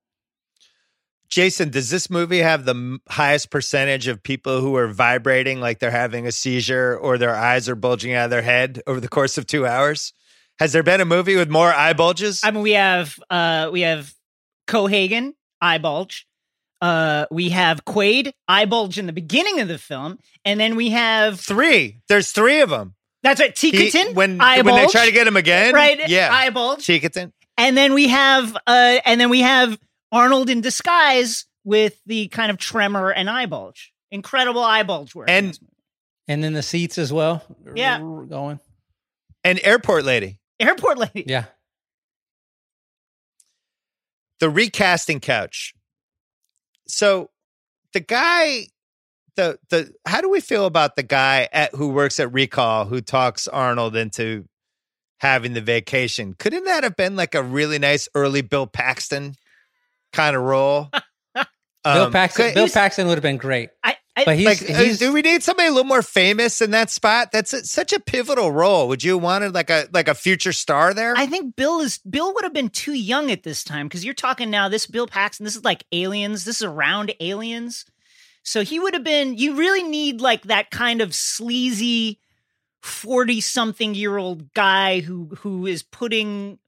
Jason, 1.29 1.69
does 1.69 1.91
this 1.91 2.09
movie 2.09 2.39
have 2.39 2.65
the 2.65 2.99
highest 3.09 3.51
percentage 3.51 4.07
of 4.07 4.23
people 4.23 4.63
who 4.63 4.75
are 4.77 4.89
vibrating 4.89 5.61
like 5.61 5.79
they're 5.79 5.91
having 5.91 6.27
a 6.27 6.33
seizure 6.33 6.97
or 6.97 7.19
their 7.19 7.35
eyes 7.35 7.69
are 7.69 7.75
bulging 7.75 8.15
out 8.15 8.25
of 8.25 8.31
their 8.31 8.41
head 8.41 8.81
over 8.87 8.99
the 8.99 9.09
course 9.09 9.37
of 9.37 9.47
two 9.47 9.67
hours? 9.67 10.15
Has 10.59 10.73
there 10.73 10.83
been 10.83 11.03
a 11.03 11.05
movie 11.05 11.37
with 11.37 11.51
more 11.51 11.73
eye 11.73 11.93
bulges? 11.93 12.41
I 12.43 12.51
mean, 12.51 12.63
we 12.63 12.73
have 12.73 13.19
uh 13.29 13.69
we 13.71 13.83
have 13.83 14.13
Cohaagen 14.67 15.33
eye 15.61 15.79
bulge. 15.79 16.27
Uh, 16.81 17.27
we 17.31 17.49
have 17.51 17.85
Quaid 17.85 18.33
eye 18.47 18.65
bulge 18.65 18.99
in 18.99 19.07
the 19.07 19.13
beginning 19.13 19.61
of 19.61 19.69
the 19.69 19.79
film, 19.79 20.19
and 20.45 20.61
then 20.61 20.77
we 20.77 20.91
have 20.91 21.41
three. 21.41 22.01
There's 22.09 22.31
three 22.31 22.61
of 22.61 22.71
them. 22.71 22.95
That's 23.23 23.41
right. 23.41 23.55
Ticotin 23.55 24.15
when 24.15 24.41
eye 24.41 24.63
when 24.63 24.77
they 24.77 24.87
try 24.87 25.07
to 25.07 25.13
get 25.13 25.27
him 25.27 25.37
again, 25.37 25.75
right? 25.75 26.09
Yeah, 26.09 26.29
eye 26.33 26.51
bulge. 26.51 26.87
Ticotin. 26.87 27.33
And 27.57 27.77
then 27.77 27.95
we 27.95 28.09
have 28.09 28.57
uh 28.67 28.99
and 29.05 29.21
then 29.21 29.29
we 29.29 29.41
have 29.41 29.77
Arnold 30.13 30.49
in 30.49 30.61
disguise 30.61 31.45
with 31.65 32.01
the 32.07 32.29
kind 32.29 32.51
of 32.51 32.59
tremor 32.59 33.11
and 33.11 33.29
eye 33.29 33.47
bulge. 33.47 33.93
Incredible 34.13 34.63
eye 34.63 34.85
bulge 34.85 35.15
work. 35.15 35.29
And 35.29 35.59
And 36.29 36.45
then 36.45 36.53
the 36.53 36.63
seats 36.63 36.97
as 36.97 37.13
well. 37.13 37.43
Yeah. 37.75 37.99
going. 37.99 38.61
And 39.43 39.61
airport 39.65 40.05
lady. 40.05 40.39
Airport 40.61 40.99
lady. 40.99 41.25
Yeah. 41.27 41.47
the 44.41 44.49
recasting 44.49 45.21
couch. 45.21 45.75
So 46.89 47.31
the 47.93 48.01
guy, 48.01 48.67
the 49.37 49.59
the 49.71 49.93
how 50.07 50.21
do 50.21 50.31
we 50.31 50.41
feel 50.41 50.67
about 50.67 50.97
the 50.97 51.03
guy 51.03 51.49
at 51.53 51.75
who 51.75 51.89
works 51.91 52.19
at 52.19 52.33
Recall 52.33 52.87
who 52.87 53.01
talks 53.01 53.47
Arnold 53.47 53.95
into 53.97 54.47
having 55.21 55.53
the 55.55 55.61
vacation? 55.61 56.35
Couldn't 56.39 56.65
that 56.65 56.85
have 56.85 56.97
been 56.97 57.17
like 57.17 57.35
a 57.35 57.43
really 57.43 57.79
nice 57.79 58.09
early 58.15 58.41
Bill 58.41 58.67
Paxton 58.67 59.35
kind 60.13 60.35
of 60.35 60.43
role? 60.43 60.91
Bill 61.35 61.45
Um, 61.85 62.13
Paxton. 62.13 62.55
Bill 62.55 62.69
Paxton 62.69 63.07
would 63.07 63.15
have 63.15 63.23
been 63.23 63.37
great. 63.37 63.71
I, 63.85 63.91
I 63.91 63.95
but 64.25 64.37
he's 64.37 64.47
like, 64.47 64.71
uh, 64.71 64.83
he's 64.83 64.99
do 64.99 65.13
we 65.13 65.23
need 65.23 65.43
somebody 65.43 65.69
a 65.69 65.73
little 65.73 65.87
more 65.87 66.03
famous 66.03 66.61
in 66.61 66.71
that 66.73 66.91
spot? 66.91 67.33
That's 67.33 67.53
a, 67.53 67.65
such 67.65 67.93
a 67.93 68.01
pivotal 68.01 68.53
role. 68.53 68.89
Would 68.89 69.03
you 69.03 69.15
have 69.15 69.23
wanted 69.23 69.55
like 69.55 69.71
a 69.71 69.89
like 69.93 70.09
a 70.09 70.15
future 70.15 70.53
star 70.53 70.95
there? 70.95 71.15
I 71.17 71.27
think 71.27 71.57
Bill 71.57 71.81
is 71.81 71.99
Bill 71.99 72.33
would 72.35 72.45
have 72.45 72.53
been 72.53 72.71
too 72.71 72.95
young 72.95 73.31
at 73.31 73.43
this 73.43 73.65
time 73.65 73.87
because 73.87 74.05
you're 74.05 74.15
talking 74.15 74.51
now. 74.51 74.69
This 74.69 74.87
Bill 74.87 75.07
Paxton, 75.07 75.45
this 75.45 75.57
is 75.57 75.65
like 75.65 75.85
Aliens. 75.93 76.45
This 76.45 76.57
is 76.57 76.63
around 76.63 77.13
Aliens, 77.21 77.85
so 78.43 78.63
he 78.63 78.79
would 78.79 78.95
have 78.95 79.05
been. 79.05 79.37
You 79.37 79.57
really 79.57 79.83
need 79.83 80.21
like 80.21 80.43
that 80.45 80.71
kind 80.71 81.01
of 81.01 81.15
sleazy 81.15 82.21
forty 82.83 83.41
something 83.41 83.95
year 83.95 84.17
old 84.17 84.53
guy 84.55 85.01
who 85.01 85.31
who 85.41 85.67
is 85.67 85.83
putting 85.83 86.59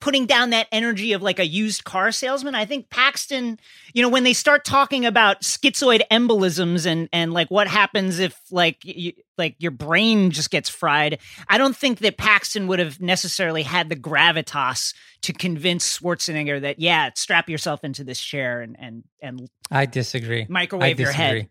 putting 0.00 0.26
down 0.26 0.50
that 0.50 0.68
energy 0.70 1.12
of 1.12 1.22
like 1.22 1.38
a 1.38 1.46
used 1.46 1.84
car 1.84 2.12
salesman. 2.12 2.54
I 2.54 2.64
think 2.64 2.88
Paxton, 2.90 3.58
you 3.92 4.02
know, 4.02 4.08
when 4.08 4.24
they 4.24 4.32
start 4.32 4.64
talking 4.64 5.04
about 5.04 5.42
schizoid 5.42 6.02
embolisms 6.10 6.86
and 6.86 7.08
and 7.12 7.32
like 7.32 7.50
what 7.50 7.66
happens 7.66 8.18
if 8.18 8.38
like 8.50 8.84
you, 8.84 9.12
like 9.36 9.56
your 9.58 9.70
brain 9.70 10.30
just 10.30 10.50
gets 10.50 10.68
fried, 10.68 11.18
I 11.48 11.58
don't 11.58 11.76
think 11.76 11.98
that 12.00 12.16
Paxton 12.16 12.68
would 12.68 12.78
have 12.78 13.00
necessarily 13.00 13.62
had 13.62 13.88
the 13.88 13.96
gravitas 13.96 14.94
to 15.22 15.32
convince 15.32 15.98
Schwarzenegger 15.98 16.60
that 16.60 16.78
yeah, 16.78 17.10
strap 17.14 17.48
yourself 17.48 17.82
into 17.82 18.04
this 18.04 18.20
chair 18.20 18.60
and 18.60 18.76
and 18.78 19.04
and 19.20 19.48
I 19.70 19.86
disagree. 19.86 20.46
Microwave 20.48 20.98
I 20.98 21.02
your 21.02 21.12
head. 21.12 21.48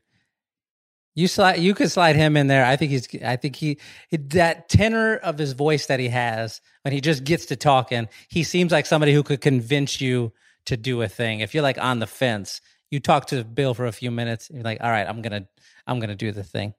Disagree. 1.17 1.21
You 1.23 1.27
slide. 1.27 1.59
You 1.59 1.73
could 1.73 1.91
slide 1.91 2.15
him 2.15 2.37
in 2.37 2.47
there. 2.47 2.65
I 2.65 2.75
think 2.75 2.91
he's. 2.91 3.07
I 3.23 3.35
think 3.35 3.55
he 3.55 3.77
that 4.11 4.69
tenor 4.69 5.15
of 5.17 5.37
his 5.37 5.53
voice 5.53 5.87
that 5.87 5.99
he 5.99 6.09
has 6.09 6.61
when 6.83 6.93
he 6.93 7.01
just 7.01 7.23
gets 7.23 7.45
to 7.47 7.55
talking. 7.55 8.07
He 8.29 8.43
seems 8.43 8.71
like 8.71 8.85
somebody 8.85 9.13
who 9.13 9.23
could 9.23 9.41
convince 9.41 9.99
you 10.01 10.31
to 10.65 10.77
do 10.77 11.01
a 11.01 11.07
thing. 11.07 11.39
If 11.39 11.53
you're 11.53 11.63
like 11.63 11.77
on 11.77 11.99
the 11.99 12.07
fence, 12.07 12.61
you 12.91 12.99
talk 12.99 13.27
to 13.27 13.43
Bill 13.43 13.73
for 13.73 13.85
a 13.85 13.91
few 13.91 14.11
minutes. 14.11 14.49
You're 14.53 14.63
like, 14.63 14.79
all 14.81 14.89
right, 14.91 15.07
I'm 15.07 15.21
gonna, 15.21 15.47
I'm 15.87 15.99
gonna 15.99 16.15
do 16.15 16.31
the 16.31 16.43
thing. 16.43 16.73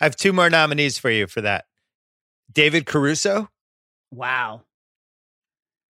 I 0.00 0.04
have 0.04 0.16
two 0.16 0.32
more 0.32 0.48
nominees 0.50 0.98
for 0.98 1.10
you 1.10 1.26
for 1.26 1.40
that. 1.40 1.64
David 2.52 2.86
Caruso. 2.86 3.48
wow. 4.12 4.62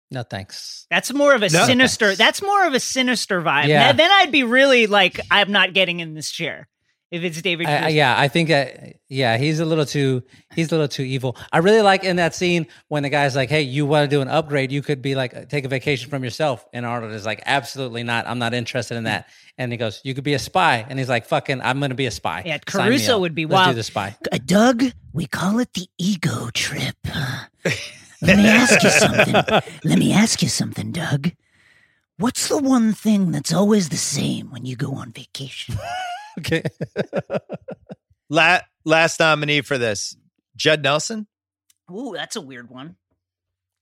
No 0.09 0.23
thanks. 0.23 0.87
That's 0.89 1.13
more 1.13 1.35
of 1.35 1.43
a 1.43 1.49
No. 1.51 1.65
sinister. 1.67 2.15
That's 2.15 2.41
more 2.41 2.65
of 2.69 2.75
a 2.75 2.79
sinister 2.81 3.43
vibe. 3.43 3.67
Yeah. 3.67 3.89
Then- 3.89 3.97
Then 3.97 4.11
I'd 4.13 4.31
be 4.31 4.45
really 4.45 4.87
like, 4.87 5.19
I'm 5.33 5.51
not 5.51 5.75
getting 5.75 5.99
in 5.99 6.15
this 6.15 6.31
chair 6.31 6.69
if 7.11 7.23
it's 7.23 7.41
David. 7.41 7.67
I, 7.67 7.87
I- 7.87 7.89
yeah, 7.89 8.15
I 8.19 8.29
think 8.29 8.49
that 8.49 8.97
yeah, 9.09 9.37
he's 9.37 9.61
a 9.61 9.65
little 9.65 9.87
too 9.87 10.23
he's 10.55 10.69
a 10.73 10.75
little 10.75 10.89
too 10.89 11.03
evil. 11.05 11.37
I 11.53 11.59
really 11.59 11.83
like 11.83 12.03
in 12.05 12.17
that 12.17 12.35
scene 12.35 12.67
when 12.89 13.03
the 13.03 13.09
guy's 13.09 13.37
like, 13.37 13.49
"Hey, 13.49 13.63
you 13.63 13.87
want 13.87 14.09
to 14.11 14.15
do 14.17 14.21
an 14.21 14.29
upgrade? 14.29 14.73
You 14.73 14.83
could 14.83 15.03
be 15.03 15.15
like 15.15 15.49
take 15.49 15.65
a 15.65 15.69
vacation 15.69 16.11
from 16.11 16.25
yourself." 16.25 16.65
And 16.73 16.85
Arnold 16.85 17.13
is 17.13 17.25
like, 17.25 17.43
"Absolutely 17.47 18.03
not. 18.03 18.27
I'm 18.27 18.39
not 18.39 18.55
interested 18.55 18.97
in 18.97 19.05
that." 19.05 19.29
And 19.59 19.71
he 19.73 19.79
goes, 19.79 20.01
"You 20.05 20.15
could 20.15 20.25
be 20.25 20.35
a 20.35 20.39
spy." 20.39 20.85
And 20.89 20.99
he's 20.99 21.09
like, 21.09 21.27
"Fucking, 21.27 21.61
I'm 21.63 21.79
going 21.79 21.91
to 21.91 21.95
be 21.97 22.07
a 22.07 22.11
spy." 22.11 22.43
Yeah, 22.45 22.59
Sign 22.69 22.91
me 22.91 22.97
Caruso 22.97 23.19
would 23.21 23.35
be 23.35 23.47
wild. 23.47 23.67
Let's 23.67 23.71
do 23.71 23.77
the 23.77 23.83
spy. 23.85 24.17
Uh, 24.33 24.39
Doug, 24.45 24.85
we 25.13 25.27
call 25.27 25.59
it 25.61 25.73
the 25.75 25.87
ego 25.99 26.51
trip. 26.55 26.97
Let 28.23 28.37
me 28.39 28.49
ask 28.49 28.83
you 28.83 28.91
something. 28.91 29.35
Let 29.85 29.99
me 29.99 30.13
ask 30.13 30.43
you 30.43 30.49
something, 30.49 30.91
Doug. 30.91 31.31
What's 32.19 32.49
the 32.49 32.59
one 32.59 32.95
thing 32.95 33.31
that's 33.31 33.53
always 33.53 33.91
the 33.91 33.97
same 33.99 34.51
when 34.51 34.65
you 34.65 34.75
go 34.75 34.95
on 34.95 35.13
vacation? 35.13 35.77
Okay. 36.39 36.63
La- 38.29 38.61
last 38.85 39.21
nominee 39.21 39.61
for 39.61 39.79
this, 39.79 40.17
Judd 40.57 40.83
Nelson. 40.83 41.27
Ooh, 41.91 42.13
that's 42.15 42.37
a 42.37 42.41
weird 42.41 42.69
one. 42.69 42.97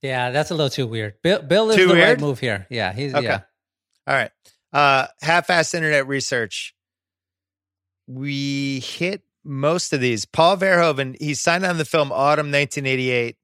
yeah, 0.02 0.30
that's 0.30 0.50
a 0.50 0.55
little 0.55 0.68
too 0.70 0.86
weird. 0.86 1.14
Bill, 1.22 1.40
Bill 1.42 1.70
is 1.70 1.76
Too 1.76 1.86
the 1.88 1.94
weird? 1.94 2.09
right 2.09 2.20
move 2.20 2.38
here. 2.40 2.66
Yeah, 2.70 2.92
he's 2.92 3.14
Okay. 3.14 3.24
yeah. 3.24 3.40
All 4.07 4.14
right. 4.14 4.30
Uh, 4.72 5.07
half-ass 5.22 5.72
internet 5.72 6.07
research. 6.07 6.74
We 8.06 8.81
hit 8.81 9.22
most 9.44 9.93
of 9.94 10.01
these. 10.01 10.26
Paul 10.26 10.59
Verhoeven, 10.59 11.16
he 11.20 11.32
signed 11.35 11.64
on 11.64 11.78
the 11.78 11.85
film 11.86 12.12
Autumn 12.12 12.52
1988. 12.52 13.36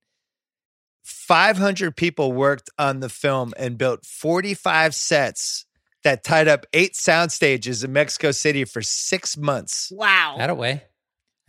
500 1.03 1.97
people 1.97 2.33
worked 2.33 2.69
on 2.79 3.01
the 3.01 3.09
film 3.09 3.55
and 3.57 3.79
built 3.79 4.05
45 4.05 4.95
sets 4.95 5.65
that 6.05 6.25
tied 6.25 6.49
up 6.49 6.67
eight 6.73 6.97
sound 6.97 7.33
stages 7.33 7.85
in 7.85 7.93
Mexico 7.93 8.31
City 8.33 8.65
for 8.65 8.83
six 8.83 9.37
months. 9.37 9.91
Wow. 9.95 10.37
That 10.39 10.51
away. 10.51 10.85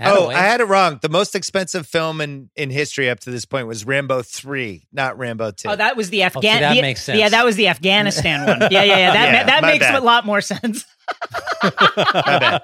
Oh, 0.04 0.30
I 0.30 0.40
had 0.40 0.62
it 0.62 0.66
wrong. 0.66 0.98
The 1.00 1.10
most 1.10 1.36
expensive 1.36 1.86
film 1.86 2.22
in, 2.22 2.50
in 2.56 2.72
history 2.72 3.08
up 3.08 3.20
to 3.20 3.30
this 3.30 3.46
point 3.46 3.68
was 3.68 3.86
Rambo 3.86 4.24
3, 4.24 4.88
not 4.92 5.16
Rambo 5.20 5.52
2. 5.52 5.70
Oh, 5.70 5.76
that 5.76 5.96
was 5.96 6.10
the 6.10 6.18
see, 6.18 6.24
Afghan. 6.24 6.62
that 6.62 6.74
the- 6.74 6.82
makes 6.82 7.04
sense. 7.04 7.20
Yeah, 7.20 7.30
that 7.30 7.46
was 7.46 7.56
the 7.56 7.68
Afghanistan 7.68 8.48
one. 8.48 8.62
Yeah, 8.72 8.82
yeah, 8.84 8.98
yeah. 8.98 9.14
That 9.14 9.26
Yeah, 9.32 9.40
ma- 9.42 9.46
that 9.46 9.62
makes 9.62 9.86
bad. 9.86 10.02
a 10.02 10.04
lot 10.04 10.26
more 10.26 10.42
sense. 10.42 10.86
My 11.64 12.40
bad. 12.40 12.62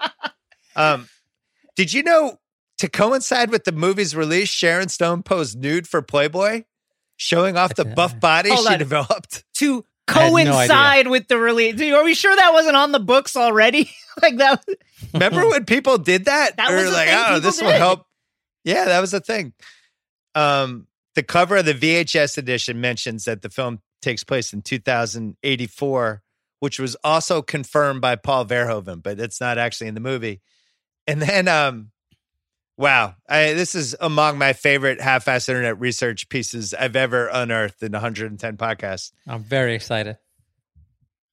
Um, 0.76 1.08
did 1.76 1.94
you 1.94 2.02
know 2.02 2.40
to 2.80 2.90
coincide 2.90 3.52
with 3.52 3.66
the 3.66 3.72
movie's 3.72 4.16
release, 4.16 4.50
Sharon 4.50 4.90
Stone 4.90 5.22
posed 5.24 5.60
nude 5.60 5.88
for 5.88 6.02
Playboy, 6.02 6.64
showing 7.18 7.56
off 7.56 7.76
the 7.76 7.86
buff 7.86 8.20
body 8.20 8.50
Hold 8.50 8.66
she 8.68 8.74
on. 8.74 8.80
developed? 8.80 9.44
to 9.56 9.86
Had 10.10 10.32
no 10.32 10.52
coincide 10.52 11.08
with 11.08 11.28
the 11.28 11.38
release. 11.38 11.82
Are 11.82 12.04
we 12.04 12.14
sure 12.14 12.36
that 12.36 12.54
wasn't 12.54 12.76
on 12.76 12.92
the 12.92 13.00
books 13.00 13.36
already? 13.36 13.90
like 14.22 14.38
that. 14.38 14.64
Remember 15.14 15.48
when 15.48 15.66
people 15.66 15.98
did 15.98 16.26
that? 16.26 16.58
That 16.58 16.72
was 16.72 16.92
like, 16.92 17.08
thing 17.08 17.18
oh, 17.28 17.40
this 17.40 17.62
will 17.62 17.72
did. 17.72 17.78
help. 17.78 18.06
Yeah, 18.64 18.86
that 18.86 19.00
was 19.00 19.14
a 19.14 19.20
thing. 19.20 19.54
Um, 20.36 20.88
the 21.16 21.24
cover 21.24 21.58
of 21.58 21.66
the 21.66 21.74
VHS 21.74 22.38
edition 22.38 22.80
mentions 22.80 23.26
that 23.26 23.42
the 23.42 23.50
film 23.50 23.82
takes 24.02 24.24
place 24.24 24.54
in 24.54 24.62
2084, 24.62 26.22
which 26.60 26.80
was 26.80 26.96
also 27.04 27.42
confirmed 27.42 28.02
by 28.02 28.16
Paul 28.16 28.46
Verhoeven, 28.46 29.02
but 29.02 29.20
it's 29.20 29.42
not 29.42 29.58
actually 29.58 29.88
in 29.88 29.96
the 29.96 30.00
movie. 30.00 30.42
And 31.06 31.22
then, 31.22 31.48
um, 31.48 31.92
wow, 32.78 33.16
I, 33.28 33.54
this 33.54 33.76
is 33.76 33.96
among 34.00 34.38
my 34.38 34.54
favorite 34.54 35.02
half-ass 35.02 35.50
internet 35.50 35.80
research 35.80 36.30
pieces 36.30 36.74
I've 36.74 36.96
ever 36.96 37.28
unearthed 37.28 37.82
in 37.84 37.92
110 37.92 38.58
podcasts. 38.58 39.12
I'm 39.28 39.44
very 39.44 39.74
excited. 39.76 40.18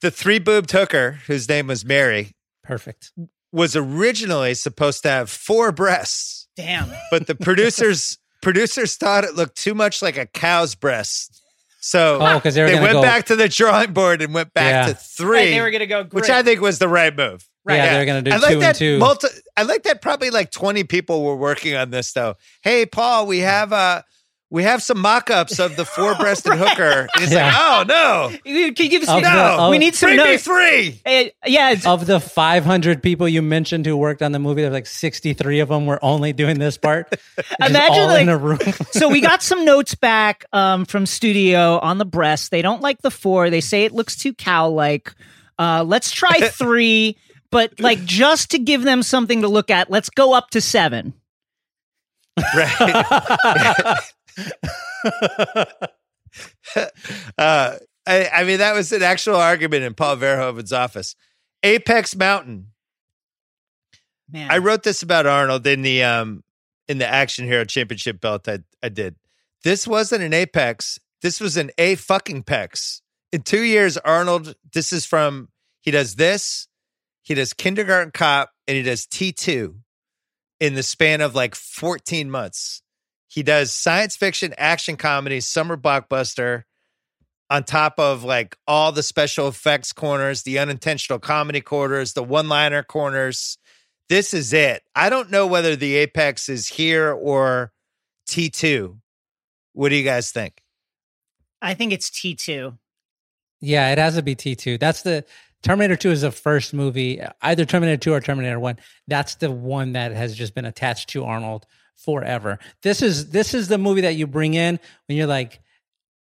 The 0.00 0.10
three-boobed 0.10 0.70
hooker, 0.72 1.20
whose 1.26 1.48
name 1.48 1.66
was 1.66 1.84
Mary, 1.84 2.32
Perfect. 2.62 3.12
was 3.52 3.76
originally 3.76 4.54
supposed 4.54 5.02
to 5.02 5.08
have 5.08 5.30
four 5.30 5.72
breasts. 5.72 6.48
Damn. 6.56 6.92
but 7.10 7.26
the 7.26 7.34
producers 7.34 8.18
producers 8.40 8.94
thought 8.96 9.24
it 9.24 9.34
looked 9.34 9.56
too 9.56 9.74
much 9.74 10.02
like 10.02 10.16
a 10.16 10.24
cow's 10.26 10.76
breast. 10.76 11.42
So 11.80 12.18
Oh, 12.22 12.38
'cause 12.40 12.54
they 12.54 12.62
were 12.62 12.68
gonna 12.70 12.80
went 12.82 12.92
go- 12.94 13.02
back 13.02 13.26
to 13.26 13.34
the 13.36 13.48
drawing 13.48 13.92
board 13.92 14.22
and 14.22 14.32
went 14.32 14.54
back 14.54 14.86
Yeah. 14.86 14.92
to 14.92 14.94
three. 14.94 15.38
Right, 15.38 15.44
they 15.50 15.60
were 15.60 15.70
gonna 15.72 15.86
go 15.86 16.04
which. 16.04 16.30
I 16.30 16.42
think 16.44 16.60
was 16.60 16.78
the 16.78 16.86
right 16.88 17.14
move. 17.16 17.44
Right. 17.64 17.76
Yeah, 17.76 17.94
they're 17.94 18.06
gonna 18.06 18.22
do 18.22 18.30
I 18.30 18.36
like 18.36 18.48
two 18.50 18.52
and 18.54 18.62
that 18.62 18.76
two. 18.76 18.98
Multi- 18.98 19.28
I 19.56 19.62
like 19.62 19.84
that 19.84 20.02
probably 20.02 20.30
like 20.30 20.50
20 20.50 20.84
people 20.84 21.22
were 21.22 21.36
working 21.36 21.74
on 21.76 21.90
this 21.90 22.12
though. 22.12 22.34
Hey, 22.62 22.86
Paul, 22.86 23.26
we 23.26 23.38
have 23.40 23.72
uh 23.72 24.02
we 24.50 24.62
have 24.62 24.84
some 24.84 25.00
mock-ups 25.00 25.58
of 25.58 25.74
the 25.74 25.84
four-breasted 25.84 26.52
hooker. 26.56 27.08
And 27.14 27.24
he's 27.24 27.32
Yeah. 27.32 27.46
like, 27.46 27.54
oh 27.58 27.84
no. 27.88 28.30
You- 28.44 28.72
Can 28.72 28.84
you 28.84 28.90
give 28.90 29.02
us 29.02 29.08
Of 29.08 29.22
no? 29.22 29.28
the- 29.32 29.62
of- 29.64 29.70
we 29.70 29.78
need 29.78 29.96
some 29.96 30.14
notes. 30.14 30.44
three. 30.44 31.00
Eh, 31.04 31.30
yeah, 31.44 31.74
Of 31.86 32.06
the 32.06 32.20
500 32.20 33.02
people 33.02 33.26
you 33.28 33.42
mentioned 33.42 33.84
who 33.84 33.96
worked 33.96 34.22
on 34.22 34.30
the 34.30 34.38
movie, 34.38 34.62
there's 34.62 34.72
like 34.72 34.86
63 34.86 35.58
of 35.58 35.70
them 35.70 35.86
were 35.86 35.98
only 36.04 36.32
doing 36.32 36.60
this 36.60 36.76
part. 36.78 37.12
Imagine, 37.60 38.02
all 38.02 38.06
like- 38.08 38.22
in 38.22 38.28
a 38.28 38.36
room. 38.36 38.58
so 38.92 39.08
we 39.08 39.20
got 39.20 39.42
some 39.42 39.64
notes 39.64 39.96
back 39.96 40.44
um, 40.52 40.84
from 40.84 41.04
studio 41.04 41.80
on 41.80 41.98
the 41.98 42.04
breast. 42.04 42.52
They 42.52 42.62
don't 42.62 42.82
like 42.82 43.02
the 43.02 43.10
four. 43.10 43.50
They 43.50 43.60
say 43.62 43.84
it 43.86 43.92
looks 43.92 44.14
too 44.14 44.34
cow-like. 44.34 45.12
Uh, 45.58 45.82
let's 45.84 46.12
try 46.12 46.38
three, 46.50 47.16
but 47.54 47.78
like 47.78 48.04
just 48.04 48.50
to 48.50 48.58
give 48.58 48.82
them 48.82 49.04
something 49.04 49.42
to 49.42 49.48
look 49.48 49.70
at, 49.70 49.88
let's 49.88 50.10
go 50.10 50.34
up 50.34 50.50
to 50.50 50.60
seven. 50.60 51.14
Right. 52.36 52.80
uh, 57.38 57.76
I, 58.08 58.28
I 58.34 58.42
mean, 58.42 58.58
that 58.58 58.74
was 58.74 58.90
an 58.90 59.04
actual 59.04 59.36
argument 59.36 59.84
in 59.84 59.94
Paul 59.94 60.16
Verhoeven's 60.16 60.72
office. 60.72 61.14
Apex 61.62 62.16
Mountain. 62.16 62.72
Man, 64.28 64.50
I 64.50 64.58
wrote 64.58 64.82
this 64.82 65.04
about 65.04 65.26
Arnold 65.26 65.64
in 65.64 65.82
the 65.82 66.02
um 66.02 66.42
in 66.88 66.98
the 66.98 67.06
Action 67.06 67.46
Hero 67.46 67.64
Championship 67.64 68.20
belt 68.20 68.48
I 68.48 68.64
I 68.82 68.88
did. 68.88 69.14
This 69.62 69.86
wasn't 69.86 70.24
an 70.24 70.34
Apex. 70.34 70.98
This 71.22 71.38
was 71.40 71.56
an 71.56 71.70
A 71.78 71.94
fucking 71.94 72.42
Pex. 72.42 73.00
In 73.30 73.42
two 73.42 73.62
years, 73.62 73.96
Arnold. 73.98 74.56
This 74.72 74.92
is 74.92 75.06
from 75.06 75.50
he 75.82 75.92
does 75.92 76.16
this, 76.16 76.66
he 77.24 77.34
does 77.34 77.52
Kindergarten 77.52 78.12
Cop, 78.12 78.50
and 78.68 78.76
he 78.76 78.82
does 78.82 79.06
T 79.06 79.32
two 79.32 79.76
in 80.60 80.74
the 80.74 80.82
span 80.82 81.20
of 81.20 81.34
like 81.34 81.54
fourteen 81.54 82.30
months. 82.30 82.82
He 83.28 83.42
does 83.42 83.72
science 83.72 84.14
fiction, 84.14 84.54
action 84.56 84.96
comedy, 84.96 85.40
summer 85.40 85.76
blockbuster, 85.76 86.62
on 87.50 87.64
top 87.64 87.98
of 87.98 88.22
like 88.22 88.56
all 88.68 88.92
the 88.92 89.02
special 89.02 89.48
effects 89.48 89.92
corners, 89.92 90.42
the 90.42 90.58
unintentional 90.58 91.18
comedy 91.18 91.60
corners, 91.60 92.12
the 92.12 92.22
one 92.22 92.48
liner 92.48 92.82
corners. 92.82 93.58
This 94.08 94.34
is 94.34 94.52
it. 94.52 94.82
I 94.94 95.08
don't 95.08 95.30
know 95.30 95.46
whether 95.46 95.74
the 95.76 95.96
apex 95.96 96.48
is 96.50 96.68
here 96.68 97.10
or 97.10 97.72
T2. 98.28 98.98
What 99.72 99.88
do 99.88 99.96
you 99.96 100.04
guys 100.04 100.30
think? 100.30 100.62
I 101.62 101.72
think 101.72 101.92
it's 101.92 102.10
T 102.10 102.34
two. 102.34 102.74
Yeah, 103.60 103.90
it 103.92 103.98
has 103.98 104.16
to 104.16 104.22
be 104.22 104.36
T2. 104.36 104.78
That's 104.78 105.02
the 105.02 105.24
Terminator 105.64 105.96
2 105.96 106.10
is 106.10 106.20
the 106.20 106.30
first 106.30 106.74
movie, 106.74 107.20
either 107.40 107.64
Terminator 107.64 107.96
2 107.96 108.12
or 108.12 108.20
Terminator 108.20 108.60
1. 108.60 108.78
That's 109.08 109.36
the 109.36 109.50
one 109.50 109.92
that 109.92 110.12
has 110.12 110.36
just 110.36 110.54
been 110.54 110.66
attached 110.66 111.08
to 111.10 111.24
Arnold 111.24 111.66
forever. 111.96 112.58
This 112.82 113.00
is 113.02 113.30
this 113.30 113.54
is 113.54 113.68
the 113.68 113.78
movie 113.78 114.02
that 114.02 114.14
you 114.14 114.26
bring 114.26 114.54
in 114.54 114.78
when 115.08 115.16
you're 115.16 115.26
like, 115.26 115.60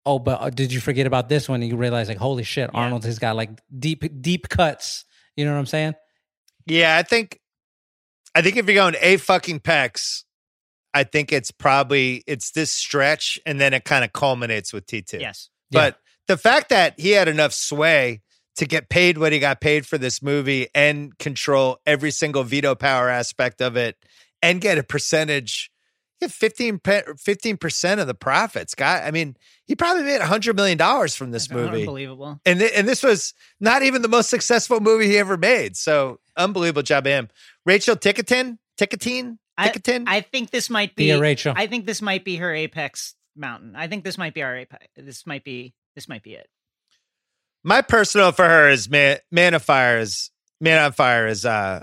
"Oh, 0.06 0.18
but 0.18 0.40
uh, 0.40 0.50
did 0.50 0.72
you 0.72 0.80
forget 0.80 1.06
about 1.06 1.28
this 1.28 1.48
one?" 1.48 1.60
And 1.60 1.70
you 1.70 1.76
realize 1.76 2.08
like, 2.08 2.16
"Holy 2.16 2.42
shit, 2.42 2.70
Arnold 2.72 3.04
has 3.04 3.18
got 3.18 3.36
like 3.36 3.50
deep 3.78 4.04
deep 4.22 4.48
cuts." 4.48 5.04
You 5.36 5.44
know 5.44 5.52
what 5.52 5.58
I'm 5.58 5.66
saying? 5.66 5.94
Yeah, 6.66 6.96
I 6.96 7.02
think 7.02 7.38
I 8.34 8.40
think 8.40 8.56
if 8.56 8.66
you're 8.66 8.74
going 8.74 8.96
A 9.00 9.18
fucking 9.18 9.60
pecs, 9.60 10.22
I 10.94 11.04
think 11.04 11.32
it's 11.32 11.50
probably 11.50 12.24
it's 12.26 12.52
this 12.52 12.72
stretch 12.72 13.38
and 13.44 13.60
then 13.60 13.74
it 13.74 13.84
kind 13.84 14.04
of 14.04 14.12
culminates 14.12 14.72
with 14.72 14.86
T2. 14.86 15.20
Yes. 15.20 15.50
But 15.70 15.98
the 16.28 16.36
fact 16.38 16.70
that 16.70 16.98
he 16.98 17.10
had 17.10 17.28
enough 17.28 17.52
sway 17.52 18.22
to 18.56 18.66
get 18.66 18.88
paid 18.88 19.18
what 19.18 19.32
he 19.32 19.38
got 19.38 19.60
paid 19.60 19.86
for 19.86 19.98
this 19.98 20.22
movie 20.22 20.68
and 20.74 21.16
control 21.18 21.78
every 21.86 22.10
single 22.10 22.44
veto 22.44 22.74
power 22.74 23.08
aspect 23.08 23.60
of 23.60 23.76
it 23.76 23.96
and 24.42 24.60
get 24.60 24.78
a 24.78 24.82
percentage, 24.82 25.70
yeah, 26.20 26.28
15 26.28 26.78
percent 27.58 28.00
of 28.00 28.06
the 28.06 28.14
profits. 28.14 28.74
Guy, 28.74 29.02
I 29.04 29.10
mean, 29.10 29.36
he 29.66 29.74
probably 29.74 30.04
made 30.04 30.20
a 30.20 30.26
hundred 30.26 30.54
million 30.56 30.78
dollars 30.78 31.16
from 31.16 31.30
this 31.30 31.50
movie. 31.50 31.80
Unbelievable. 31.80 32.40
And 32.44 32.60
th- 32.60 32.72
and 32.74 32.86
this 32.86 33.02
was 33.02 33.34
not 33.60 33.82
even 33.82 34.02
the 34.02 34.08
most 34.08 34.30
successful 34.30 34.80
movie 34.80 35.08
he 35.08 35.18
ever 35.18 35.36
made. 35.36 35.76
So 35.76 36.20
unbelievable 36.36 36.82
job, 36.82 37.06
him. 37.06 37.28
Rachel 37.66 37.96
Ticotin, 37.96 38.58
Ticotin, 38.78 39.38
I, 39.56 39.68
Ticotin. 39.68 40.04
I 40.06 40.20
think 40.20 40.50
this 40.50 40.70
might 40.70 40.94
be 40.94 41.06
Thea 41.06 41.20
Rachel. 41.20 41.54
I 41.56 41.66
think 41.66 41.86
this 41.86 42.02
might 42.02 42.24
be 42.24 42.36
her 42.36 42.52
apex 42.52 43.14
mountain. 43.36 43.74
I 43.76 43.88
think 43.88 44.04
this 44.04 44.18
might 44.18 44.34
be 44.34 44.42
our 44.42 44.56
apex. 44.56 44.86
This 44.96 45.26
might 45.26 45.44
be 45.44 45.74
this 45.94 46.08
might 46.08 46.22
be 46.22 46.34
it. 46.34 46.48
My 47.64 47.82
personal 47.82 48.30
for 48.32 48.44
her 48.44 48.68
is 48.68 48.88
man, 48.90 49.18
man 49.32 49.54
of 49.54 49.62
fire 49.62 49.98
is 49.98 50.30
man 50.60 50.82
on 50.82 50.92
fire 50.92 51.26
is 51.26 51.44
uh 51.44 51.82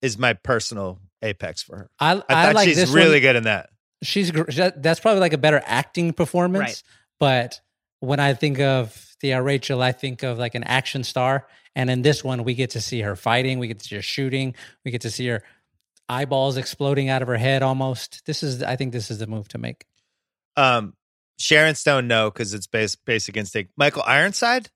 is 0.00 0.16
my 0.16 0.32
personal 0.32 0.98
apex 1.20 1.62
for 1.62 1.76
her. 1.76 1.90
I 1.98 2.12
I 2.12 2.22
I, 2.28 2.44
thought 2.46 2.54
like 2.54 2.68
she's 2.68 2.76
this 2.76 2.90
really 2.90 3.16
one. 3.16 3.20
good 3.20 3.36
in 3.36 3.42
that. 3.44 3.70
She's 4.02 4.30
gr- 4.30 4.50
that's 4.76 5.00
probably 5.00 5.20
like 5.20 5.32
a 5.32 5.38
better 5.38 5.62
acting 5.64 6.12
performance. 6.12 6.60
Right. 6.60 6.82
But 7.18 7.60
when 8.00 8.18
I 8.18 8.34
think 8.34 8.58
of 8.58 8.92
Thea 9.20 9.40
Rachel, 9.40 9.80
I 9.80 9.92
think 9.92 10.22
of 10.22 10.38
like 10.38 10.54
an 10.54 10.64
action 10.64 11.04
star. 11.04 11.46
And 11.74 11.88
in 11.88 12.02
this 12.02 12.24
one, 12.24 12.44
we 12.44 12.54
get 12.54 12.70
to 12.70 12.80
see 12.80 13.00
her 13.00 13.16
fighting. 13.16 13.58
We 13.58 13.68
get 13.68 13.78
to 13.78 13.86
see 13.86 13.94
her 13.94 14.02
shooting. 14.02 14.54
We 14.84 14.90
get 14.90 15.02
to 15.02 15.10
see 15.10 15.26
her 15.28 15.42
eyeballs 16.08 16.56
exploding 16.56 17.08
out 17.08 17.22
of 17.22 17.28
her 17.28 17.36
head 17.36 17.62
almost. 17.62 18.26
This 18.26 18.42
is, 18.42 18.62
I 18.62 18.76
think, 18.76 18.92
this 18.92 19.10
is 19.10 19.18
the 19.18 19.26
move 19.26 19.48
to 19.48 19.58
make. 19.58 19.86
Um, 20.56 20.94
Sharon 21.38 21.76
Stone, 21.76 22.08
no, 22.08 22.30
because 22.30 22.52
it's 22.54 22.66
based 22.66 23.04
based 23.04 23.28
against 23.28 23.52
Dick. 23.52 23.68
Michael 23.76 24.02
Ironside. 24.04 24.68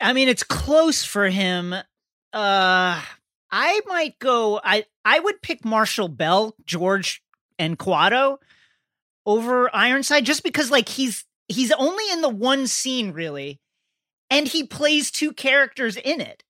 I 0.00 0.12
mean, 0.12 0.28
it's 0.28 0.42
close 0.42 1.04
for 1.04 1.28
him. 1.28 1.72
Uh 2.32 3.02
I 3.50 3.80
might 3.86 4.18
go. 4.18 4.60
I 4.62 4.84
I 5.04 5.20
would 5.20 5.40
pick 5.40 5.64
Marshall 5.64 6.08
Bell, 6.08 6.54
George, 6.66 7.22
and 7.58 7.78
Kuato 7.78 8.38
over 9.24 9.74
Ironside, 9.74 10.26
just 10.26 10.42
because 10.42 10.70
like 10.70 10.88
he's 10.88 11.24
he's 11.48 11.72
only 11.72 12.04
in 12.12 12.20
the 12.20 12.28
one 12.28 12.66
scene 12.66 13.12
really, 13.12 13.60
and 14.30 14.46
he 14.48 14.64
plays 14.64 15.10
two 15.10 15.32
characters 15.32 15.96
in 15.96 16.20
it. 16.20 16.42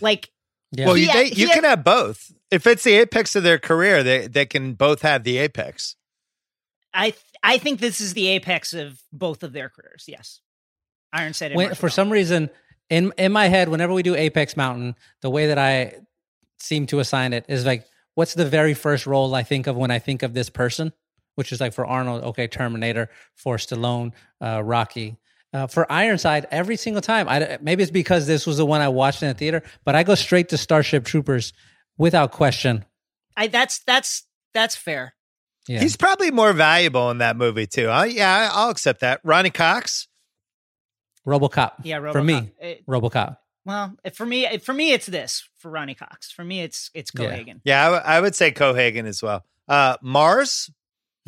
Like 0.00 0.30
Yeah. 0.72 0.86
Well, 0.86 0.94
He 0.94 1.04
you, 1.04 1.08
had- 1.08 1.16
they, 1.18 1.28
he 1.30 1.40
you 1.42 1.46
had- 1.48 1.54
can 1.54 1.64
have 1.64 1.84
both. 1.84 2.32
If 2.50 2.66
it's 2.66 2.84
the 2.84 2.92
apex 2.94 3.34
of 3.34 3.42
their 3.42 3.58
career, 3.58 4.02
they 4.02 4.26
they 4.26 4.44
can 4.46 4.74
both 4.74 5.00
have 5.02 5.24
the 5.24 5.38
apex. 5.38 5.96
I 6.92 7.10
th- 7.10 7.22
I 7.42 7.56
think 7.56 7.80
this 7.80 8.00
is 8.00 8.12
the 8.12 8.28
apex 8.28 8.74
of 8.74 9.00
both 9.10 9.42
of 9.42 9.54
their 9.54 9.70
careers. 9.70 10.04
Yes, 10.06 10.40
Ironside. 11.14 11.52
And 11.52 11.56
When, 11.56 11.74
for 11.74 11.86
Bell. 11.86 11.90
some 11.90 12.10
reason, 12.12 12.50
in 12.92 13.10
in 13.16 13.32
my 13.32 13.48
head, 13.48 13.70
whenever 13.70 13.94
we 13.94 14.02
do 14.02 14.14
Apex 14.14 14.54
Mountain, 14.54 14.96
the 15.22 15.30
way 15.30 15.46
that 15.46 15.58
I 15.58 15.94
seem 16.58 16.86
to 16.88 17.00
assign 17.00 17.32
it 17.32 17.46
is 17.48 17.64
like, 17.64 17.86
what's 18.14 18.34
the 18.34 18.44
very 18.44 18.74
first 18.74 19.06
role 19.06 19.34
I 19.34 19.42
think 19.42 19.66
of 19.66 19.76
when 19.76 19.90
I 19.90 19.98
think 19.98 20.22
of 20.22 20.34
this 20.34 20.50
person? 20.50 20.92
Which 21.34 21.52
is 21.52 21.60
like 21.60 21.72
for 21.72 21.86
Arnold, 21.86 22.22
okay, 22.24 22.46
Terminator. 22.46 23.08
For 23.34 23.56
Stallone, 23.56 24.12
uh, 24.42 24.62
Rocky. 24.62 25.16
Uh, 25.54 25.66
for 25.66 25.90
Ironside, 25.90 26.46
every 26.50 26.76
single 26.76 27.00
time, 27.00 27.28
I 27.28 27.58
maybe 27.62 27.82
it's 27.82 27.90
because 27.90 28.26
this 28.26 28.46
was 28.46 28.58
the 28.58 28.66
one 28.66 28.82
I 28.82 28.88
watched 28.88 29.22
in 29.22 29.28
the 29.28 29.34
theater, 29.34 29.62
but 29.84 29.94
I 29.94 30.02
go 30.02 30.14
straight 30.14 30.50
to 30.50 30.58
Starship 30.58 31.04
Troopers 31.06 31.54
without 31.96 32.30
question. 32.30 32.84
I 33.38 33.46
that's 33.46 33.80
that's 33.86 34.26
that's 34.52 34.76
fair. 34.76 35.14
Yeah. 35.66 35.80
He's 35.80 35.96
probably 35.96 36.30
more 36.30 36.52
valuable 36.52 37.10
in 37.10 37.18
that 37.18 37.36
movie 37.36 37.66
too. 37.66 37.88
Uh, 37.90 38.04
yeah, 38.04 38.50
I'll 38.52 38.70
accept 38.70 39.00
that. 39.00 39.20
Ronny 39.24 39.50
Cox. 39.50 40.08
RoboCop. 41.26 41.72
Yeah, 41.84 41.98
RoboCop. 41.98 42.12
For 42.12 42.22
me, 42.22 42.34
RoboCop. 42.34 42.50
It- 42.60 42.86
RoboCop. 42.86 43.36
Well, 43.64 43.94
for 44.14 44.26
me, 44.26 44.58
for 44.58 44.72
me, 44.74 44.92
it's 44.92 45.06
this 45.06 45.48
for 45.58 45.70
Ronny 45.70 45.94
Cox. 45.94 46.32
For 46.32 46.42
me, 46.44 46.62
it's 46.62 46.90
it's 46.94 47.12
Yeah. 47.16 47.26
Cohaagen. 47.36 47.60
Yeah, 47.64 47.80
I, 47.80 47.84
w- 47.84 48.02
I 48.04 48.20
would 48.20 48.34
say 48.34 48.50
Cohaagen 48.50 49.04
as 49.06 49.22
well. 49.22 49.44
Uh, 49.68 49.96
Mars. 50.02 50.68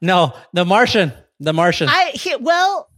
no, 0.00 0.34
The 0.54 0.64
Martian. 0.64 1.12
The 1.40 1.52
Martian. 1.52 1.88
I 1.90 2.12
he, 2.14 2.36
well, 2.36 2.88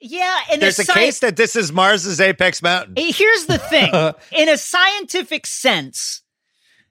yeah, 0.00 0.40
and 0.50 0.60
There's 0.60 0.78
a 0.78 0.86
case 0.86 1.20
that 1.20 1.36
this 1.36 1.54
is 1.54 1.70
Mars's 1.70 2.20
apex 2.20 2.60
mountain. 2.62 2.94
Here's 2.96 3.46
the 3.46 3.58
thing: 3.58 3.92
in 4.36 4.48
a 4.48 4.56
scientific 4.56 5.46
sense, 5.46 6.22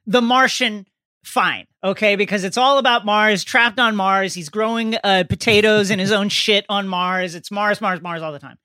the 0.06 0.22
Martian, 0.22 0.86
fine, 1.24 1.66
okay, 1.84 2.16
because 2.16 2.44
it's 2.44 2.58
all 2.58 2.78
about 2.78 3.06
Mars, 3.06 3.44
trapped 3.44 3.80
on 3.80 3.96
Mars. 3.96 4.34
He's 4.34 4.50
growing 4.50 4.96
uh, 5.04 5.24
potatoes 5.28 5.90
and 5.90 6.00
his 6.00 6.12
own 6.12 6.30
shit 6.44 6.66
on 6.70 6.88
Mars. 6.88 7.36
It's 7.36 7.52
Mars, 7.52 7.82
Mars, 7.82 8.02
Mars 8.02 8.22
all 8.22 8.32
the 8.32 8.40
time. 8.40 8.58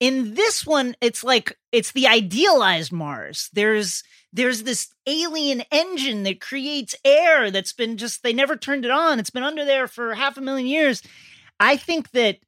In 0.00 0.34
this 0.34 0.66
one, 0.66 0.96
it's 1.00 1.22
like 1.22 1.56
it's 1.70 1.92
the 1.92 2.08
idealized 2.08 2.92
Mars. 2.92 3.48
There's 3.52 4.02
there's 4.32 4.62
this 4.64 4.88
alien 5.06 5.62
engine 5.70 6.22
that 6.24 6.40
creates 6.40 6.94
air 7.04 7.50
that's 7.50 7.72
been 7.72 7.96
just 7.98 8.22
they 8.22 8.32
never 8.32 8.56
turned 8.56 8.84
it 8.84 8.90
on. 8.90 9.20
It's 9.20 9.30
been 9.30 9.42
under 9.44 9.64
there 9.64 9.86
for 9.86 10.14
half 10.14 10.36
a 10.36 10.40
million 10.40 10.66
years. 10.66 11.02
I 11.60 11.76
think 11.76 12.10
that 12.12 12.38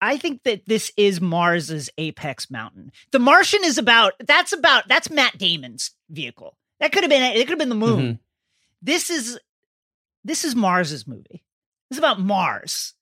I 0.00 0.18
think 0.18 0.42
that 0.44 0.66
this 0.66 0.92
is 0.96 1.20
Mars's 1.20 1.90
apex 1.98 2.50
mountain. 2.50 2.92
The 3.10 3.18
Martian 3.18 3.64
is 3.64 3.78
about 3.78 4.12
that's 4.24 4.52
about 4.52 4.86
that's 4.86 5.10
Matt 5.10 5.36
Damon's 5.36 5.90
vehicle. 6.10 6.56
That 6.78 6.92
could 6.92 7.02
have 7.02 7.10
been 7.10 7.22
it 7.22 7.40
could 7.40 7.50
have 7.50 7.58
been 7.58 7.70
the 7.70 7.74
moon. 7.74 8.00
Mhm. 8.00 8.18
This 8.84 9.08
is 9.10 9.38
this 10.24 10.44
is 10.44 10.54
Mars's 10.54 11.06
movie. 11.06 11.42
This 11.90 11.96
is 11.96 11.98
about 11.98 12.20
Mars. 12.20 12.94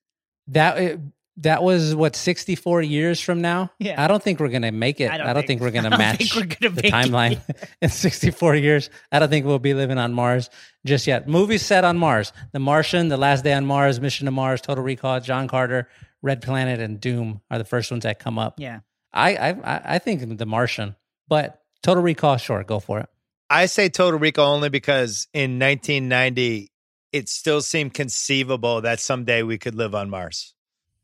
that 0.48 0.76
uh, 0.78 0.96
that 1.38 1.62
was 1.62 1.94
what 1.94 2.14
64 2.14 2.82
years 2.82 3.18
from 3.20 3.40
now. 3.40 3.70
Yeah. 3.78 4.02
I 4.02 4.06
don't 4.06 4.22
think 4.22 4.38
we're 4.38 4.48
gonna 4.48 4.70
make 4.70 5.00
it. 5.00 5.10
I 5.10 5.14
I 5.14 5.16
don't 5.18 5.26
don't, 5.26 5.34
think- 5.36 5.46
think, 5.46 5.60
we're 5.62 5.70
gonna 5.82 5.90
don't 5.90 5.98
match 5.98 6.36
we're 6.36 6.44
gonna 6.44 6.74
the 6.74 6.82
timeline 6.82 7.40
in 7.80 7.88
64 7.88 8.54
years. 8.56 8.90
I 9.10 9.18
don't 9.18 9.28
think 9.28 9.44
we'll 9.46 9.58
be 9.58 9.74
living 9.74 9.98
on 9.98 10.12
Mars 10.14 10.50
just 10.84 11.06
yet. 11.06 11.26
Movies 11.28 11.62
set 11.62 11.84
on 11.84 11.96
Mars: 11.98 12.32
The 12.52 12.58
Martian, 12.60 13.08
The 13.08 13.16
Last 13.16 13.42
Day 13.44 13.52
on 13.54 13.66
Mars, 13.66 14.00
Mission 14.00 14.26
to 14.26 14.30
Mars, 14.30 14.60
Total 14.60 14.84
Recall, 14.84 15.20
John 15.20 15.48
Carter, 15.48 15.88
Red 16.22 16.42
Planet, 16.42 16.80
and 16.80 17.00
Doom 17.00 17.40
are 17.50 17.58
the 17.58 17.64
first 17.64 17.90
ones 17.90 18.04
that 18.04 18.18
come 18.20 18.38
up. 18.38 18.54
Yeah. 18.58 18.80
I 19.12 19.34
I 19.36 19.48
I- 19.50 19.82
I 19.94 19.98
think 19.98 20.38
The 20.38 20.46
Martian, 20.46 20.94
but 21.28 21.62
Total 21.82 22.02
Recall, 22.02 22.36
sure, 22.36 22.62
go 22.62 22.78
for 22.78 23.00
it. 23.00 23.08
I 23.52 23.66
say 23.66 23.90
Total 23.90 24.18
Recall 24.18 24.54
only 24.54 24.70
because 24.70 25.28
in 25.34 25.58
1990, 25.58 26.70
it 27.12 27.28
still 27.28 27.60
seemed 27.60 27.92
conceivable 27.92 28.80
that 28.80 28.98
someday 28.98 29.42
we 29.42 29.58
could 29.58 29.74
live 29.74 29.94
on 29.94 30.08
Mars. 30.08 30.54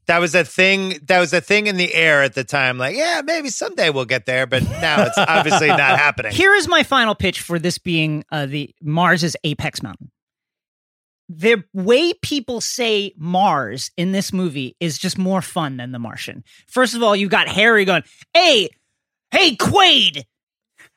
That 0.06 0.20
was 0.20 0.34
a 0.34 0.46
thing. 0.46 0.98
That 1.02 1.20
was 1.20 1.34
a 1.34 1.42
thing 1.42 1.66
in 1.66 1.76
the 1.76 1.92
air 1.92 2.22
at 2.22 2.32
the 2.32 2.44
time. 2.44 2.78
Like, 2.78 2.96
yeah, 2.96 3.20
maybe 3.22 3.50
someday 3.50 3.90
we'll 3.90 4.06
get 4.06 4.24
there, 4.24 4.46
but 4.46 4.62
now 4.62 5.04
it's 5.04 5.18
obviously 5.18 5.68
not 5.68 5.80
happening. 5.98 6.32
Here 6.32 6.54
is 6.54 6.66
my 6.66 6.82
final 6.84 7.14
pitch 7.14 7.42
for 7.42 7.58
this 7.58 7.76
being 7.76 8.24
uh, 8.32 8.46
the 8.46 8.74
Mars's 8.80 9.36
apex 9.44 9.82
mountain. 9.82 10.10
The 11.28 11.62
way 11.74 12.14
people 12.14 12.62
say 12.62 13.12
Mars 13.18 13.90
in 13.98 14.12
this 14.12 14.32
movie 14.32 14.74
is 14.80 14.96
just 14.96 15.18
more 15.18 15.42
fun 15.42 15.76
than 15.76 15.92
The 15.92 15.98
Martian. 15.98 16.42
First 16.66 16.94
of 16.94 17.02
all, 17.02 17.14
you've 17.14 17.28
got 17.28 17.46
Harry 17.48 17.84
going, 17.84 18.04
"Hey, 18.32 18.70
hey, 19.30 19.54
Quaid, 19.54 20.22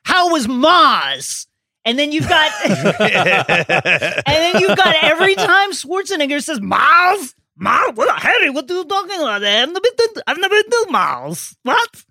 how 0.04 0.32
was 0.32 0.48
Mars?" 0.48 1.46
And 1.84 1.98
then 1.98 2.12
you've 2.12 2.28
got, 2.28 2.52
and 2.64 4.24
then 4.24 4.60
you've 4.60 4.76
got 4.76 4.94
every 5.02 5.34
time 5.34 5.72
Schwarzenegger 5.72 6.40
says 6.40 6.60
Mars, 6.60 7.34
Mars, 7.56 7.92
what 7.94 8.18
Harry, 8.20 8.50
what 8.50 8.70
are 8.70 8.74
you 8.74 8.84
talking 8.84 9.16
about? 9.20 9.42
I've 9.42 9.68
never 9.68 9.80
been, 9.80 10.14
to, 10.14 10.24
I've 10.26 10.38
never 10.38 10.54
been. 10.54 11.36
What? 11.62 12.04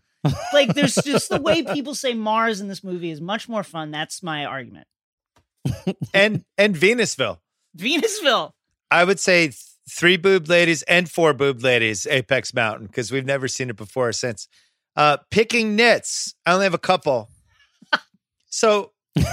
like 0.53 0.73
there's 0.75 0.95
just 0.95 1.29
the 1.29 1.41
way 1.41 1.63
people 1.63 1.95
say 1.95 2.13
Mars 2.13 2.61
in 2.61 2.67
this 2.67 2.83
movie 2.83 3.11
is 3.11 3.21
much 3.21 3.49
more 3.49 3.63
fun. 3.63 3.91
That's 3.91 4.21
my 4.21 4.45
argument. 4.45 4.87
and 6.13 6.43
and 6.57 6.75
Venusville. 6.75 7.39
Venusville. 7.77 8.51
I 8.89 9.03
would 9.03 9.19
say 9.19 9.47
th- 9.47 9.57
three 9.89 10.17
boob 10.17 10.47
ladies 10.49 10.83
and 10.83 11.09
four 11.09 11.33
boob 11.33 11.63
ladies, 11.63 12.05
Apex 12.07 12.53
Mountain, 12.53 12.87
because 12.87 13.11
we've 13.11 13.25
never 13.25 13.47
seen 13.47 13.69
it 13.69 13.77
before 13.77 14.11
since. 14.11 14.47
Uh, 14.95 15.17
picking 15.31 15.75
nits. 15.75 16.35
I 16.45 16.53
only 16.53 16.65
have 16.65 16.73
a 16.73 16.79
couple. 16.79 17.29
So, 18.61 18.91
because 19.15 19.31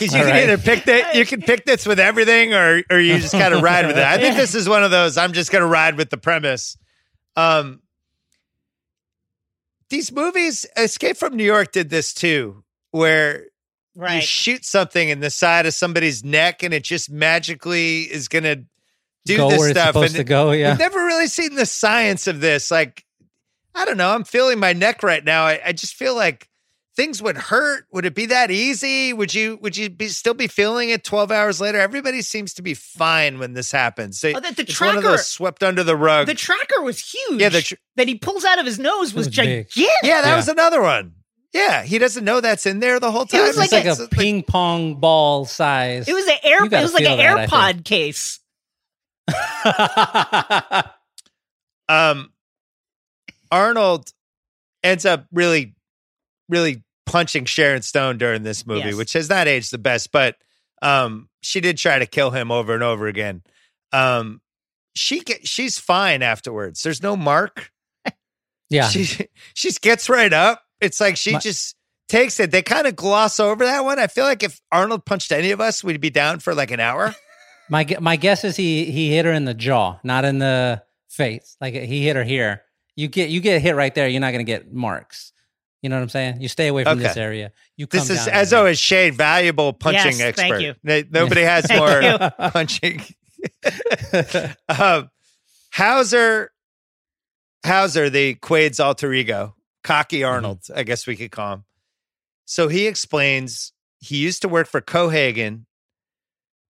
you 0.00 0.18
All 0.18 0.24
can 0.24 0.26
right. 0.26 0.42
either 0.42 0.58
pick 0.58 0.84
that, 0.84 1.14
you 1.14 1.24
can 1.24 1.40
pick 1.40 1.64
this 1.64 1.86
with 1.86 1.98
everything, 1.98 2.52
or 2.52 2.82
or 2.90 2.98
you 3.00 3.16
just 3.16 3.32
kind 3.32 3.54
of 3.54 3.62
ride 3.62 3.86
with 3.86 3.96
it. 3.96 4.04
I 4.04 4.18
think 4.18 4.36
this 4.42 4.54
is 4.54 4.68
one 4.68 4.84
of 4.84 4.90
those. 4.90 5.16
I'm 5.16 5.32
just 5.32 5.50
going 5.50 5.62
to 5.62 5.66
ride 5.66 5.96
with 5.96 6.10
the 6.10 6.18
premise. 6.18 6.76
Um, 7.34 7.80
these 9.88 10.12
movies, 10.12 10.66
Escape 10.76 11.16
from 11.16 11.34
New 11.34 11.44
York 11.44 11.72
did 11.72 11.88
this 11.88 12.12
too, 12.12 12.64
where 12.90 13.46
you 13.96 14.20
shoot 14.20 14.66
something 14.66 15.08
in 15.08 15.20
the 15.20 15.30
side 15.30 15.64
of 15.64 15.72
somebody's 15.72 16.22
neck 16.22 16.62
and 16.62 16.74
it 16.74 16.84
just 16.84 17.10
magically 17.10 18.02
is 18.02 18.28
going 18.28 18.44
to 18.44 18.62
do 19.24 19.38
Go 19.38 19.48
this 19.48 19.70
stuff. 19.70 19.96
and 19.96 20.14
to 20.16 20.24
go, 20.24 20.50
yeah. 20.50 20.72
We've 20.72 20.80
never 20.80 21.02
really 21.02 21.28
seen 21.28 21.54
the 21.54 21.64
science 21.64 22.26
of 22.26 22.40
this. 22.40 22.70
Like, 22.70 23.06
I 23.74 23.86
don't 23.86 23.96
know. 23.96 24.10
I'm 24.10 24.24
feeling 24.24 24.58
my 24.58 24.74
neck 24.74 25.02
right 25.02 25.24
now. 25.24 25.44
I, 25.46 25.60
I 25.64 25.72
just 25.72 25.94
feel 25.94 26.14
like 26.14 26.50
things 26.96 27.22
would 27.22 27.36
hurt. 27.36 27.86
Would 27.92 28.04
it 28.04 28.14
be 28.14 28.26
that 28.26 28.50
easy? 28.50 29.12
Would 29.12 29.34
you 29.34 29.58
would 29.62 29.76
you 29.76 29.88
be 29.90 30.08
still 30.08 30.34
be 30.34 30.46
feeling 30.46 30.90
it 30.90 31.04
12 31.04 31.30
hours 31.30 31.60
later? 31.60 31.78
Everybody 31.80 32.22
seems 32.22 32.54
to 32.54 32.62
be 32.62 32.74
fine 32.74 33.38
when 33.38 33.54
this 33.54 33.72
happens. 33.72 34.20
They, 34.20 34.34
Oh, 34.34 34.40
the- 34.40 34.52
the 34.52 34.62
it's 34.62 34.80
one 34.80 34.96
of 34.96 35.02
tracker- 35.02 35.16
those 35.16 35.26
swept 35.26 35.62
under 35.62 35.82
the 35.84 35.96
rug. 35.96 36.26
The 36.26 36.34
tracker 36.34 36.82
was 36.82 37.00
huge. 37.00 37.40
Yeah, 37.40 37.48
the 37.48 37.62
tr- 37.62 37.74
that 37.96 38.08
he 38.08 38.16
pulls 38.16 38.44
out 38.44 38.58
of 38.58 38.66
his 38.66 38.78
nose 38.78 39.14
was, 39.14 39.26
was 39.26 39.28
big. 39.28 39.68
gigantic. 39.68 39.76
yeah, 39.76 40.20
that 40.22 40.28
Yeah. 40.28 40.36
was 40.36 40.48
another 40.48 40.82
one. 40.82 41.14
Yeah, 41.52 41.82
he 41.82 41.98
doesn't 41.98 42.24
know 42.24 42.40
that's 42.40 42.64
in 42.64 42.80
there 42.80 42.98
the 42.98 43.10
whole 43.10 43.26
time. 43.26 43.42
It 43.42 43.48
was 43.48 43.56
like 43.58 43.64
It's 43.66 43.72
like 43.72 43.84
It's 43.84 44.00
a 44.00 44.08
ping 44.08 44.42
pong 44.42 44.94
ball 45.00 45.44
size. 45.44 46.08
It 46.08 46.14
was 46.14 46.26
an 46.26 46.36
air. 46.42 46.64
It 46.64 46.72
was 46.72 46.94
like 46.94 47.04
an 47.04 47.18
feel 47.18 47.36
that, 47.36 47.48
AirPod 47.50 47.84
case. 47.84 48.40
um 51.88 52.32
Arnold 53.50 54.12
ends 54.82 55.04
up 55.04 55.26
really 55.32 55.74
really 56.52 56.84
punching 57.06 57.46
Sharon 57.46 57.82
Stone 57.82 58.18
during 58.18 58.42
this 58.44 58.64
movie, 58.66 58.90
Yes. 58.90 58.94
which 58.94 59.12
has 59.14 59.28
not 59.28 59.48
aged 59.48 59.72
the 59.72 59.78
best, 59.78 60.12
but 60.12 60.36
um 60.82 61.28
she 61.40 61.60
did 61.60 61.76
try 61.78 61.98
to 61.98 62.06
kill 62.06 62.30
him 62.30 62.50
over 62.52 62.74
and 62.74 62.82
over 62.82 63.06
again. 63.08 63.42
Um 63.92 64.40
she 64.94 65.20
get, 65.20 65.48
she's 65.48 65.78
fine 65.78 66.22
afterwards. 66.22 66.82
There's 66.82 67.02
no 67.02 67.16
mark. 67.16 67.70
yeah. 68.70 68.88
She 68.88 69.26
she 69.54 69.70
gets 69.80 70.08
right 70.08 70.32
up. 70.32 70.62
It's 70.80 71.00
like 71.00 71.16
she 71.16 71.32
My- 71.32 71.38
just 71.38 71.74
takes 72.08 72.38
it. 72.40 72.50
They 72.50 72.62
kind 72.62 72.86
of 72.86 72.94
gloss 72.94 73.40
over 73.40 73.64
that 73.64 73.84
one. 73.84 73.98
I 73.98 74.06
feel 74.06 74.24
like 74.24 74.42
if 74.42 74.60
Arnold 74.70 75.04
punched 75.06 75.32
any 75.32 75.50
of 75.50 75.60
us, 75.60 75.82
we'd 75.82 76.00
be 76.00 76.10
down 76.10 76.40
for 76.40 76.54
like 76.54 76.70
an 76.70 76.80
hour. 76.80 77.14
My 77.70 77.86
my 78.00 78.16
guess 78.16 78.44
is 78.44 78.54
he 78.56 78.86
he 78.90 79.14
hit 79.14 79.24
her 79.24 79.32
in 79.32 79.46
the 79.46 79.54
jaw, 79.54 79.98
not 80.04 80.26
in 80.26 80.38
the 80.40 80.82
face. 81.08 81.56
Like 81.58 81.72
he 81.72 82.04
hit 82.04 82.16
her 82.16 82.24
here. 82.24 82.62
You 82.96 83.08
get 83.08 83.30
you 83.30 83.40
get 83.40 83.62
hit 83.62 83.74
right 83.76 83.94
there. 83.94 84.08
You're 84.08 84.20
not 84.20 84.32
going 84.32 84.44
to 84.44 84.50
get 84.52 84.70
marks. 84.74 85.31
You 85.82 85.88
know 85.88 85.96
what 85.96 86.02
I'm 86.02 86.08
saying? 86.10 86.40
You 86.40 86.46
stay 86.48 86.68
away 86.68 86.84
from 86.84 87.00
this 87.00 87.16
area. 87.16 87.50
You 87.76 87.86
come 87.88 87.98
This 88.00 88.10
is, 88.10 88.24
down 88.26 88.34
as 88.34 88.50
here. 88.50 88.58
always, 88.60 88.78
Shea, 88.78 89.10
valuable 89.10 89.72
punching 89.72 90.18
Yes, 90.18 90.20
expert. 90.20 90.48
thank 90.48 90.62
you. 90.62 90.74
No- 90.84 91.02
Nobody 91.10 91.40
has 91.42 91.68
more 91.76 92.30
punching. 92.52 93.02
um, 94.68 95.10
Hauser, 95.74 96.50
Hauser, 97.66 98.10
the 98.10 98.34
Quaid's 98.36 98.78
alter 98.80 99.12
ego, 99.12 99.56
cocky 99.82 100.22
Arnold, 100.22 100.60
I 100.74 100.82
guess 100.84 101.06
we 101.06 101.16
could 101.16 101.30
call 101.32 101.54
him. 101.54 101.64
So 102.44 102.68
he 102.68 102.86
explains 102.86 103.72
he 103.98 104.18
used 104.18 104.42
to 104.42 104.48
work 104.48 104.68
for 104.68 104.80
Cohaagen, 104.80 105.64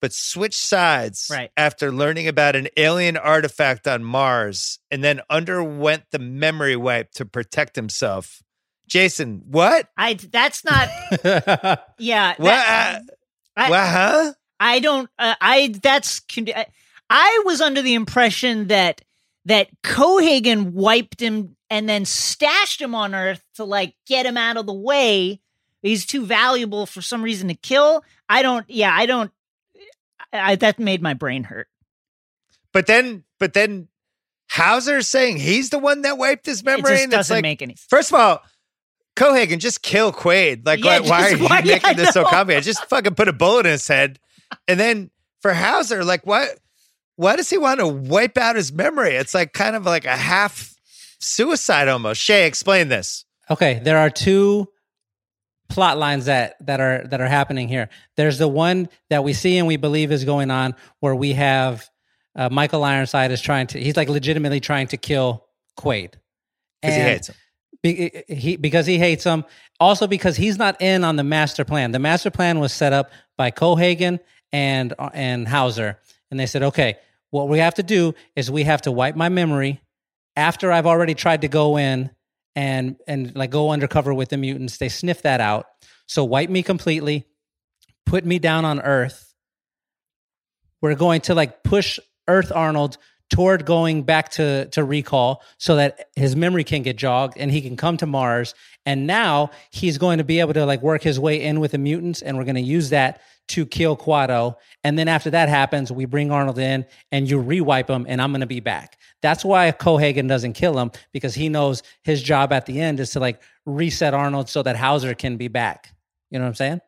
but 0.01 0.13
switched 0.13 0.59
sides 0.61 1.29
Right. 1.31 1.51
after 1.57 1.91
learning 1.93 2.29
about 2.29 2.57
an 2.57 2.69
alien 2.77 3.17
artifact 3.17 3.87
on 3.89 4.03
Mars 4.05 4.79
and 4.91 5.03
then 5.03 5.21
underwent 5.31 6.05
the 6.11 6.19
memory 6.19 6.77
wipe 6.77 7.13
to 7.13 7.25
protect 7.25 7.77
himself. 7.77 8.43
Jason, 8.89 9.43
what? 9.47 9.89
I. 9.97 10.15
That's 10.15 10.65
not. 10.65 10.89
Yeah. 11.99 12.35
What? 12.37 12.45
that- 12.49 13.03
I- 13.57 13.71
what? 13.71 13.81
Huh? 13.81 14.33
I 14.61 14.79
don't. 14.81 15.09
Uh, 15.19 15.35
I. 15.41 15.75
That's. 15.83 16.21
I- 16.37 16.67
I 17.11 17.43
was 17.47 17.61
under 17.61 17.81
the 17.83 17.95
impression 17.95 18.67
that 18.69 19.01
that 19.47 19.69
Cohaagen 19.83 20.73
wiped 20.73 21.21
him 21.23 21.57
and 21.71 21.89
then 21.89 22.05
stashed 22.05 22.81
him 22.83 22.95
on 22.95 23.15
Earth 23.15 23.43
to 23.55 23.65
like 23.65 23.95
get 24.07 24.27
him 24.27 24.37
out 24.37 24.57
of 24.57 24.67
the 24.67 24.75
way. 24.75 25.41
He's 25.83 26.05
too 26.05 26.27
valuable 26.27 26.85
for 26.87 27.01
some 27.01 27.23
reason 27.23 27.49
to 27.49 27.55
kill. 27.55 28.03
I 28.29 28.43
don't. 28.43 28.69
Yeah, 28.69 28.93
I 28.95 29.07
don't. 29.07 29.31
I, 30.33 30.57
that 30.57 30.79
made 30.79 31.01
my 31.01 31.15
brain 31.15 31.45
hurt. 31.45 31.69
But 32.73 32.87
then, 32.87 33.25
but 33.39 33.55
then, 33.55 33.89
Hauser 34.51 35.01
saying 35.01 35.39
he's 35.39 35.71
the 35.71 35.79
one 35.79 36.03
that 36.03 36.19
wiped 36.19 36.45
his 36.47 36.61
It 36.61 36.67
memory. 36.67 36.93
it's 36.97 37.07
doesn't 37.11 37.35
like, 37.37 37.43
make 37.43 37.63
any 37.63 37.75
sense. 37.77 37.87
First 37.89 38.13
of 38.13 38.21
all, 38.21 38.43
Cohaagen, 39.19 39.59
just 39.59 39.83
kill 39.83 40.13
Quaid. 40.13 40.65
Like, 40.67 40.83
Yeah, 40.83 41.01
why, 41.01 41.09
why 41.09 41.23
are 41.25 41.37
you 41.37 41.45
why- 41.45 41.61
making 41.65 41.85
I 41.85 41.93
this 41.95 42.11
so 42.11 42.23
know. 42.23 42.29
complicated? 42.29 42.65
Just 42.65 42.85
fucking 42.87 43.15
put 43.15 43.29
a 43.29 43.33
bullet 43.33 43.67
in 43.67 43.73
his 43.73 43.87
head. 43.89 44.19
And 44.67 44.79
then 44.79 45.11
for 45.43 45.53
Hauser, 45.53 46.05
like, 46.05 46.25
what? 46.27 46.49
Why 47.17 47.35
does 47.37 47.51
he 47.51 47.59
want 47.59 47.81
to 47.81 47.87
wipe 47.89 48.39
out 48.39 48.55
his 48.55 48.73
memory? 48.73 49.17
It's 49.17 49.35
like 49.35 49.53
kind 49.53 49.75
of 49.75 49.85
like 49.85 50.05
a 50.05 50.17
half 50.17 50.75
suicide 51.19 51.89
almost. 51.89 52.21
Shea, 52.21 52.47
explain 52.47 52.89
this. 52.89 53.25
Okay, 53.51 53.81
there 53.83 53.99
are 53.99 54.09
two 54.09 54.69
plot 55.69 55.99
lines 55.99 56.27
that 56.27 56.55
that 56.67 56.81
are 56.81 57.05
that 57.09 57.21
are 57.21 57.27
happening 57.27 57.67
here. 57.69 57.89
There's 58.17 58.39
the 58.39 58.47
one 58.49 58.89
that 59.11 59.25
we 59.25 59.33
see 59.33 59.59
and 59.59 59.67
we 59.67 59.77
believe 59.77 60.13
is 60.13 60.25
going 60.25 60.51
on 60.53 60.75
where 61.01 61.15
we 61.15 61.33
have 61.33 61.89
uh, 62.37 62.49
Michael 62.51 62.85
Ironside 62.85 63.33
is 63.33 63.41
trying 63.41 63.67
to 63.69 63.81
he's 63.81 63.97
like 63.97 64.09
legitimately 64.09 64.61
trying 64.61 64.87
to 64.89 64.97
kill 64.97 65.45
Quaid. 65.77 66.15
Because 66.81 66.95
he 66.97 67.03
hates 67.03 67.29
him. 67.29 67.35
He 67.83 68.57
because 68.57 68.87
he 68.87 68.99
hates 68.99 69.25
him. 69.25 69.45
Also 69.79 70.07
because 70.07 70.37
he's 70.37 70.59
not 70.59 70.81
in 70.83 71.05
on 71.05 71.17
the 71.17 71.23
master 71.23 71.65
plan. 71.65 71.93
The 71.93 71.99
master 71.99 72.31
plan 72.31 72.59
was 72.59 72.73
set 72.73 72.93
up 72.93 73.11
by 73.37 73.51
Cohaagen 73.51 74.19
and 74.53 74.95
uh, 74.99 75.11
and 75.13 75.47
Hauser, 75.47 75.99
and 76.31 76.41
they 76.41 76.47
said, 76.47 76.63
okay, 76.63 76.97
what 77.31 77.49
we 77.49 77.59
have 77.59 77.75
to 77.75 77.83
do 77.83 78.15
is 78.35 78.51
we 78.51 78.65
have 78.65 78.83
to 78.83 78.93
wipe 78.93 79.15
my 79.15 79.29
memory 79.29 79.81
after 80.35 80.73
I've 80.73 80.87
already 80.87 81.15
tried 81.15 81.43
to 81.43 81.49
go 81.49 81.77
in 81.77 82.11
and 82.57 82.97
and 83.07 83.37
like 83.37 83.51
go 83.51 83.71
undercover 83.71 84.13
with 84.13 84.31
the 84.31 84.37
mutants. 84.37 84.79
They 84.79 84.89
sniff 84.89 85.23
that 85.23 85.41
out, 85.41 85.67
so 86.07 86.25
wipe 86.25 86.51
me 86.51 86.63
completely, 86.63 87.27
put 88.07 88.25
me 88.25 88.41
down 88.41 88.65
on 88.65 88.81
Earth. 88.81 89.35
We're 90.81 90.95
going 90.97 91.21
to 91.23 91.35
like 91.35 91.63
push 91.63 92.01
Earth 92.27 92.51
Arnold 92.53 92.99
toward 93.31 93.67
going 93.67 94.03
back 94.03 94.31
to 94.31 94.67
to 94.67 94.85
recall 94.85 95.43
so 95.59 95.77
that 95.77 96.09
his 96.17 96.35
memory 96.35 96.65
can 96.65 96.83
get 96.83 96.97
jogged 96.97 97.37
and 97.37 97.51
he 97.51 97.61
can 97.61 97.77
come 97.77 97.97
to 97.99 98.07
Mars. 98.07 98.55
And 98.87 99.07
now 99.07 99.51
he's 99.71 99.99
going 99.99 100.19
to 100.19 100.25
be 100.25 100.41
able 100.41 100.55
to 100.55 100.65
like 100.65 100.83
work 100.83 101.03
his 101.03 101.21
way 101.21 101.43
in 101.43 101.61
with 101.61 101.73
the 101.73 101.79
mutants, 101.79 102.23
and 102.23 102.37
we're 102.37 102.45
going 102.45 102.55
to 102.55 102.61
use 102.61 102.91
that 102.91 103.21
to 103.49 103.67
kill 103.67 103.97
Kuato. 103.97 104.57
And 104.85 104.99
then 104.99 105.09
after 105.09 105.31
that 105.31 105.49
happens, 105.49 105.91
we 105.91 106.05
bring 106.05 106.31
Arnold 106.31 106.59
in 106.59 106.87
and 107.13 107.29
you 107.29 107.43
rewipe 107.43 107.89
him, 107.89 108.07
and 108.09 108.21
I'm 108.21 108.31
going 108.31 108.41
to 108.41 108.47
be 108.47 108.61
back. 108.61 108.99
That's 109.21 109.45
why 109.45 109.73
Cohaagen 109.73 110.29
doesn't 110.29 110.53
kill 110.53 110.79
him 110.79 110.91
because 111.13 111.35
he 111.35 111.49
knows 111.49 111.83
his 112.03 112.23
job 112.23 112.53
at 112.53 112.67
the 112.67 112.81
end 112.81 113.01
is 113.01 113.11
to 113.13 113.21
like 113.21 113.43
reset 113.67 114.15
Arnold 114.15 114.49
so 114.49 114.63
that 114.63 114.77
Hauser 114.77 115.15
can 115.15 115.37
be 115.37 115.49
back. 115.49 115.93
You 116.31 116.39
know 116.39 116.45
what 116.45 116.51
I'm 116.51 116.55
saying? 116.55 116.81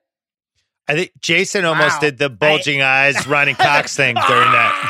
I 0.90 0.94
think 0.94 1.12
Jason 1.20 1.64
almost 1.64 1.94
Wow. 1.96 2.00
did 2.00 2.18
the 2.18 2.28
bulging 2.28 2.82
eyes, 2.82 3.26
Ronny 3.26 3.54
Cox 3.54 3.94
thing 3.96 4.16
during 4.26 4.50
that. 4.52 4.80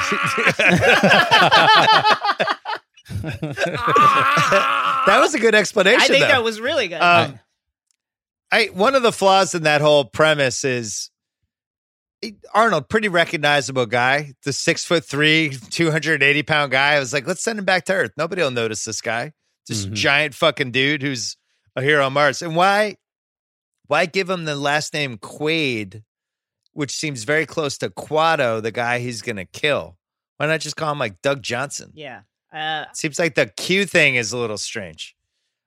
that 5.06 5.18
was 5.20 5.34
a 5.34 5.38
good 5.38 5.54
explanation. 5.54 6.00
I 6.00 6.06
think 6.06 6.20
though. 6.22 6.28
that 6.28 6.42
was 6.44 6.60
really 6.60 6.88
good. 6.88 7.00
Um, 7.00 7.38
I 8.52 8.66
one 8.72 8.94
of 8.94 9.02
the 9.02 9.12
flaws 9.12 9.54
in 9.54 9.62
that 9.64 9.80
whole 9.80 10.04
premise 10.04 10.64
is 10.64 11.10
Arnold, 12.52 12.88
pretty 12.88 13.08
recognizable 13.08 13.86
guy, 13.86 14.32
the 14.44 14.52
six 14.52 14.84
foot 14.84 15.04
three, 15.04 15.50
two 15.70 15.90
hundred 15.90 16.22
eighty 16.22 16.42
pound 16.42 16.72
guy. 16.72 16.94
I 16.94 16.98
was 16.98 17.12
like, 17.12 17.26
let's 17.26 17.42
send 17.42 17.58
him 17.58 17.64
back 17.64 17.84
to 17.86 17.92
Earth. 17.94 18.12
Nobody 18.16 18.42
will 18.42 18.50
notice 18.50 18.84
this 18.84 19.00
guy, 19.00 19.32
this 19.68 19.86
Mhm. 19.86 19.92
giant 19.92 20.34
fucking 20.34 20.70
dude 20.72 21.02
who's 21.02 21.36
a 21.76 21.82
hero 21.82 22.04
on 22.06 22.12
Mars. 22.12 22.42
And 22.42 22.56
why, 22.56 22.96
why 23.90 24.06
give 24.06 24.30
him 24.30 24.44
the 24.44 24.54
last 24.54 24.94
name 24.94 25.18
Quaid, 25.18 26.04
which 26.74 26.92
seems 26.92 27.24
very 27.24 27.44
close 27.44 27.76
to 27.78 27.90
Kuato, 27.90 28.62
the 28.62 28.70
guy 28.70 29.00
he's 29.00 29.20
gonna 29.20 29.44
kill? 29.46 29.96
Why 30.36 30.46
not 30.46 30.60
just 30.60 30.76
call 30.76 30.92
him 30.92 30.98
like 31.00 31.20
Doug 31.22 31.42
Johnson? 31.42 31.90
yeah. 31.94 32.20
Uh, 32.52 32.84
Seems 32.92 33.18
like 33.18 33.36
the 33.36 33.46
Q 33.46 33.86
thing 33.86 34.16
is 34.16 34.32
a 34.32 34.38
little 34.38 34.58
strange. 34.58 35.14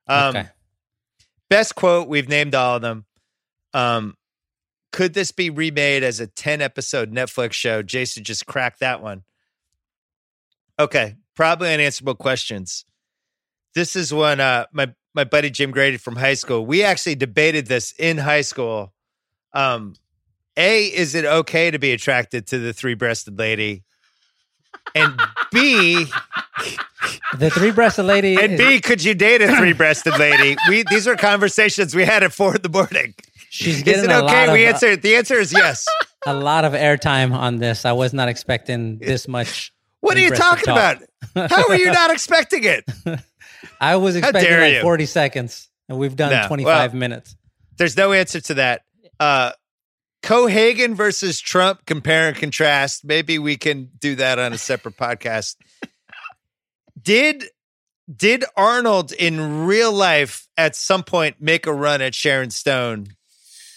Um, 0.08 0.36
Okay. 0.36 0.50
Best 1.50 1.76
quote, 1.76 2.08
we've 2.10 2.28
named 2.28 2.56
all 2.56 2.76
of 2.78 2.82
them. 2.82 3.06
Um, 3.74 4.18
could 4.91 5.14
this 5.14 5.32
be 5.32 5.50
remade 5.50 6.04
as 6.04 6.20
a 6.20 6.28
10 6.28 6.62
episode 6.62 7.12
Netflix 7.14 7.54
show? 7.54 7.82
Jason 7.84 8.24
just 8.24 8.45
cracked 8.45 8.80
that 8.82 9.02
one. 9.02 9.24
Okay, 10.80 11.16
probably 11.36 11.74
unanswerable 11.74 12.16
questions. 12.16 12.86
This 13.76 13.95
is 13.95 14.14
one 14.14 14.40
uh, 14.40 14.66
my 14.72 14.94
my 15.14 15.23
buddy 15.23 15.49
Jim 15.49 15.72
Grady 15.72 15.98
from 15.98 16.15
high 16.15 16.34
school. 16.34 16.65
We 16.65 16.84
actually 16.84 17.15
debated 17.15 17.68
this 17.68 17.94
in 17.98 18.18
high 18.18 18.41
school. 18.41 18.94
Um, 19.53 19.95
a, 20.57 20.85
is 20.85 21.15
it 21.15 21.26
okay 21.26 21.72
to 21.72 21.80
be 21.80 21.91
attracted 21.91 22.48
to 22.48 22.60
the 22.60 22.73
three 22.73 22.94
breasted 22.94 23.38
lady? 23.38 23.84
And 24.95 25.19
B, 25.52 26.06
The 27.38 27.49
three 27.49 27.72
breasted 27.72 28.06
lady. 28.06 28.35
and 28.35 28.57
B, 28.57 28.80
could 28.80 29.03
you 29.03 29.14
date 29.14 29.41
a 29.41 29.56
three 29.56 29.73
breasted 29.73 30.18
lady? 30.19 30.56
We 30.69 30.84
these 30.90 31.07
are 31.07 31.15
conversations 31.15 31.95
we 31.95 32.06
had 32.06 32.23
at 32.23 32.31
four 32.31 32.56
in 32.56 32.61
the 32.61 32.69
morning. 32.69 33.15
she's 33.49 33.81
getting 33.81 34.10
Is 34.10 34.18
it 34.18 34.23
okay? 34.23 34.53
We 34.53 34.65
of, 34.65 34.73
answered. 34.73 35.02
The 35.02 35.15
answer 35.15 35.35
is 35.35 35.52
yes. 35.52 35.85
a 36.26 36.34
lot 36.34 36.64
of 36.65 36.73
airtime 36.73 37.34
on 37.34 37.57
this. 37.57 37.85
I 37.85 37.91
was 37.91 38.14
not 38.14 38.30
expecting 38.30 38.99
this 38.99 39.27
much. 39.27 39.73
What 40.02 40.18
are 40.18 40.22
you 40.22 40.31
talking 40.31 40.69
about? 40.69 40.98
How 41.35 41.68
are 41.69 41.77
you 41.77 41.91
not 41.91 42.11
expecting 42.11 42.64
it? 42.65 42.84
I 43.80 43.95
was 43.98 44.15
expecting 44.15 44.60
like 44.60 44.73
you. 44.76 44.81
40 44.81 45.06
seconds, 45.06 45.69
and 45.90 45.98
we've 45.98 46.15
done 46.15 46.31
No. 46.31 46.48
25 46.48 46.94
Well- 46.94 46.99
minutes. 46.99 47.35
There's 47.77 47.98
no 47.98 48.14
answer 48.14 48.40
to 48.41 48.53
that. 48.56 48.81
Uh 49.19 49.52
Cohaagen 50.23 50.95
versus 50.95 51.41
Trump, 51.41 51.85
compare 51.85 52.30
and 52.30 52.38
contrast. 52.38 53.03
Maybe 53.03 53.40
we 53.40 53.57
can 53.57 53.90
do 53.99 54.15
that 54.15 54.40
on 54.40 54.53
a 54.53 54.57
separate 54.57 54.95
podcast. 54.95 55.56
Did 57.02 57.45
did 58.14 58.45
Arnold 58.56 59.11
in 59.11 59.65
real 59.65 59.91
life 59.91 60.48
at 60.57 60.76
some 60.76 61.03
point 61.03 61.38
make 61.41 61.65
a 61.65 61.73
run 61.73 62.02
at 62.02 62.14
Sharon 62.15 62.52
Stone 62.52 63.07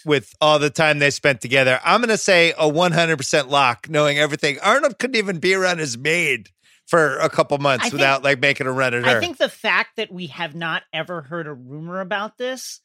with 0.05 0.33
all 0.41 0.59
the 0.59 0.69
time 0.69 0.99
they 0.99 1.09
spent 1.11 1.41
together? 1.41 1.79
I'm 1.83 2.01
going 2.01 2.09
to 2.09 2.17
say 2.17 2.51
a 2.51 2.69
100% 2.69 3.49
lock, 3.49 3.89
knowing 3.89 4.17
everything. 4.19 4.59
Arnold 4.59 4.99
couldn't 4.99 5.15
even 5.15 5.39
be 5.39 5.53
around 5.53 5.79
his 5.79 5.97
maid 5.97 6.49
for 6.87 7.17
a 7.19 7.29
couple 7.29 7.57
months 7.59 7.85
I 7.85 7.89
think- 7.89 7.93
without 7.99 8.23
like 8.23 8.39
making 8.39 8.65
a 8.67 8.71
run 8.71 8.93
at 8.95 9.05
her. 9.05 9.17
I 9.17 9.19
think 9.19 9.37
the 9.37 9.49
fact 9.49 9.97
that 9.97 10.11
we 10.11 10.27
have 10.27 10.55
not 10.55 10.83
ever 10.91 11.21
heard 11.21 11.45
a 11.47 11.53
rumor 11.53 11.99
about 12.01 12.37
this 12.37 12.81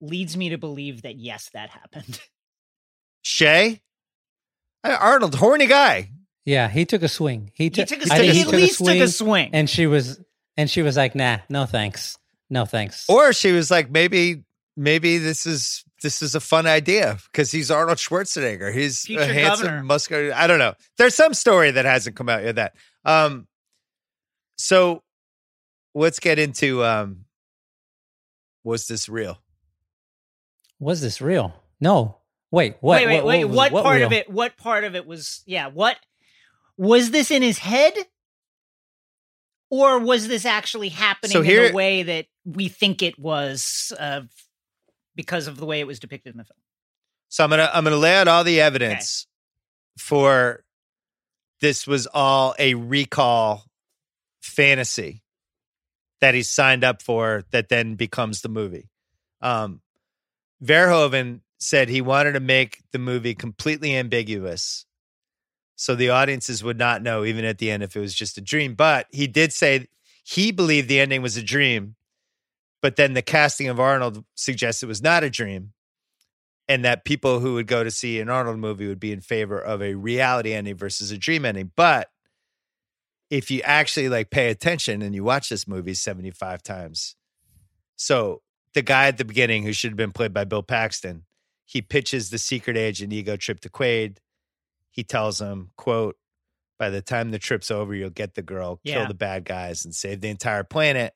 leads 0.00 0.36
me 0.36 0.50
to 0.50 0.58
believe 0.58 1.02
that 1.02 1.16
yes, 1.18 1.50
that 1.52 1.70
happened. 1.70 2.20
Shea, 3.22 3.80
Arnold, 4.84 5.34
horny 5.34 5.66
guy. 5.66 6.10
Yeah, 6.46 6.68
he 6.68 6.86
took 6.86 7.02
a 7.02 7.08
swing. 7.08 7.50
He, 7.54 7.64
He 7.64 7.70
took. 7.70 7.88
took 7.88 7.98
a 8.00 8.02
I 8.12 8.16
swing. 8.16 8.20
think 8.20 8.34
He 8.34 8.40
at 8.42 8.48
least 8.48 8.78
took 8.78 8.88
a 8.96 9.08
swing. 9.08 9.50
and 9.52 9.68
she 9.68 9.86
was, 9.86 10.20
and 10.56 10.70
she 10.70 10.82
was 10.82 10.96
like, 10.96 11.14
"Nah, 11.14 11.38
no 11.50 11.66
thanks, 11.66 12.16
no 12.48 12.64
thanks." 12.64 13.04
Or 13.08 13.32
she 13.34 13.52
was 13.52 13.70
like, 13.70 13.90
maybe, 13.90 14.44
maybe 14.76 15.18
this 15.18 15.44
is 15.44 15.84
this 16.02 16.22
is 16.22 16.34
a 16.34 16.40
fun 16.40 16.66
idea 16.66 17.18
because 17.30 17.50
he's 17.52 17.70
Arnold 17.70 17.98
Schwarzenegger. 17.98 18.72
He's 18.72 19.02
Future 19.02 19.20
a 19.22 19.26
handsome, 19.26 19.66
governor. 19.66 19.82
muscular. 19.84 20.32
I 20.34 20.46
don't 20.46 20.58
know. 20.58 20.72
There's 20.96 21.14
some 21.14 21.34
story 21.34 21.72
that 21.72 21.84
hasn't 21.84 22.16
come 22.16 22.30
out 22.30 22.42
yet. 22.42 22.54
That. 22.56 22.74
Um. 23.04 23.46
So, 24.56 25.02
let's 25.94 26.18
get 26.18 26.38
into. 26.38 26.84
Um. 26.84 27.24
Was 28.64 28.86
this 28.86 29.08
real? 29.08 29.38
was 30.78 31.00
this 31.02 31.20
real? 31.20 31.54
No. 31.80 32.16
Wait, 32.50 32.76
what? 32.80 32.96
wait, 33.00 33.06
wait, 33.06 33.24
wait. 33.24 33.44
was- 33.44 33.56
What, 33.56 33.72
part 33.72 33.96
real? 33.98 34.06
of 34.06 34.12
it? 34.12 34.30
What 34.30 34.56
part 34.56 34.84
of 34.84 34.94
it 34.96 35.06
was? 35.06 35.42
Yeah. 35.46 35.68
What 35.68 35.96
was 36.78 37.10
this 37.10 37.30
in 37.30 37.42
his 37.42 37.58
head, 37.58 37.92
or 39.70 39.98
was 39.98 40.26
this 40.28 40.44
actually 40.46 40.88
happening 40.88 41.32
So 41.32 41.40
in 41.40 41.44
here- 41.44 41.68
the 41.68 41.74
way 41.74 42.02
that 42.02 42.26
we 42.44 42.68
think 42.68 43.02
it 43.02 43.18
was, 43.18 43.92
uh, 43.98 44.22
because 45.14 45.46
of 45.48 45.58
the 45.58 45.66
way 45.66 45.80
it 45.80 45.86
was 45.86 46.00
depicted 46.00 46.32
in 46.34 46.38
the 46.38 46.44
film? 46.44 46.58
So 47.28 47.44
I'm 47.44 47.50
gonna 47.50 47.70
I'm 47.72 47.84
gonna 47.84 47.96
lay 47.96 48.16
out 48.16 48.26
all 48.28 48.42
the 48.42 48.60
evidence 48.60 49.26
for 49.98 50.64
this 51.60 51.86
was 51.86 52.06
all 52.06 52.54
a 52.58 52.74
recall 52.74 53.64
fantasy 54.40 55.22
that 56.20 56.34
he 56.34 56.42
signed 56.42 56.84
up 56.84 57.02
for 57.02 57.44
that 57.50 57.68
then 57.68 57.94
becomes 57.94 58.42
the 58.42 58.48
movie. 58.48 58.88
Um, 59.40 59.80
Verhoeven 60.62 61.40
said 61.58 61.88
he 61.88 62.00
wanted 62.00 62.32
to 62.32 62.40
make 62.40 62.82
the 62.92 62.98
movie 62.98 63.34
completely 63.34 63.96
ambiguous 63.96 64.86
so 65.80 65.94
the 65.94 66.10
audiences 66.10 66.62
would 66.62 66.76
not 66.76 67.02
know 67.02 67.24
even 67.24 67.46
at 67.46 67.56
the 67.56 67.70
end 67.70 67.82
if 67.82 67.96
it 67.96 68.00
was 68.00 68.14
just 68.14 68.36
a 68.36 68.42
dream. 68.42 68.74
But 68.74 69.06
he 69.10 69.26
did 69.26 69.50
say 69.50 69.88
he 70.22 70.52
believed 70.52 70.88
the 70.88 71.00
ending 71.00 71.22
was 71.22 71.38
a 71.38 71.42
dream, 71.42 71.96
but 72.82 72.96
then 72.96 73.14
the 73.14 73.22
casting 73.22 73.68
of 73.68 73.80
Arnold 73.80 74.22
suggests 74.34 74.82
it 74.82 74.86
was 74.86 75.00
not 75.00 75.24
a 75.24 75.30
dream 75.30 75.72
and 76.70 76.84
that 76.84 77.04
people 77.04 77.40
who 77.40 77.54
would 77.54 77.66
go 77.66 77.82
to 77.82 77.90
see 77.90 78.20
an 78.20 78.28
Arnold 78.28 78.60
movie 78.60 78.86
would 78.86 79.00
be 79.00 79.10
in 79.10 79.20
favor 79.20 79.58
of 79.58 79.82
a 79.82 79.94
reality 79.94 80.52
ending 80.52 80.76
versus 80.76 81.10
a 81.10 81.18
dream 81.18 81.44
ending. 81.44 81.72
But 81.74 82.10
if 83.28 83.50
you 83.50 83.60
actually 83.62 84.08
like 84.08 84.30
pay 84.30 84.50
attention 84.50 85.02
and 85.02 85.12
you 85.12 85.24
watch 85.24 85.48
this 85.48 85.66
movie 85.66 85.94
75 85.94 86.62
times, 86.62 87.16
so 87.96 88.42
the 88.74 88.82
guy 88.82 89.08
at 89.08 89.18
the 89.18 89.24
beginning 89.24 89.64
who 89.64 89.72
should 89.72 89.90
have 89.90 89.96
been 89.96 90.12
played 90.12 90.32
by 90.32 90.44
Bill 90.44 90.62
Paxton, 90.62 91.24
he 91.66 91.82
pitches 91.82 92.30
the 92.30 92.38
secret 92.38 92.76
agent 92.76 93.12
ego 93.12 93.36
trip 93.36 93.58
to 93.62 93.68
Quaid. 93.68 94.18
He 94.92 95.02
tells 95.02 95.40
him, 95.40 95.72
quote, 95.76 96.14
by 96.78 96.88
the 96.88 97.02
time 97.02 97.32
the 97.32 97.40
trip's 97.40 97.72
over, 97.72 97.96
you'll 97.96 98.10
get 98.10 98.36
the 98.36 98.42
girl, 98.42 98.80
kill 98.86 99.02
Yeah. 99.02 99.08
the 99.08 99.14
bad 99.14 99.44
guys, 99.44 99.84
and 99.84 99.92
save 99.92 100.20
the 100.20 100.28
entire 100.28 100.62
planet. 100.62 101.14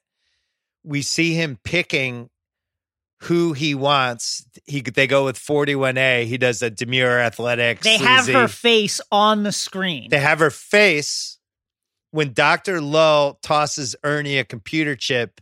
We 0.82 1.00
see 1.02 1.34
him 1.34 1.60
picking 1.62 2.28
who 3.24 3.52
he 3.54 3.74
wants. 3.74 4.46
He 4.66 4.80
they 4.80 5.06
go 5.06 5.24
with 5.24 5.38
41A. 5.38 6.26
He 6.26 6.38
does 6.38 6.62
a 6.62 6.70
demure 6.70 7.18
athletic. 7.18 7.80
They 7.80 7.96
have 7.96 8.24
sleazy- 8.24 8.38
her 8.38 8.48
face 8.48 9.00
on 9.10 9.42
the 9.42 9.52
screen. 9.52 10.08
They 10.10 10.20
have 10.20 10.38
her 10.38 10.50
face. 10.50 11.38
When 12.10 12.32
Dr. 12.32 12.80
Lull 12.80 13.40
tosses 13.42 13.96
Ernie 14.04 14.38
a 14.38 14.44
computer 14.44 14.94
chip, 14.94 15.40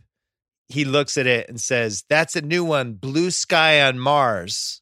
he 0.69 0.85
looks 0.85 1.17
at 1.17 1.27
it 1.27 1.47
and 1.47 1.61
says, 1.61 2.03
That's 2.09 2.35
a 2.35 2.41
new 2.41 2.63
one, 2.63 2.93
Blue 2.93 3.29
Sky 3.29 3.81
on 3.83 3.99
Mars. 3.99 4.81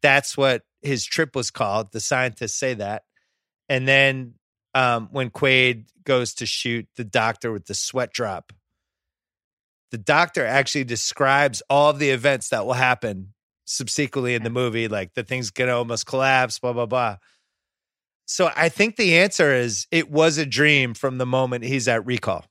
That's 0.00 0.36
what 0.36 0.62
his 0.82 1.04
trip 1.04 1.34
was 1.36 1.50
called. 1.50 1.92
The 1.92 2.00
scientists 2.00 2.54
say 2.54 2.74
that. 2.74 3.04
And 3.68 3.86
then 3.86 4.34
um, 4.74 5.08
when 5.10 5.30
Quaid 5.30 5.86
goes 6.04 6.34
to 6.34 6.46
shoot 6.46 6.86
the 6.96 7.04
doctor 7.04 7.52
with 7.52 7.66
the 7.66 7.74
sweat 7.74 8.12
drop, 8.12 8.52
the 9.90 9.98
doctor 9.98 10.44
actually 10.44 10.84
describes 10.84 11.62
all 11.70 11.90
of 11.90 11.98
the 11.98 12.10
events 12.10 12.48
that 12.50 12.66
will 12.66 12.74
happen 12.74 13.32
subsequently 13.64 14.34
in 14.34 14.42
the 14.42 14.50
movie, 14.50 14.88
like 14.88 15.14
the 15.14 15.22
thing's 15.22 15.50
gonna 15.50 15.76
almost 15.76 16.06
collapse, 16.06 16.58
blah, 16.58 16.72
blah, 16.72 16.86
blah. 16.86 17.16
So 18.26 18.50
I 18.56 18.68
think 18.68 18.96
the 18.96 19.18
answer 19.18 19.52
is 19.52 19.86
it 19.90 20.10
was 20.10 20.36
a 20.36 20.46
dream 20.46 20.94
from 20.94 21.18
the 21.18 21.26
moment 21.26 21.64
he's 21.64 21.86
at 21.88 22.04
recall. 22.04 22.44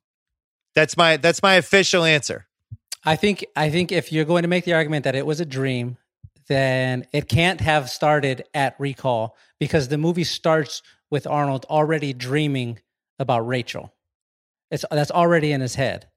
That's 0.73 0.97
my 0.97 1.17
that's 1.17 1.43
my 1.43 1.55
official 1.55 2.03
answer. 2.03 2.47
I 3.03 3.15
think 3.15 3.45
I 3.55 3.69
think 3.69 3.91
if 3.91 4.11
you're 4.11 4.25
going 4.25 4.43
to 4.43 4.47
make 4.47 4.65
the 4.65 4.73
argument 4.73 5.03
that 5.03 5.15
it 5.15 5.25
was 5.25 5.39
a 5.39 5.45
dream, 5.45 5.97
then 6.47 7.05
it 7.11 7.27
can't 7.27 7.61
have 7.61 7.89
started 7.89 8.45
at 8.53 8.75
recall 8.79 9.35
because 9.59 9.89
the 9.89 9.97
movie 9.97 10.23
starts 10.23 10.81
with 11.09 11.27
Arnold 11.27 11.65
already 11.69 12.13
dreaming 12.13 12.79
about 13.19 13.47
Rachel. 13.47 13.93
It's 14.71 14.85
that's 14.89 15.11
already 15.11 15.51
in 15.51 15.61
his 15.61 15.75
head. 15.75 16.07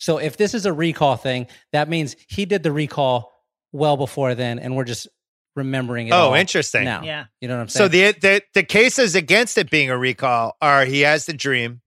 So 0.00 0.18
if 0.18 0.36
this 0.36 0.54
is 0.54 0.66
a 0.66 0.72
recall 0.72 1.16
thing, 1.16 1.46
that 1.72 1.88
means 1.88 2.16
he 2.28 2.44
did 2.46 2.62
the 2.64 2.72
recall 2.72 3.32
well 3.70 3.96
before 3.96 4.34
then, 4.34 4.58
and 4.58 4.74
we're 4.74 4.84
just 4.84 5.06
remembering 5.54 6.08
it. 6.08 6.12
Oh, 6.12 6.16
all 6.30 6.34
interesting. 6.34 6.84
Now, 6.84 7.02
Yeah. 7.04 7.26
you 7.40 7.46
know 7.48 7.54
what 7.56 7.60
I'm 7.62 7.68
saying. 7.68 7.84
So 7.84 7.88
the, 7.88 8.12
the 8.18 8.42
the 8.54 8.62
cases 8.62 9.14
against 9.14 9.56
it 9.58 9.70
being 9.70 9.90
a 9.90 9.96
recall 9.98 10.56
are 10.60 10.84
he 10.84 11.02
has 11.02 11.26
the 11.26 11.32
dream. 11.32 11.82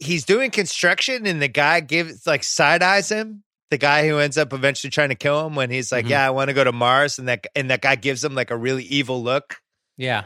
He's 0.00 0.24
doing 0.24 0.50
construction 0.50 1.26
and 1.26 1.42
the 1.42 1.48
guy 1.48 1.80
gives 1.80 2.26
like 2.26 2.44
side 2.44 2.82
eyes 2.82 3.08
him. 3.10 3.42
The 3.70 3.78
guy 3.78 4.08
who 4.08 4.18
ends 4.18 4.38
up 4.38 4.52
eventually 4.52 4.90
trying 4.90 5.10
to 5.10 5.14
kill 5.14 5.46
him 5.46 5.54
when 5.54 5.70
he's 5.70 5.92
like, 5.92 6.06
Mhm. 6.06 6.10
"Yeah, 6.10 6.26
I 6.26 6.30
want 6.30 6.48
to 6.48 6.54
go 6.54 6.64
to 6.64 6.72
Mars," 6.72 7.18
and 7.18 7.28
that 7.28 7.46
and 7.54 7.70
that 7.70 7.82
guy 7.82 7.96
gives 7.96 8.24
him 8.24 8.34
like 8.34 8.50
a 8.50 8.56
really 8.56 8.84
evil 8.84 9.22
look. 9.22 9.56
yeah, 9.96 10.24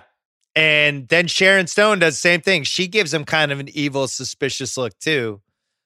And 0.55 1.09
then 1.09 1.27
Sharon 1.29 1.67
Stone 1.67 2.01
does 2.01 2.15
the 2.15 2.19
same 2.21 2.41
thing. 2.43 2.63
She 2.65 2.87
gives 2.87 3.13
him 3.15 3.25
kind 3.25 3.51
of 3.51 3.59
an 3.59 3.69
evil, 3.71 4.07
suspicious 4.07 4.77
look 4.77 4.97
too. 4.99 5.41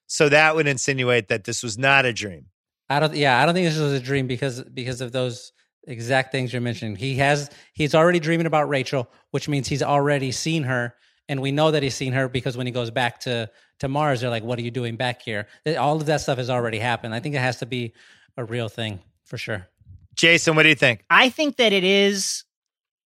So 0.07 0.29
that 0.29 0.55
would 0.55 0.67
insinuate 0.67 1.29
that 1.29 1.45
this 1.45 1.63
was 1.63 1.77
not 1.77 2.05
a 2.05 2.13
dream. 2.13 2.47
I 2.89 3.01
don't. 3.01 3.15
Yeah, 3.15 3.43
I 3.43 3.47
don't 3.47 3.55
think 3.55 3.67
this 3.67 3.79
was 3.79 3.93
a 3.93 4.01
dream 4.01 4.27
because 4.27 4.63
because 4.63 5.01
of 5.01 5.13
those 5.13 5.53
exact 5.87 6.33
things 6.33 6.53
you're 6.53 6.63
mentioning. 6.63 6.97
He 6.97 7.17
has 7.17 7.51
he's 7.73 7.95
already 7.95 8.21
dreaming 8.21 8.47
about 8.47 8.69
Rachel, 8.69 9.09
which 9.31 9.49
means 9.49 9.69
he's 9.69 9.83
already 9.83 10.33
seen 10.33 10.65
her, 10.65 10.95
and 11.29 11.41
we 11.41 11.53
know 11.53 11.71
that 11.71 11.83
he's 11.83 11.95
seen 11.95 12.13
her 12.13 12.29
because 12.29 12.57
when 12.57 12.67
he 12.67 12.73
goes 12.73 12.91
back 12.91 13.21
to 13.21 13.51
to 13.81 13.89
Mars, 13.89 14.21
they're 14.21 14.31
like, 14.31 14.45
"What 14.45 14.59
are 14.59 14.63
you 14.63 14.71
doing 14.71 14.97
back 14.97 15.23
here?" 15.23 15.49
All 15.79 15.97
of 15.97 16.07
that 16.07 16.21
stuff 16.21 16.39
has 16.39 16.51
already 16.51 16.79
happened. 16.79 17.15
I 17.15 17.21
think 17.21 17.35
it 17.35 17.41
has 17.41 17.59
to 17.59 17.67
be 17.67 17.93
a 18.37 18.45
real 18.45 18.69
thing 18.69 19.01
for 19.25 19.39
sure. 19.39 19.67
Jason, 20.15 20.57
what 20.57 20.63
do 20.63 20.71
you 20.71 20.75
think? 20.75 21.05
I 21.11 21.29
think 21.29 21.57
that 21.57 21.73
it 21.73 21.85
is 21.85 22.45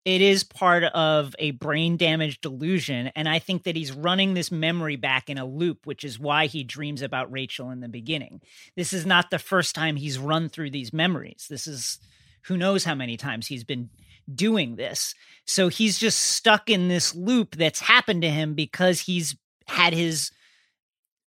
it 0.04 0.20
is 0.20 0.44
part 0.44 0.84
of 0.84 1.34
a 1.38 1.50
brain 1.52 1.96
damage 1.96 2.40
delusion 2.40 3.10
and 3.14 3.28
I 3.28 3.38
think 3.38 3.64
that 3.64 3.76
he's 3.76 3.92
running 3.92 4.34
this 4.34 4.50
memory 4.50 4.96
back 4.96 5.28
in 5.28 5.38
a 5.38 5.44
loop 5.44 5.86
which 5.86 6.04
is 6.04 6.18
why 6.18 6.46
he 6.46 6.64
dreams 6.64 7.02
about 7.02 7.32
Rachel 7.32 7.70
in 7.70 7.80
the 7.80 7.88
beginning. 7.88 8.40
This 8.76 8.92
is 8.92 9.04
not 9.04 9.30
the 9.30 9.38
first 9.38 9.74
time 9.74 9.96
he's 9.96 10.18
run 10.18 10.48
through 10.48 10.70
these 10.70 10.92
memories. 10.92 11.46
This 11.48 11.66
is 11.66 11.98
who 12.42 12.56
knows 12.56 12.84
how 12.84 12.94
many 12.94 13.16
times 13.16 13.46
he's 13.46 13.64
been 13.64 13.90
doing 14.32 14.76
this. 14.76 15.14
So 15.44 15.68
he's 15.68 15.98
just 15.98 16.18
stuck 16.18 16.70
in 16.70 16.88
this 16.88 17.14
loop 17.14 17.56
that's 17.56 17.80
happened 17.80 18.22
to 18.22 18.30
him 18.30 18.54
because 18.54 19.00
he's 19.00 19.36
had 19.66 19.92
his 19.92 20.30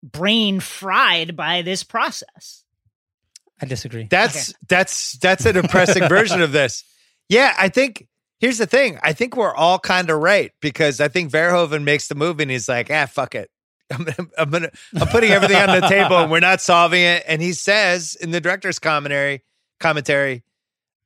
brain 0.03 0.61
fried 0.61 1.37
by 1.37 1.63
this 1.63 1.83
process. 1.85 2.65
I 3.61 3.67
disagree. 3.67 4.07
That's 4.11 4.55
that's 4.69 5.19
that's 5.19 5.45
a 5.45 5.53
depressing 5.53 6.09
version 6.09 6.41
of 6.41 6.53
this. 6.53 6.85
Yeah, 7.29 7.55
I 7.57 7.69
think 7.69 8.09
here's 8.41 8.59
the 8.59 8.67
thing. 8.67 8.99
I 9.03 9.13
think 9.13 9.37
we're 9.37 9.55
all 9.55 9.79
kind 9.79 10.11
of 10.11 10.19
right 10.19 10.51
because 10.61 11.01
I 11.01 11.09
think 11.09 11.31
Verhoeven 11.31 11.85
makes 11.85 12.09
the 12.09 12.15
movie 12.15 12.43
and 12.43 12.51
he's 12.51 12.69
like, 12.69 12.91
ah, 12.91 13.07
fuck 13.07 13.35
it. 13.35 13.51
I'm 13.93 14.07
I'm 14.39 14.51
gonna, 14.51 14.71
I'm 14.99 15.09
putting 15.09 15.31
everything 15.31 15.57
on 15.57 15.81
the 15.81 15.87
table 15.87 16.17
and 16.17 16.31
we're 16.31 16.41
not 16.41 16.61
solving 16.61 17.03
it. 17.03 17.25
And 17.29 17.41
he 17.41 17.53
says 17.53 18.17
in 18.17 18.31
the 18.31 18.41
director's 18.41 18.79
commentary, 18.79 19.43
commentary, 19.79 20.43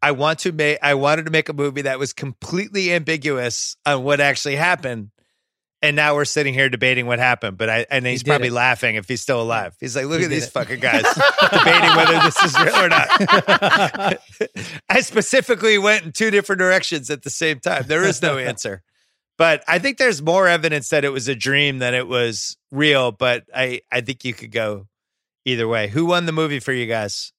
I 0.01 0.12
want 0.12 0.40
to 0.40 0.52
make, 0.52 0.78
I 0.82 0.94
wanted 0.94 1.24
to 1.24 1.31
make 1.31 1.48
a 1.48 1.55
movie 1.55 1.82
that 1.82 1.98
was 1.98 2.12
completely 2.12 2.93
ambiguous 2.93 3.77
on 3.86 4.05
what 4.05 4.20
actually 4.20 4.56
happened. 4.56 5.11
And 5.85 5.97
now 5.97 6.15
we're 6.15 6.24
sitting 6.24 6.55
here 6.55 6.69
debating 6.69 7.06
what 7.06 7.19
happened. 7.19 7.59
But 7.59 7.69
I, 7.70 7.86
and 7.90 8.06
he's 8.06 8.23
did 8.23 8.31
probably 8.31 8.48
it. 8.48 8.52
laughing 8.52 8.97
if 8.97 9.06
he's 9.06 9.20
still 9.20 9.40
alive. 9.43 9.77
He's 9.81 9.94
like, 9.94 10.06
look 10.06 10.19
He 10.20 10.24
at 10.24 10.31
these 10.31 10.47
it. 10.47 10.51
fucking 10.52 10.81
guys 10.81 11.02
debating 11.52 11.97
whether 11.97 12.19
this 12.20 12.43
is 12.43 12.59
real 12.59 12.74
or 12.77 12.89
not. 12.89 13.09
I 14.89 15.01
specifically 15.01 15.78
went 15.78 16.05
in 16.05 16.12
two 16.12 16.31
different 16.31 16.59
directions 16.59 17.11
at 17.11 17.23
the 17.23 17.31
same 17.31 17.61
time. 17.61 17.85
There 17.86 18.02
is 18.05 18.23
no 18.23 18.39
answer. 18.39 18.82
But 19.36 19.65
I 19.66 19.78
think 19.78 19.98
there's 19.98 20.23
more 20.23 20.47
evidence 20.47 20.89
that 20.90 21.05
it 21.05 21.11
was 21.11 21.28
a 21.28 21.35
dream 21.35 21.78
than 21.78 21.93
it 21.93 22.06
was 22.06 22.56
real. 22.70 23.12
But 23.12 23.44
I, 23.55 23.81
I 23.93 24.01
think 24.01 24.24
you 24.24 24.32
could 24.32 24.52
go 24.52 24.86
either 25.44 25.66
way. 25.69 25.89
Who 25.89 26.06
won 26.06 26.27
the 26.27 26.32
movie 26.32 26.61
for 26.61 26.73
you 26.73 26.86
guys? 26.86 27.32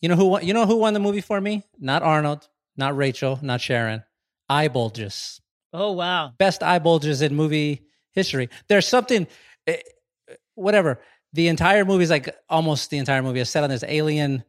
You 0.00 0.08
know 0.10 0.16
who 0.16 0.26
won, 0.26 0.44
you 0.46 0.52
know 0.52 0.66
who 0.66 0.76
won 0.76 0.92
the 0.92 1.00
movie 1.00 1.20
for 1.22 1.40
me? 1.40 1.62
Not 1.78 2.02
Arnold, 2.02 2.48
not 2.76 2.96
Rachel, 2.96 3.38
not 3.42 3.60
Sharon. 3.60 4.02
Eye 4.48 4.68
bulges. 4.68 5.40
Oh 5.72 5.92
wow. 5.92 6.32
Best 6.38 6.62
eye 6.62 6.78
bulges 6.78 7.22
in 7.22 7.34
movie 7.34 7.82
history. 8.16 8.48
There's 8.66 8.88
something 8.88 9.28
eh, 9.68 9.76
whatever. 10.56 11.00
The 11.32 11.46
entire 11.46 11.84
movie 11.84 12.02
is 12.02 12.10
like 12.10 12.34
almost 12.48 12.90
the 12.90 12.98
entire 12.98 13.22
movie 13.22 13.40
is 13.40 13.48
set 13.48 13.62
on 13.62 13.70
this 13.70 13.84
alien 13.86 14.42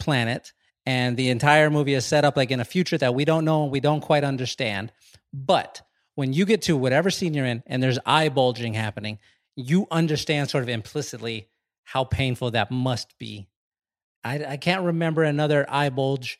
planet 0.00 0.52
and 0.84 1.16
the 1.16 1.28
entire 1.28 1.70
movie 1.70 1.94
is 1.94 2.04
set 2.04 2.24
up 2.24 2.36
like 2.36 2.50
in 2.50 2.58
a 2.58 2.64
future 2.64 2.98
that 2.98 3.14
we 3.14 3.24
don't 3.24 3.44
know 3.44 3.62
and 3.62 3.70
we 3.70 3.78
don't 3.78 4.00
quite 4.00 4.24
understand. 4.24 4.90
But 5.32 5.82
when 6.14 6.32
you 6.32 6.44
get 6.44 6.62
to 6.62 6.76
whatever 6.76 7.10
scene 7.10 7.34
you're 7.34 7.46
in 7.46 7.62
and 7.66 7.82
there's 7.82 7.98
eye 8.04 8.28
bulging 8.28 8.74
happening, 8.74 9.18
you 9.54 9.86
understand 9.90 10.50
sort 10.50 10.62
of 10.64 10.68
implicitly 10.68 11.48
how 11.84 12.04
painful 12.04 12.52
that 12.52 12.70
must 12.70 13.18
be. 13.18 13.48
I, 14.24 14.44
I 14.44 14.56
can't 14.56 14.84
remember 14.84 15.22
another 15.22 15.66
eye 15.68 15.90
bulge 15.90 16.38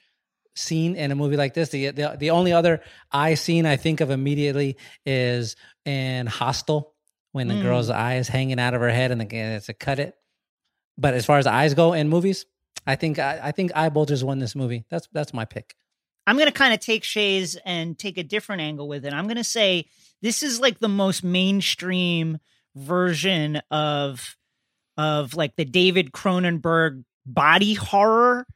scene 0.54 0.96
in 0.96 1.10
a 1.10 1.14
movie 1.14 1.36
like 1.36 1.54
this. 1.54 1.70
The, 1.70 1.90
the 1.90 2.16
the 2.18 2.30
only 2.30 2.52
other 2.52 2.80
eye 3.10 3.34
scene 3.34 3.66
I 3.66 3.76
think 3.76 4.00
of 4.00 4.10
immediately 4.10 4.76
is 5.04 5.56
in 5.84 6.26
Hostel 6.26 6.92
when 7.32 7.48
the 7.48 7.54
Mm. 7.54 7.62
girl's 7.62 7.90
eye 7.90 8.16
is 8.16 8.28
hanging 8.28 8.60
out 8.60 8.74
of 8.74 8.80
her 8.80 8.90
head 8.90 9.10
and 9.10 9.20
the, 9.20 9.36
it's 9.36 9.68
a 9.68 9.74
cut 9.74 9.98
it. 9.98 10.14
But 10.98 11.14
as 11.14 11.24
far 11.24 11.38
as 11.38 11.46
eyes 11.46 11.74
go 11.74 11.92
in 11.94 12.08
movies, 12.08 12.44
I 12.86 12.96
think 12.96 13.18
I, 13.18 13.40
I 13.42 13.52
think 13.52 13.72
eye 13.74 13.88
bulges 13.88 14.22
won 14.22 14.38
this 14.38 14.54
movie. 14.54 14.84
That's 14.90 15.08
that's 15.12 15.32
my 15.32 15.44
pick. 15.44 15.74
I'm 16.26 16.36
going 16.36 16.46
to 16.46 16.52
kind 16.52 16.72
of 16.72 16.78
take 16.80 17.02
Shea's 17.02 17.56
and 17.64 17.98
take 17.98 18.16
a 18.18 18.22
different 18.22 18.62
angle 18.62 18.86
with 18.86 19.04
it. 19.04 19.12
I'm 19.12 19.24
going 19.26 19.36
to 19.38 19.44
say 19.44 19.86
this 20.20 20.42
is 20.42 20.60
like 20.60 20.78
the 20.78 20.88
most 20.88 21.24
mainstream 21.24 22.38
version 22.76 23.60
of 23.70 24.36
of 24.96 25.34
like 25.34 25.56
the 25.56 25.64
David 25.64 26.12
Cronenberg 26.12 27.04
body 27.24 27.74
horror 27.74 28.46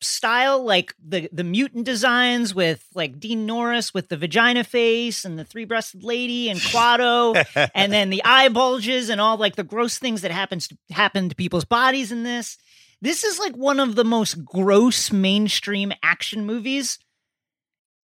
style 0.00 0.62
like 0.62 0.94
the 1.02 1.28
the 1.32 1.44
mutant 1.44 1.84
designs 1.84 2.54
with 2.54 2.86
like 2.94 3.18
Dean 3.18 3.46
Norris 3.46 3.94
with 3.94 4.08
the 4.08 4.16
vagina 4.16 4.62
face 4.62 5.24
and 5.24 5.38
the 5.38 5.44
three-breasted 5.44 6.04
lady 6.04 6.50
and 6.50 6.60
Kuato 6.60 7.42
and 7.74 7.92
then 7.92 8.10
the 8.10 8.22
eye 8.24 8.48
bulges 8.48 9.08
and 9.08 9.20
all 9.20 9.38
like 9.38 9.56
the 9.56 9.64
gross 9.64 9.98
things 9.98 10.22
that 10.22 10.30
happens 10.30 10.68
to 10.68 10.76
happen 10.90 11.28
to 11.28 11.34
people's 11.34 11.64
bodies 11.64 12.12
in 12.12 12.22
this. 12.24 12.58
This 13.00 13.24
is 13.24 13.38
like 13.38 13.56
one 13.56 13.80
of 13.80 13.94
the 13.94 14.04
most 14.04 14.44
gross 14.44 15.12
mainstream 15.12 15.92
action 16.02 16.46
movies. 16.46 16.98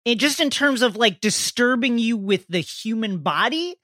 It 0.05 0.17
just 0.17 0.41
in 0.41 0.51
terms 0.51 0.83
of 0.83 0.97
like 0.97 1.21
disturbing 1.21 1.99
you 1.99 2.17
with 2.17 2.47
the 2.49 2.61
human 2.61 3.19
body 3.19 3.77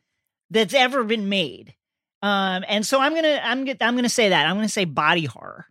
that's 0.51 0.74
ever 0.74 1.05
been 1.05 1.28
made. 1.28 1.74
Um, 2.22 2.64
and 2.68 2.85
so 2.85 3.01
I'm 3.01 3.14
gonna 3.14 3.40
I'm 3.43 3.64
gonna 3.64 3.78
I'm 3.80 3.94
gonna 3.94 4.09
say 4.09 4.30
that 4.30 4.47
I'm 4.47 4.56
gonna 4.56 4.68
say 4.68 4.85
body 4.85 5.24
horror. 5.24 5.66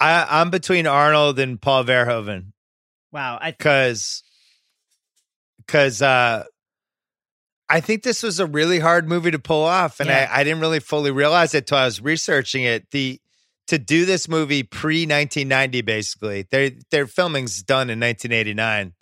I, 0.00 0.40
I'm 0.40 0.50
between 0.50 0.86
Arnold 0.86 1.38
and 1.38 1.60
Paul 1.60 1.84
Verhoeven 1.84 2.52
Wow, 3.10 3.38
because 3.44 4.22
because 5.58 6.02
uh, 6.02 6.44
I 7.68 7.80
think 7.80 8.02
this 8.02 8.22
was 8.22 8.40
a 8.40 8.46
really 8.46 8.78
hard 8.78 9.08
movie 9.08 9.30
to 9.30 9.38
pull 9.38 9.64
off, 9.64 10.00
and 10.00 10.08
Yeah. 10.08 10.28
I, 10.30 10.40
I 10.40 10.44
didn't 10.44 10.60
really 10.60 10.80
fully 10.80 11.10
realize 11.10 11.54
it 11.54 11.66
till 11.66 11.78
I 11.78 11.84
was 11.84 12.00
researching 12.00 12.64
it. 12.64 12.90
The 12.90 13.20
to 13.68 13.78
do 13.78 14.04
this 14.06 14.28
movie 14.28 14.62
pre 14.62 15.02
1990, 15.02 15.82
basically, 15.82 16.46
their 16.50 16.70
their 16.90 17.06
filming's 17.06 17.62
done 17.62 17.90
in 17.90 18.00
1989, 18.00 18.94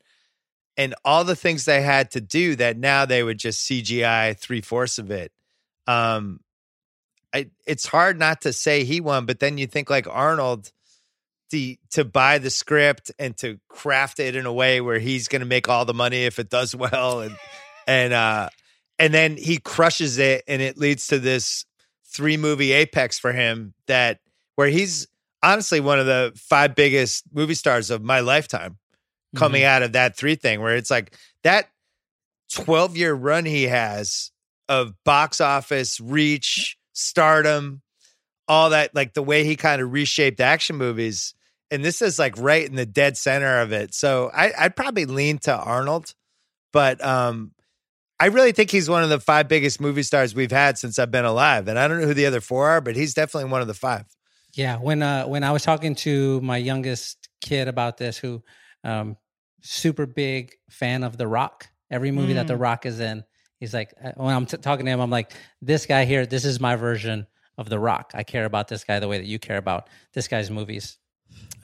and 0.77 0.94
all 1.05 1.24
the 1.24 1.36
things 1.36 1.64
they 1.64 1.82
had 1.82 2.10
to 2.12 2.20
do 2.20 2.55
that 2.56 2.77
now 2.77 3.06
they 3.06 3.23
would 3.23 3.39
just 3.39 3.68
CGI 3.68 4.39
three 4.39 4.60
fourths 4.60 4.98
of 4.98 5.10
it. 5.10 5.32
Um, 5.89 6.40
I, 7.32 7.51
it's 7.66 7.86
hard 7.86 8.18
not 8.18 8.43
to 8.43 8.52
say 8.52 8.85
he 8.85 9.01
won, 9.01 9.27
but 9.27 9.40
then 9.40 9.59
you 9.59 9.66
think 9.66 9.90
like 9.90 10.06
Arnold, 10.09 10.73
the 11.51 11.78
to 11.90 12.05
buy 12.05 12.39
the 12.39 12.51
script 12.51 13.10
and 13.18 13.36
to 13.39 13.59
craft 13.68 14.20
it 14.20 14.36
in 14.36 14.47
a 14.47 14.52
way 14.52 14.81
where 14.81 14.98
he's 14.98 15.28
going 15.28 15.40
to 15.40 15.47
make 15.47 15.68
all 15.68 15.85
the 15.85 15.94
money 15.94 16.24
if 16.24 16.39
it 16.39 16.51
does 16.51 16.74
well, 16.77 17.20
and 17.20 17.36
and 17.86 18.12
uh, 18.12 18.48
and 18.98 19.12
then 19.12 19.36
he 19.36 19.59
crushes 19.59 20.18
it, 20.18 20.44
and 20.48 20.62
it 20.62 20.78
leads 20.78 21.09
to 21.09 21.18
this 21.18 21.64
three 22.06 22.36
movie 22.36 22.73
apex 22.73 23.18
for 23.18 23.32
him 23.32 23.74
that 23.86 24.20
where 24.55 24.68
he's 24.68 25.06
honestly 25.43 25.81
one 25.81 25.98
of 25.98 26.06
the 26.06 26.32
five 26.35 26.74
biggest 26.74 27.24
movie 27.32 27.55
stars 27.55 27.90
of 27.90 28.02
my 28.02 28.20
lifetime 28.20 28.78
coming 29.36 29.64
out 29.64 29.82
of 29.82 29.93
that 29.93 30.16
three 30.16 30.35
thing 30.35 30.60
where 30.60 30.77
it's 30.77 30.90
like 30.90 31.14
that 31.43 31.68
12 32.52 32.97
year 32.97 33.12
run 33.12 33.44
he 33.44 33.64
has 33.64 34.31
of 34.68 34.93
box 35.05 35.40
office 35.40 36.01
reach 36.01 36.77
stardom 36.93 37.82
all 38.48 38.70
that 38.70 38.94
like 38.94 39.12
the 39.14 39.23
way 39.23 39.44
he 39.44 39.56
kind 39.56 39.82
of 39.82 39.93
reshaped 39.93 40.40
action 40.40 40.77
movies 40.77 41.35
and 41.70 41.84
this 41.84 42.01
is 42.02 42.18
like 42.18 42.36
right 42.38 42.66
in 42.68 42.76
the 42.76 42.86
dead 42.86 43.16
center 43.16 43.60
of 43.60 43.72
it 43.72 43.94
so 43.94 44.30
I, 44.34 44.52
i'd 44.59 44.76
probably 44.76 45.05
lean 45.06 45.38
to 45.40 45.56
arnold 45.56 46.14
but 46.72 47.05
um 47.05 47.52
i 48.20 48.26
really 48.26 48.52
think 48.52 48.70
he's 48.70 48.88
one 48.88 49.02
of 49.02 49.09
the 49.09 49.20
five 49.20 49.48
biggest 49.48 49.80
movie 49.80 50.02
stars 50.02 50.34
we've 50.34 50.52
had 50.52 50.78
since 50.78 50.98
i've 50.98 51.10
been 51.10 51.24
alive 51.24 51.68
and 51.68 51.78
i 51.78 51.88
don't 51.88 52.01
know 52.01 52.06
who 52.06 52.14
the 52.14 52.26
other 52.26 52.40
four 52.40 52.68
are 52.68 52.80
but 52.80 52.97
he's 52.97 53.14
definitely 53.14 53.51
one 53.51 53.60
of 53.60 53.66
the 53.66 53.74
five 53.74 54.05
Yeah, 54.55 54.78
when 54.78 55.02
uh 55.02 55.26
when 55.26 55.44
I 55.44 55.52
was 55.52 55.62
talking 55.62 55.94
to 55.97 56.40
my 56.40 56.56
youngest 56.56 57.28
kid 57.40 57.68
about 57.68 57.98
this, 57.98 58.16
who 58.16 58.43
um 58.84 59.16
super 59.60 60.06
big 60.06 60.55
fan 60.70 61.02
of 61.05 61.18
The 61.18 61.26
Rock, 61.26 61.68
every 61.90 62.10
movie 62.10 62.34
that 62.34 62.47
The 62.47 62.55
Mm. 62.55 62.60
Rock 62.60 62.86
is 62.86 63.01
in, 63.01 63.24
He's 63.60 63.74
like, 63.74 63.93
uh, 64.02 64.12
when 64.16 64.34
I'm 64.34 64.47
t- 64.47 64.56
talking 64.59 64.84
to 64.86 64.93
him, 64.93 65.01
I'm 65.01 65.10
like, 65.10 65.32
this 65.62 65.86
guy 65.86 66.05
here, 66.05 66.26
this 66.26 66.44
is 66.44 66.60
my 66.60 66.76
version 66.76 67.26
of 67.59 67.68
The 67.68 67.78
Rock. 67.78 68.12
I 68.14 68.22
care 68.22 68.44
about 68.44 68.68
this 68.68 68.84
guy 68.84 69.01
the 69.01 69.09
way 69.09 69.18
that 69.18 69.26
you 69.26 69.38
care 69.38 69.56
about 69.56 69.88
this 70.12 70.28
guy's 70.28 70.51
movies. 70.51 70.98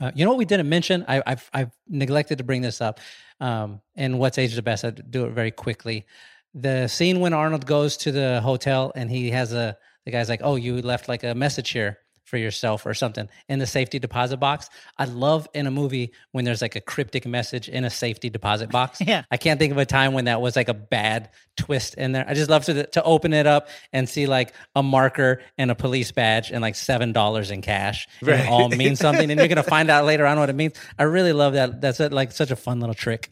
Uh, 0.03 0.11
you 0.15 0.25
know 0.25 0.31
what 0.31 0.37
we 0.37 0.43
didn't 0.43 0.67
mention? 0.67 1.05
I, 1.07 1.23
I've 1.25 1.49
I've 1.53 1.71
neglected 1.87 2.39
to 2.39 2.43
bring 2.43 2.61
this 2.61 2.81
up. 2.81 2.99
Um, 3.39 3.79
and 3.95 4.19
what's 4.19 4.37
age 4.37 4.53
the 4.53 4.61
best? 4.61 4.83
I 4.83 4.89
do 4.89 5.23
it 5.23 5.31
very 5.31 5.51
quickly. 5.51 6.05
The 6.53 6.89
scene 6.89 7.21
when 7.21 7.31
Arnold 7.31 7.65
goes 7.65 7.95
to 7.97 8.11
the 8.11 8.41
hotel 8.41 8.91
and 8.95 9.09
he 9.09 9.31
has 9.31 9.53
a 9.53 9.77
the 10.03 10.11
guy's 10.11 10.27
like, 10.27 10.41
"Oh, 10.43 10.57
you 10.57 10.81
left 10.81 11.07
like 11.07 11.23
a 11.23 11.33
message 11.33 11.69
here 11.69 11.99
for 12.25 12.37
yourself 12.37 12.85
or 12.85 12.93
something 12.93 13.27
in 13.49 13.59
the 13.59 13.65
safety 13.67 13.99
deposit 13.99 14.37
box." 14.37 14.69
I 14.97 15.05
love 15.05 15.47
in 15.53 15.67
a 15.67 15.71
movie 15.71 16.11
when 16.31 16.45
there's 16.45 16.61
like 16.61 16.75
a 16.75 16.81
cryptic 16.81 17.25
message 17.25 17.69
in 17.69 17.83
a 17.85 17.89
safety 17.89 18.29
deposit 18.29 18.69
box. 18.69 18.99
Yeah. 19.05 19.23
I 19.31 19.37
can't 19.37 19.59
think 19.59 19.71
of 19.71 19.77
a 19.77 19.85
time 19.85 20.13
when 20.13 20.25
that 20.25 20.41
was 20.41 20.55
like 20.55 20.69
a 20.69 20.73
bad 20.73 21.29
twist 21.57 21.93
in 21.95 22.13
there. 22.13 22.25
I 22.27 22.33
just 22.33 22.49
love 22.49 22.65
to 22.65 22.85
to 22.87 23.03
open 23.03 23.33
it 23.33 23.45
up 23.47 23.67
and 23.91 24.07
see 24.09 24.25
like 24.27 24.53
a 24.75 24.81
marker 24.83 25.41
and 25.57 25.69
a 25.71 25.75
police 25.75 26.11
badge 26.11 26.51
and 26.51 26.61
like 26.61 26.75
seven 26.75 27.11
dollars 27.11 27.51
in 27.51 27.61
cash. 27.61 28.07
And 28.21 28.29
Right. 28.29 28.39
it 28.41 28.47
all 28.47 28.69
means 28.69 28.99
something, 28.99 29.29
and 29.29 29.39
you're 29.39 29.47
gonna 29.49 29.63
find 29.63 29.89
out 29.91 30.05
later 30.05 30.25
on 30.25 30.39
what 30.39 30.49
it 30.49 30.55
means. 30.55 30.73
I 30.97 31.03
really 31.03 31.33
love 31.33 31.53
that. 31.53 31.81
That's 31.81 31.99
a, 31.99 32.09
like 32.09 32.31
such 32.31 32.49
a 32.51 32.55
fun 32.55 32.79
little 32.79 32.95
trick. 32.95 33.29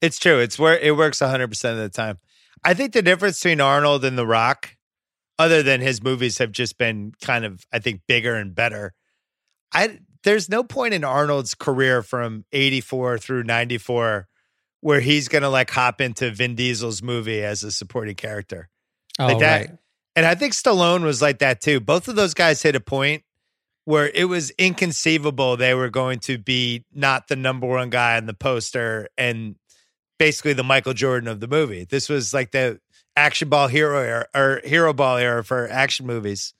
It's 0.00 0.18
true. 0.18 0.38
It's 0.38 0.58
where 0.58 0.78
it 0.78 0.96
works 0.96 1.18
100% 1.18 1.72
of 1.72 1.76
the 1.78 1.88
time. 1.88 2.18
I 2.64 2.74
think 2.74 2.92
the 2.92 3.02
difference 3.02 3.40
between 3.40 3.60
Arnold 3.60 4.04
and 4.04 4.16
The 4.16 4.26
Rock, 4.26 4.76
other 5.38 5.62
than 5.62 5.80
his 5.80 6.02
movies 6.02 6.38
have 6.38 6.52
just 6.52 6.78
been 6.78 7.12
kind 7.22 7.44
of, 7.44 7.64
I 7.72 7.78
think, 7.78 8.02
bigger 8.06 8.34
and 8.34 8.54
better. 8.54 8.94
I 9.72 9.98
there's 10.24 10.48
no 10.48 10.64
point 10.64 10.94
in 10.94 11.04
Arnold's 11.04 11.54
career 11.54 12.02
from 12.02 12.44
84 12.52 13.18
through 13.18 13.44
94 13.44 14.26
where 14.80 15.00
he's 15.00 15.28
gonna 15.28 15.50
like 15.50 15.70
hop 15.70 16.00
into 16.00 16.30
Vin 16.30 16.54
Diesel's 16.54 17.02
movie 17.02 17.42
as 17.42 17.62
a 17.62 17.72
supporting 17.72 18.14
character. 18.14 18.68
Oh, 19.18 19.26
like 19.26 19.38
that. 19.40 19.58
right. 19.60 19.78
And 20.16 20.26
I 20.26 20.34
think 20.34 20.52
Stallone 20.52 21.02
was 21.02 21.22
like 21.22 21.38
that 21.38 21.60
too. 21.60 21.80
Both 21.80 22.08
of 22.08 22.16
those 22.16 22.34
guys 22.34 22.62
hit 22.62 22.74
a 22.74 22.80
point 22.80 23.22
where 23.84 24.10
it 24.14 24.24
was 24.24 24.50
inconceivable 24.58 25.56
they 25.56 25.74
were 25.74 25.88
going 25.88 26.18
to 26.18 26.38
be 26.38 26.84
not 26.92 27.28
the 27.28 27.36
number 27.36 27.66
one 27.66 27.88
guy 27.88 28.16
on 28.16 28.26
the 28.26 28.34
poster 28.34 29.08
and 29.16 29.54
basically 30.18 30.52
the 30.52 30.64
Michael 30.64 30.92
Jordan 30.92 31.28
of 31.28 31.40
the 31.40 31.48
movie. 31.48 31.86
This 31.88 32.08
was 32.08 32.34
like 32.34 32.50
the 32.50 32.80
action 33.18 33.48
ball 33.48 33.68
hero 33.68 33.98
era 34.00 34.26
or 34.34 34.60
hero 34.64 34.92
ball 34.92 35.16
era 35.16 35.42
for 35.44 35.68
action 35.68 36.06
movies 36.06 36.54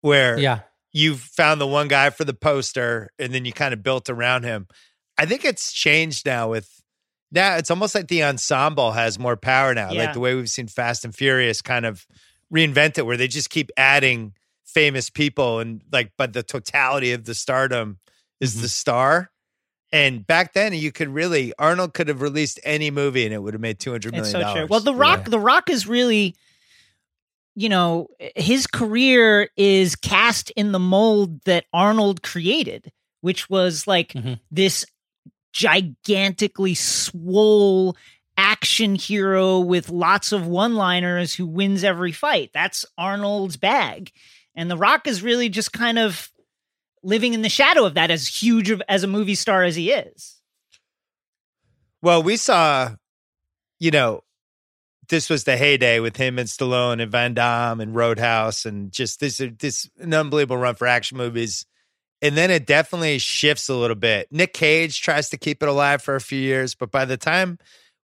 where 0.00 0.38
Yeah. 0.38 0.60
you 0.92 1.16
found 1.16 1.60
the 1.60 1.66
one 1.66 1.88
guy 1.88 2.10
for 2.10 2.24
the 2.24 2.34
poster 2.34 3.10
and 3.18 3.34
then 3.34 3.44
you 3.44 3.52
kind 3.52 3.74
of 3.74 3.82
built 3.82 4.08
around 4.08 4.44
him. 4.44 4.68
I 5.18 5.26
think 5.26 5.44
it's 5.44 5.72
changed 5.72 6.26
now 6.26 6.50
with 6.50 6.70
now 7.32 7.56
it's 7.56 7.70
almost 7.70 7.94
like 7.94 8.08
the 8.08 8.22
ensemble 8.22 8.92
has 8.92 9.18
more 9.18 9.36
power 9.36 9.74
now. 9.74 9.90
Yeah. 9.90 10.04
Like 10.04 10.12
the 10.14 10.20
way 10.20 10.34
we've 10.34 10.48
seen 10.50 10.68
Fast 10.68 11.04
and 11.04 11.14
Furious 11.14 11.60
kind 11.60 11.84
of 11.84 12.06
reinvent 12.54 12.98
it 12.98 13.06
where 13.06 13.16
they 13.16 13.26
just 13.28 13.50
keep 13.50 13.70
adding 13.76 14.34
famous 14.64 15.10
people 15.10 15.58
and 15.58 15.82
like 15.90 16.12
but 16.16 16.32
the 16.32 16.42
totality 16.42 17.12
of 17.12 17.24
the 17.24 17.34
stardom 17.34 17.98
is 18.40 18.52
Mm-hmm. 18.54 18.62
the 18.62 18.68
star. 18.68 19.30
And 19.92 20.26
back 20.26 20.52
then 20.52 20.72
you 20.74 20.90
could 20.92 21.08
really 21.08 21.52
Arnold 21.58 21.94
could 21.94 22.08
have 22.08 22.20
released 22.20 22.58
any 22.64 22.90
movie 22.90 23.24
and 23.24 23.32
it 23.32 23.38
would 23.42 23.54
have 23.54 23.60
made 23.60 23.78
two 23.78 23.92
hundred 23.92 24.12
million. 24.12 24.24
It's 24.24 24.32
million 24.32 24.48
so 24.48 24.54
true. 24.60 24.66
Well, 24.68 24.80
The 24.80 24.94
Rock, 24.94 25.26
The 25.26 25.38
Rock 25.38 25.70
is 25.70 25.86
really, 25.86 26.34
you 27.54 27.68
know, 27.68 28.08
his 28.34 28.66
career 28.66 29.48
is 29.56 29.94
cast 29.94 30.50
in 30.50 30.72
the 30.72 30.78
mold 30.78 31.40
that 31.44 31.66
Arnold 31.72 32.22
created, 32.22 32.90
which 33.20 33.48
was 33.48 33.86
like 33.86 34.12
mm-hmm. 34.12 34.34
this 34.50 34.84
gigantically 35.52 36.74
swole 36.74 37.96
action 38.36 38.96
hero 38.96 39.60
with 39.60 39.88
lots 39.88 40.32
of 40.32 40.46
one-liners 40.46 41.34
who 41.34 41.46
wins 41.46 41.82
every 41.82 42.12
fight. 42.12 42.50
That's 42.52 42.84
Arnold's 42.98 43.56
bag. 43.56 44.10
And 44.54 44.70
The 44.70 44.76
Rock 44.76 45.06
is 45.06 45.22
really 45.22 45.48
just 45.48 45.72
kind 45.72 45.98
of 45.98 46.30
living 47.06 47.34
in 47.34 47.42
the 47.42 47.48
shadow 47.48 47.84
of 47.84 47.94
that 47.94 48.10
as 48.10 48.26
huge 48.26 48.68
of 48.68 48.82
as 48.88 49.04
a 49.04 49.06
movie 49.06 49.36
star 49.36 49.62
as 49.62 49.76
he 49.76 49.92
is. 49.92 50.40
Well, 52.02 52.22
we 52.22 52.36
saw, 52.36 52.96
you 53.78 53.92
know, 53.92 54.22
this 55.08 55.30
was 55.30 55.44
the 55.44 55.56
heyday 55.56 56.00
with 56.00 56.16
him 56.16 56.36
and 56.36 56.48
Stallone 56.48 57.00
and 57.00 57.10
Van 57.10 57.32
Damme 57.32 57.80
and 57.80 57.94
Roadhouse 57.94 58.66
and 58.66 58.90
just 58.90 59.20
this 59.20 59.40
this 59.58 59.88
an 59.98 60.12
unbelievable 60.12 60.56
run 60.56 60.74
for 60.74 60.88
action 60.88 61.16
movies. 61.16 61.64
And 62.20 62.36
then 62.36 62.50
it 62.50 62.66
definitely 62.66 63.18
shifts 63.18 63.68
a 63.68 63.74
little 63.74 63.96
bit. 63.96 64.26
Nick 64.32 64.52
Cage 64.52 65.00
tries 65.00 65.30
to 65.30 65.36
keep 65.36 65.62
it 65.62 65.68
alive 65.68 66.02
for 66.02 66.16
a 66.16 66.20
few 66.20 66.40
years, 66.40 66.74
but 66.74 66.90
by 66.90 67.04
the 67.04 67.16
time 67.16 67.58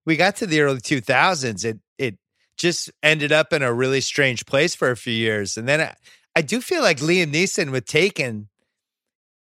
we 0.06 0.16
got 0.16 0.36
to 0.36 0.46
the 0.46 0.60
early 0.60 0.80
2000s, 0.80 1.64
it 1.64 1.80
it 1.98 2.18
just 2.56 2.92
ended 3.02 3.32
up 3.32 3.52
in 3.52 3.62
a 3.62 3.72
really 3.72 4.00
strange 4.00 4.46
place 4.46 4.76
for 4.76 4.92
a 4.92 4.96
few 4.96 5.14
years. 5.14 5.56
And 5.56 5.66
then 5.66 5.80
I, 5.80 5.94
I 6.36 6.42
do 6.42 6.60
feel 6.60 6.82
like 6.82 6.98
Liam 6.98 7.32
Neeson 7.32 7.72
with 7.72 7.86
Taken 7.86 8.48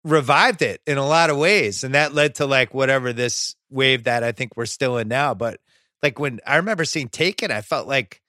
revived 0.05 0.63
it 0.63 0.81
in 0.87 0.97
a 0.99 1.07
lot 1.07 1.29
of 1.31 1.37
ways 1.37 1.85
and 1.85 1.95
that 1.95 2.15
led 2.15 2.37
to 2.37 2.47
like 2.47 2.73
whatever 2.73 3.13
this 3.13 3.55
wave 3.69 4.05
that 4.05 4.25
I 4.25 4.33
think 4.33 4.57
we're 4.57 4.67
still 4.67 4.97
in 4.97 5.09
now 5.09 5.35
but 5.35 5.61
like 6.03 6.19
when 6.19 6.41
I 6.47 6.57
remember 6.57 6.87
seeing 6.87 7.09
Taken 7.09 7.51
I 7.51 7.61
felt 7.61 7.87
like 7.87 8.23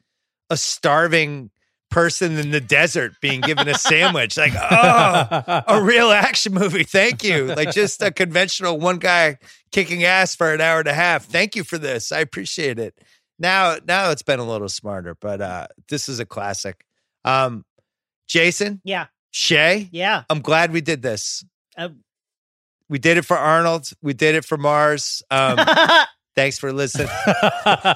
a 0.50 0.58
starving 0.58 1.50
person 1.90 2.38
in 2.38 2.52
the 2.52 2.60
desert 2.60 3.14
being 3.22 3.40
given 3.42 3.68
a 3.70 3.74
sandwich 3.76 4.38
like 4.38 4.54
oh 4.56 5.64
a 5.68 5.82
real 5.82 6.12
action 6.12 6.54
movie 6.54 6.84
thank 6.84 7.24
you. 7.24 7.46
Like 7.46 7.72
just 7.72 8.02
a 8.02 8.12
conventional 8.12 8.78
one 8.78 8.98
guy 8.98 9.38
kicking 9.72 10.04
ass 10.04 10.36
for 10.36 10.54
an 10.54 10.60
hour 10.60 10.80
and 10.80 10.90
a 10.90 10.94
half 10.94 11.26
thank 11.26 11.56
you 11.56 11.64
for 11.64 11.78
this 11.78 12.12
I 12.12 12.20
appreciate 12.20 12.80
it. 12.80 12.98
Now 13.40 13.78
now 13.88 14.12
it's 14.12 14.24
been 14.24 14.40
a 14.40 14.48
little 14.48 14.70
smarter 14.70 15.16
but 15.16 15.40
uh 15.40 15.68
this 15.88 16.10
is 16.10 16.20
a 16.20 16.26
classic. 16.26 16.86
Um 17.24 17.64
Jason? 18.28 18.82
Yeah. 18.84 19.08
Shea? 19.32 19.88
Yeah. 19.94 20.24
I'm 20.30 20.42
glad 20.42 20.74
we 20.74 20.82
did 20.82 21.02
this 21.02 21.46
Uh, 21.82 21.90
we 22.90 23.00
did 23.00 23.18
it 23.18 23.26
for 23.26 23.38
Arnold. 23.38 23.90
We 24.02 24.14
did 24.14 24.36
it 24.36 24.46
for 24.46 24.58
Mars. 24.58 25.24
Um, 25.32 25.58
thanks 26.36 26.60
for 26.60 26.72
listening. 26.72 27.08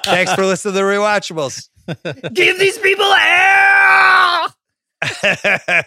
thanks 0.03 0.33
for 0.33 0.45
listening 0.45 0.73
to 0.73 0.79
the 0.79 0.85
rewatchables. 0.85 1.69
Give 2.33 2.57
these 2.57 2.77
people 2.79 3.05
air. 3.05 4.41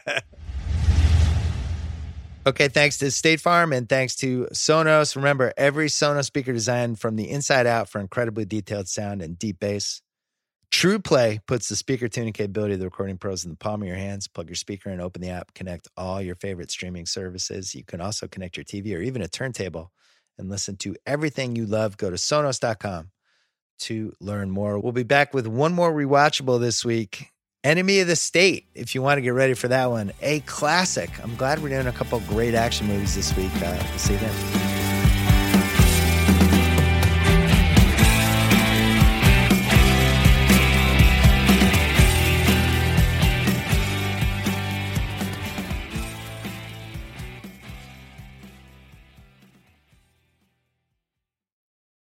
okay, 2.46 2.68
thanks 2.68 2.98
to 2.98 3.10
State 3.10 3.40
Farm 3.40 3.72
and 3.72 3.88
thanks 3.88 4.14
to 4.16 4.46
Sonos. 4.52 5.16
Remember, 5.16 5.52
every 5.56 5.88
Sonos 5.88 6.26
speaker 6.26 6.52
designed 6.52 7.00
from 7.00 7.16
the 7.16 7.28
inside 7.30 7.66
out 7.66 7.88
for 7.88 8.00
incredibly 8.00 8.44
detailed 8.44 8.86
sound 8.88 9.22
and 9.22 9.38
deep 9.38 9.58
bass. 9.58 10.02
Trueplay 10.72 11.40
puts 11.46 11.68
the 11.68 11.76
speaker 11.76 12.08
tuning 12.08 12.32
capability 12.32 12.74
of 12.74 12.80
the 12.80 12.86
recording 12.86 13.16
pros 13.16 13.44
in 13.44 13.50
the 13.50 13.56
palm 13.56 13.82
of 13.82 13.88
your 13.88 13.96
hands. 13.96 14.28
Plug 14.28 14.48
your 14.48 14.56
speaker 14.56 14.90
and 14.90 15.00
open 15.00 15.22
the 15.22 15.30
app, 15.30 15.54
connect 15.54 15.88
all 15.96 16.20
your 16.20 16.34
favorite 16.36 16.70
streaming 16.70 17.06
services. 17.06 17.74
You 17.74 17.84
can 17.84 18.00
also 18.00 18.28
connect 18.28 18.56
your 18.56 18.64
TV 18.64 18.94
or 18.96 19.00
even 19.00 19.22
a 19.22 19.28
turntable 19.28 19.92
and 20.38 20.48
listen 20.48 20.76
to 20.78 20.94
everything 21.06 21.56
you 21.56 21.66
love. 21.66 21.96
Go 21.96 22.10
to 22.10 22.16
sonos.com 22.16 23.10
to 23.80 24.12
learn 24.20 24.50
more. 24.50 24.78
We'll 24.78 24.92
be 24.92 25.02
back 25.02 25.32
with 25.32 25.46
one 25.46 25.72
more 25.72 25.92
rewatchable 25.92 26.60
this 26.60 26.84
week 26.84 27.28
Enemy 27.64 28.00
of 28.00 28.06
the 28.06 28.16
State, 28.16 28.66
if 28.74 28.94
you 28.94 29.02
want 29.02 29.18
to 29.18 29.22
get 29.22 29.34
ready 29.34 29.54
for 29.54 29.68
that 29.68 29.90
one. 29.90 30.12
A 30.22 30.40
classic. 30.40 31.10
I'm 31.22 31.34
glad 31.34 31.60
we're 31.60 31.70
doing 31.70 31.88
a 31.88 31.92
couple 31.92 32.20
great 32.20 32.54
action 32.54 32.86
movies 32.86 33.16
this 33.16 33.36
week. 33.36 33.50
Uh, 33.56 33.76
we'll 33.90 33.98
see 33.98 34.12
you 34.14 34.20
then. 34.20 34.77